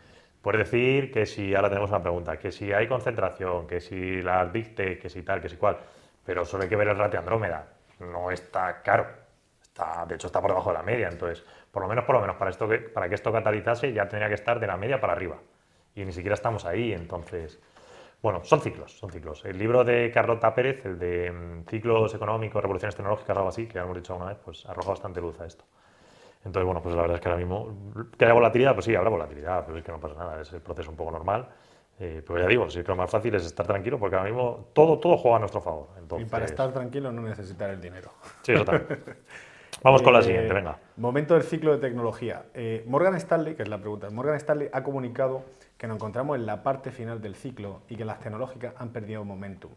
Puedes 0.42 0.72
decir 0.72 1.12
que 1.12 1.26
si, 1.26 1.54
ahora 1.54 1.70
tenemos 1.70 1.92
una 1.92 2.02
pregunta, 2.02 2.38
que 2.38 2.52
si 2.52 2.74
hay 2.74 2.88
concentración, 2.88 3.68
que 3.68 3.80
si 3.80 4.22
las 4.22 4.52
dicte, 4.52 4.98
que 4.98 5.10
si 5.10 5.22
tal, 5.22 5.39
que 5.39 5.50
si 5.50 5.58
cual, 5.58 5.78
pero 6.26 6.46
solo 6.46 6.64
hay 6.64 6.70
que 6.70 6.76
ver 6.76 6.88
el 6.88 6.98
ratio 6.98 7.20
Andrómeda, 7.20 7.68
no 8.00 8.32
está 8.32 8.82
caro, 8.82 9.06
está, 9.62 10.06
de 10.08 10.16
hecho 10.16 10.28
está 10.28 10.42
por 10.42 10.50
debajo 10.50 10.72
de 10.72 10.78
la 10.78 10.84
media, 10.84 11.10
entonces, 11.10 11.46
por 11.72 11.84
lo 11.84 11.88
menos, 11.88 12.06
por 12.06 12.16
lo 12.16 12.22
menos, 12.22 12.38
para, 12.38 12.50
esto 12.50 12.68
que, 12.68 12.80
para 12.80 13.08
que 13.08 13.16
esto 13.16 13.32
catalizase 13.32 13.94
ya 13.94 14.08
tendría 14.08 14.30
que 14.30 14.36
estar 14.36 14.60
de 14.60 14.66
la 14.66 14.78
media 14.78 15.00
para 15.00 15.14
arriba, 15.14 15.38
y 15.94 16.04
ni 16.04 16.12
siquiera 16.12 16.34
estamos 16.34 16.66
ahí, 16.66 16.92
entonces, 16.92 17.62
bueno, 18.22 18.44
son 18.44 18.62
ciclos, 18.62 18.98
son 18.98 19.10
ciclos. 19.12 19.44
El 19.46 19.58
libro 19.58 19.84
de 19.84 20.12
Carlota 20.12 20.54
Pérez, 20.54 20.86
el 20.86 21.00
de 21.00 21.32
mm, 21.32 21.66
Ciclos 21.68 22.14
Económicos, 22.14 22.62
Revoluciones 22.62 22.96
Tecnológicas, 22.96 23.36
algo 23.36 23.50
así, 23.50 23.68
que 23.68 23.76
ya 23.76 23.82
hemos 23.82 23.96
dicho 23.96 24.16
una 24.16 24.26
vez, 24.26 24.38
pues 24.44 24.66
arroja 24.68 24.89
bastante 24.89 25.22
luz 25.22 25.39
a 25.39 25.46
esto. 25.46 25.66
Entonces, 26.44 26.66
bueno, 26.66 26.82
pues 26.82 26.96
la 26.96 27.02
verdad 27.02 27.18
es 27.18 27.22
que 27.22 27.30
ahora 27.30 27.39
mismo, 27.39 27.94
que 28.18 28.26
haya 28.26 28.34
volatilidad, 28.34 28.74
pues 28.74 28.86
sí, 28.86 28.96
habrá 28.96 29.10
volatilidad, 29.10 29.64
pero 29.66 29.78
es 29.78 29.84
que 29.84 29.92
no 29.92 30.00
pasa 30.00 30.16
nada, 30.16 30.42
es 30.42 30.52
el 30.54 30.62
proceso 30.62 30.89
un 30.89 30.98
poco 30.98 31.12
normal. 31.12 31.48
Eh, 32.04 32.24
pero 32.26 32.39
ya 32.39 32.48
digo, 32.48 32.68
sí 32.68 32.82
que 32.82 32.88
lo 32.88 32.96
más 32.96 33.12
fácil 33.12 33.36
es 33.36 33.46
estar 33.46 33.68
tranquilo 33.68 34.00
porque 34.00 34.16
ahora 34.16 34.28
mismo 34.28 34.70
todo, 34.74 34.98
todo 34.98 35.18
juega 35.18 35.38
a 35.38 35.39
nuestro 35.39 35.62
favor. 35.62 35.89
y 36.18 36.26
para 36.26 36.46
estar 36.46 36.74
tranquilo 36.74 37.12
no 37.12 37.22
necesitar 37.22 37.70
el 37.70 37.80
dinero. 37.80 38.10
Sí, 38.42 38.54
eso 38.54 38.66
también. 38.66 38.88
Vamos 39.84 40.02
con 40.02 40.12
la 40.12 40.20
eh, 40.20 40.24
siguiente, 40.24 40.52
venga. 40.52 40.80
Momento 40.98 41.36
del 41.36 41.44
ciclo 41.44 41.72
de 41.74 41.78
tecnología. 41.78 42.46
Eh, 42.56 42.84
Morgan 42.88 43.16
Stanley, 43.16 43.54
que 43.54 43.62
es 43.62 43.70
la 43.70 43.78
pregunta, 43.78 44.10
Morgan 44.10 44.36
Stanley 44.36 44.70
ha 44.74 44.84
comunicado 44.84 45.44
que 45.78 45.86
nos 45.86 45.98
encontramos 45.98 46.38
en 46.38 46.48
la 46.48 46.64
parte 46.64 46.89
final 46.89 47.22
del 47.22 47.36
ciclo 47.36 47.82
y 47.88 47.96
que 47.96 48.06
las 48.06 48.20
tecnológicas 48.20 48.74
han 48.78 48.89
perdido 48.89 49.24
momentum. 49.24 49.72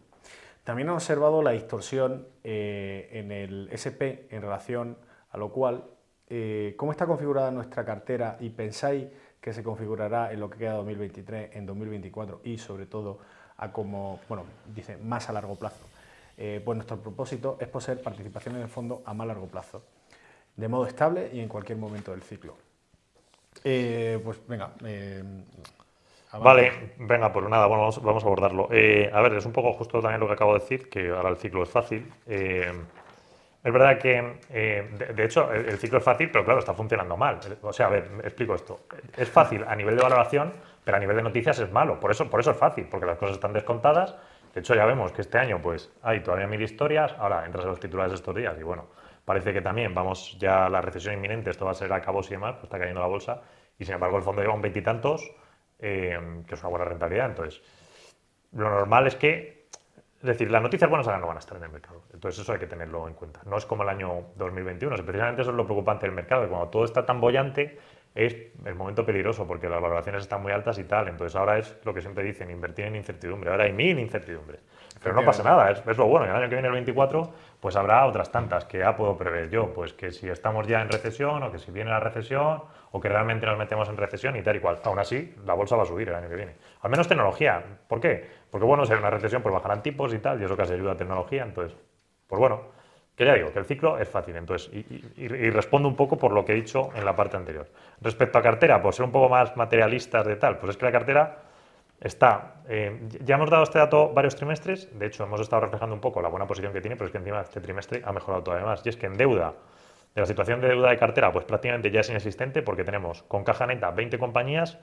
También 0.65 0.89
ha 0.89 0.95
observado 0.95 1.43
la 1.43 1.51
distorsión 1.51 2.27
en 2.43 3.33
el 3.33 3.69
SP 3.69 4.29
en 4.31 4.41
relación 4.41 4.97
a 5.31 5.37
lo 5.37 5.51
cual 5.51 5.85
eh, 6.29 6.75
cómo 6.77 6.93
está 6.93 7.07
configurada 7.07 7.51
nuestra 7.51 7.85
cartera 7.85 8.37
y 8.41 8.49
pensáis 8.51 9.07
que 9.41 9.53
se 9.53 9.63
configurará 9.63 10.33
en 10.33 10.41
lo 10.41 10.49
que 10.49 10.59
queda 10.59 10.73
2023, 10.75 11.55
en 11.55 11.67
2024 11.67 12.41
y 12.45 12.57
sobre 12.57 12.87
todo 12.87 13.19
a 13.59 13.71
como, 13.71 14.21
bueno, 14.29 14.45
dice, 14.75 14.97
más 14.97 15.29
a 15.29 15.33
largo 15.33 15.55
plazo. 15.57 15.87
Eh, 16.37 16.63
pues 16.65 16.77
nuestro 16.77 16.97
propósito 16.97 17.59
es 17.61 17.69
poseer 17.69 18.03
participación 18.03 18.57
en 18.57 18.63
el 18.63 18.69
fondo 18.69 19.03
a 19.05 19.13
más 19.13 19.27
largo 19.27 19.47
plazo, 19.47 19.85
de 20.57 20.67
modo 20.67 20.87
estable 20.87 21.31
y 21.33 21.41
en 21.41 21.49
cualquier 21.49 21.79
momento 21.79 22.11
del 22.13 22.23
ciclo. 22.23 22.57
Eh, 23.63 24.19
pues 24.25 24.41
venga. 24.49 24.73
vale, 26.33 26.95
venga, 26.99 27.33
pues 27.33 27.49
nada, 27.49 27.67
bueno, 27.67 27.91
vamos 28.03 28.25
a 28.25 28.27
abordarlo. 28.27 28.65
a 28.65 29.21
ver, 29.21 29.35
es 29.35 29.47
un 29.47 29.53
poco 29.53 29.75
justo 29.75 30.01
también 30.01 30.21
lo 30.21 30.27
que 30.27 30.33
acabo 30.33 30.55
de 30.55 30.61
decir, 30.61 30.89
que 30.89 31.11
ahora 31.11 31.29
el 31.29 31.37
ciclo 31.37 31.63
es 31.63 31.69
fácil. 31.69 32.11
Es 33.65 33.73
verdad 33.73 33.99
que, 33.99 34.41
eh, 34.51 34.91
de, 35.17 35.25
hecho, 35.25 35.51
el, 35.51 35.79
ciclo 35.79 35.97
es 35.97 36.05
fácil, 36.05 36.31
pero 36.31 36.45
claro, 36.45 36.61
está 36.61 36.75
funcionando 36.75 37.17
mal. 37.17 37.41
O 37.63 37.73
sea, 37.73 37.87
a 37.87 37.89
ver, 37.89 38.11
explico 38.23 38.55
esto. 38.55 38.81
Es 39.17 39.31
fácil 39.31 39.65
a 39.67 39.75
nivel 39.75 39.97
de 39.97 40.03
valoración, 40.03 40.53
pero 40.85 40.99
a 40.99 41.01
nivel 41.01 41.17
de 41.17 41.23
noticias 41.23 41.59
es 41.59 41.73
malo. 41.73 41.99
Por 41.99 42.11
eso, 42.11 42.29
por 42.29 42.41
eso 42.41 42.51
es 42.51 42.59
fácil, 42.59 42.87
porque 42.91 43.07
las 43.07 43.17
cosas 43.17 43.37
están 43.37 43.55
descontadas. 43.55 44.15
De 44.53 44.61
hecho, 44.61 44.75
ya 44.75 44.85
vemos 44.85 45.13
que 45.13 45.23
este 45.23 45.39
año 45.39 45.63
pues 45.63 45.91
hay 46.03 46.21
todavía 46.21 46.47
mil 46.47 46.61
historias. 46.61 47.15
Ahora 47.19 47.47
entras 47.47 47.65
a 47.65 47.69
los 47.69 47.81
titulares 47.81 48.13
de 48.13 48.17
estos 48.17 48.35
días 48.35 48.55
y 48.61 48.63
bueno, 48.63 48.89
parece 49.25 49.55
que 49.55 49.63
también 49.63 49.95
vamos 49.95 50.37
ya 50.39 50.67
a 50.67 50.69
la 50.69 50.83
recesión 50.83 51.15
inminente, 51.15 51.49
esto 51.49 51.65
va 51.65 51.71
a 51.71 51.75
ser 51.75 51.91
a 51.91 52.03
cabo 52.03 52.21
y 52.21 52.29
demás, 52.29 52.53
pues 52.57 52.65
está 52.65 52.79
cayendo 52.79 53.01
la 53.01 53.07
bolsa. 53.07 53.41
Y 53.79 53.87
sin 53.87 53.95
embargo, 53.95 54.19
el 54.19 54.23
fondo 54.23 54.43
lleva 54.43 54.53
un 54.53 54.61
veintitantos, 54.61 55.33
eh, 55.79 56.43
que 56.47 56.55
es 56.55 56.61
una 56.61 56.69
buena 56.69 56.85
rentabilidad. 56.85 57.31
Entonces, 57.31 57.63
lo 58.53 58.69
normal 58.69 59.07
es 59.07 59.17
que 59.17 59.54
es 60.25 60.29
decir, 60.29 60.51
las 60.51 60.63
noticias 60.63 60.89
buenas 60.89 61.07
ahora 61.07 61.21
no 61.21 61.27
van 61.27 61.37
a 61.37 61.41
estar 61.41 61.59
en 61.59 61.65
el 61.65 61.71
mercado. 61.71 62.01
Entonces 62.15 62.41
eso 62.41 62.51
hay 62.51 62.59
que 62.59 62.67
tenerlo 62.67 63.07
en 63.07 63.13
cuenta. 63.13 63.43
No 63.45 63.59
es 63.59 63.67
como 63.67 63.83
el 63.83 63.91
año 63.91 64.29
2021. 64.37 64.97
Precisamente 65.05 65.43
eso 65.43 65.51
es 65.51 65.57
lo 65.57 65.67
preocupante 65.67 66.07
del 66.07 66.15
mercado, 66.15 66.49
cuando 66.49 66.69
todo 66.69 66.87
está 66.87 67.05
tan 67.05 67.21
bollante 67.21 67.79
es 68.15 68.37
el 68.65 68.75
momento 68.77 69.05
peligroso 69.05 69.47
porque 69.47 69.69
las 69.69 69.83
valoraciones 69.83 70.23
están 70.23 70.41
muy 70.41 70.53
altas 70.53 70.79
y 70.79 70.85
tal. 70.85 71.09
Entonces 71.09 71.35
ahora 71.35 71.59
es 71.59 71.77
lo 71.85 71.93
que 71.93 72.01
siempre 72.01 72.23
dicen, 72.23 72.51
invertir 72.51 72.87
en 72.87 72.97
incertidumbre. 72.97 73.51
Ahora 73.51 73.65
hay 73.65 73.73
mil 73.73 73.99
incertidumbres. 73.99 74.61
Pero 75.03 75.17
no 75.17 75.25
pasa 75.25 75.43
nada, 75.43 75.71
es, 75.71 75.99
lo 75.99 76.07
bueno. 76.07 76.25
Y 76.25 76.31
el 76.31 76.37
año 76.37 76.49
que 76.49 76.55
viene, 76.55 76.69
el 76.69 76.75
24, 76.75 77.35
pues 77.61 77.77
habrá 77.77 78.07
otras 78.07 78.31
tantas 78.31 78.65
que 78.65 78.79
ya 78.79 78.97
puedo 78.97 79.17
prever 79.17 79.51
yo. 79.51 79.75
Pues 79.75 79.93
que 79.93 80.13
si 80.13 80.29
estamos 80.29 80.67
ya 80.67 80.81
en 80.81 80.89
recesión 80.89 81.43
o 81.43 81.51
que 81.51 81.59
si 81.59 81.73
viene 81.73 81.91
la 81.91 82.01
recesión 82.01 82.63
o 82.93 83.01
que 83.01 83.09
realmente 83.09 83.47
nos 83.47 83.59
metemos 83.59 83.89
en 83.89 83.97
recesión 83.97 84.37
y 84.37 84.43
tal 84.43 84.57
y 84.57 84.61
cual. 84.61 84.79
Aún 84.85 85.01
así, 85.01 85.35
la 85.45 85.55
bolsa 85.55 85.75
va 85.75 85.83
a 85.83 85.87
subir 85.87 86.09
el 86.09 86.15
año 86.15 86.29
que 86.29 86.37
viene. 86.37 86.55
Al 86.83 86.91
menos 86.91 87.09
tecnología. 87.09 87.63
¿Por 87.89 88.01
qué? 88.01 88.44
Porque 88.55 88.67
bueno, 88.67 88.87
si 88.87 88.93
hay 88.93 89.01
una 89.01 89.11
recesión, 89.11 89.43
pues 89.43 89.53
bajarán 89.53 89.83
tipos 89.83 90.15
y 90.15 90.21
tal, 90.21 90.41
y 90.41 90.45
eso 90.45 90.57
casi 90.57 90.75
ayuda 90.75 90.93
a 90.93 90.97
tecnología. 90.97 91.43
Entonces, 91.43 91.77
pues 92.29 92.39
bueno, 92.39 92.61
que 93.17 93.25
ya 93.25 93.35
digo, 93.35 93.53
que 93.53 93.59
el 93.59 93.65
ciclo 93.65 93.99
es 93.99 94.09
fácil. 94.09 94.37
Entonces, 94.37 94.71
y, 94.73 95.51
respondo 95.51 95.89
un 95.89 95.97
poco 95.97 96.17
por 96.17 96.31
lo 96.31 96.45
que 96.45 96.53
he 96.53 96.55
dicho 96.55 96.91
en 96.95 97.05
la 97.05 97.17
parte 97.17 97.37
anterior. 97.37 97.67
Respecto 98.01 98.39
a 98.39 98.43
cartera, 98.43 98.81
por 98.81 98.95
ser 98.95 99.07
un 99.07 99.11
poco 99.11 99.29
más 99.29 99.57
materialistas 99.57 100.25
de 100.25 100.37
tal, 100.37 100.59
pues 100.59 100.71
es 100.71 100.77
que 100.77 100.85
la 100.85 100.93
cartera 100.93 101.39
está, 102.01 102.63
eh, 102.69 103.01
ya 103.25 103.35
hemos 103.35 103.51
dado 103.51 103.65
este 103.65 103.81
dato 103.81 104.13
varios 104.15 104.37
trimestres, 104.37 104.89
de 104.97 105.07
hecho 105.07 105.25
hemos 105.25 105.41
estado 105.41 105.63
reflejando 105.63 105.93
un 105.93 106.01
poco 106.01 106.23
la 106.23 106.29
buena 106.29 106.47
posición 106.47 106.73
que 106.73 106.81
tiene, 106.81 106.95
pero 106.95 107.07
es 107.07 107.11
que 107.11 107.19
encima 107.19 107.41
este 107.41 107.61
trimestre 107.61 108.03
ha 108.05 108.13
mejorado 108.13 108.45
todavía 108.45 108.67
más. 108.67 108.87
Y 108.87 108.89
es 108.89 108.97
que 108.97 109.07
en 109.07 109.15
deuda, 109.15 109.53
de 110.15 110.21
la 110.21 110.27
situación 110.29 110.61
de 110.61 110.69
deuda 110.69 110.91
de 110.91 110.97
cartera, 110.97 111.33
pues 111.33 111.45
prácticamente 111.45 111.91
ya 111.91 112.03
es 112.03 112.09
inexistente 112.09 112.63
porque 112.63 112.85
tenemos 112.85 113.25
con 113.25 113.43
caja 113.43 113.67
neta 113.67 113.91
20 113.91 114.17
compañías, 114.17 114.79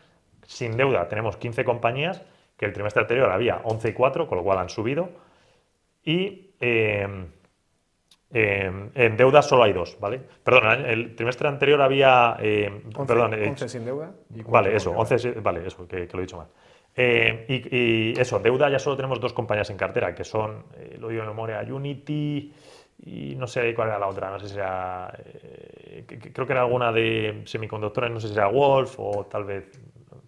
sin 0.46 0.76
deuda 0.76 1.08
tenemos 1.08 1.38
15 1.38 1.64
compañías 1.64 2.22
que 2.62 2.68
el 2.68 2.74
trimestre 2.74 3.02
anterior 3.02 3.32
había 3.32 3.60
11 3.64 3.90
y 3.90 3.94
4, 3.94 4.28
con 4.28 4.38
lo 4.38 4.44
cual 4.44 4.60
han 4.60 4.70
subido. 4.70 5.10
Y 6.04 6.52
eh, 6.60 7.26
eh, 8.32 8.90
en 8.94 9.18
deuda 9.18 9.42
solo 9.42 9.64
hay 9.64 9.74
dos, 9.74 9.98
¿vale? 10.00 10.22
Perdón, 10.44 10.86
el 10.86 11.16
trimestre 11.16 11.48
anterior 11.48 11.82
había... 11.82 12.34
11, 12.34 12.44
eh, 12.44 12.82
perdón, 13.08 13.34
11 13.34 13.68
sin 13.68 13.84
deuda. 13.84 14.12
vale, 14.48 14.76
eso, 14.76 14.92
11, 14.92 15.32
vale, 15.42 15.66
eso, 15.66 15.88
que, 15.88 16.08
lo 16.14 16.20
he 16.20 16.22
dicho 16.22 16.38
mal. 16.38 16.50
Y, 16.96 18.20
eso, 18.20 18.38
deuda 18.38 18.70
ya 18.70 18.78
solo 18.78 18.96
tenemos 18.96 19.20
dos 19.20 19.34
compañías 19.34 19.72
en 19.72 19.78
cartera, 19.78 20.14
que 20.14 20.24
son, 20.24 20.66
lo 21.00 21.08
digo 21.08 21.24
de 21.24 21.30
memoria, 21.30 21.66
Unity 21.68 22.54
y 23.04 23.34
no 23.38 23.48
sé 23.48 23.74
cuál 23.74 23.88
era 23.88 23.98
la 23.98 24.08
otra, 24.08 24.30
no 24.30 24.40
sé 24.40 24.50
si 24.50 24.58
era 24.58 25.12
creo 26.06 26.46
que 26.46 26.54
era 26.54 26.62
alguna 26.62 26.92
de 26.92 27.42
semiconductores, 27.46 28.12
no 28.12 28.20
sé 28.20 28.28
si 28.28 28.36
era 28.36 28.50
Wolf 28.50 29.00
o 29.00 29.26
tal 29.26 29.46
vez, 29.46 29.72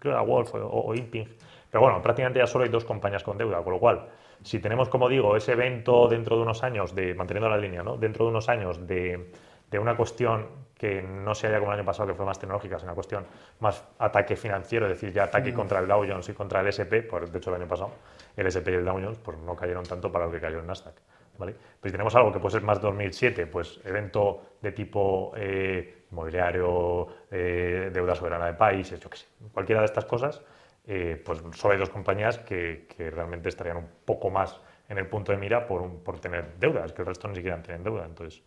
que 0.00 0.08
era 0.08 0.22
Wolf 0.22 0.52
o, 0.56 0.66
o 0.66 0.94
Imping, 0.96 1.28
pero 1.74 1.86
bueno, 1.86 2.00
prácticamente 2.00 2.38
ya 2.38 2.46
solo 2.46 2.62
hay 2.62 2.70
dos 2.70 2.84
compañías 2.84 3.24
con 3.24 3.36
deuda, 3.36 3.60
con 3.64 3.72
lo 3.72 3.80
cual, 3.80 4.06
si 4.44 4.60
tenemos, 4.60 4.88
como 4.88 5.08
digo, 5.08 5.36
ese 5.36 5.54
evento 5.54 6.06
dentro 6.06 6.36
de 6.36 6.42
unos 6.42 6.62
años, 6.62 6.94
de 6.94 7.14
manteniendo 7.14 7.48
la 7.48 7.56
línea, 7.56 7.82
¿no? 7.82 7.96
dentro 7.96 8.26
de 8.26 8.30
unos 8.30 8.48
años 8.48 8.86
de, 8.86 9.32
de 9.72 9.78
una 9.80 9.96
cuestión 9.96 10.46
que 10.78 11.02
no 11.02 11.34
se 11.34 11.48
haya 11.48 11.58
como 11.58 11.72
el 11.72 11.80
año 11.80 11.84
pasado, 11.84 12.06
que 12.06 12.14
fue 12.14 12.24
más 12.24 12.38
tecnológica, 12.38 12.76
es 12.76 12.84
una 12.84 12.94
cuestión 12.94 13.26
más 13.58 13.84
ataque 13.98 14.36
financiero, 14.36 14.86
es 14.86 14.92
decir, 14.92 15.12
ya 15.12 15.24
ataque 15.24 15.50
Mm. 15.50 15.56
contra 15.56 15.80
el 15.80 15.88
Dow 15.88 16.04
Jones 16.08 16.28
y 16.28 16.32
contra 16.32 16.60
el 16.60 16.68
SP, 16.70 17.02
pues 17.02 17.32
de 17.32 17.38
hecho 17.38 17.50
el 17.50 17.60
año 17.60 17.68
pasado 17.68 17.90
el 18.36 18.46
SP 18.46 18.70
y 18.70 18.74
el 18.76 18.84
Dow 18.84 18.94
Jones 19.02 19.18
pues, 19.18 19.36
no 19.38 19.56
cayeron 19.56 19.82
tanto 19.82 20.12
para 20.12 20.26
lo 20.26 20.30
que 20.30 20.38
cayó 20.38 20.60
el 20.60 20.66
Nasdaq. 20.68 20.94
¿vale? 21.38 21.56
Pero 21.80 21.90
si 21.90 21.90
tenemos 21.90 22.14
algo 22.14 22.30
que 22.30 22.38
puede 22.38 22.52
ser 22.52 22.62
más 22.62 22.80
2007, 22.80 23.48
pues 23.48 23.80
evento 23.84 24.42
de 24.62 24.70
tipo 24.70 25.32
eh, 25.36 26.04
inmobiliario, 26.12 27.08
eh, 27.32 27.90
deuda 27.92 28.14
soberana 28.14 28.46
de 28.46 28.54
países, 28.54 29.00
yo 29.00 29.10
qué 29.10 29.16
sé, 29.16 29.26
cualquiera 29.52 29.80
de 29.80 29.86
estas 29.86 30.04
cosas, 30.04 30.40
eh, 30.86 31.22
pues 31.24 31.42
solo 31.54 31.72
hay 31.72 31.78
dos 31.78 31.90
compañías 31.90 32.38
que, 32.38 32.86
realmente 32.98 33.48
estarían 33.48 33.78
un 33.78 33.88
poco 34.04 34.30
más 34.30 34.60
en 34.88 34.98
el 34.98 35.06
punto 35.06 35.32
de 35.32 35.38
mira 35.38 35.66
por, 35.66 36.02
por 36.02 36.20
tener 36.20 36.58
deuda, 36.58 36.84
es 36.84 36.92
que 36.92 37.02
el 37.02 37.06
resto 37.06 37.28
ni 37.28 37.36
siquiera 37.36 37.62
tienen 37.62 37.82
deuda, 37.82 38.04
entonces 38.04 38.42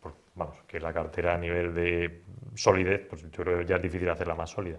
pues, 0.00 0.14
vamos, 0.34 0.62
que 0.68 0.78
la 0.78 0.92
cartera 0.92 1.34
a 1.34 1.38
nivel 1.38 1.74
de 1.74 2.22
solidez, 2.54 3.06
pues 3.08 3.22
yo 3.22 3.42
creo 3.42 3.58
que 3.58 3.64
ya 3.64 3.76
es 3.76 3.82
difícil 3.82 4.08
hacerla 4.08 4.34
más 4.34 4.50
sólida. 4.50 4.78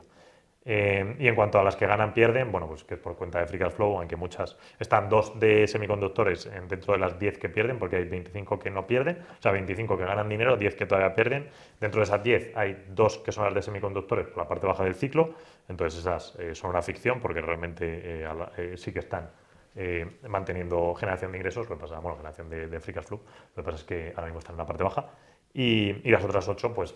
Eh, 0.67 1.15
y 1.19 1.27
en 1.27 1.35
cuanto 1.35 1.59
a 1.59 1.63
las 1.63 1.75
que 1.75 1.85
ganan, 1.85 2.11
pierden, 2.13 2.51
bueno, 2.51 2.67
pues 2.67 2.83
que 2.83 2.95
es 2.95 2.99
por 2.99 3.15
cuenta 3.15 3.39
de 3.39 3.45
Free 3.45 3.59
Cash 3.59 3.73
Flow, 3.73 3.99
aunque 3.99 4.15
muchas 4.15 4.57
están 4.79 5.09
dos 5.09 5.39
de 5.39 5.67
semiconductores 5.67 6.47
en- 6.47 6.67
dentro 6.67 6.93
de 6.93 6.99
las 6.99 7.19
10 7.19 7.37
que 7.37 7.49
pierden, 7.49 7.77
porque 7.77 7.97
hay 7.97 8.05
25 8.05 8.57
que 8.57 8.71
no 8.71 8.87
pierden, 8.87 9.19
o 9.37 9.41
sea, 9.41 9.51
25 9.51 9.95
que 9.95 10.05
ganan 10.05 10.27
dinero, 10.27 10.57
10 10.57 10.73
que 10.75 10.87
todavía 10.87 11.13
pierden. 11.13 11.47
Dentro 11.79 11.99
de 11.99 12.05
esas 12.05 12.23
10 12.23 12.51
hay 12.57 12.83
dos 12.89 13.19
que 13.19 13.31
son 13.31 13.45
las 13.45 13.53
de 13.53 13.61
semiconductores 13.61 14.25
por 14.27 14.37
la 14.39 14.47
parte 14.47 14.65
baja 14.65 14.83
del 14.83 14.95
ciclo, 14.95 15.35
entonces 15.69 15.99
esas 15.99 16.35
eh, 16.39 16.55
son 16.55 16.71
una 16.71 16.81
ficción 16.81 17.19
porque 17.19 17.41
realmente 17.41 18.21
eh, 18.23 18.23
la- 18.23 18.51
eh, 18.57 18.73
sí 18.75 18.91
que 18.91 18.99
están 18.99 19.29
eh, 19.75 20.19
manteniendo 20.27 20.95
generación 20.95 21.31
de 21.31 21.37
ingresos, 21.37 21.69
lo 21.69 21.75
que 21.75 21.81
pasa, 21.81 21.99
bueno, 21.99 22.17
generación 22.17 22.49
de, 22.49 22.67
de 22.67 22.79
free 22.79 22.93
cash 22.93 23.05
flow, 23.05 23.21
lo 23.55 23.63
que 23.63 23.65
pasa 23.65 23.77
es 23.77 23.83
que 23.83 24.13
ahora 24.15 24.25
mismo 24.27 24.39
están 24.39 24.53
en 24.53 24.59
la 24.59 24.65
parte 24.65 24.83
baja. 24.83 25.05
Y, 25.53 26.07
y 26.07 26.11
las 26.11 26.23
otras 26.23 26.47
ocho, 26.47 26.73
pues, 26.73 26.95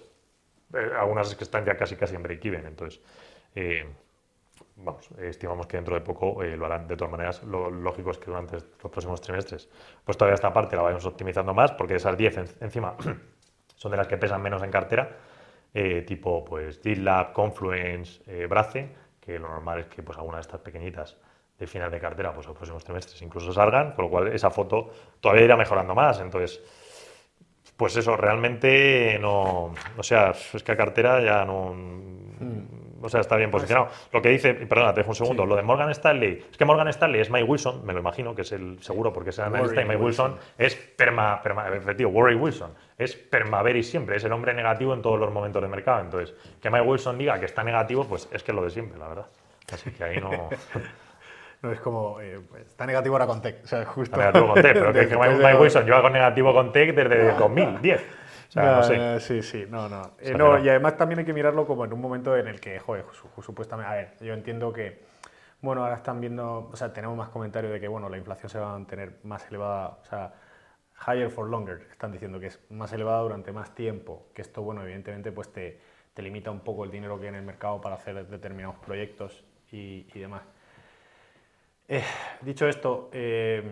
eh, 0.73 0.89
algunas 0.99 1.29
es 1.29 1.35
que 1.35 1.43
están 1.43 1.65
ya 1.65 1.75
casi 1.77 1.95
casi 1.95 2.15
en 2.15 2.23
break-even, 2.23 2.65
entonces, 2.65 3.01
eh, 3.55 3.85
vamos, 4.77 5.09
estimamos 5.19 5.67
que 5.67 5.77
dentro 5.77 5.95
de 5.95 6.01
poco 6.01 6.43
eh, 6.43 6.55
lo 6.57 6.65
harán. 6.65 6.87
De 6.87 6.95
todas 6.95 7.11
maneras, 7.11 7.43
lo 7.43 7.69
lógico 7.69 8.11
es 8.11 8.17
que 8.17 8.25
durante 8.27 8.55
los 8.55 8.63
próximos 8.91 9.21
trimestres, 9.21 9.69
pues 10.03 10.17
todavía 10.17 10.35
esta 10.35 10.53
parte 10.53 10.75
la 10.75 10.83
vayamos 10.83 11.05
optimizando 11.05 11.53
más, 11.53 11.71
porque 11.73 11.95
esas 11.95 12.17
10 12.17 12.37
en- 12.37 12.49
encima 12.61 12.95
son 13.75 13.91
de 13.91 13.97
las 13.97 14.07
que 14.07 14.17
pesan 14.17 14.41
menos 14.41 14.63
en 14.63 14.71
cartera, 14.71 15.17
eh, 15.73 16.01
tipo 16.03 16.43
pues 16.45 16.79
GitLab, 16.81 17.33
Confluence, 17.33 18.21
eh, 18.27 18.47
Brace, 18.47 18.89
que 19.19 19.37
lo 19.39 19.49
normal 19.49 19.79
es 19.79 19.87
que 19.87 20.01
pues 20.03 20.17
alguna 20.17 20.37
de 20.37 20.41
estas 20.41 20.61
pequeñitas 20.61 21.17
de 21.59 21.67
final 21.67 21.91
de 21.91 21.99
cartera, 21.99 22.33
pues 22.33 22.47
los 22.47 22.55
próximos 22.55 22.83
trimestres 22.83 23.21
incluso 23.21 23.51
salgan, 23.51 23.91
con 23.91 24.05
lo 24.05 24.11
cual 24.11 24.27
esa 24.29 24.49
foto 24.49 24.89
todavía 25.19 25.43
irá 25.45 25.57
mejorando 25.57 25.93
más. 25.93 26.19
Entonces, 26.21 26.61
pues 27.77 27.95
eso, 27.95 28.17
realmente 28.17 29.17
no. 29.19 29.73
O 29.97 30.03
sea, 30.03 30.31
es 30.53 30.63
que 30.63 30.71
a 30.71 30.77
cartera 30.77 31.21
ya 31.23 31.45
no. 31.45 31.73
O 33.01 33.09
sea, 33.09 33.21
está 33.21 33.35
bien 33.35 33.51
posicionado. 33.51 33.89
Lo 34.11 34.21
que 34.21 34.29
dice, 34.29 34.53
perdona, 34.53 34.93
te 34.93 35.01
dejo 35.01 35.11
un 35.11 35.15
segundo, 35.15 35.45
lo 35.45 35.55
de 35.55 35.61
Morgan 35.63 35.89
Stanley. 35.91 36.45
Es 36.51 36.57
que 36.57 36.65
Morgan 36.65 36.87
Stanley 36.87 37.21
es 37.21 37.29
Mike 37.29 37.45
Wilson, 37.45 37.85
me 37.85 37.93
lo 37.93 37.99
imagino 37.99 38.35
que 38.35 38.41
es 38.43 38.51
el 38.51 38.81
seguro 38.81 39.13
porque 39.13 39.29
es 39.31 39.39
el 39.39 39.45
analista, 39.45 39.81
y 39.81 39.85
Mike 39.85 40.01
Wilson, 40.01 40.35
es 40.57 40.75
perma, 40.75 41.41
perma, 41.41 41.67
efectivo, 41.69 42.11
Warren 42.11 42.41
Wilson, 42.41 42.73
es 42.97 43.15
permaveris 43.15 43.89
siempre, 43.89 44.17
es 44.17 44.23
el 44.23 44.31
hombre 44.31 44.53
negativo 44.53 44.93
en 44.93 45.01
todos 45.01 45.19
los 45.19 45.31
momentos 45.31 45.61
de 45.61 45.67
mercado. 45.67 46.01
Entonces, 46.01 46.35
que 46.61 46.69
Mike 46.69 46.85
Wilson 46.85 47.17
diga 47.17 47.39
que 47.39 47.45
está 47.45 47.63
negativo, 47.63 48.05
pues 48.05 48.27
es 48.31 48.43
que 48.43 48.51
es 48.51 48.55
lo 48.55 48.63
de 48.63 48.69
siempre, 48.69 48.99
la 48.99 49.07
verdad. 49.07 49.25
Así 49.71 49.91
que 49.91 50.03
ahí 50.03 50.19
no. 50.19 50.49
No 51.61 51.71
es 51.73 51.79
como. 51.81 52.21
eh, 52.21 52.39
pues, 52.49 52.67
está 52.67 52.85
negativo 52.85 53.15
ahora 53.15 53.27
con 53.27 53.41
Tech. 53.41 53.57
O 53.63 53.67
sea, 53.67 53.85
justo. 53.85 54.15
Está 54.15 54.17
negativo 54.17 54.53
con 54.53 54.61
Tech, 54.61 54.73
pero 54.73 54.93
que, 54.93 55.07
que 55.07 55.17
Mike 55.17 55.35
Mike 55.35 55.55
Wilson 55.57 55.85
lleva 55.85 56.01
con 56.01 56.13
negativo 56.13 56.53
con 56.53 56.71
Tech 56.71 56.95
desde 56.95 57.33
2010. 57.33 58.01
O 58.49 58.51
sea, 58.51 58.69
no, 58.69 58.77
No, 58.77 58.83
sé. 58.83 58.97
no, 58.97 59.19
sí, 59.19 59.41
sí, 59.43 59.65
no, 59.69 59.87
no. 59.89 60.11
Eh, 60.19 60.33
no. 60.35 60.57
Y 60.59 60.69
además 60.69 60.97
también 60.97 61.19
hay 61.19 61.25
que 61.25 61.33
mirarlo 61.33 61.67
como 61.67 61.85
en 61.85 61.93
un 61.93 62.01
momento 62.01 62.35
en 62.35 62.47
el 62.47 62.59
que, 62.59 62.79
joder, 62.79 63.05
su- 63.13 63.41
supuestamente, 63.41 63.91
a 63.91 63.95
ver, 63.95 64.17
yo 64.21 64.33
entiendo 64.33 64.73
que, 64.73 65.03
bueno, 65.61 65.83
ahora 65.83 65.95
están 65.95 66.19
viendo, 66.21 66.69
o 66.71 66.75
sea, 66.75 66.91
tenemos 66.93 67.15
más 67.17 67.29
comentarios 67.29 67.71
de 67.73 67.79
que, 67.79 67.87
bueno, 67.87 68.09
la 68.09 68.17
inflación 68.17 68.49
se 68.49 68.59
va 68.59 68.69
a 68.69 68.73
mantener 68.73 69.19
más 69.23 69.47
elevada, 69.49 69.99
o 70.01 70.05
sea, 70.05 70.33
higher 71.07 71.29
for 71.29 71.49
longer, 71.49 71.87
están 71.91 72.11
diciendo 72.11 72.39
que 72.39 72.47
es 72.47 72.59
más 72.71 72.91
elevada 72.93 73.21
durante 73.21 73.51
más 73.51 73.73
tiempo, 73.75 74.27
que 74.33 74.41
esto, 74.41 74.61
bueno, 74.63 74.83
evidentemente, 74.83 75.31
pues 75.31 75.51
te, 75.53 75.79
te 76.13 76.21
limita 76.21 76.51
un 76.51 76.61
poco 76.61 76.83
el 76.85 76.91
dinero 76.91 77.17
que 77.19 77.23
hay 77.25 77.29
en 77.29 77.35
el 77.35 77.43
mercado 77.45 77.79
para 77.81 77.95
hacer 77.95 78.27
determinados 78.27 78.77
proyectos 78.77 79.43
y, 79.71 80.07
y 80.13 80.19
demás. 80.19 80.43
Eh, 81.87 82.03
dicho 82.41 82.67
esto, 82.67 83.09
eh, 83.13 83.63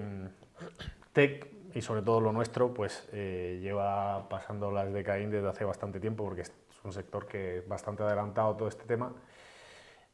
Tech 1.13 1.47
y 1.73 1.81
sobre 1.81 2.01
todo 2.01 2.21
lo 2.21 2.31
nuestro, 2.31 2.73
pues 2.73 3.07
eh, 3.11 3.59
lleva 3.61 4.27
pasando 4.29 4.71
las 4.71 4.91
de 4.93 5.03
desde 5.03 5.47
hace 5.47 5.65
bastante 5.65 5.99
tiempo 5.99 6.23
porque 6.23 6.41
es 6.41 6.51
un 6.83 6.93
sector 6.93 7.27
que 7.27 7.59
es 7.59 7.67
bastante 7.67 8.03
adelantado 8.03 8.55
todo 8.55 8.67
este 8.67 8.85
tema. 8.85 9.13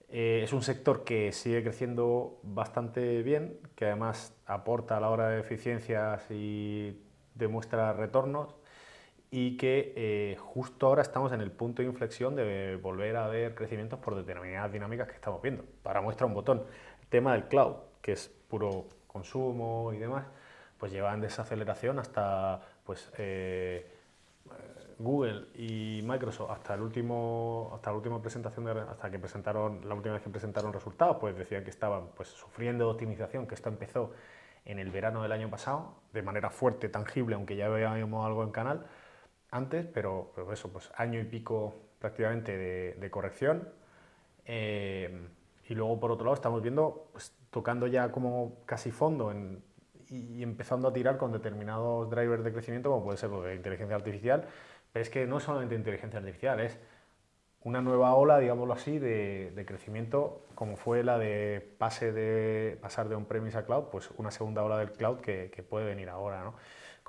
Eh, 0.10 0.42
es 0.44 0.54
un 0.54 0.62
sector 0.62 1.04
que 1.04 1.32
sigue 1.32 1.64
creciendo 1.64 2.40
bastante 2.44 3.24
bien, 3.24 3.60
que 3.76 3.86
además 3.86 4.36
aporta 4.46 4.98
a 4.98 5.00
la 5.00 5.10
hora 5.10 5.30
de 5.30 5.40
eficiencias 5.40 6.30
y 6.30 7.02
demuestra 7.34 7.94
retornos 7.94 8.56
y 9.32 9.58
que 9.58 9.94
eh, 9.96 10.38
justo 10.38 10.86
ahora 10.86 11.02
estamos 11.02 11.32
en 11.32 11.42
el 11.42 11.52
punto 11.52 11.82
de 11.82 11.88
inflexión 11.88 12.36
de 12.36 12.76
volver 12.76 13.16
a 13.16 13.28
ver 13.28 13.56
crecimientos 13.56 13.98
por 13.98 14.14
determinadas 14.14 14.72
dinámicas 14.72 15.08
que 15.08 15.16
estamos 15.16 15.42
viendo. 15.42 15.64
Para 15.82 16.02
muestra 16.02 16.28
un 16.28 16.36
botón, 16.36 16.64
el 17.02 17.08
tema 17.08 17.34
del 17.34 17.46
cloud, 17.46 17.78
que 18.00 18.12
es 18.12 18.30
puro 18.48 18.86
consumo 19.08 19.92
y 19.94 19.98
demás, 19.98 20.28
pues 20.84 20.92
lleva 20.92 21.14
en 21.14 21.22
desaceleración 21.22 21.98
hasta 21.98 22.60
pues, 22.84 23.10
eh, 23.18 23.90
Google 25.00 25.46
y 25.56 26.02
Microsoft 26.04 26.52
hasta 26.52 26.74
el 26.74 26.82
último 26.82 27.72
hasta 27.74 27.92
la 27.92 27.96
última 27.96 28.22
presentación 28.22 28.66
de, 28.66 28.82
hasta 28.82 29.10
que 29.10 29.18
presentaron 29.18 29.88
la 29.88 29.96
última 29.96 30.16
vez 30.16 30.24
que 30.24 30.30
presentaron 30.30 30.74
resultados 30.74 31.16
pues 31.22 31.38
decían 31.38 31.64
que 31.64 31.70
estaban 31.70 32.10
pues 32.18 32.28
sufriendo 32.28 32.90
optimización 32.90 33.48
que 33.48 33.56
esto 33.56 33.70
empezó 33.70 34.12
en 34.66 34.78
el 34.78 34.92
verano 34.92 35.24
del 35.24 35.32
año 35.32 35.50
pasado 35.50 36.02
de 36.12 36.22
manera 36.22 36.50
fuerte 36.50 36.90
tangible 36.90 37.36
aunque 37.36 37.56
ya 37.56 37.70
veíamos 37.70 38.26
algo 38.26 38.44
en 38.44 38.52
canal 38.52 38.86
antes 39.52 39.86
pero, 39.86 40.34
pero 40.36 40.52
eso 40.52 40.68
pues 40.68 40.92
año 40.98 41.18
y 41.18 41.24
pico 41.24 41.76
prácticamente 42.00 42.58
de, 42.58 42.96
de 42.96 43.10
corrección. 43.10 43.70
Eh, 44.44 45.30
y 45.70 45.76
luego 45.76 45.98
por 46.02 46.12
otro 46.12 46.26
lado 46.26 46.36
estamos 46.36 46.62
viendo 46.62 47.08
pues, 47.14 47.34
tocando 47.52 47.88
ya 47.88 48.12
como 48.12 48.58
casi 48.66 48.92
fondo 48.92 49.32
en, 49.32 49.64
y, 50.14 50.44
empezando 50.44 50.88
a 50.88 50.94
tirar 50.94 51.18
con 51.18 51.32
determinados 51.32 52.10
drivers 52.10 52.44
de 52.44 52.54
crecimiento 52.54 52.90
como 52.90 53.04
puede 53.04 53.18
ser 53.18 53.30
lo 53.30 53.42
de 53.42 53.56
inteligencia 53.56 53.96
artificial 53.96 54.48
pero 54.94 55.02
es 55.02 55.10
que 55.10 55.26
no 55.26 55.40
es 55.40 55.44
solamente 55.44 55.76
inteligencia 55.76 56.20
artificial, 56.20 56.60
es 56.60 56.78
una 57.64 57.82
nueva 57.82 58.14
ola, 58.14 58.38
digámoslo 58.40 58.74
así, 58.74 59.00
de, 59.00 59.64
crecimiento, 59.68 60.46
como 60.54 60.78
fue 60.78 61.04
la 61.04 61.18
de, 61.18 61.76
pase 61.80 62.12
de 62.12 62.78
pasar 62.80 63.10
de 63.10 63.16
on-premise 63.16 63.58
a 63.58 63.66
cloud, 63.66 63.86
pues 63.92 64.12
una 64.18 64.30
segunda 64.30 64.64
ola 64.64 64.78
del 64.78 64.92
cloud 64.92 65.20
que, 65.20 65.50
que 65.50 65.64
puede 65.64 65.86
venir 65.86 66.10
ahora, 66.10 66.44
¿no? 66.44 66.54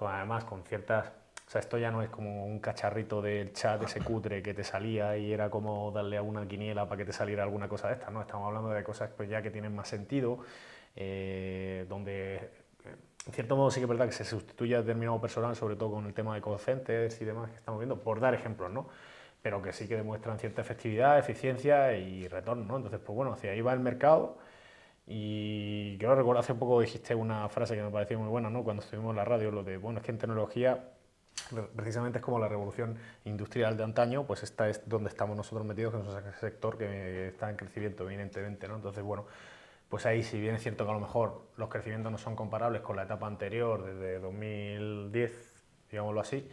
Además 0.06 0.44
con 0.44 0.64
ciertas... 0.64 1.12
O 1.46 1.50
sea, 1.50 1.60
esto 1.60 1.76
ya 1.76 1.90
no 1.90 2.02
es 2.02 2.08
como 2.08 2.46
un 2.46 2.58
cacharrito 2.58 3.20
del 3.20 3.52
chat 3.52 3.82
ese 3.82 4.00
cutre 4.00 4.42
que 4.42 4.54
te 4.54 4.64
salía 4.64 5.16
y 5.18 5.30
era 5.30 5.50
como 5.50 5.92
darle 5.92 6.16
a 6.16 6.22
una 6.22 6.48
quiniela 6.48 6.88
para 6.88 6.96
que 6.98 7.04
te 7.04 7.12
saliera 7.12 7.42
alguna 7.42 7.68
cosa 7.68 7.88
de 7.88 7.94
estas, 7.94 8.10
¿no? 8.10 8.22
Estamos 8.22 8.46
hablando 8.46 8.70
de 8.70 8.82
cosas 8.82 9.10
pues 9.14 9.28
ya 9.28 9.42
que 9.42 9.50
tienen 9.50 9.74
más 9.74 9.88
sentido, 9.88 10.38
eh, 10.96 11.84
donde 11.88 12.50
en 13.26 13.32
cierto 13.32 13.56
modo 13.56 13.70
sí 13.70 13.80
que 13.80 13.84
es 13.84 13.88
verdad 13.88 14.06
que 14.06 14.12
se 14.12 14.24
sustituye 14.24 14.74
a 14.74 14.80
determinado 14.80 15.20
personal, 15.20 15.56
sobre 15.56 15.76
todo 15.76 15.92
con 15.92 16.06
el 16.06 16.14
tema 16.14 16.34
de 16.34 16.42
call 16.42 16.58
centers 16.58 17.20
y 17.20 17.24
demás 17.24 17.50
que 17.50 17.56
estamos 17.56 17.80
viendo, 17.80 18.02
por 18.02 18.20
dar 18.20 18.34
ejemplos, 18.34 18.70
¿no? 18.70 18.88
Pero 19.42 19.62
que 19.62 19.72
sí 19.72 19.88
que 19.88 19.96
demuestran 19.96 20.38
cierta 20.38 20.62
efectividad, 20.62 21.18
eficiencia 21.18 21.96
y 21.96 22.28
retorno, 22.28 22.64
¿no? 22.64 22.76
Entonces, 22.76 23.00
pues 23.04 23.16
bueno, 23.16 23.32
hacia 23.32 23.52
ahí 23.52 23.60
va 23.60 23.72
el 23.72 23.80
mercado 23.80 24.38
y 25.06 25.98
quiero 25.98 26.14
recordar, 26.14 26.40
hace 26.40 26.54
poco 26.54 26.80
dijiste 26.80 27.14
una 27.14 27.48
frase 27.48 27.74
que 27.74 27.82
me 27.82 27.90
pareció 27.90 28.18
muy 28.18 28.28
buena, 28.28 28.50
¿no? 28.50 28.64
Cuando 28.64 28.82
estuvimos 28.82 29.10
en 29.10 29.16
la 29.16 29.24
radio, 29.24 29.50
lo 29.50 29.62
de, 29.62 29.76
bueno, 29.76 29.98
es 30.00 30.04
que 30.04 30.12
en 30.12 30.18
tecnología 30.18 30.90
precisamente 31.76 32.18
es 32.18 32.24
como 32.24 32.38
la 32.38 32.48
revolución 32.48 32.96
industrial 33.24 33.76
de 33.76 33.84
antaño, 33.84 34.24
pues 34.26 34.42
esta 34.42 34.68
es 34.68 34.88
donde 34.88 35.10
estamos 35.10 35.36
nosotros 35.36 35.66
metidos, 35.66 35.92
que 35.94 36.00
es 36.00 36.06
un 36.06 36.32
sector 36.40 36.78
que 36.78 37.28
está 37.28 37.50
en 37.50 37.56
crecimiento 37.56 38.04
evidentemente, 38.04 38.68
¿no? 38.68 38.76
Entonces, 38.76 39.02
bueno, 39.02 39.26
pues 39.88 40.06
ahí 40.06 40.22
si 40.22 40.40
bien 40.40 40.54
es 40.56 40.62
cierto 40.62 40.84
que 40.84 40.90
a 40.90 40.94
lo 40.94 41.00
mejor 41.00 41.42
los 41.56 41.68
crecimientos 41.68 42.10
no 42.10 42.18
son 42.18 42.36
comparables 42.36 42.82
con 42.82 42.96
la 42.96 43.04
etapa 43.04 43.26
anterior, 43.26 43.84
desde 43.84 44.18
2010, 44.18 45.64
digámoslo 45.90 46.20
así, 46.20 46.48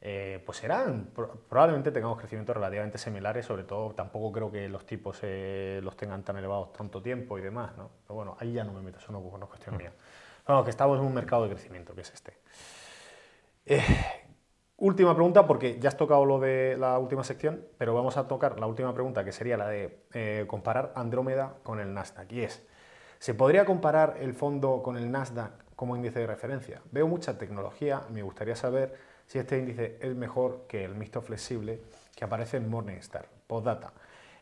eh, 0.00 0.42
pues 0.46 0.58
serán, 0.58 1.06
pro- 1.14 1.34
probablemente 1.48 1.90
tengamos 1.90 2.18
crecimientos 2.18 2.54
relativamente 2.56 2.98
similares, 2.98 3.46
sobre 3.46 3.64
todo 3.64 3.94
tampoco 3.94 4.30
creo 4.32 4.50
que 4.52 4.68
los 4.68 4.86
tipos 4.86 5.18
eh, 5.22 5.80
los 5.82 5.96
tengan 5.96 6.22
tan 6.24 6.36
elevados 6.36 6.72
tanto 6.72 7.02
tiempo 7.02 7.38
y 7.38 7.42
demás, 7.42 7.76
¿no? 7.76 7.90
Pero 8.04 8.14
bueno, 8.14 8.36
ahí 8.40 8.52
ya 8.52 8.64
no 8.64 8.72
me 8.72 8.80
meto, 8.82 8.98
eso 8.98 9.12
no, 9.12 9.20
no 9.20 9.44
es 9.44 9.48
cuestión 9.48 9.76
mía. 9.76 9.92
Bueno, 10.46 10.64
que 10.64 10.70
estamos 10.70 10.98
en 10.98 11.04
un 11.04 11.14
mercado 11.14 11.44
de 11.44 11.50
crecimiento, 11.50 11.94
que 11.94 12.02
es 12.02 12.12
este. 12.14 12.34
Eh, 13.66 13.82
Última 14.80 15.12
pregunta, 15.12 15.44
porque 15.44 15.80
ya 15.80 15.88
has 15.88 15.96
tocado 15.96 16.24
lo 16.24 16.38
de 16.38 16.76
la 16.78 17.00
última 17.00 17.24
sección, 17.24 17.64
pero 17.78 17.94
vamos 17.94 18.16
a 18.16 18.28
tocar 18.28 18.60
la 18.60 18.66
última 18.68 18.94
pregunta, 18.94 19.24
que 19.24 19.32
sería 19.32 19.56
la 19.56 19.66
de 19.66 20.04
eh, 20.14 20.44
comparar 20.46 20.92
Andrómeda 20.94 21.54
con 21.64 21.80
el 21.80 21.92
Nasdaq. 21.92 22.30
Y 22.30 22.42
es, 22.42 22.64
¿se 23.18 23.34
podría 23.34 23.64
comparar 23.64 24.18
el 24.20 24.34
fondo 24.34 24.80
con 24.80 24.96
el 24.96 25.10
Nasdaq 25.10 25.50
como 25.74 25.96
índice 25.96 26.20
de 26.20 26.28
referencia? 26.28 26.80
Veo 26.92 27.08
mucha 27.08 27.36
tecnología, 27.36 28.02
me 28.10 28.22
gustaría 28.22 28.54
saber 28.54 28.94
si 29.26 29.40
este 29.40 29.58
índice 29.58 29.98
es 30.00 30.14
mejor 30.14 30.66
que 30.68 30.84
el 30.84 30.94
mixto 30.94 31.22
flexible 31.22 31.80
que 32.14 32.24
aparece 32.24 32.58
en 32.58 32.70
Morningstar. 32.70 33.26
Postdata. 33.48 33.92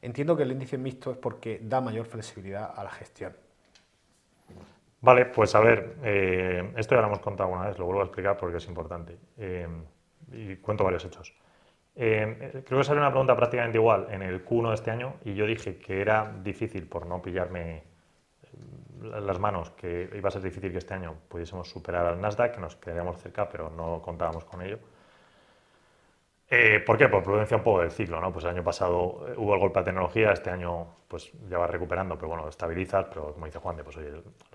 Entiendo 0.02 0.36
que 0.36 0.42
el 0.42 0.52
índice 0.52 0.76
mixto 0.76 1.12
es 1.12 1.16
porque 1.16 1.60
da 1.62 1.80
mayor 1.80 2.04
flexibilidad 2.04 2.74
a 2.76 2.84
la 2.84 2.90
gestión. 2.90 3.34
Vale, 5.00 5.24
pues 5.24 5.54
a 5.54 5.60
ver, 5.60 5.96
eh, 6.02 6.74
esto 6.76 6.94
ya 6.94 7.00
lo 7.00 7.06
hemos 7.06 7.20
contado 7.20 7.48
una 7.48 7.68
vez, 7.68 7.78
lo 7.78 7.86
vuelvo 7.86 8.02
a 8.02 8.04
explicar 8.04 8.36
porque 8.36 8.58
es 8.58 8.68
importante. 8.68 9.16
Eh, 9.38 9.66
y 10.32 10.56
cuento 10.56 10.84
varios 10.84 11.04
hechos. 11.04 11.34
Eh, 11.94 12.62
creo 12.66 12.80
que 12.80 12.84
salió 12.84 13.00
una 13.00 13.10
pregunta 13.10 13.34
prácticamente 13.34 13.78
igual 13.78 14.08
en 14.10 14.22
el 14.22 14.44
Q1 14.44 14.68
de 14.68 14.74
este 14.74 14.90
año 14.90 15.14
y 15.24 15.34
yo 15.34 15.46
dije 15.46 15.78
que 15.78 16.00
era 16.00 16.30
difícil, 16.42 16.86
por 16.86 17.06
no 17.06 17.22
pillarme 17.22 17.76
eh, 17.76 17.82
las 19.00 19.38
manos, 19.38 19.70
que 19.70 20.10
iba 20.14 20.28
a 20.28 20.32
ser 20.32 20.42
difícil 20.42 20.72
que 20.72 20.78
este 20.78 20.92
año 20.94 21.14
pudiésemos 21.28 21.70
superar 21.70 22.06
al 22.06 22.20
Nasdaq, 22.20 22.54
que 22.54 22.60
nos 22.60 22.76
quedaríamos 22.76 23.18
cerca, 23.22 23.48
pero 23.48 23.70
no 23.70 24.02
contábamos 24.02 24.44
con 24.44 24.60
ello. 24.60 24.78
Eh, 26.48 26.80
¿Por 26.86 26.96
qué? 26.96 27.08
Por 27.08 27.24
prudencia 27.24 27.56
un 27.56 27.64
poco 27.64 27.80
del 27.80 27.90
ciclo, 27.90 28.20
¿no? 28.20 28.32
Pues 28.32 28.44
el 28.44 28.52
año 28.52 28.62
pasado 28.62 29.26
eh, 29.28 29.34
hubo 29.36 29.54
el 29.54 29.60
golpe 29.60 29.80
de 29.80 29.86
tecnología, 29.86 30.30
este 30.30 30.50
año 30.50 30.86
pues 31.08 31.32
ya 31.48 31.58
va 31.58 31.66
recuperando, 31.66 32.14
pero 32.14 32.28
bueno, 32.28 32.48
estabilizas, 32.48 33.06
pero 33.06 33.32
como 33.32 33.46
dice 33.46 33.58
Juan, 33.58 33.76
de, 33.76 33.82
pues 33.82 33.96
oye, 33.96 34.12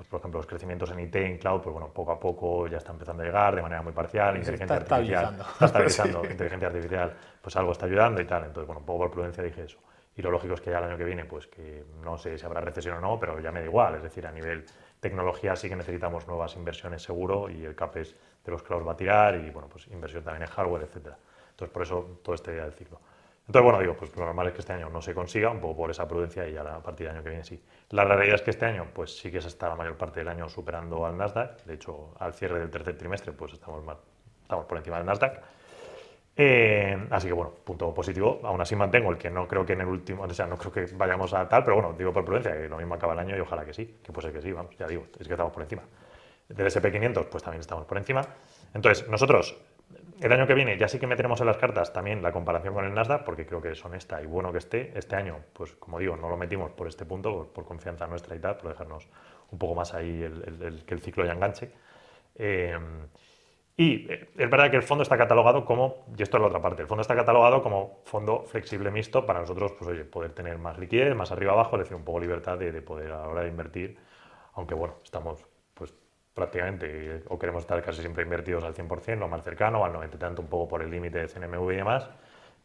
por 0.09 0.19
ejemplo, 0.19 0.39
los 0.39 0.47
crecimientos 0.47 0.89
en 0.91 1.01
IT, 1.01 1.15
en 1.17 1.37
cloud, 1.37 1.59
pues 1.61 1.73
bueno, 1.73 1.89
poco 1.89 2.13
a 2.13 2.19
poco 2.19 2.67
ya 2.67 2.77
está 2.77 2.93
empezando 2.93 3.23
a 3.23 3.25
llegar 3.25 3.55
de 3.55 3.61
manera 3.61 3.81
muy 3.81 3.91
parcial, 3.91 4.37
inteligencia 4.37 4.77
artificial, 4.77 5.37
está 5.39 5.65
estabilizando, 5.65 6.23
inteligencia 6.23 6.67
artificial, 6.69 7.13
pues 7.41 7.55
algo 7.57 7.73
está 7.73 7.87
ayudando 7.87 8.21
y 8.21 8.25
tal, 8.25 8.45
entonces 8.45 8.67
bueno, 8.67 8.79
un 8.79 8.85
poco 8.85 8.99
por 8.99 9.11
prudencia 9.11 9.43
dije 9.43 9.63
eso. 9.63 9.77
Y 10.15 10.21
lo 10.21 10.31
lógico 10.31 10.53
es 10.53 10.61
que 10.61 10.71
ya 10.71 10.77
el 10.77 10.85
año 10.85 10.97
que 10.97 11.05
viene, 11.05 11.25
pues 11.25 11.47
que 11.47 11.83
no 12.03 12.17
sé 12.17 12.37
si 12.37 12.45
habrá 12.45 12.61
recesión 12.61 12.97
o 12.97 13.01
no, 13.01 13.19
pero 13.19 13.39
ya 13.41 13.51
me 13.51 13.59
da 13.59 13.65
igual, 13.65 13.95
es 13.95 14.03
decir, 14.03 14.25
a 14.27 14.31
nivel 14.31 14.65
tecnología 15.01 15.57
sí 15.57 15.67
que 15.67 15.75
necesitamos 15.75 16.27
nuevas 16.27 16.55
inversiones 16.55 17.01
seguro 17.01 17.49
y 17.49 17.65
el 17.65 17.75
CAPES 17.75 18.15
de 18.45 18.51
los 18.51 18.63
clouds 18.63 18.87
va 18.87 18.93
a 18.93 18.97
tirar 18.97 19.35
y 19.35 19.49
bueno, 19.49 19.67
pues 19.67 19.87
inversión 19.87 20.23
también 20.23 20.43
en 20.43 20.49
hardware, 20.49 20.83
etcétera. 20.83 21.17
Entonces, 21.61 21.73
por 21.73 21.83
eso 21.83 22.19
todo 22.23 22.33
este 22.33 22.53
día 22.53 22.63
del 22.63 22.73
ciclo. 22.73 22.99
Entonces, 23.45 23.63
bueno, 23.63 23.79
digo, 23.79 23.95
pues 23.95 24.15
lo 24.15 24.25
normal 24.25 24.47
es 24.47 24.53
que 24.53 24.61
este 24.61 24.73
año 24.73 24.89
no 24.89 25.01
se 25.01 25.13
consiga, 25.13 25.51
un 25.51 25.59
poco 25.59 25.77
por 25.77 25.91
esa 25.91 26.07
prudencia 26.07 26.47
y 26.47 26.57
a, 26.57 26.63
la, 26.63 26.79
partir 26.79 27.05
del 27.05 27.15
año 27.15 27.23
que 27.23 27.29
viene 27.29 27.43
sí. 27.43 27.61
La 27.91 28.03
realidad 28.03 28.35
es 28.35 28.41
que 28.41 28.49
este 28.49 28.65
año, 28.65 28.87
pues 28.93 29.15
sí 29.15 29.31
que 29.31 29.41
se 29.41 29.49
está 29.49 29.69
la 29.69 29.75
mayor 29.75 29.95
parte 29.95 30.21
del 30.21 30.29
año 30.29 30.49
superando 30.49 31.05
al 31.05 31.15
Nasdaq. 31.17 31.63
De 31.65 31.75
hecho, 31.75 32.15
al 32.17 32.33
cierre 32.33 32.59
del 32.59 32.71
tercer 32.71 32.97
trimestre, 32.97 33.33
pues 33.33 33.53
estamos, 33.53 33.83
estamos 34.41 34.65
por 34.65 34.77
encima 34.77 34.97
del 34.97 35.05
Nasdaq. 35.05 35.39
Eh, 36.35 37.07
así 37.11 37.27
que 37.27 37.33
bueno, 37.33 37.51
punto 37.63 37.93
positivo. 37.93 38.39
Aún 38.43 38.59
así 38.59 38.75
mantengo 38.75 39.11
el 39.11 39.17
que 39.17 39.29
no 39.29 39.47
creo 39.47 39.63
que 39.63 39.73
en 39.73 39.81
el 39.81 39.87
último, 39.87 40.23
o 40.23 40.33
sea, 40.33 40.47
no 40.47 40.57
creo 40.57 40.71
que 40.71 40.85
vayamos 40.95 41.31
a 41.33 41.47
tal, 41.47 41.63
pero 41.63 41.75
bueno, 41.75 41.93
digo 41.95 42.11
por 42.11 42.25
prudencia, 42.25 42.53
que 42.53 42.67
lo 42.67 42.77
mismo 42.77 42.95
acaba 42.95 43.13
el 43.13 43.19
año 43.19 43.37
y 43.37 43.39
ojalá 43.39 43.65
que 43.65 43.73
sí, 43.73 43.99
que 44.01 44.11
puede 44.11 44.29
ser 44.29 44.35
que 44.35 44.41
sí, 44.41 44.51
vamos, 44.51 44.75
ya 44.77 44.87
digo, 44.87 45.03
es 45.19 45.27
que 45.27 45.33
estamos 45.33 45.53
por 45.53 45.61
encima. 45.61 45.83
Del 46.47 46.67
SP500, 46.67 47.25
pues 47.25 47.43
también 47.43 47.59
estamos 47.61 47.85
por 47.85 47.97
encima. 47.97 48.25
Entonces, 48.73 49.07
nosotros 49.09 49.57
el 50.21 50.31
año 50.31 50.45
que 50.45 50.53
viene 50.53 50.77
ya 50.77 50.87
sí 50.87 50.99
que 50.99 51.07
meteremos 51.07 51.41
en 51.41 51.47
las 51.47 51.57
cartas 51.57 51.91
también 51.91 52.21
la 52.21 52.31
comparación 52.31 52.73
con 52.73 52.85
el 52.85 52.93
Nasdaq, 52.93 53.23
porque 53.23 53.45
creo 53.45 53.61
que 53.61 53.71
es 53.71 53.83
honesta 53.83 54.21
y 54.21 54.27
bueno 54.27 54.51
que 54.51 54.59
esté. 54.59 54.91
Este 54.95 55.15
año, 55.15 55.39
pues 55.53 55.73
como 55.73 55.97
digo, 55.97 56.15
no 56.15 56.29
lo 56.29 56.37
metimos 56.37 56.71
por 56.71 56.87
este 56.87 57.05
punto, 57.05 57.51
por, 57.51 57.65
confianza 57.65 58.05
nuestra 58.07 58.35
y 58.35 58.39
tal, 58.39 58.57
por 58.57 58.69
dejarnos 58.69 59.07
un 59.51 59.57
poco 59.57 59.75
más 59.75 59.93
ahí 59.93 60.21
el, 60.21 60.83
que 60.85 60.93
el 60.93 61.01
ciclo 61.01 61.25
ya 61.25 61.33
enganche. 61.33 61.71
Eh, 62.35 62.77
y 63.77 64.11
eh, 64.11 64.29
es 64.37 64.49
verdad 64.49 64.69
que 64.69 64.77
el 64.77 64.83
fondo 64.83 65.01
está 65.01 65.17
catalogado 65.17 65.65
como, 65.65 66.05
y 66.15 66.21
esto 66.21 66.37
es 66.37 66.41
la 66.41 66.47
otra 66.47 66.61
parte, 66.61 66.83
el 66.83 66.87
fondo 66.87 67.01
está 67.01 67.15
catalogado 67.15 67.63
como 67.63 68.01
fondo 68.05 68.43
flexible 68.43 68.91
mixto 68.91 69.25
para 69.25 69.39
nosotros, 69.39 69.73
pues 69.77 69.89
oye, 69.89 70.05
poder 70.05 70.33
tener 70.33 70.59
más 70.59 70.77
liquidez, 70.77 71.15
más 71.15 71.31
arriba 71.31 71.53
abajo, 71.53 71.77
es 71.77 71.83
decir, 71.83 71.95
un 71.95 72.03
poco 72.03 72.19
libertad 72.19 72.59
de, 72.59 72.71
de 72.71 72.81
poder 72.83 73.11
a 73.11 73.21
la 73.21 73.27
hora 73.27 73.41
de 73.41 73.47
invertir, 73.47 73.97
aunque 74.53 74.75
bueno, 74.75 74.95
estamos 75.03 75.43
prácticamente, 76.33 77.23
o 77.27 77.37
queremos 77.37 77.63
estar 77.63 77.81
casi 77.81 78.01
siempre 78.01 78.23
invertidos 78.23 78.63
al 78.63 78.73
100%, 78.73 79.17
lo 79.17 79.27
más 79.27 79.43
cercano, 79.43 79.83
al 79.83 79.93
90 79.93 80.17
tanto 80.17 80.41
un 80.41 80.47
poco 80.47 80.67
por 80.67 80.81
el 80.81 80.89
límite 80.89 81.19
de 81.19 81.27
CNMV 81.27 81.71
y 81.71 81.75
demás. 81.75 82.09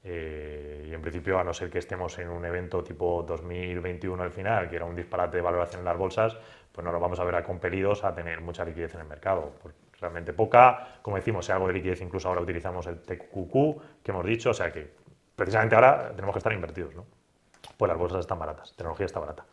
Eh, 0.09 0.87
y 0.89 0.95
en 0.95 1.03
principio, 1.03 1.39
a 1.39 1.45
no 1.45 1.53
ser 1.53 1.69
que 1.69 1.79
estemos 1.79 2.17
en 2.19 2.29
un 2.29 2.45
evento 2.45 2.85
tipo 2.85 3.25
2021 3.27 4.23
al 4.23 4.31
final, 4.31 4.69
que 4.71 4.77
era 4.77 4.85
un 4.85 4.95
disparate 4.95 5.39
de 5.39 5.43
valoración 5.43 5.81
en 5.81 5.85
las 5.85 5.97
bolsas, 5.97 6.37
pues 6.71 6.85
no 6.85 6.93
nos 6.93 7.01
vamos 7.01 7.19
a 7.19 7.25
ver 7.25 7.43
compelidos 7.43 8.05
a 8.05 8.15
tener 8.15 8.41
mucha 8.41 8.65
liquidez 8.65 8.95
en 8.95 9.01
el 9.01 9.07
mercado. 9.07 9.55
Realmente 9.99 10.33
poca, 10.33 11.01
como 11.03 11.17
decimos, 11.17 11.47
si 11.47 11.53
algo 11.53 11.67
de 11.67 11.73
liquidez, 11.73 12.01
incluso 12.03 12.29
ahora 12.29 12.43
utilizamos 12.43 12.87
el 12.87 13.01
TQQ 13.01 14.03
que 14.03 14.11
hemos 14.13 14.25
dicho, 14.27 14.51
o 14.51 14.55
sea 14.55 14.71
que 14.71 14.93
precisamente 15.35 15.75
ahora 15.75 16.13
tenemos 16.15 16.35
que 16.35 16.39
estar 16.39 16.53
invertidos, 16.53 16.95
¿no? 16.95 17.05
Pues 17.77 17.89
las 17.89 17.99
bolsas 17.99 18.21
están 18.21 18.39
baratas, 18.39 18.77
tecnología 18.77 19.07
está 19.07 19.19
barata. 19.19 19.45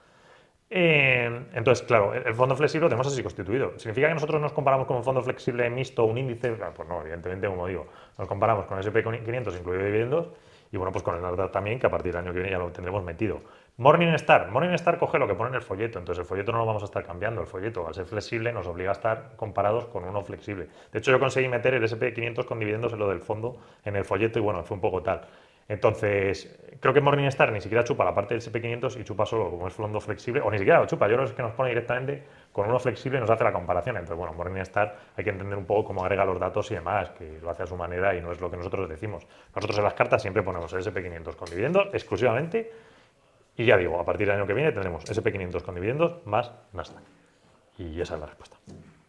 Eh, 0.76 1.30
entonces, 1.53 1.86
claro, 1.86 2.15
el 2.15 2.34
fondo 2.34 2.55
flexible 2.55 2.86
lo 2.86 2.89
tenemos 2.89 3.05
así 3.05 3.21
constituido. 3.21 3.78
¿Significa 3.78 4.07
que 4.07 4.15
nosotros 4.15 4.41
nos 4.41 4.53
comparamos 4.53 4.88
con 4.88 4.97
un 4.97 5.03
fondo 5.03 5.21
flexible 5.21 5.69
mixto, 5.69 6.03
un 6.05 6.17
índice? 6.17 6.51
Pues 6.51 6.89
no, 6.89 7.01
evidentemente, 7.01 7.45
como 7.45 7.67
digo, 7.67 7.86
nos 8.17 8.28
comparamos 8.28 8.65
con 8.65 8.80
el 8.80 8.84
SP500 8.84 9.55
incluido 9.55 9.86
dividendos 9.86 10.30
y 10.71 10.78
bueno, 10.78 10.91
pues 10.91 11.03
con 11.03 11.13
el 11.15 11.21
Nasdaq 11.21 11.51
también, 11.51 11.78
que 11.78 11.86
a 11.86 11.91
partir 11.91 12.11
del 12.11 12.24
año 12.24 12.34
que 12.34 12.39
viene 12.39 12.49
ya 12.49 12.57
lo 12.57 12.71
tendremos 12.71 13.03
metido. 13.03 13.41
Morningstar. 13.78 14.49
Morningstar 14.49 14.97
coge 14.97 15.19
lo 15.19 15.28
que 15.28 15.36
pone 15.36 15.49
en 15.49 15.55
el 15.57 15.61
folleto, 15.61 15.99
entonces 15.99 16.24
el 16.24 16.26
folleto 16.26 16.51
no 16.51 16.57
lo 16.57 16.65
vamos 16.65 16.82
a 16.82 16.86
estar 16.86 17.05
cambiando. 17.05 17.41
El 17.41 17.47
folleto, 17.47 17.86
al 17.86 17.93
ser 17.93 18.07
flexible, 18.07 18.51
nos 18.51 18.65
obliga 18.65 18.89
a 18.89 18.93
estar 18.93 19.36
comparados 19.36 19.86
con 19.86 20.03
uno 20.05 20.24
flexible. 20.24 20.69
De 20.91 20.97
hecho, 20.97 21.11
yo 21.11 21.19
conseguí 21.19 21.47
meter 21.47 21.76
el 21.76 21.84
SP500 21.84 22.45
con 22.45 22.57
dividendos 22.57 22.93
en 22.93 22.97
lo 22.97 23.09
del 23.09 23.19
fondo 23.19 23.57
en 23.86 23.95
el 23.95 24.05
folleto 24.05 24.39
y 24.39 24.41
bueno, 24.41 24.63
fue 24.63 24.74
un 24.74 24.82
poco 24.82 25.03
tal. 25.03 25.21
Entonces, 25.68 26.59
creo 26.80 26.93
que 26.93 27.01
Morningstar 27.01 27.51
ni 27.51 27.61
siquiera 27.61 27.84
chupa 27.84 28.03
la 28.03 28.14
parte 28.14 28.34
del 28.34 28.43
SP500 28.43 28.99
y 28.99 29.03
chupa 29.03 29.26
solo 29.26 29.49
como 29.49 29.68
es 29.68 29.74
fondo 29.74 30.01
flexible, 30.01 30.41
o 30.41 30.51
ni 30.51 30.57
siquiera 30.57 30.80
lo 30.80 30.86
chupa. 30.86 31.07
Yo 31.07 31.16
creo 31.16 31.36
que 31.36 31.41
nos 31.41 31.53
pone 31.53 31.70
directamente 31.70 32.24
con 32.51 32.68
uno 32.68 32.80
flexible 32.80 33.18
y 33.18 33.22
nos 33.22 33.30
hace 33.30 33.43
la 33.43 33.53
comparación. 33.53 33.95
Entonces, 33.95 34.18
bueno, 34.18 34.34
Morningstar 34.34 34.95
hay 35.16 35.24
que 35.24 35.30
entender 35.30 35.57
un 35.57 35.66
poco 35.66 35.86
cómo 35.86 36.03
agrega 36.03 36.26
los 36.26 36.39
datos 36.39 36.70
y 36.72 36.76
demás, 36.76 37.09
que 37.11 37.39
lo 37.41 37.49
hace 37.49 37.64
a 37.64 37.68
su 37.68 37.76
manera 37.76 38.16
y 38.16 38.22
no 38.22 38.32
es 38.32 38.41
lo 38.41 38.51
que 38.51 38.57
nosotros 38.57 38.89
decimos. 38.89 39.26
Nosotros 39.55 39.78
en 39.78 39.84
las 39.84 39.93
cartas 39.93 40.22
siempre 40.22 40.43
ponemos 40.43 40.72
el 40.74 40.82
SP500 40.82 41.36
con 41.36 41.49
dividendos 41.49 41.88
exclusivamente 41.93 42.72
y 43.55 43.66
ya 43.66 43.78
digo, 43.78 43.99
a 43.99 44.05
partir 44.05 44.28
del 44.28 44.38
año 44.38 44.47
que 44.47 44.53
viene 44.53 44.72
tendremos 44.72 45.05
SP500 45.05 45.61
con 45.61 45.76
dividendos 45.76 46.26
más 46.26 46.51
Nasdaq. 46.74 47.03
Y 47.78 48.01
esa 48.01 48.16
es 48.16 48.20
la 48.20 48.26
respuesta. 48.26 48.57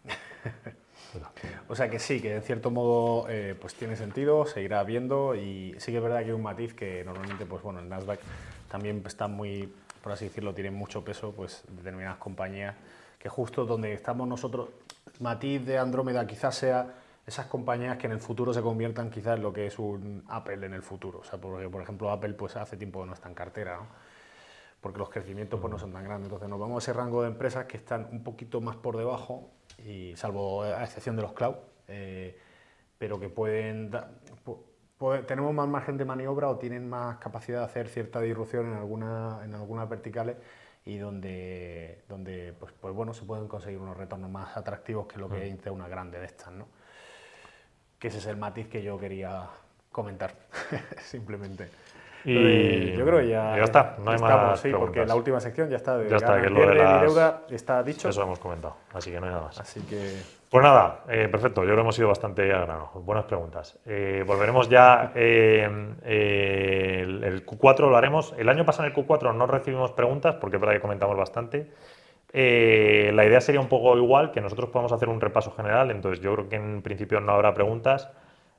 O 1.68 1.74
sea 1.74 1.88
que 1.88 1.98
sí, 1.98 2.20
que 2.20 2.34
en 2.34 2.42
cierto 2.42 2.70
modo 2.70 3.26
eh, 3.28 3.56
pues 3.58 3.74
tiene 3.74 3.96
sentido, 3.96 4.44
seguirá 4.46 4.82
viendo 4.84 5.34
y 5.34 5.74
sí 5.78 5.92
que 5.92 5.98
es 5.98 6.02
verdad 6.02 6.18
que 6.18 6.26
hay 6.26 6.30
un 6.32 6.42
matiz 6.42 6.74
que 6.74 7.02
normalmente 7.04 7.46
pues 7.46 7.62
bueno, 7.62 7.80
el 7.80 7.88
Nasdaq 7.88 8.20
también 8.70 9.02
está 9.06 9.28
muy, 9.28 9.72
por 10.02 10.12
así 10.12 10.26
decirlo, 10.26 10.52
tiene 10.52 10.70
mucho 10.70 11.04
peso 11.04 11.32
pues 11.32 11.62
determinadas 11.70 12.18
compañías 12.18 12.74
que 13.18 13.30
justo 13.30 13.64
donde 13.64 13.94
estamos 13.94 14.28
nosotros, 14.28 14.68
matiz 15.20 15.64
de 15.64 15.78
Andrómeda 15.78 16.26
quizás 16.26 16.54
sea 16.54 16.94
esas 17.26 17.46
compañías 17.46 17.96
que 17.96 18.06
en 18.06 18.12
el 18.12 18.20
futuro 18.20 18.52
se 18.52 18.60
conviertan 18.60 19.10
quizás 19.10 19.38
en 19.38 19.42
lo 19.42 19.52
que 19.52 19.66
es 19.66 19.78
un 19.78 20.22
Apple 20.28 20.66
en 20.66 20.74
el 20.74 20.82
futuro. 20.82 21.20
O 21.20 21.24
sea, 21.24 21.40
porque 21.40 21.68
por 21.70 21.80
ejemplo 21.80 22.10
Apple 22.10 22.34
pues 22.34 22.56
hace 22.56 22.76
tiempo 22.76 23.00
que 23.00 23.06
no 23.06 23.14
está 23.14 23.28
en 23.28 23.34
cartera, 23.34 23.78
porque 24.82 24.98
los 24.98 25.08
crecimientos 25.08 25.58
pues, 25.58 25.72
no 25.72 25.78
son 25.78 25.92
tan 25.92 26.04
grandes. 26.04 26.26
Entonces 26.26 26.50
nos 26.50 26.60
vamos 26.60 26.76
a 26.76 26.78
ese 26.84 26.92
rango 26.92 27.22
de 27.22 27.28
empresas 27.28 27.64
que 27.64 27.78
están 27.78 28.08
un 28.12 28.22
poquito 28.22 28.60
más 28.60 28.76
por 28.76 28.98
debajo 28.98 29.48
y 29.78 30.14
salvo 30.16 30.62
a 30.62 30.84
excepción 30.84 31.16
de 31.16 31.22
los 31.22 31.32
cloud, 31.32 31.56
eh, 31.88 32.38
pero 32.98 33.18
que 33.18 33.28
pueden, 33.28 33.90
tenemos 35.26 35.54
más 35.54 35.68
margen 35.68 35.96
de 35.96 36.04
maniobra 36.04 36.48
o 36.48 36.56
tienen 36.56 36.88
más 36.88 37.18
capacidad 37.18 37.60
de 37.60 37.64
hacer 37.64 37.88
cierta 37.88 38.20
disrupción 38.20 38.66
en, 38.66 38.74
alguna, 38.74 39.40
en 39.44 39.54
algunas 39.54 39.88
verticales 39.88 40.36
y 40.84 40.98
donde, 40.98 42.04
donde 42.08 42.54
pues, 42.58 42.72
pues 42.80 42.94
bueno, 42.94 43.14
se 43.14 43.24
pueden 43.24 43.48
conseguir 43.48 43.78
unos 43.78 43.96
retornos 43.96 44.30
más 44.30 44.56
atractivos 44.56 45.06
que 45.06 45.18
lo 45.18 45.28
que 45.28 45.40
dice 45.40 45.70
una 45.70 45.88
grande 45.88 46.18
de 46.18 46.26
estas, 46.26 46.52
¿no? 46.52 46.68
Que 47.98 48.08
ese 48.08 48.18
es 48.18 48.26
el 48.26 48.36
matiz 48.36 48.68
que 48.68 48.82
yo 48.82 48.98
quería 48.98 49.48
comentar, 49.90 50.34
simplemente. 51.02 51.70
Y 52.24 52.92
yo 52.92 53.04
creo 53.04 53.18
que 53.18 53.28
ya, 53.28 53.56
ya 53.56 53.64
está, 53.64 53.96
no 54.02 54.10
hay 54.10 54.18
más 54.18 54.60
sí, 54.60 54.70
porque 54.70 55.04
la 55.04 55.14
última 55.14 55.40
sección 55.40 55.68
ya 55.68 55.76
está. 55.76 55.98
De 55.98 56.08
ya 56.08 56.16
está, 56.16 56.40
que 56.40 56.48
lo 56.48 56.66
de 56.66 56.74
las... 56.74 57.02
deuda 57.02 57.42
está 57.50 57.82
dicho. 57.82 58.08
Eso 58.08 58.22
hemos 58.22 58.38
comentado, 58.38 58.76
así 58.92 59.10
que 59.10 59.20
no 59.20 59.26
hay 59.26 59.32
nada 59.32 59.44
más. 59.44 59.60
Así 59.60 59.80
que... 59.82 60.44
Pues 60.54 60.62
nada, 60.62 61.00
eh, 61.08 61.26
perfecto, 61.28 61.62
yo 61.62 61.66
creo 61.66 61.76
que 61.78 61.80
hemos 61.80 61.98
ido 61.98 62.06
bastante 62.06 62.52
a 62.52 62.60
grano. 62.60 62.90
Buenas 62.94 63.24
preguntas. 63.24 63.76
Eh, 63.84 64.22
volveremos 64.24 64.68
ya, 64.68 65.10
eh, 65.14 65.68
el, 66.04 67.44
Q4 67.44 67.90
lo 67.90 67.96
haremos. 67.96 68.32
El 68.38 68.48
año 68.48 68.64
pasado 68.64 68.86
en 68.86 68.94
el 68.94 68.96
Q4 68.96 69.34
no 69.34 69.48
recibimos 69.48 69.90
preguntas, 69.90 70.36
porque 70.36 70.56
es 70.56 70.60
verdad 70.60 70.76
que 70.76 70.80
comentamos 70.80 71.16
bastante. 71.16 71.72
la 72.32 73.24
idea 73.26 73.40
sería 73.40 73.60
un 73.60 73.68
poco 73.68 73.96
igual, 73.96 74.30
que 74.30 74.40
nosotros 74.40 74.70
podamos 74.70 74.92
hacer 74.92 75.08
un 75.08 75.20
repaso 75.20 75.50
general, 75.50 75.90
entonces 75.90 76.22
yo 76.22 76.34
creo 76.34 76.48
que 76.48 76.56
en 76.56 76.82
principio 76.82 77.18
no 77.20 77.32
habrá 77.32 77.52
preguntas. 77.52 78.08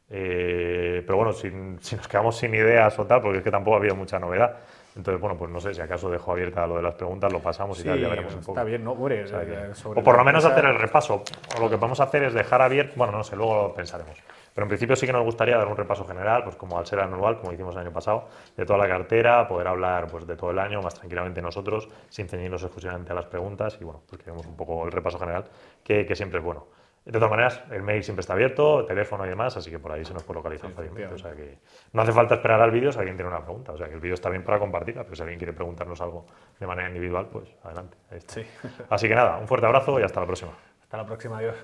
Eh, 0.10 1.04
pero 1.06 1.18
bueno, 1.18 1.34
si, 1.34 1.50
nos 1.50 2.08
quedamos 2.08 2.38
sin 2.38 2.54
ideas 2.54 2.98
o 3.00 3.06
tal, 3.06 3.22
porque 3.22 3.40
es 3.40 3.44
que 3.44 3.52
tampoco 3.52 3.76
ha 3.76 3.80
habido 3.80 3.96
mucha 3.96 4.20
novedad. 4.20 4.58
Entonces, 4.96 5.20
bueno, 5.20 5.38
pues 5.38 5.52
no 5.52 5.60
sé, 5.60 5.74
si 5.74 5.82
acaso 5.82 6.10
dejo 6.10 6.32
abierta 6.32 6.66
lo 6.66 6.78
de 6.78 6.82
las 6.82 6.96
preguntas, 6.96 7.32
lo 7.32 7.40
pasamos 7.40 7.80
y 7.82 7.84
ya 7.84 7.96
veremos 7.96 8.34
un 8.34 8.40
poco. 8.40 8.52
Está 8.54 8.64
bien, 8.64 8.84
¿no? 8.84 8.96
Eh, 9.10 9.74
o, 9.84 10.02
por 10.02 10.18
lo 10.18 10.24
menos 10.24 10.46
hacer 10.46 10.64
el 10.66 10.76
repaso. 10.76 11.24
O 11.58 11.60
lo 11.60 11.70
que 11.70 11.76
vamos 11.76 12.00
a 12.00 12.04
hacer 12.04 12.24
es 12.24 12.34
dejar 12.34 12.62
abierto, 12.62 12.94
bueno, 12.96 13.12
no 13.12 13.24
sé, 13.24 13.36
luego 13.36 13.56
lo 13.56 13.74
pensaremos. 13.74 14.18
Pero 14.54 14.64
en 14.64 14.70
principio 14.70 14.96
sí 14.96 15.06
que 15.06 15.12
nos 15.12 15.26
gustaría 15.26 15.58
dar 15.58 15.68
un 15.68 15.76
repaso 15.76 16.06
general, 16.06 16.46
pues 16.46 16.56
como 16.56 16.80
al 16.80 16.86
ser 16.86 17.02
anual, 17.02 17.40
como 17.40 17.52
hicimos 17.52 17.76
el 17.76 17.82
año 17.82 17.92
pasado, 17.92 18.30
de 18.56 18.66
toda 18.66 18.80
la 18.80 18.88
cartera, 18.88 19.46
poder 19.50 19.68
hablar 19.68 20.08
pues, 20.08 20.26
de 20.26 20.38
todo 20.38 20.52
el 20.52 20.60
año 20.60 20.82
más 20.82 20.94
tranquilamente 20.94 21.42
nosotros, 21.42 21.90
sin 22.08 22.30
ceñirnos 22.30 22.64
exclusivamente 22.64 23.12
a 23.12 23.16
las 23.16 23.26
preguntas 23.26 23.78
y 23.82 23.84
bueno, 23.84 24.02
pues 24.08 24.22
queremos 24.22 24.46
un 24.46 24.56
poco 24.56 24.86
el 24.86 24.94
repaso 24.94 25.20
general, 25.20 25.44
que, 25.84 26.06
que 26.06 26.16
siempre 26.16 26.40
es 26.40 26.46
bueno. 26.46 26.68
De 27.06 27.12
todas 27.12 27.30
maneras, 27.30 27.64
el 27.70 27.84
mail 27.84 28.04
siempre 28.04 28.22
está 28.22 28.34
abierto, 28.34 28.80
el 28.80 28.88
teléfono 28.88 29.26
y 29.28 29.30
demás, 29.30 29.56
así 29.56 29.70
que 29.70 29.78
por 29.78 29.92
ahí 29.92 30.04
se 30.04 30.14
nos 30.14 30.24
puede 30.24 30.40
localizar 30.40 30.72
fácilmente. 30.72 31.14
O 31.14 31.18
sea 31.20 31.36
que 31.36 31.60
no 31.94 32.02
hace 32.02 32.12
falta 32.12 32.36
esperar 32.36 32.60
al 32.60 32.72
vídeo 32.72 32.92
si 32.92 32.98
alguien 32.98 33.16
tiene 33.16 33.30
una 33.30 33.44
pregunta. 33.44 33.74
O 33.74 33.78
sea 33.78 33.88
que 33.88 33.94
el 33.94 34.00
vídeo 34.00 34.16
está 34.16 34.30
bien 34.32 34.44
para 34.44 34.58
compartirla, 34.58 35.04
pero 35.04 35.16
si 35.16 35.22
alguien 35.22 35.38
quiere 35.38 35.54
preguntarnos 35.54 36.02
algo 36.02 36.26
de 36.60 36.66
manera 36.66 36.88
individual, 36.88 37.28
pues 37.32 37.48
adelante. 37.64 37.96
Sí. 38.26 38.44
Así 38.90 39.08
que 39.08 39.14
nada, 39.14 39.38
un 39.38 39.48
fuerte 39.48 39.68
abrazo 39.68 40.00
y 40.00 40.04
hasta 40.04 40.20
la 40.20 40.26
próxima. 40.26 40.52
Hasta 40.82 40.98
la 40.98 41.06
próxima, 41.06 41.38
adiós. 41.38 41.56